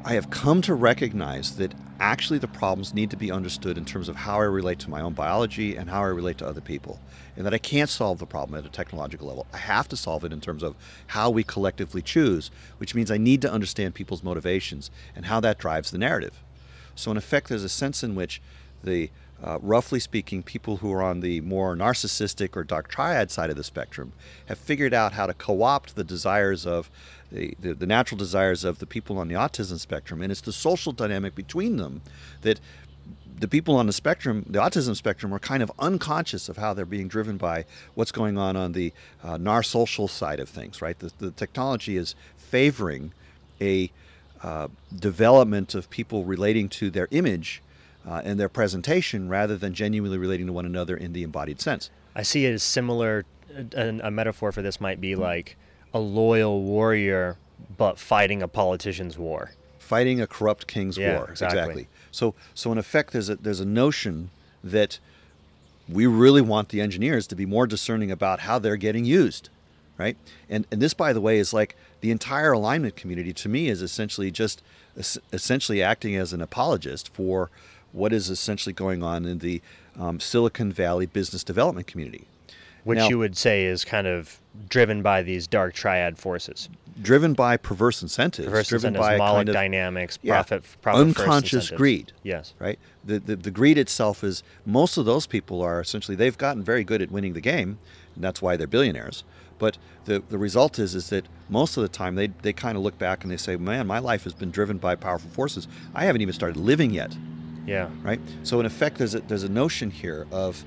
I 0.03 0.13
have 0.13 0.29
come 0.29 0.61
to 0.63 0.73
recognize 0.73 1.55
that 1.57 1.73
actually 1.99 2.39
the 2.39 2.47
problems 2.47 2.93
need 2.93 3.09
to 3.11 3.17
be 3.17 3.31
understood 3.31 3.77
in 3.77 3.85
terms 3.85 4.09
of 4.09 4.15
how 4.15 4.39
I 4.39 4.43
relate 4.43 4.79
to 4.79 4.89
my 4.89 5.01
own 5.01 5.13
biology 5.13 5.75
and 5.75 5.89
how 5.89 6.01
I 6.01 6.07
relate 6.07 6.37
to 6.39 6.47
other 6.47 6.61
people. 6.61 6.99
And 7.35 7.45
that 7.45 7.53
I 7.53 7.57
can't 7.57 7.89
solve 7.89 8.19
the 8.19 8.25
problem 8.25 8.57
at 8.59 8.65
a 8.65 8.69
technological 8.69 9.27
level. 9.27 9.47
I 9.53 9.57
have 9.57 9.87
to 9.89 9.97
solve 9.97 10.23
it 10.23 10.31
in 10.31 10.41
terms 10.41 10.61
of 10.61 10.75
how 11.07 11.29
we 11.29 11.43
collectively 11.43 12.01
choose, 12.01 12.51
which 12.77 12.93
means 12.93 13.09
I 13.09 13.17
need 13.17 13.41
to 13.41 13.51
understand 13.51 13.95
people's 13.95 14.23
motivations 14.23 14.91
and 15.15 15.25
how 15.25 15.39
that 15.39 15.57
drives 15.57 15.91
the 15.91 15.97
narrative. 15.97 16.41
So, 16.95 17.11
in 17.11 17.17
effect, 17.17 17.49
there's 17.49 17.63
a 17.63 17.69
sense 17.69 18.03
in 18.03 18.15
which 18.15 18.41
the 18.83 19.09
uh, 19.43 19.59
roughly 19.61 19.99
speaking, 19.99 20.41
people 20.41 20.77
who 20.77 20.91
are 20.91 21.03
on 21.03 21.19
the 21.19 21.41
more 21.41 21.75
narcissistic 21.75 22.55
or 22.55 22.63
dark 22.63 22.87
triad 22.87 23.29
side 23.29 23.49
of 23.49 23.57
the 23.57 23.63
spectrum 23.63 24.13
have 24.47 24.57
figured 24.57 24.93
out 24.93 25.13
how 25.13 25.25
to 25.25 25.33
co 25.33 25.61
opt 25.61 25.95
the 25.95 26.03
desires 26.03 26.65
of 26.65 26.89
the, 27.31 27.55
the, 27.59 27.73
the 27.73 27.85
natural 27.85 28.17
desires 28.17 28.63
of 28.63 28.79
the 28.79 28.85
people 28.85 29.17
on 29.17 29.27
the 29.27 29.35
autism 29.35 29.79
spectrum. 29.79 30.21
And 30.21 30.31
it's 30.31 30.41
the 30.41 30.53
social 30.53 30.93
dynamic 30.93 31.35
between 31.35 31.77
them 31.77 32.01
that 32.41 32.59
the 33.37 33.47
people 33.47 33.75
on 33.75 33.87
the 33.87 33.93
spectrum, 33.93 34.45
the 34.47 34.59
autism 34.59 34.95
spectrum, 34.95 35.33
are 35.33 35.39
kind 35.39 35.61
of 35.61 35.71
unconscious 35.79 36.47
of 36.47 36.57
how 36.57 36.73
they're 36.73 36.85
being 36.85 37.09
driven 37.09 37.35
by 37.37 37.65
what's 37.93 38.11
going 38.11 38.37
on 38.37 38.55
on 38.55 38.71
the 38.71 38.93
uh, 39.23 39.37
nar-social 39.37 40.07
side 40.07 40.39
of 40.39 40.47
things, 40.47 40.81
right? 40.81 40.97
The, 40.97 41.11
the 41.17 41.31
technology 41.31 41.97
is 41.97 42.15
favoring 42.37 43.11
a 43.59 43.91
uh, 44.41 44.69
development 44.97 45.75
of 45.75 45.89
people 45.89 46.23
relating 46.23 46.69
to 46.69 46.89
their 46.89 47.07
image 47.11 47.61
uh, 48.07 48.21
and 48.23 48.39
their 48.39 48.49
presentation 48.49 49.29
rather 49.29 49.57
than 49.57 49.73
genuinely 49.73 50.17
relating 50.17 50.45
to 50.47 50.53
one 50.53 50.65
another 50.65 50.95
in 50.95 51.13
the 51.13 51.23
embodied 51.23 51.59
sense. 51.61 51.89
I 52.15 52.23
see 52.23 52.45
it 52.45 52.53
as 52.53 52.63
similar. 52.63 53.25
A, 53.75 53.99
a 54.03 54.11
metaphor 54.11 54.51
for 54.51 54.61
this 54.61 54.79
might 54.81 54.99
be 55.01 55.15
like 55.15 55.57
a 55.93 55.99
loyal 55.99 56.61
warrior, 56.61 57.37
but 57.77 57.97
fighting 57.97 58.41
a 58.41 58.47
politician's 58.47 59.17
war. 59.17 59.51
Fighting 59.79 60.19
a 60.19 60.27
corrupt 60.27 60.67
king's 60.67 60.97
Yeah, 60.97 61.15
war. 61.17 61.29
exactly. 61.29 61.87
So, 62.11 62.33
so 62.53 62.71
in 62.71 62.77
effect, 62.77 63.13
there's 63.13 63.29
a, 63.29 63.35
there's 63.35 63.59
a 63.59 63.65
notion 63.65 64.29
that 64.63 64.99
we 65.87 66.05
really 66.07 66.41
want 66.41 66.69
the 66.69 66.81
engineers 66.81 67.27
to 67.27 67.35
be 67.35 67.45
more 67.45 67.67
discerning 67.67 68.09
about 68.11 68.41
how 68.41 68.57
they're 68.57 68.77
getting 68.77 69.05
used, 69.05 69.49
right? 69.97 70.17
And 70.49 70.65
and 70.71 70.81
this, 70.81 70.93
by 70.93 71.13
the 71.13 71.21
way, 71.21 71.37
is 71.37 71.53
like 71.53 71.75
the 72.01 72.09
entire 72.11 72.53
alignment 72.53 72.95
community. 72.95 73.33
To 73.33 73.49
me, 73.49 73.67
is 73.67 73.81
essentially 73.81 74.31
just 74.31 74.63
essentially 75.31 75.83
acting 75.83 76.15
as 76.15 76.33
an 76.33 76.41
apologist 76.41 77.13
for 77.13 77.51
what 77.95 78.11
is 78.13 78.29
essentially 78.29 78.73
going 78.73 79.01
on 79.01 79.25
in 79.25 79.39
the 79.39 79.61
um, 79.99 80.19
Silicon 80.19 80.71
Valley 80.71 81.05
business 81.05 81.43
development 81.43 81.87
community. 81.87 82.27
which 82.83 82.99
Now- 82.99 83.09
you 83.09 83.17
would 83.17 83.35
say 83.35 83.65
is 83.65 83.83
kind 83.83 84.05
of 84.05 84.39
driven 84.69 85.01
by 85.01 85.23
these 85.23 85.47
dark 85.47 85.73
triad 85.73 86.19
forces, 86.19 86.69
driven 87.01 87.33
by 87.33 87.57
perverse 87.57 88.01
incentives, 88.03 88.47
perverse 88.47 88.67
driven 88.67 88.95
incentives, 88.95 89.19
by 89.19 89.33
kind 89.33 89.49
of 89.49 89.53
dynamics, 89.53 90.19
yeah, 90.21 90.33
profit, 90.35 90.63
profit 90.83 91.01
unconscious 91.01 91.71
greed. 91.71 92.11
Yes. 92.21 92.53
right? 92.59 92.77
The, 93.03 93.17
the 93.19 93.35
the 93.37 93.49
greed 93.51 93.77
itself 93.79 94.23
is 94.23 94.43
most 94.67 94.97
of 94.97 95.05
those 95.05 95.25
people 95.25 95.61
are 95.63 95.79
essentially 95.81 96.15
they've 96.15 96.37
gotten 96.37 96.63
very 96.63 96.83
good 96.83 97.01
at 97.01 97.09
winning 97.09 97.33
the 97.33 97.41
game, 97.41 97.79
and 98.13 98.23
that's 98.23 98.39
why 98.41 98.55
they're 98.55 98.67
billionaires. 98.67 99.23
But 99.57 99.77
the 100.05 100.21
the 100.29 100.37
result 100.37 100.77
is 100.77 100.93
is 100.93 101.09
that 101.09 101.25
most 101.49 101.77
of 101.77 101.81
the 101.81 101.89
time 101.89 102.13
they 102.15 102.27
they 102.43 102.53
kind 102.53 102.77
of 102.77 102.83
look 102.83 102.99
back 102.99 103.23
and 103.23 103.31
they 103.31 103.37
say, 103.37 103.55
man, 103.55 103.87
my 103.87 103.99
life 103.99 104.25
has 104.25 104.33
been 104.33 104.51
driven 104.51 104.77
by 104.77 104.95
powerful 104.95 105.31
forces. 105.31 105.67
I 105.95 106.05
haven't 106.05 106.21
even 106.21 106.33
started 106.33 106.57
living 106.57 106.91
yet, 106.91 107.17
Yeah. 107.65 107.89
right? 108.03 108.19
So 108.43 108.59
in 108.59 108.65
effect, 108.65 108.97
there's 108.97 109.15
a, 109.15 109.19
there's 109.21 109.43
a 109.43 109.49
notion 109.49 109.89
here 109.89 110.27
of 110.31 110.63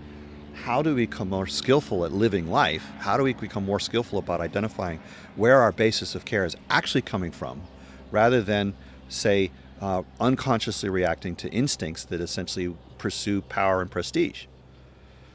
how 0.65 0.83
do 0.83 0.95
we 0.95 1.07
become 1.07 1.31
more 1.31 1.47
skillful 1.47 2.05
at 2.05 2.12
living 2.12 2.51
life? 2.51 2.85
How 2.99 3.16
do 3.16 3.23
we 3.23 3.33
become 3.33 3.65
more 3.65 3.79
skillful 3.79 4.19
about 4.19 4.41
identifying 4.41 5.01
where 5.37 5.61
our 5.61 5.73
basis 5.73 6.15
of 6.15 6.25
care 6.25 6.45
is 6.45 6.57
actually 6.69 7.03
coming 7.03 7.31
from, 7.31 7.62
rather 8.11 8.43
than 8.43 8.75
say 9.09 9.51
uh, 9.81 10.03
unconsciously 10.20 10.89
reacting 10.89 11.37
to 11.37 11.49
instincts 11.51 12.05
that 12.07 12.20
essentially 12.20 12.75
pursue 12.99 13.41
power 13.43 13.81
and 13.81 13.91
prestige. 13.91 14.47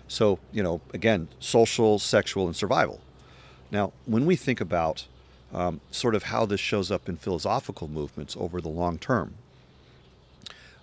So 0.07 0.39
you 0.51 0.61
know, 0.61 0.81
again, 0.93 1.29
social, 1.39 1.99
sexual, 1.99 2.47
and 2.47 2.55
survival. 2.55 2.99
Now, 3.71 3.93
when 4.05 4.25
we 4.25 4.35
think 4.35 4.59
about 4.59 5.07
um, 5.53 5.81
sort 5.89 6.15
of 6.15 6.23
how 6.23 6.45
this 6.45 6.59
shows 6.59 6.91
up 6.91 7.07
in 7.07 7.15
philosophical 7.15 7.87
movements 7.87 8.35
over 8.37 8.59
the 8.59 8.69
long 8.69 8.97
term, 8.97 9.35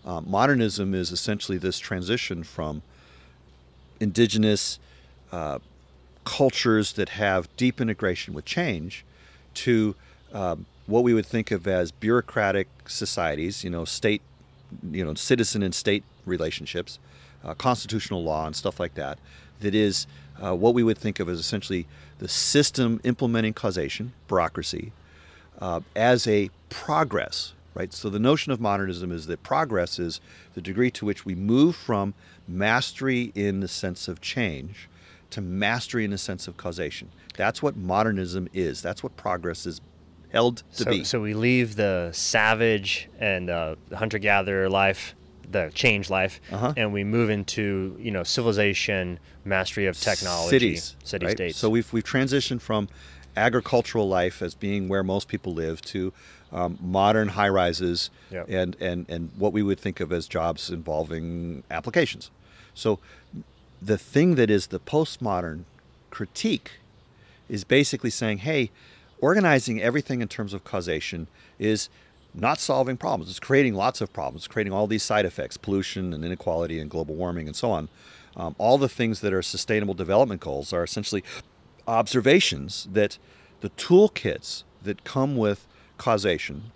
uh, 0.04 0.20
modernism 0.20 0.94
is 0.94 1.10
essentially 1.10 1.58
this 1.58 1.78
transition 1.78 2.42
from 2.42 2.82
indigenous 4.00 4.78
uh, 5.30 5.58
cultures 6.24 6.92
that 6.94 7.10
have 7.10 7.54
deep 7.56 7.80
integration 7.80 8.34
with 8.34 8.44
change 8.44 9.04
to 9.54 9.94
um, 10.32 10.66
what 10.86 11.04
we 11.04 11.14
would 11.14 11.26
think 11.26 11.50
of 11.50 11.66
as 11.66 11.92
bureaucratic 11.92 12.68
societies, 12.86 13.62
you 13.62 13.70
know, 13.70 13.84
state, 13.84 14.22
you 14.90 15.04
know, 15.04 15.14
citizen 15.14 15.62
and 15.62 15.74
state 15.74 16.02
relationships, 16.26 16.98
uh, 17.44 17.54
constitutional 17.54 18.22
law, 18.22 18.46
and 18.46 18.56
stuff 18.56 18.80
like 18.80 18.94
that, 18.94 19.18
that 19.60 19.74
is 19.74 20.06
uh, 20.42 20.54
what 20.54 20.74
we 20.74 20.82
would 20.82 20.98
think 20.98 21.20
of 21.20 21.28
as 21.28 21.38
essentially 21.38 21.86
the 22.18 22.28
system 22.28 23.00
implementing 23.04 23.52
causation, 23.52 24.12
bureaucracy, 24.28 24.92
uh, 25.60 25.80
as 25.94 26.26
a 26.26 26.50
progress, 26.68 27.52
right? 27.74 27.92
So 27.92 28.08
the 28.10 28.18
notion 28.18 28.52
of 28.52 28.60
modernism 28.60 29.12
is 29.12 29.26
that 29.26 29.42
progress 29.42 29.98
is 29.98 30.20
the 30.54 30.60
degree 30.60 30.90
to 30.92 31.04
which 31.04 31.24
we 31.24 31.34
move 31.34 31.76
from 31.76 32.14
mastery 32.48 33.32
in 33.34 33.60
the 33.60 33.68
sense 33.68 34.08
of 34.08 34.20
change 34.20 34.88
to 35.30 35.40
mastery 35.40 36.04
in 36.04 36.10
the 36.10 36.18
sense 36.18 36.48
of 36.48 36.56
causation. 36.56 37.08
That's 37.36 37.62
what 37.62 37.76
modernism 37.76 38.48
is. 38.52 38.82
That's 38.82 39.02
what 39.02 39.16
progress 39.16 39.64
is 39.64 39.80
held 40.32 40.58
to 40.76 40.82
So, 40.84 40.90
be. 40.90 41.04
so 41.04 41.20
we 41.20 41.34
leave 41.34 41.76
the 41.76 42.10
savage 42.12 43.08
and 43.20 43.48
uh, 43.48 43.76
hunter-gatherer 43.94 44.68
life, 44.68 45.14
the 45.48 45.70
change 45.72 46.10
life, 46.10 46.40
Uh-huh. 46.50 46.72
and 46.76 46.92
we 46.92 47.04
move 47.04 47.30
into 47.30 47.96
you 48.00 48.10
know 48.10 48.24
civilization, 48.24 49.18
mastery 49.44 49.86
of 49.86 49.98
technology, 49.98 50.50
cities, 50.50 50.96
city 51.04 51.26
right? 51.26 51.36
states. 51.36 51.58
So 51.58 51.68
we've 51.70 51.92
we've 51.92 52.04
transitioned 52.04 52.60
from 52.60 52.88
agricultural 53.36 54.08
life 54.08 54.42
as 54.42 54.54
being 54.54 54.88
where 54.88 55.02
most 55.04 55.28
people 55.28 55.54
live 55.54 55.80
to 55.82 56.12
um, 56.52 56.78
modern 56.80 57.28
high 57.28 57.48
rises 57.48 58.10
Yep. 58.30 58.46
and, 58.48 58.76
and, 58.80 59.06
and 59.08 59.30
what 59.36 59.52
we 59.52 59.62
would 59.62 59.78
think 59.80 60.00
of 60.00 60.12
as 60.12 60.26
jobs 60.28 60.70
involving 60.70 61.62
applications. 61.70 62.30
So 62.74 62.98
the 63.82 63.98
thing 63.98 64.34
that 64.36 64.50
is 64.50 64.68
the 64.68 64.78
postmodern 64.80 65.64
critique 66.10 66.72
is 67.48 67.64
basically 67.64 68.10
saying, 68.10 68.38
hey, 68.38 68.70
organizing 69.20 69.80
everything 69.82 70.20
in 70.22 70.28
terms 70.28 70.54
of 70.54 70.64
causation 70.64 71.26
is 71.58 71.88
not 72.32 72.58
solving 72.60 72.96
problems. 72.96 73.28
It's 73.30 73.40
creating 73.40 73.74
lots 73.74 74.00
of 74.00 74.12
problems, 74.12 74.46
creating 74.46 74.72
all 74.72 74.86
these 74.86 75.02
side 75.02 75.24
effects, 75.24 75.56
pollution 75.56 76.12
and 76.12 76.24
inequality 76.24 76.78
and 76.78 76.88
global 76.88 77.16
warming 77.16 77.46
and 77.48 77.56
so 77.56 77.70
on. 77.72 77.88
Um, 78.36 78.54
all 78.58 78.78
the 78.78 78.88
things 78.88 79.20
that 79.22 79.32
are 79.32 79.42
sustainable 79.42 79.94
development 79.94 80.40
goals 80.40 80.72
are 80.72 80.84
essentially 80.84 81.24
observations 81.88 82.88
that 82.92 83.18
the 83.60 83.70
toolkits 83.70 84.62
that 84.82 85.02
come 85.04 85.36
with 85.36 85.66
causation 86.00 86.72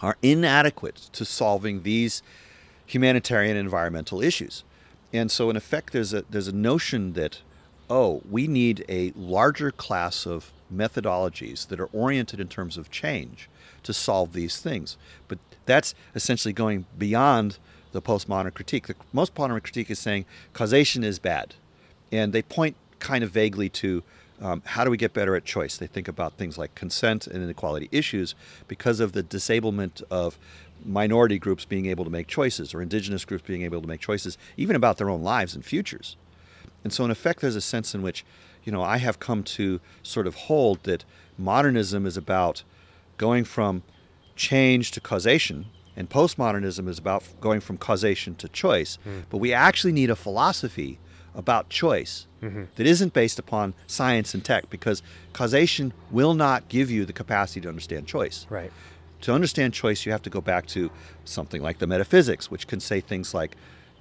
are 0.00 0.18
inadequate 0.20 0.96
to 1.14 1.24
solving 1.24 1.82
these 1.84 2.22
humanitarian 2.84 3.56
and 3.56 3.64
environmental 3.64 4.20
issues. 4.20 4.62
And 5.10 5.30
so 5.30 5.48
in 5.48 5.56
effect 5.56 5.92
there's 5.94 6.12
a 6.12 6.22
there's 6.28 6.48
a 6.48 6.54
notion 6.54 7.14
that 7.14 7.40
oh, 7.88 8.22
we 8.30 8.46
need 8.46 8.84
a 8.88 9.12
larger 9.16 9.70
class 9.70 10.26
of 10.26 10.52
methodologies 10.72 11.66
that 11.68 11.80
are 11.80 11.90
oriented 11.92 12.40
in 12.40 12.48
terms 12.48 12.76
of 12.76 12.90
change 12.90 13.48
to 13.82 13.92
solve 13.92 14.32
these 14.32 14.60
things. 14.60 14.96
But 15.28 15.38
that's 15.66 15.94
essentially 16.14 16.52
going 16.52 16.86
beyond 16.96 17.58
the 17.92 18.02
postmodern 18.02 18.54
critique. 18.54 18.86
The 18.86 18.96
most 19.12 19.36
modern 19.36 19.60
critique 19.60 19.90
is 19.90 19.98
saying 19.98 20.24
causation 20.52 21.04
is 21.04 21.18
bad. 21.18 21.54
And 22.10 22.32
they 22.32 22.42
point 22.42 22.76
kind 22.98 23.24
of 23.24 23.30
vaguely 23.30 23.68
to 23.70 24.02
um, 24.42 24.62
how 24.66 24.84
do 24.84 24.90
we 24.90 24.96
get 24.96 25.14
better 25.14 25.36
at 25.36 25.44
choice? 25.44 25.76
They 25.76 25.86
think 25.86 26.08
about 26.08 26.34
things 26.34 26.58
like 26.58 26.74
consent 26.74 27.26
and 27.26 27.42
inequality 27.42 27.88
issues 27.92 28.34
because 28.66 28.98
of 28.98 29.12
the 29.12 29.22
disablement 29.22 30.02
of 30.10 30.36
minority 30.84 31.38
groups 31.38 31.64
being 31.64 31.86
able 31.86 32.04
to 32.04 32.10
make 32.10 32.26
choices 32.26 32.74
or 32.74 32.82
indigenous 32.82 33.24
groups 33.24 33.44
being 33.46 33.62
able 33.62 33.80
to 33.80 33.86
make 33.86 34.00
choices, 34.00 34.36
even 34.56 34.74
about 34.74 34.98
their 34.98 35.08
own 35.08 35.22
lives 35.22 35.54
and 35.54 35.64
futures. 35.64 36.16
And 36.82 36.92
so, 36.92 37.04
in 37.04 37.12
effect, 37.12 37.40
there's 37.40 37.54
a 37.54 37.60
sense 37.60 37.94
in 37.94 38.02
which, 38.02 38.24
you 38.64 38.72
know, 38.72 38.82
I 38.82 38.96
have 38.96 39.20
come 39.20 39.44
to 39.44 39.80
sort 40.02 40.26
of 40.26 40.34
hold 40.34 40.82
that 40.82 41.04
modernism 41.38 42.04
is 42.04 42.16
about 42.16 42.64
going 43.18 43.44
from 43.44 43.84
change 44.34 44.90
to 44.92 45.00
causation, 45.00 45.66
and 45.94 46.10
postmodernism 46.10 46.88
is 46.88 46.98
about 46.98 47.22
going 47.40 47.60
from 47.60 47.76
causation 47.76 48.34
to 48.36 48.48
choice. 48.48 48.98
But 49.30 49.38
we 49.38 49.52
actually 49.52 49.92
need 49.92 50.10
a 50.10 50.16
philosophy 50.16 50.98
about 51.34 51.68
choice 51.68 52.26
that 52.74 52.86
isn't 52.86 53.12
based 53.12 53.38
upon 53.38 53.72
science 53.86 54.34
and 54.34 54.44
tech 54.44 54.68
because 54.68 55.00
causation 55.32 55.92
will 56.10 56.34
not 56.34 56.68
give 56.68 56.90
you 56.90 57.04
the 57.04 57.12
capacity 57.12 57.60
to 57.60 57.68
understand 57.68 58.06
choice. 58.06 58.46
Right. 58.50 58.72
To 59.22 59.32
understand 59.32 59.74
choice, 59.74 60.04
you 60.04 60.10
have 60.10 60.22
to 60.22 60.30
go 60.30 60.40
back 60.40 60.66
to 60.68 60.90
something 61.24 61.62
like 61.62 61.78
the 61.78 61.86
metaphysics, 61.86 62.50
which 62.50 62.66
can 62.66 62.80
say 62.80 63.00
things 63.00 63.32
like 63.32 63.56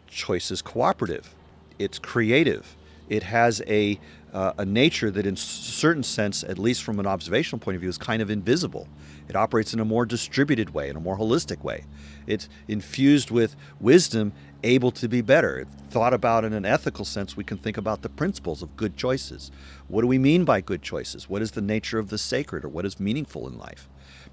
choice 0.07 0.49
is 0.49 0.63
cooperative, 0.63 1.35
it's 1.77 1.99
creative, 1.99 2.75
it 3.09 3.23
has 3.23 3.61
a, 3.67 3.99
uh, 4.33 4.53
a 4.57 4.65
nature 4.65 5.11
that, 5.11 5.25
in 5.25 5.35
a 5.35 5.37
certain 5.37 6.01
sense, 6.01 6.43
at 6.43 6.57
least 6.57 6.81
from 6.81 6.99
an 6.99 7.05
observational 7.05 7.59
point 7.59 7.75
of 7.75 7.81
view, 7.81 7.89
is 7.89 7.97
kind 7.97 8.21
of 8.21 8.31
invisible. 8.31 8.87
It 9.29 9.35
operates 9.35 9.73
in 9.73 9.79
a 9.79 9.85
more 9.85 10.05
distributed 10.05 10.73
way, 10.73 10.89
in 10.89 10.95
a 10.95 10.99
more 10.99 11.17
holistic 11.17 11.63
way. 11.63 11.83
It's 12.25 12.49
infused 12.67 13.29
with 13.29 13.55
wisdom, 13.79 14.33
able 14.63 14.91
to 14.91 15.07
be 15.07 15.21
better. 15.21 15.65
Thought 15.89 16.13
about 16.13 16.45
in 16.45 16.53
an 16.53 16.65
ethical 16.65 17.05
sense, 17.05 17.35
we 17.35 17.43
can 17.43 17.57
think 17.57 17.77
about 17.77 18.01
the 18.01 18.09
principles 18.09 18.61
of 18.61 18.77
good 18.77 18.95
choices. 18.97 19.51
What 19.87 20.01
do 20.01 20.07
we 20.07 20.17
mean 20.17 20.45
by 20.45 20.61
good 20.61 20.81
choices? 20.81 21.29
What 21.29 21.41
is 21.41 21.51
the 21.51 21.61
nature 21.61 21.99
of 21.99 22.09
the 22.09 22.17
sacred, 22.17 22.63
or 22.63 22.69
what 22.69 22.85
is 22.85 22.99
meaningful 22.99 23.47
in 23.47 23.57
life? 23.57 23.89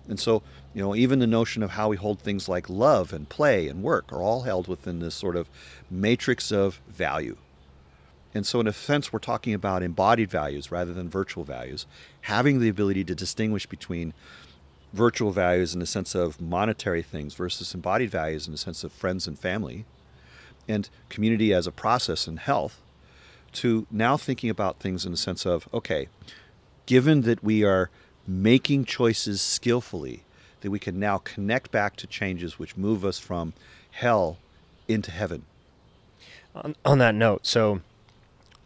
And 0.09 0.19
so, 0.19 0.43
you 0.75 0.83
know, 0.83 0.95
even 0.95 1.19
the 1.19 1.27
notion 1.27 1.63
of 1.63 1.73
how 1.73 1.89
we 1.89 1.97
hold 1.97 2.21
things 2.21 2.49
like 2.49 2.71
love 2.71 3.13
and 3.13 3.29
play 3.29 3.69
and 3.69 3.83
work 3.83 4.13
are 4.13 4.23
all 4.23 4.43
held 4.43 4.69
within 4.69 5.01
this 5.01 5.15
sort 5.15 5.37
of 5.37 5.51
matrix 5.91 6.51
of 6.51 6.81
value. 6.89 7.37
And 8.35 8.47
so, 8.47 8.61
in 8.61 8.67
a 8.67 8.73
sense, 8.73 9.13
we're 9.13 9.19
talking 9.19 9.55
about 9.55 9.83
embodied 9.83 10.31
values 10.31 10.71
rather 10.71 10.93
than 10.93 11.09
virtual 11.09 11.45
values, 11.45 11.87
having 12.23 12.61
the 12.61 12.69
ability 12.69 13.05
to 13.05 13.15
distinguish 13.15 13.67
between 13.67 14.15
virtual 14.93 15.31
values 15.31 15.75
in 15.75 15.81
the 15.81 15.87
sense 15.87 16.15
of 16.15 16.41
monetary 16.41 17.03
things 17.03 17.35
versus 17.35 17.75
embodied 17.75 18.11
values 18.11 18.47
in 18.47 18.53
the 18.53 18.59
sense 18.59 18.85
of 18.85 18.93
friends 18.93 19.27
and 19.27 19.39
family, 19.39 19.85
and 20.69 20.89
community 21.09 21.53
as 21.53 21.66
a 21.66 21.73
process 21.73 22.27
and 22.27 22.39
health, 22.39 22.81
to 23.53 23.86
now 23.90 24.16
thinking 24.16 24.51
about 24.51 24.78
things 24.78 25.05
in 25.05 25.12
the 25.12 25.19
sense 25.19 25.47
of 25.47 25.69
okay, 25.73 26.09
given 26.86 27.23
that 27.23 27.43
we 27.43 27.65
are 27.65 27.90
making 28.27 28.85
choices 28.85 29.40
skillfully, 29.40 30.23
that 30.61 30.70
we 30.70 30.78
can 30.78 31.01
now 31.01 31.19
connect 31.19 31.70
back 31.70 31.97
to 31.97 32.07
changes 32.07 32.59
which 32.59 32.77
move 32.77 33.05
us 33.05 33.19
from 33.19 33.53
hell 33.93 34.39
into 34.86 35.11
heaven. 35.11 35.45
On, 36.55 36.74
on 36.85 36.99
that 36.99 37.15
note, 37.15 37.47
so 37.47 37.81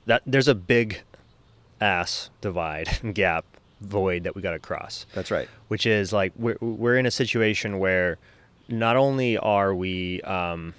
that 0.06 0.22
there's 0.26 0.48
a 0.48 0.54
big 0.54 1.02
ass 1.80 2.30
divide 2.40 2.88
and 3.02 3.14
gap 3.14 3.44
void 3.80 4.24
that 4.24 4.34
we 4.34 4.42
got 4.42 4.52
to 4.52 4.58
cross. 4.58 5.06
That's 5.14 5.30
right. 5.30 5.48
which 5.68 5.86
is 5.86 6.12
like 6.12 6.32
we're 6.36 6.58
we're 6.60 6.96
in 6.96 7.06
a 7.06 7.10
situation 7.10 7.78
where 7.78 8.18
not 8.68 8.96
only 8.96 9.36
are 9.36 9.74
we 9.74 10.20
um, 10.22 10.74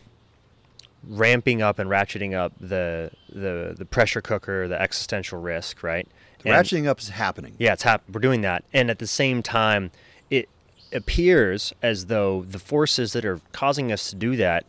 ramping 1.07 1.61
up 1.61 1.79
and 1.79 1.89
ratcheting 1.89 2.33
up 2.33 2.53
the 2.59 3.11
the 3.29 3.75
the 3.77 3.85
pressure 3.85 4.21
cooker, 4.21 4.67
the 4.67 4.79
existential 4.81 5.39
risk, 5.41 5.83
right? 5.83 6.07
And- 6.45 6.53
ratcheting 6.53 6.87
up 6.87 6.99
is 6.99 7.09
happening. 7.09 7.55
yeah, 7.57 7.73
it's 7.73 7.83
hap- 7.83 8.03
we're 8.11 8.19
doing 8.21 8.41
that, 8.41 8.63
and 8.73 8.89
at 8.89 8.99
the 8.99 9.07
same 9.07 9.41
time, 9.43 9.91
it 10.29 10.49
appears 10.93 11.73
as 11.81 12.05
though 12.07 12.43
the 12.47 12.59
forces 12.59 13.13
that 13.13 13.25
are 13.25 13.39
causing 13.51 13.91
us 13.91 14.09
to 14.11 14.15
do 14.15 14.35
that, 14.35 14.65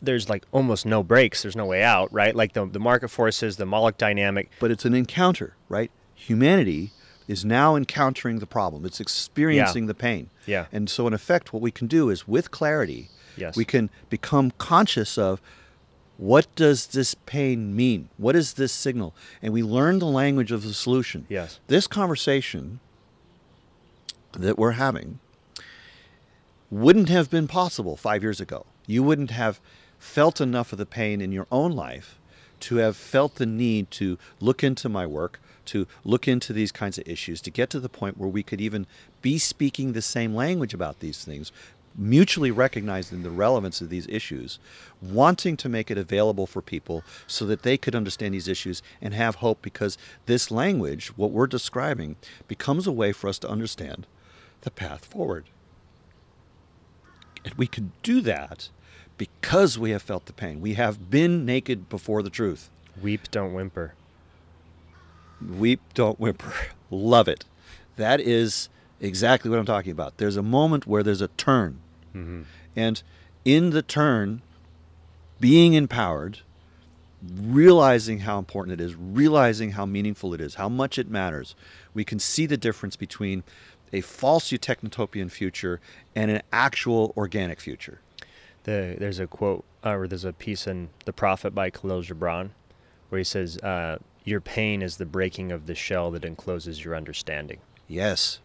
there's 0.00 0.28
like 0.28 0.44
almost 0.52 0.84
no 0.86 1.02
brakes 1.02 1.42
There's 1.42 1.56
no 1.56 1.66
way 1.66 1.82
out, 1.82 2.12
right? 2.12 2.34
Like 2.36 2.52
the 2.52 2.66
the 2.66 2.78
market 2.78 3.08
forces, 3.08 3.56
the 3.56 3.66
Moloch 3.66 3.98
dynamic. 3.98 4.50
But 4.60 4.70
it's 4.70 4.84
an 4.84 4.94
encounter, 4.94 5.54
right? 5.68 5.90
Humanity 6.14 6.92
is 7.28 7.44
now 7.44 7.74
encountering 7.74 8.38
the 8.38 8.46
problem. 8.46 8.84
It's 8.84 9.00
experiencing 9.00 9.86
the 9.86 9.94
pain. 9.94 10.30
Yeah. 10.46 10.66
And 10.70 10.88
so 10.88 11.06
in 11.08 11.12
effect 11.12 11.52
what 11.52 11.60
we 11.60 11.70
can 11.72 11.88
do 11.88 12.08
is 12.08 12.28
with 12.28 12.50
clarity, 12.52 13.08
Yes. 13.36 13.56
we 13.56 13.64
can 13.64 13.90
become 14.10 14.52
conscious 14.58 15.18
of 15.18 15.40
what 16.18 16.46
does 16.54 16.86
this 16.88 17.14
pain 17.14 17.76
mean? 17.76 18.08
What 18.16 18.36
is 18.36 18.54
this 18.54 18.72
signal? 18.72 19.14
And 19.42 19.52
we 19.52 19.62
learn 19.62 19.98
the 19.98 20.06
language 20.06 20.50
of 20.50 20.62
the 20.62 20.72
solution. 20.72 21.26
Yes. 21.28 21.60
This 21.66 21.86
conversation 21.86 22.80
that 24.32 24.58
we're 24.58 24.72
having 24.72 25.18
wouldn't 26.70 27.08
have 27.08 27.30
been 27.30 27.46
possible 27.46 27.96
five 27.96 28.22
years 28.22 28.40
ago. 28.40 28.66
You 28.86 29.02
wouldn't 29.02 29.30
have 29.30 29.60
felt 29.98 30.40
enough 30.40 30.72
of 30.72 30.78
the 30.78 30.86
pain 30.86 31.20
in 31.20 31.32
your 31.32 31.46
own 31.50 31.72
life 31.72 32.18
to 32.60 32.76
have 32.76 32.96
felt 32.96 33.36
the 33.36 33.46
need 33.46 33.90
to 33.92 34.18
look 34.40 34.64
into 34.64 34.88
my 34.88 35.06
work, 35.06 35.40
to 35.66 35.86
look 36.04 36.26
into 36.26 36.52
these 36.52 36.72
kinds 36.72 36.98
of 36.98 37.06
issues, 37.06 37.40
to 37.42 37.50
get 37.50 37.70
to 37.70 37.80
the 37.80 37.88
point 37.88 38.16
where 38.16 38.28
we 38.28 38.42
could 38.42 38.60
even 38.60 38.86
be 39.20 39.38
speaking 39.38 39.92
the 39.92 40.02
same 40.02 40.34
language 40.34 40.72
about 40.72 41.00
these 41.00 41.24
things, 41.24 41.52
mutually 41.96 42.50
recognizing 42.50 43.22
the 43.22 43.30
relevance 43.30 43.80
of 43.80 43.88
these 43.88 44.06
issues, 44.08 44.58
wanting 45.00 45.56
to 45.56 45.68
make 45.68 45.90
it 45.90 45.98
available 45.98 46.46
for 46.46 46.60
people 46.62 47.02
so 47.26 47.44
that 47.46 47.62
they 47.62 47.76
could 47.76 47.94
understand 47.94 48.34
these 48.34 48.48
issues 48.48 48.82
and 49.00 49.14
have 49.14 49.36
hope 49.36 49.62
because 49.62 49.96
this 50.26 50.50
language, 50.50 51.08
what 51.16 51.30
we're 51.30 51.46
describing, 51.46 52.16
becomes 52.48 52.86
a 52.86 52.92
way 52.92 53.12
for 53.12 53.28
us 53.28 53.38
to 53.38 53.48
understand 53.48 54.06
the 54.62 54.70
path 54.70 55.04
forward. 55.04 55.44
And 57.44 57.54
we 57.54 57.66
can 57.66 57.92
do 58.02 58.20
that 58.22 58.68
because 59.16 59.78
we 59.78 59.90
have 59.90 60.02
felt 60.02 60.26
the 60.26 60.32
pain. 60.32 60.60
We 60.60 60.74
have 60.74 61.10
been 61.10 61.46
naked 61.46 61.88
before 61.88 62.22
the 62.22 62.30
truth. 62.30 62.68
Weep, 63.00 63.30
don't 63.30 63.54
whimper. 63.54 63.94
Weep, 65.40 65.80
don't 65.94 66.18
whimper. 66.18 66.52
Love 66.90 67.28
it. 67.28 67.44
That 67.96 68.20
is 68.20 68.68
exactly 69.00 69.50
what 69.50 69.58
I'm 69.58 69.66
talking 69.66 69.92
about. 69.92 70.16
There's 70.18 70.36
a 70.36 70.42
moment 70.42 70.86
where 70.86 71.02
there's 71.02 71.20
a 71.20 71.28
turn. 71.28 71.80
And 72.74 73.02
in 73.44 73.70
the 73.70 73.82
turn, 73.82 74.42
being 75.40 75.74
empowered, 75.74 76.40
realizing 77.22 78.20
how 78.20 78.38
important 78.38 78.80
it 78.80 78.84
is, 78.84 78.94
realizing 78.94 79.72
how 79.72 79.86
meaningful 79.86 80.34
it 80.34 80.40
is, 80.40 80.56
how 80.56 80.68
much 80.68 80.98
it 80.98 81.08
matters, 81.08 81.54
we 81.94 82.04
can 82.04 82.18
see 82.18 82.46
the 82.46 82.56
difference 82.56 82.96
between 82.96 83.42
a 83.92 84.00
false 84.00 84.50
technotopian 84.50 85.30
future 85.30 85.80
and 86.14 86.30
an 86.30 86.42
actual 86.52 87.12
organic 87.16 87.60
future. 87.60 88.00
the 88.64 88.96
there's 88.98 89.20
a 89.20 89.26
quote 89.26 89.64
uh, 89.84 89.94
or 89.96 90.08
there's 90.08 90.24
a 90.24 90.32
piece 90.32 90.66
in 90.66 90.88
the 91.04 91.12
prophet 91.12 91.54
by 91.54 91.70
Kahlil 91.70 92.02
Gibran 92.04 92.50
where 93.08 93.18
he 93.18 93.24
says 93.24 93.58
uh, 93.58 93.98
your 94.24 94.40
pain 94.40 94.82
is 94.82 94.96
the 94.96 95.06
breaking 95.06 95.52
of 95.52 95.66
the 95.66 95.74
shell 95.74 96.10
that 96.10 96.24
encloses 96.24 96.84
your 96.84 96.96
understanding 96.96 97.58
Yes. 97.86 98.40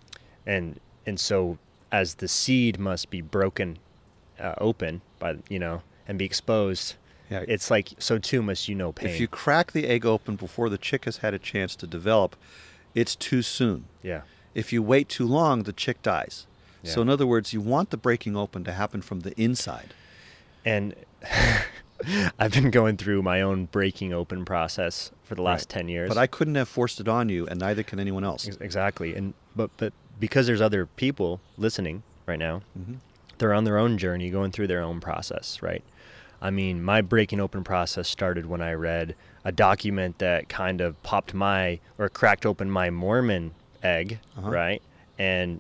and 0.45 0.79
and 1.07 1.19
so 1.19 1.57
as 1.91 2.15
the 2.15 2.27
seed 2.27 2.79
must 2.79 3.09
be 3.09 3.21
broken 3.21 3.77
uh, 4.39 4.53
open 4.59 5.01
by 5.19 5.35
you 5.49 5.59
know 5.59 5.81
and 6.07 6.17
be 6.17 6.25
exposed 6.25 6.95
Yeah. 7.29 7.43
it's 7.47 7.69
like 7.69 7.89
so 7.99 8.17
too 8.17 8.41
must 8.41 8.67
you 8.67 8.75
know 8.75 8.91
pain 8.91 9.09
If 9.09 9.19
you 9.19 9.27
crack 9.27 9.71
the 9.71 9.87
egg 9.87 10.05
open 10.05 10.35
before 10.35 10.69
the 10.69 10.77
chick 10.77 11.05
has 11.05 11.17
had 11.17 11.33
a 11.33 11.39
chance 11.39 11.75
to 11.77 11.87
develop, 11.87 12.35
it's 12.95 13.15
too 13.15 13.41
soon. 13.41 13.85
Yeah. 14.03 14.21
If 14.53 14.73
you 14.73 14.83
wait 14.83 15.07
too 15.07 15.25
long, 15.27 15.63
the 15.63 15.71
chick 15.73 16.01
dies. 16.01 16.45
Yeah. 16.83 16.91
So, 16.91 17.01
in 17.01 17.09
other 17.09 17.25
words, 17.27 17.53
you 17.53 17.61
want 17.61 17.89
the 17.89 17.97
breaking 17.97 18.35
open 18.35 18.63
to 18.65 18.71
happen 18.73 19.01
from 19.01 19.21
the 19.21 19.33
inside. 19.41 19.93
And 20.65 20.93
I've 22.39 22.51
been 22.53 22.71
going 22.71 22.97
through 22.97 23.21
my 23.21 23.41
own 23.41 23.65
breaking 23.65 24.11
open 24.11 24.43
process 24.43 25.11
for 25.23 25.35
the 25.35 25.41
last 25.43 25.71
Right. 25.71 25.81
10 25.81 25.87
years. 25.89 26.09
But 26.09 26.17
I 26.17 26.27
couldn't 26.27 26.55
have 26.55 26.67
forced 26.67 26.99
it 26.99 27.07
on 27.07 27.29
you, 27.29 27.45
and 27.47 27.59
neither 27.59 27.83
can 27.83 27.99
anyone 27.99 28.23
else. 28.23 28.47
Exactly. 28.47 29.15
And 29.15 29.33
but 29.55 29.69
but 29.77 29.93
because 30.21 30.47
there's 30.47 30.61
other 30.61 30.85
people 30.85 31.41
listening 31.57 32.03
right 32.25 32.39
now, 32.39 32.61
hmm 32.77 32.93
they're 33.39 33.55
on 33.55 33.63
their 33.63 33.79
own 33.79 33.97
journey, 33.97 34.29
going 34.29 34.51
through 34.51 34.67
their 34.67 34.83
own 34.83 34.99
process, 35.01 35.63
right? 35.63 35.83
I 36.43 36.51
mean, 36.51 36.83
my 36.83 37.01
breaking 37.01 37.39
open 37.39 37.63
process 37.63 38.07
started 38.07 38.45
when 38.45 38.61
I 38.61 38.73
read 38.73 39.15
a 39.43 39.51
document 39.51 40.19
that 40.19 40.47
kind 40.47 40.79
of 40.79 41.01
popped 41.01 41.33
my 41.33 41.79
or 41.97 42.07
cracked 42.07 42.45
open 42.45 42.69
my 42.69 42.91
Mormon 42.91 43.55
egg, 43.81 44.19
Uh-huh. 44.37 44.47
right? 44.51 44.81
And 45.17 45.59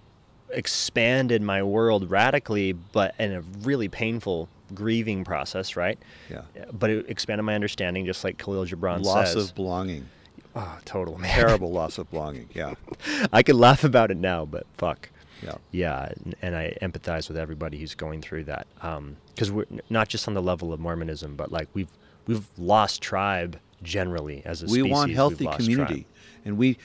expanded 0.51 1.41
my 1.41 1.63
world 1.63 2.11
radically, 2.11 2.71
but 2.73 3.15
in 3.17 3.31
a 3.31 3.41
really 3.63 3.87
painful 3.87 4.47
grieving 4.75 5.23
process, 5.23 5.75
right? 5.75 5.97
Yeah. 6.29 6.41
But 6.71 6.91
it 6.91 7.05
expanded 7.09 7.45
my 7.45 7.55
understanding, 7.55 8.05
just 8.05 8.23
like 8.23 8.37
Kahlil 8.37 8.67
Gibran 8.67 9.03
Loss 9.03 9.33
says. 9.33 9.49
of 9.49 9.55
belonging. 9.55 10.07
Oh, 10.55 10.77
total 10.85 11.17
man. 11.17 11.33
Terrible 11.33 11.71
loss 11.71 11.97
of 11.97 12.09
belonging. 12.11 12.49
Yeah. 12.53 12.73
I 13.33 13.43
could 13.43 13.55
laugh 13.55 13.83
about 13.83 14.11
it 14.11 14.17
now, 14.17 14.45
but 14.45 14.65
fuck. 14.77 15.09
Yeah. 15.43 15.55
Yeah, 15.71 16.11
and- 16.23 16.35
and 16.41 16.55
I 16.55 16.77
empathize 16.81 17.27
with 17.27 17.37
everybody 17.37 17.79
who's 17.79 17.95
going 17.95 18.21
through 18.21 18.43
that. 18.45 18.67
Because 19.33 19.51
we're 19.51 19.65
not 19.89 20.07
just 20.07 20.27
on 20.27 20.33
the 20.35 20.41
level 20.41 20.71
of 20.73 20.79
Mormonism, 20.79 21.35
but 21.35 21.51
like 21.51 21.67
we've 21.73 21.89
we've 22.27 22.45
lost 22.57 23.01
tribe 23.01 23.59
generally 23.81 24.43
as 24.45 24.61
a 24.61 24.65
we 24.67 24.73
species. 24.79 24.91
want 24.91 25.11
healthy 25.11 25.47
community. 25.47 25.93
tribe. 25.93 26.05
And 26.45 26.57
we 26.57 26.77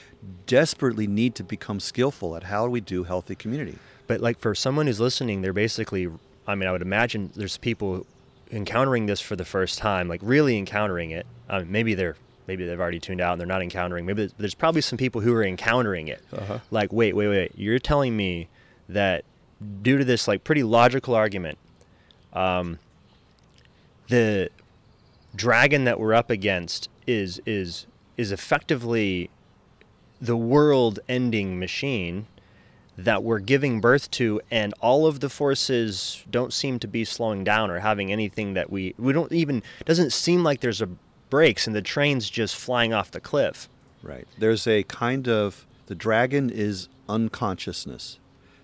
desperately 0.45 1.07
need 1.07 1.35
to 1.35 1.43
become 1.43 1.79
skillful 1.79 2.35
at 2.35 2.43
how 2.43 2.67
we 2.67 2.79
do 2.81 3.03
healthy 3.03 3.35
community. 3.35 3.77
But 4.07 4.21
like 4.21 4.39
for 4.39 4.55
someone 4.55 4.87
who's 4.87 4.99
listening, 4.99 5.41
they're 5.41 5.53
basically. 5.53 6.09
I 6.47 6.55
mean, 6.55 6.67
I 6.69 6.71
would 6.71 6.81
imagine 6.81 7.31
there's 7.35 7.57
people 7.57 8.05
encountering 8.51 9.05
this 9.07 9.19
for 9.19 9.35
the 9.35 9.43
first 9.45 9.77
time, 9.77 10.07
like 10.07 10.21
really 10.23 10.57
encountering 10.57 11.11
it. 11.11 11.25
Um, 11.49 11.69
maybe 11.71 11.93
they're 11.93 12.15
maybe 12.47 12.65
they've 12.65 12.79
already 12.79 12.99
tuned 12.99 13.21
out 13.21 13.33
and 13.33 13.39
they're 13.39 13.47
not 13.47 13.61
encountering. 13.61 14.05
Maybe 14.05 14.23
there's- 14.23 14.33
there's 14.37 14.55
probably 14.55 14.81
some 14.81 14.97
people 14.97 15.21
who 15.21 15.33
are 15.33 15.43
encountering 15.43 16.07
it. 16.07 16.23
Uh-huh. 16.33 16.59
Like, 16.71 16.91
wait, 16.93 17.15
wait, 17.15 17.27
wait. 17.27 17.51
You're 17.55 17.79
telling 17.79 18.15
me 18.15 18.47
that 18.89 19.25
due 19.81 19.97
to 19.97 20.05
this 20.05 20.27
like 20.27 20.43
pretty 20.43 20.63
logical 20.63 21.13
argument, 21.15 21.57
um, 22.33 22.79
the 24.07 24.49
dragon 25.35 25.83
that 25.83 25.99
we're 25.99 26.13
up 26.13 26.29
against 26.29 26.89
is 27.05 27.41
is 27.45 27.85
is 28.15 28.31
effectively 28.31 29.29
the 30.19 30.35
world-ending 30.37 31.59
machine 31.59 32.25
that 32.97 33.21
we're 33.23 33.37
giving 33.39 33.79
birth 33.79 34.09
to 34.09 34.41
and 34.49 34.73
all 34.79 35.05
of 35.05 35.19
the 35.19 35.29
forces 35.29 36.23
don't 36.31 36.51
seem 36.51 36.79
to 36.79 36.87
be 36.87 37.05
slowing 37.05 37.43
down 37.43 37.69
or 37.69 37.79
having 37.79 38.11
anything 38.11 38.53
that 38.55 38.71
we 38.71 38.95
we 38.97 39.13
don't 39.13 39.31
even 39.31 39.61
doesn't 39.85 40.11
seem 40.11 40.43
like 40.43 40.61
there's 40.61 40.81
a 40.81 40.89
brakes 41.29 41.67
and 41.67 41.75
the 41.75 41.81
train's 41.81 42.29
just 42.29 42.55
flying 42.55 42.93
off 42.93 43.11
the 43.11 43.19
cliff 43.21 43.67
Right. 44.03 44.27
There's 44.37 44.67
a 44.67 44.83
kind 44.83 45.27
of 45.27 45.65
the 45.87 45.95
dragon 45.95 46.49
is 46.49 46.87
unconsciousness 47.09 48.19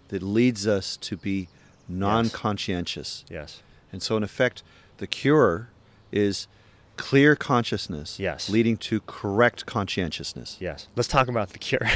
that 0.09 0.21
leads 0.21 0.67
us 0.67 0.95
to 0.97 1.17
be 1.17 1.49
non-conscientious. 1.89 3.25
yes 3.29 3.61
And 3.91 4.01
so 4.01 4.15
in 4.17 4.23
effect, 4.23 4.63
the 4.97 5.07
cure 5.07 5.69
is 6.11 6.47
clear 6.95 7.35
consciousness 7.35 8.19
Yes. 8.19 8.49
leading 8.49 8.77
to 8.77 9.01
correct 9.01 9.65
conscientiousness. 9.65 10.57
yes 10.59 10.87
let's 10.95 11.07
talk 11.09 11.27
about 11.27 11.49
the 11.49 11.57
cure 11.59 11.89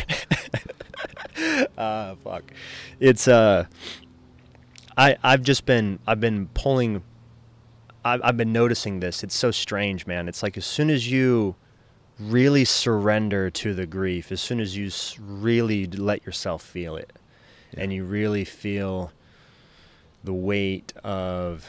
uh 1.78 2.16
fuck 2.24 2.44
it's 3.00 3.28
uh 3.28 3.66
i 4.98 5.16
i've 5.24 5.44
just 5.44 5.66
been 5.66 6.00
i've 6.08 6.20
been 6.20 6.48
pulling 6.56 7.04
I've, 8.08 8.22
I've 8.24 8.38
been 8.38 8.54
noticing 8.54 9.00
this 9.00 9.24
it's 9.24 9.36
so 9.36 9.52
strange 9.52 10.08
man 10.08 10.28
it's 10.28 10.42
like 10.44 10.58
as 10.58 10.66
soon 10.66 10.90
as 10.90 11.12
you 11.12 11.56
really 12.20 12.66
surrender 12.66 13.50
to 13.52 13.74
the 13.74 13.86
grief 13.86 14.32
as 14.32 14.42
soon 14.42 14.60
as 14.60 14.76
you 14.76 14.90
really 15.20 15.86
let 15.88 16.26
yourself 16.26 16.62
feel 16.64 16.96
it 16.96 17.12
and 17.76 17.94
you 17.94 18.04
really 18.04 18.46
feel 18.46 19.12
the 20.24 20.34
weight 20.34 20.94
of 21.04 21.68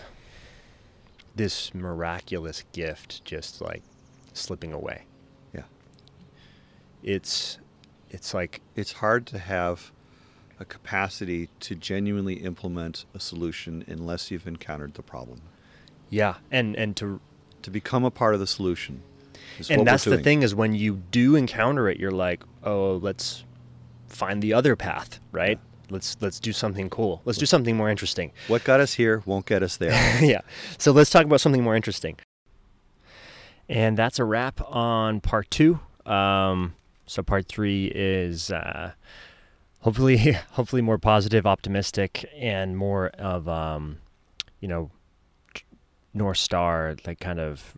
this 1.37 1.75
miraculous 1.75 2.65
gift 2.73 3.25
just 3.25 3.61
like 3.61 3.83
slipping 4.33 4.73
away 4.73 5.05
Yeah. 5.55 5.63
it's 7.03 7.59
it's 8.11 8.33
like 8.33 8.61
It's 8.75 8.93
hard 8.93 9.27
to 9.27 9.39
have 9.39 9.93
a 10.61 10.65
capacity 10.65 11.49
to 11.61 11.75
genuinely 11.75 12.35
implement 12.35 13.05
a 13.15 13.21
solution 13.21 13.85
unless 13.87 14.31
you've 14.31 14.47
encountered 14.47 14.95
the 14.95 15.03
problem. 15.03 15.41
Yeah 16.11 16.35
and 16.51 16.77
and 16.77 16.97
to 16.97 17.21
To 17.63 17.71
become 17.71 18.05
a 18.05 18.11
part 18.11 18.35
of 18.35 18.41
the 18.41 18.47
solution. 18.47 19.03
And 19.69 19.87
that's 19.87 20.05
the 20.05 20.19
thing 20.19 20.43
is 20.43 20.55
when 20.55 20.73
you 20.75 21.03
do 21.11 21.35
encounter 21.37 21.89
it 21.89 21.99
you're 21.99 22.13
like 22.13 22.45
oh 22.63 22.97
let's 23.03 23.45
find 24.07 24.41
the 24.43 24.55
other 24.55 24.77
path 24.77 25.21
right 25.33 25.59
let's 25.91 26.17
let's 26.21 26.39
do 26.41 26.53
something 26.53 26.89
cool 26.89 27.21
let's 27.25 27.39
do 27.39 27.47
something 27.47 27.77
more 27.77 27.91
interesting 27.91 28.31
What 28.47 28.63
got 28.65 28.79
us 28.81 28.95
here 28.95 29.23
won't 29.27 29.47
get 29.47 29.63
us 29.63 29.77
there. 29.77 29.91
yeah. 30.23 30.43
So 30.79 30.93
let's 30.93 31.11
talk 31.11 31.25
about 31.25 31.41
something 31.41 31.63
more 31.63 31.75
interesting. 31.77 32.17
And 33.69 33.97
that's 33.99 34.19
a 34.19 34.25
wrap 34.25 34.61
on 34.71 35.21
part 35.21 35.51
two. 35.51 35.81
Um, 36.07 36.75
so 37.07 37.23
part 37.23 37.49
three 37.49 37.87
is 37.95 38.51
uh, 38.51 38.93
hopefully 39.81 40.33
hopefully 40.53 40.83
more 40.83 40.99
positive, 40.99 41.47
optimistic, 41.47 42.25
and 42.37 42.77
more 42.77 43.09
of 43.09 43.49
um, 43.49 43.99
you 44.61 44.69
know 44.69 44.91
North 46.19 46.39
Star 46.39 46.97
like 47.07 47.21
kind 47.21 47.41
of 47.41 47.77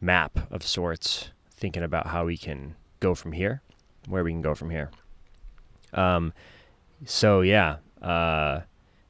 map 0.00 0.38
of 0.50 0.62
sorts, 0.62 1.30
thinking 1.54 1.82
about 1.82 2.08
how 2.08 2.26
we 2.26 2.36
can 2.36 2.74
go 3.00 3.14
from 3.14 3.32
here, 3.32 3.62
where 4.08 4.24
we 4.24 4.32
can 4.32 4.42
go 4.42 4.54
from 4.54 4.70
here. 4.70 4.90
Um, 5.94 6.32
so 7.04 7.40
yeah, 7.40 7.76
uh, 8.02 8.60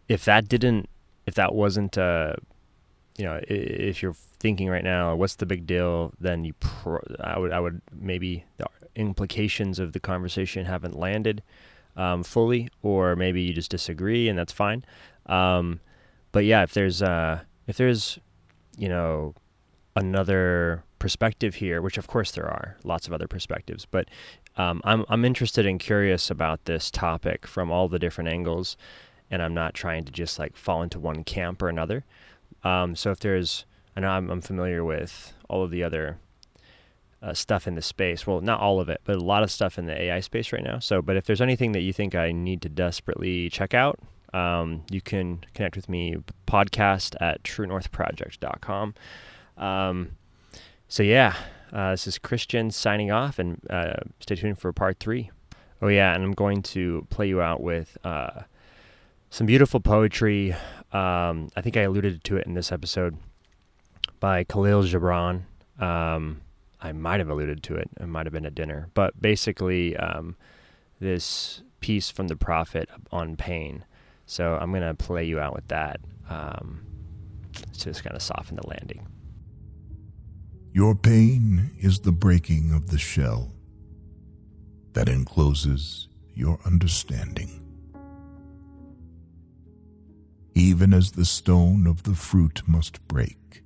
if 0.09 0.25
that 0.27 0.49
didn't, 0.49 0.89
if 1.27 1.35
that 1.35 1.55
wasn't, 1.55 1.97
uh, 1.97 2.35
you 3.17 3.25
know, 3.25 3.41
if 3.49 4.03
you're 4.03 4.17
thinking 4.39 4.69
right 4.69 4.85
now, 4.85 5.15
what's 5.15 5.37
the 5.37 5.47
big 5.47 5.67
deal? 5.67 6.13
Then 6.21 6.45
you, 6.45 6.53
pro- 6.61 7.05
I 7.21 7.39
would, 7.39 7.53
I 7.53 7.61
would 7.61 7.81
maybe 7.93 8.45
the 8.59 8.67
implications 8.95 9.79
of 9.79 9.93
the 9.93 10.01
conversation 10.01 10.67
haven't 10.67 10.99
landed 10.99 11.43
um, 11.97 12.23
fully, 12.23 12.69
or 12.83 13.17
maybe 13.17 13.43
you 13.43 13.53
just 13.53 13.71
disagree, 13.71 14.29
and 14.29 14.39
that's 14.39 14.53
fine. 14.53 14.85
Um, 15.27 15.81
but 16.33 16.45
yeah, 16.45 16.63
if 16.63 16.73
there's, 16.75 17.03
uh, 17.03 17.41
if 17.67 17.77
there's, 17.77 18.19
you 18.77 18.89
know, 18.89 19.35
another 19.97 20.85
perspective 20.99 21.57
here, 21.57 21.83
which 21.83 21.99
of 21.99 22.07
course 22.07 22.31
there 22.31 22.47
are 22.47 22.77
lots 22.85 23.07
of 23.07 23.13
other 23.13 23.29
perspectives, 23.29 23.87
but 23.87 24.09
um, 24.57 24.81
I'm 24.85 25.05
I'm 25.09 25.25
interested 25.25 25.67
and 25.67 25.81
curious 25.81 26.31
about 26.31 26.65
this 26.65 26.91
topic 26.91 27.47
from 27.47 27.71
all 27.71 27.89
the 27.89 27.99
different 27.99 28.29
angles, 28.29 28.77
and 29.31 29.43
I'm 29.43 29.55
not 29.55 29.75
trying 29.75 30.05
to 30.05 30.13
just 30.13 30.39
like 30.39 30.57
fall 30.57 30.83
into 30.83 31.01
one 31.01 31.25
camp 31.25 31.63
or 31.63 31.69
another. 31.69 32.05
Um, 32.65 32.95
so 32.95 33.11
if 33.11 33.21
there's, 33.21 33.65
I 33.97 34.01
know 34.01 34.11
I'm, 34.11 34.31
I'm 34.31 34.41
familiar 34.41 34.85
with 34.85 35.33
all 35.49 35.65
of 35.65 35.71
the 35.71 35.83
other 35.83 36.19
uh, 37.23 37.35
stuff 37.35 37.67
in 37.67 37.75
the 37.75 37.83
space. 37.83 38.27
Well, 38.27 38.41
not 38.41 38.61
all 38.61 38.81
of 38.81 38.89
it, 38.89 39.01
but 39.05 39.17
a 39.17 39.21
lot 39.25 39.43
of 39.43 39.51
stuff 39.51 39.79
in 39.79 39.87
the 39.87 40.01
AI 40.01 40.21
space 40.21 40.53
right 40.53 40.63
now. 40.63 40.79
So, 40.79 41.01
but 41.01 41.17
if 41.17 41.25
there's 41.25 41.41
anything 41.41 41.73
that 41.73 41.81
you 41.81 41.93
think 41.93 42.15
I 42.15 42.33
need 42.33 42.63
to 42.63 42.69
desperately 42.69 43.49
check 43.49 43.75
out, 43.75 43.99
um, 44.33 44.83
you 44.91 45.01
can 45.01 45.45
connect 45.55 45.77
with 45.77 45.89
me 45.89 46.17
podcast 46.47 47.15
at 47.21 47.43
truenorthproject.com. 47.43 48.95
Um, 49.57 50.11
so 50.89 51.03
yeah, 51.03 51.35
uh, 51.73 51.93
this 51.93 52.07
is 52.07 52.19
Christian 52.19 52.71
signing 52.71 53.11
off, 53.11 53.39
and 53.39 53.61
uh, 53.71 53.95
stay 54.21 54.37
tuned 54.37 54.59
for 54.59 54.73
part 54.73 54.99
three. 54.99 55.31
Oh 55.81 55.89
yeah, 55.89 56.15
and 56.15 56.23
I'm 56.23 56.33
going 56.33 56.63
to 56.63 57.07
play 57.11 57.29
you 57.29 57.41
out 57.41 57.61
with 57.61 57.97
uh, 58.05 58.43
some 59.31 59.47
beautiful 59.47 59.81
poetry. 59.81 60.53
Um, 60.93 61.49
I 61.57 61.63
think 61.63 61.77
I 61.77 61.83
alluded 61.83 62.23
to 62.25 62.37
it 62.37 62.47
in 62.47 62.55
this 62.55 62.71
episode 62.71 63.17
by 64.21 64.45
Kahlil 64.45 64.85
Gibran. 64.85 65.43
Um, 65.83 66.43
I 66.81 66.93
might 66.93 67.21
have 67.21 67.29
alluded 67.29 67.63
to 67.65 67.77
it. 67.77 67.89
It 68.01 68.07
might 68.07 68.27
have 68.27 68.33
been 68.33 68.47
at 68.47 68.55
dinner, 68.55 68.89
but 68.95 69.21
basically, 69.21 69.97
um, 69.97 70.37
this 71.01 71.63
piece 71.81 72.11
from 72.11 72.29
the 72.29 72.37
prophet 72.37 72.89
on 73.11 73.37
pain. 73.37 73.85
So 74.27 74.57
I'm 74.61 74.73
gonna 74.73 74.95
play 74.95 75.25
you 75.25 75.41
out 75.41 75.55
with 75.55 75.69
that. 75.69 76.01
Um, 76.29 76.87
to 77.53 77.91
just 77.91 78.05
kind 78.05 78.17
of 78.17 78.23
soften 78.23 78.57
the 78.57 78.67
landing. 78.67 79.07
Your 80.73 80.95
pain 80.95 81.71
is 81.79 82.01
the 82.01 82.13
breaking 82.13 82.73
of 82.73 82.91
the 82.91 82.99
shell 82.99 83.53
that 84.95 85.09
encloses 85.09 86.09
your 86.35 86.59
understanding. 86.65 87.59
Even 90.55 90.93
as 90.93 91.13
the 91.13 91.25
stone 91.25 91.87
of 91.87 92.05
the 92.05 92.15
fruit 92.15 92.63
must 92.67 93.07
break, 93.09 93.63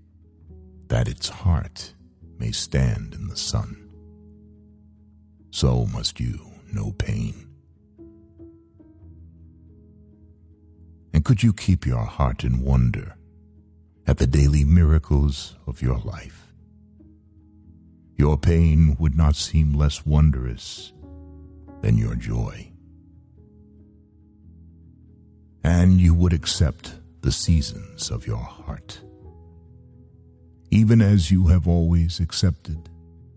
that 0.89 1.09
its 1.09 1.29
heart 1.29 1.95
may 2.39 2.53
stand 2.53 3.15
in 3.15 3.29
the 3.29 3.37
sun, 3.37 3.89
so 5.51 5.87
must 5.87 6.21
you 6.21 6.41
know 6.73 6.93
pain? 6.93 7.46
And 11.17 11.25
could 11.25 11.43
you 11.43 11.55
keep 11.55 11.87
your 11.87 12.05
heart 12.05 12.45
in 12.45 12.61
wonder 12.61 13.17
at 14.07 14.19
the 14.19 14.27
daily 14.27 14.65
miracles 14.65 15.57
of 15.67 15.81
your 15.81 15.97
life? 16.01 16.53
Your 18.17 18.37
pain 18.37 18.99
would 18.99 19.17
not 19.17 19.35
seem 19.35 19.73
less 19.73 20.05
wondrous 20.05 20.93
than 21.81 21.97
your 21.97 22.17
joy. 22.17 22.71
And 25.65 26.03
you 26.03 26.13
would 26.13 26.35
accept 26.35 26.97
the 27.23 27.33
seasons 27.33 28.11
of 28.11 28.27
your 28.27 28.37
heart, 28.37 29.01
even 30.71 31.01
as 31.01 31.31
you 31.31 31.47
have 31.47 31.67
always 31.67 32.21
accepted 32.21 32.91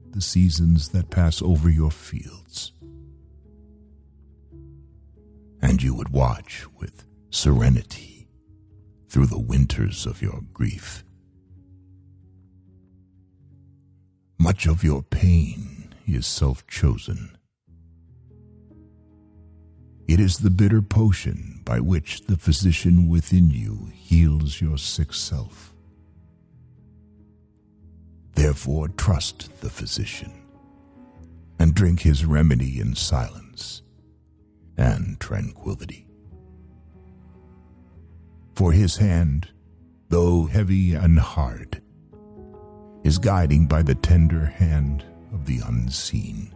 the 0.09 0.21
seasons 0.21 0.89
that 0.89 1.11
pass 1.11 1.41
over 1.41 1.69
your 1.69 1.91
fields. 1.91 2.73
And 5.61 5.81
you 5.81 5.95
would 5.95 6.09
watch 6.09 6.65
with 6.77 7.05
serenity 7.29 8.27
through 9.09 9.27
the 9.27 9.39
winters 9.39 10.05
of 10.05 10.21
your 10.21 10.41
grief. 10.53 11.03
Much 14.37 14.67
of 14.67 14.83
your 14.83 15.03
pain 15.03 15.93
is 16.07 16.25
self 16.25 16.65
chosen. 16.67 17.37
It 20.07 20.19
is 20.19 20.39
the 20.39 20.49
bitter 20.49 20.81
potion 20.81 21.61
by 21.65 21.79
which 21.79 22.21
the 22.21 22.37
physician 22.37 23.07
within 23.09 23.51
you 23.51 23.91
heals 23.93 24.59
your 24.59 24.77
sick 24.77 25.13
self. 25.13 25.73
Therefore, 28.33 28.87
trust 28.87 29.61
the 29.61 29.69
physician 29.69 30.31
and 31.59 31.75
drink 31.75 32.01
his 32.01 32.25
remedy 32.25 32.79
in 32.79 32.95
silence 32.95 33.83
and 34.77 35.19
tranquility. 35.19 36.08
For 38.59 38.73
his 38.73 38.97
hand, 38.97 39.47
though 40.09 40.43
heavy 40.43 40.93
and 40.93 41.17
hard, 41.17 41.81
is 43.05 43.17
guiding 43.17 43.67
by 43.67 43.83
the 43.83 43.95
tender 43.95 44.47
hand 44.47 45.05
of 45.31 45.45
the 45.45 45.61
unseen. 45.65 46.53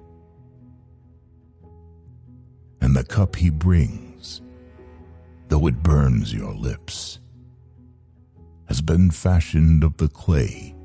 And 2.81 2.93
the 2.93 3.05
cup 3.05 3.37
he 3.37 3.49
brings, 3.49 4.41
though 5.47 5.65
it 5.67 5.81
burns 5.81 6.33
your 6.33 6.53
lips, 6.53 7.21
has 8.65 8.81
been 8.81 9.09
fashioned 9.09 9.85
of 9.85 9.95
the 9.95 10.09
clay 10.09 10.75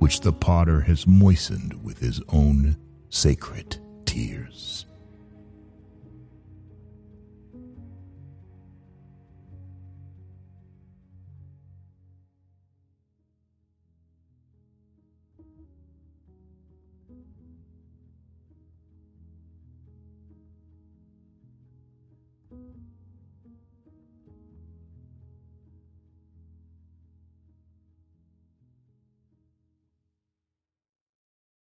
which 0.00 0.18
the 0.18 0.32
potter 0.32 0.80
has 0.80 1.06
moistened 1.06 1.80
with 1.84 2.00
his 2.00 2.20
own 2.30 2.76
sacred 3.08 3.78
tears. 4.04 4.86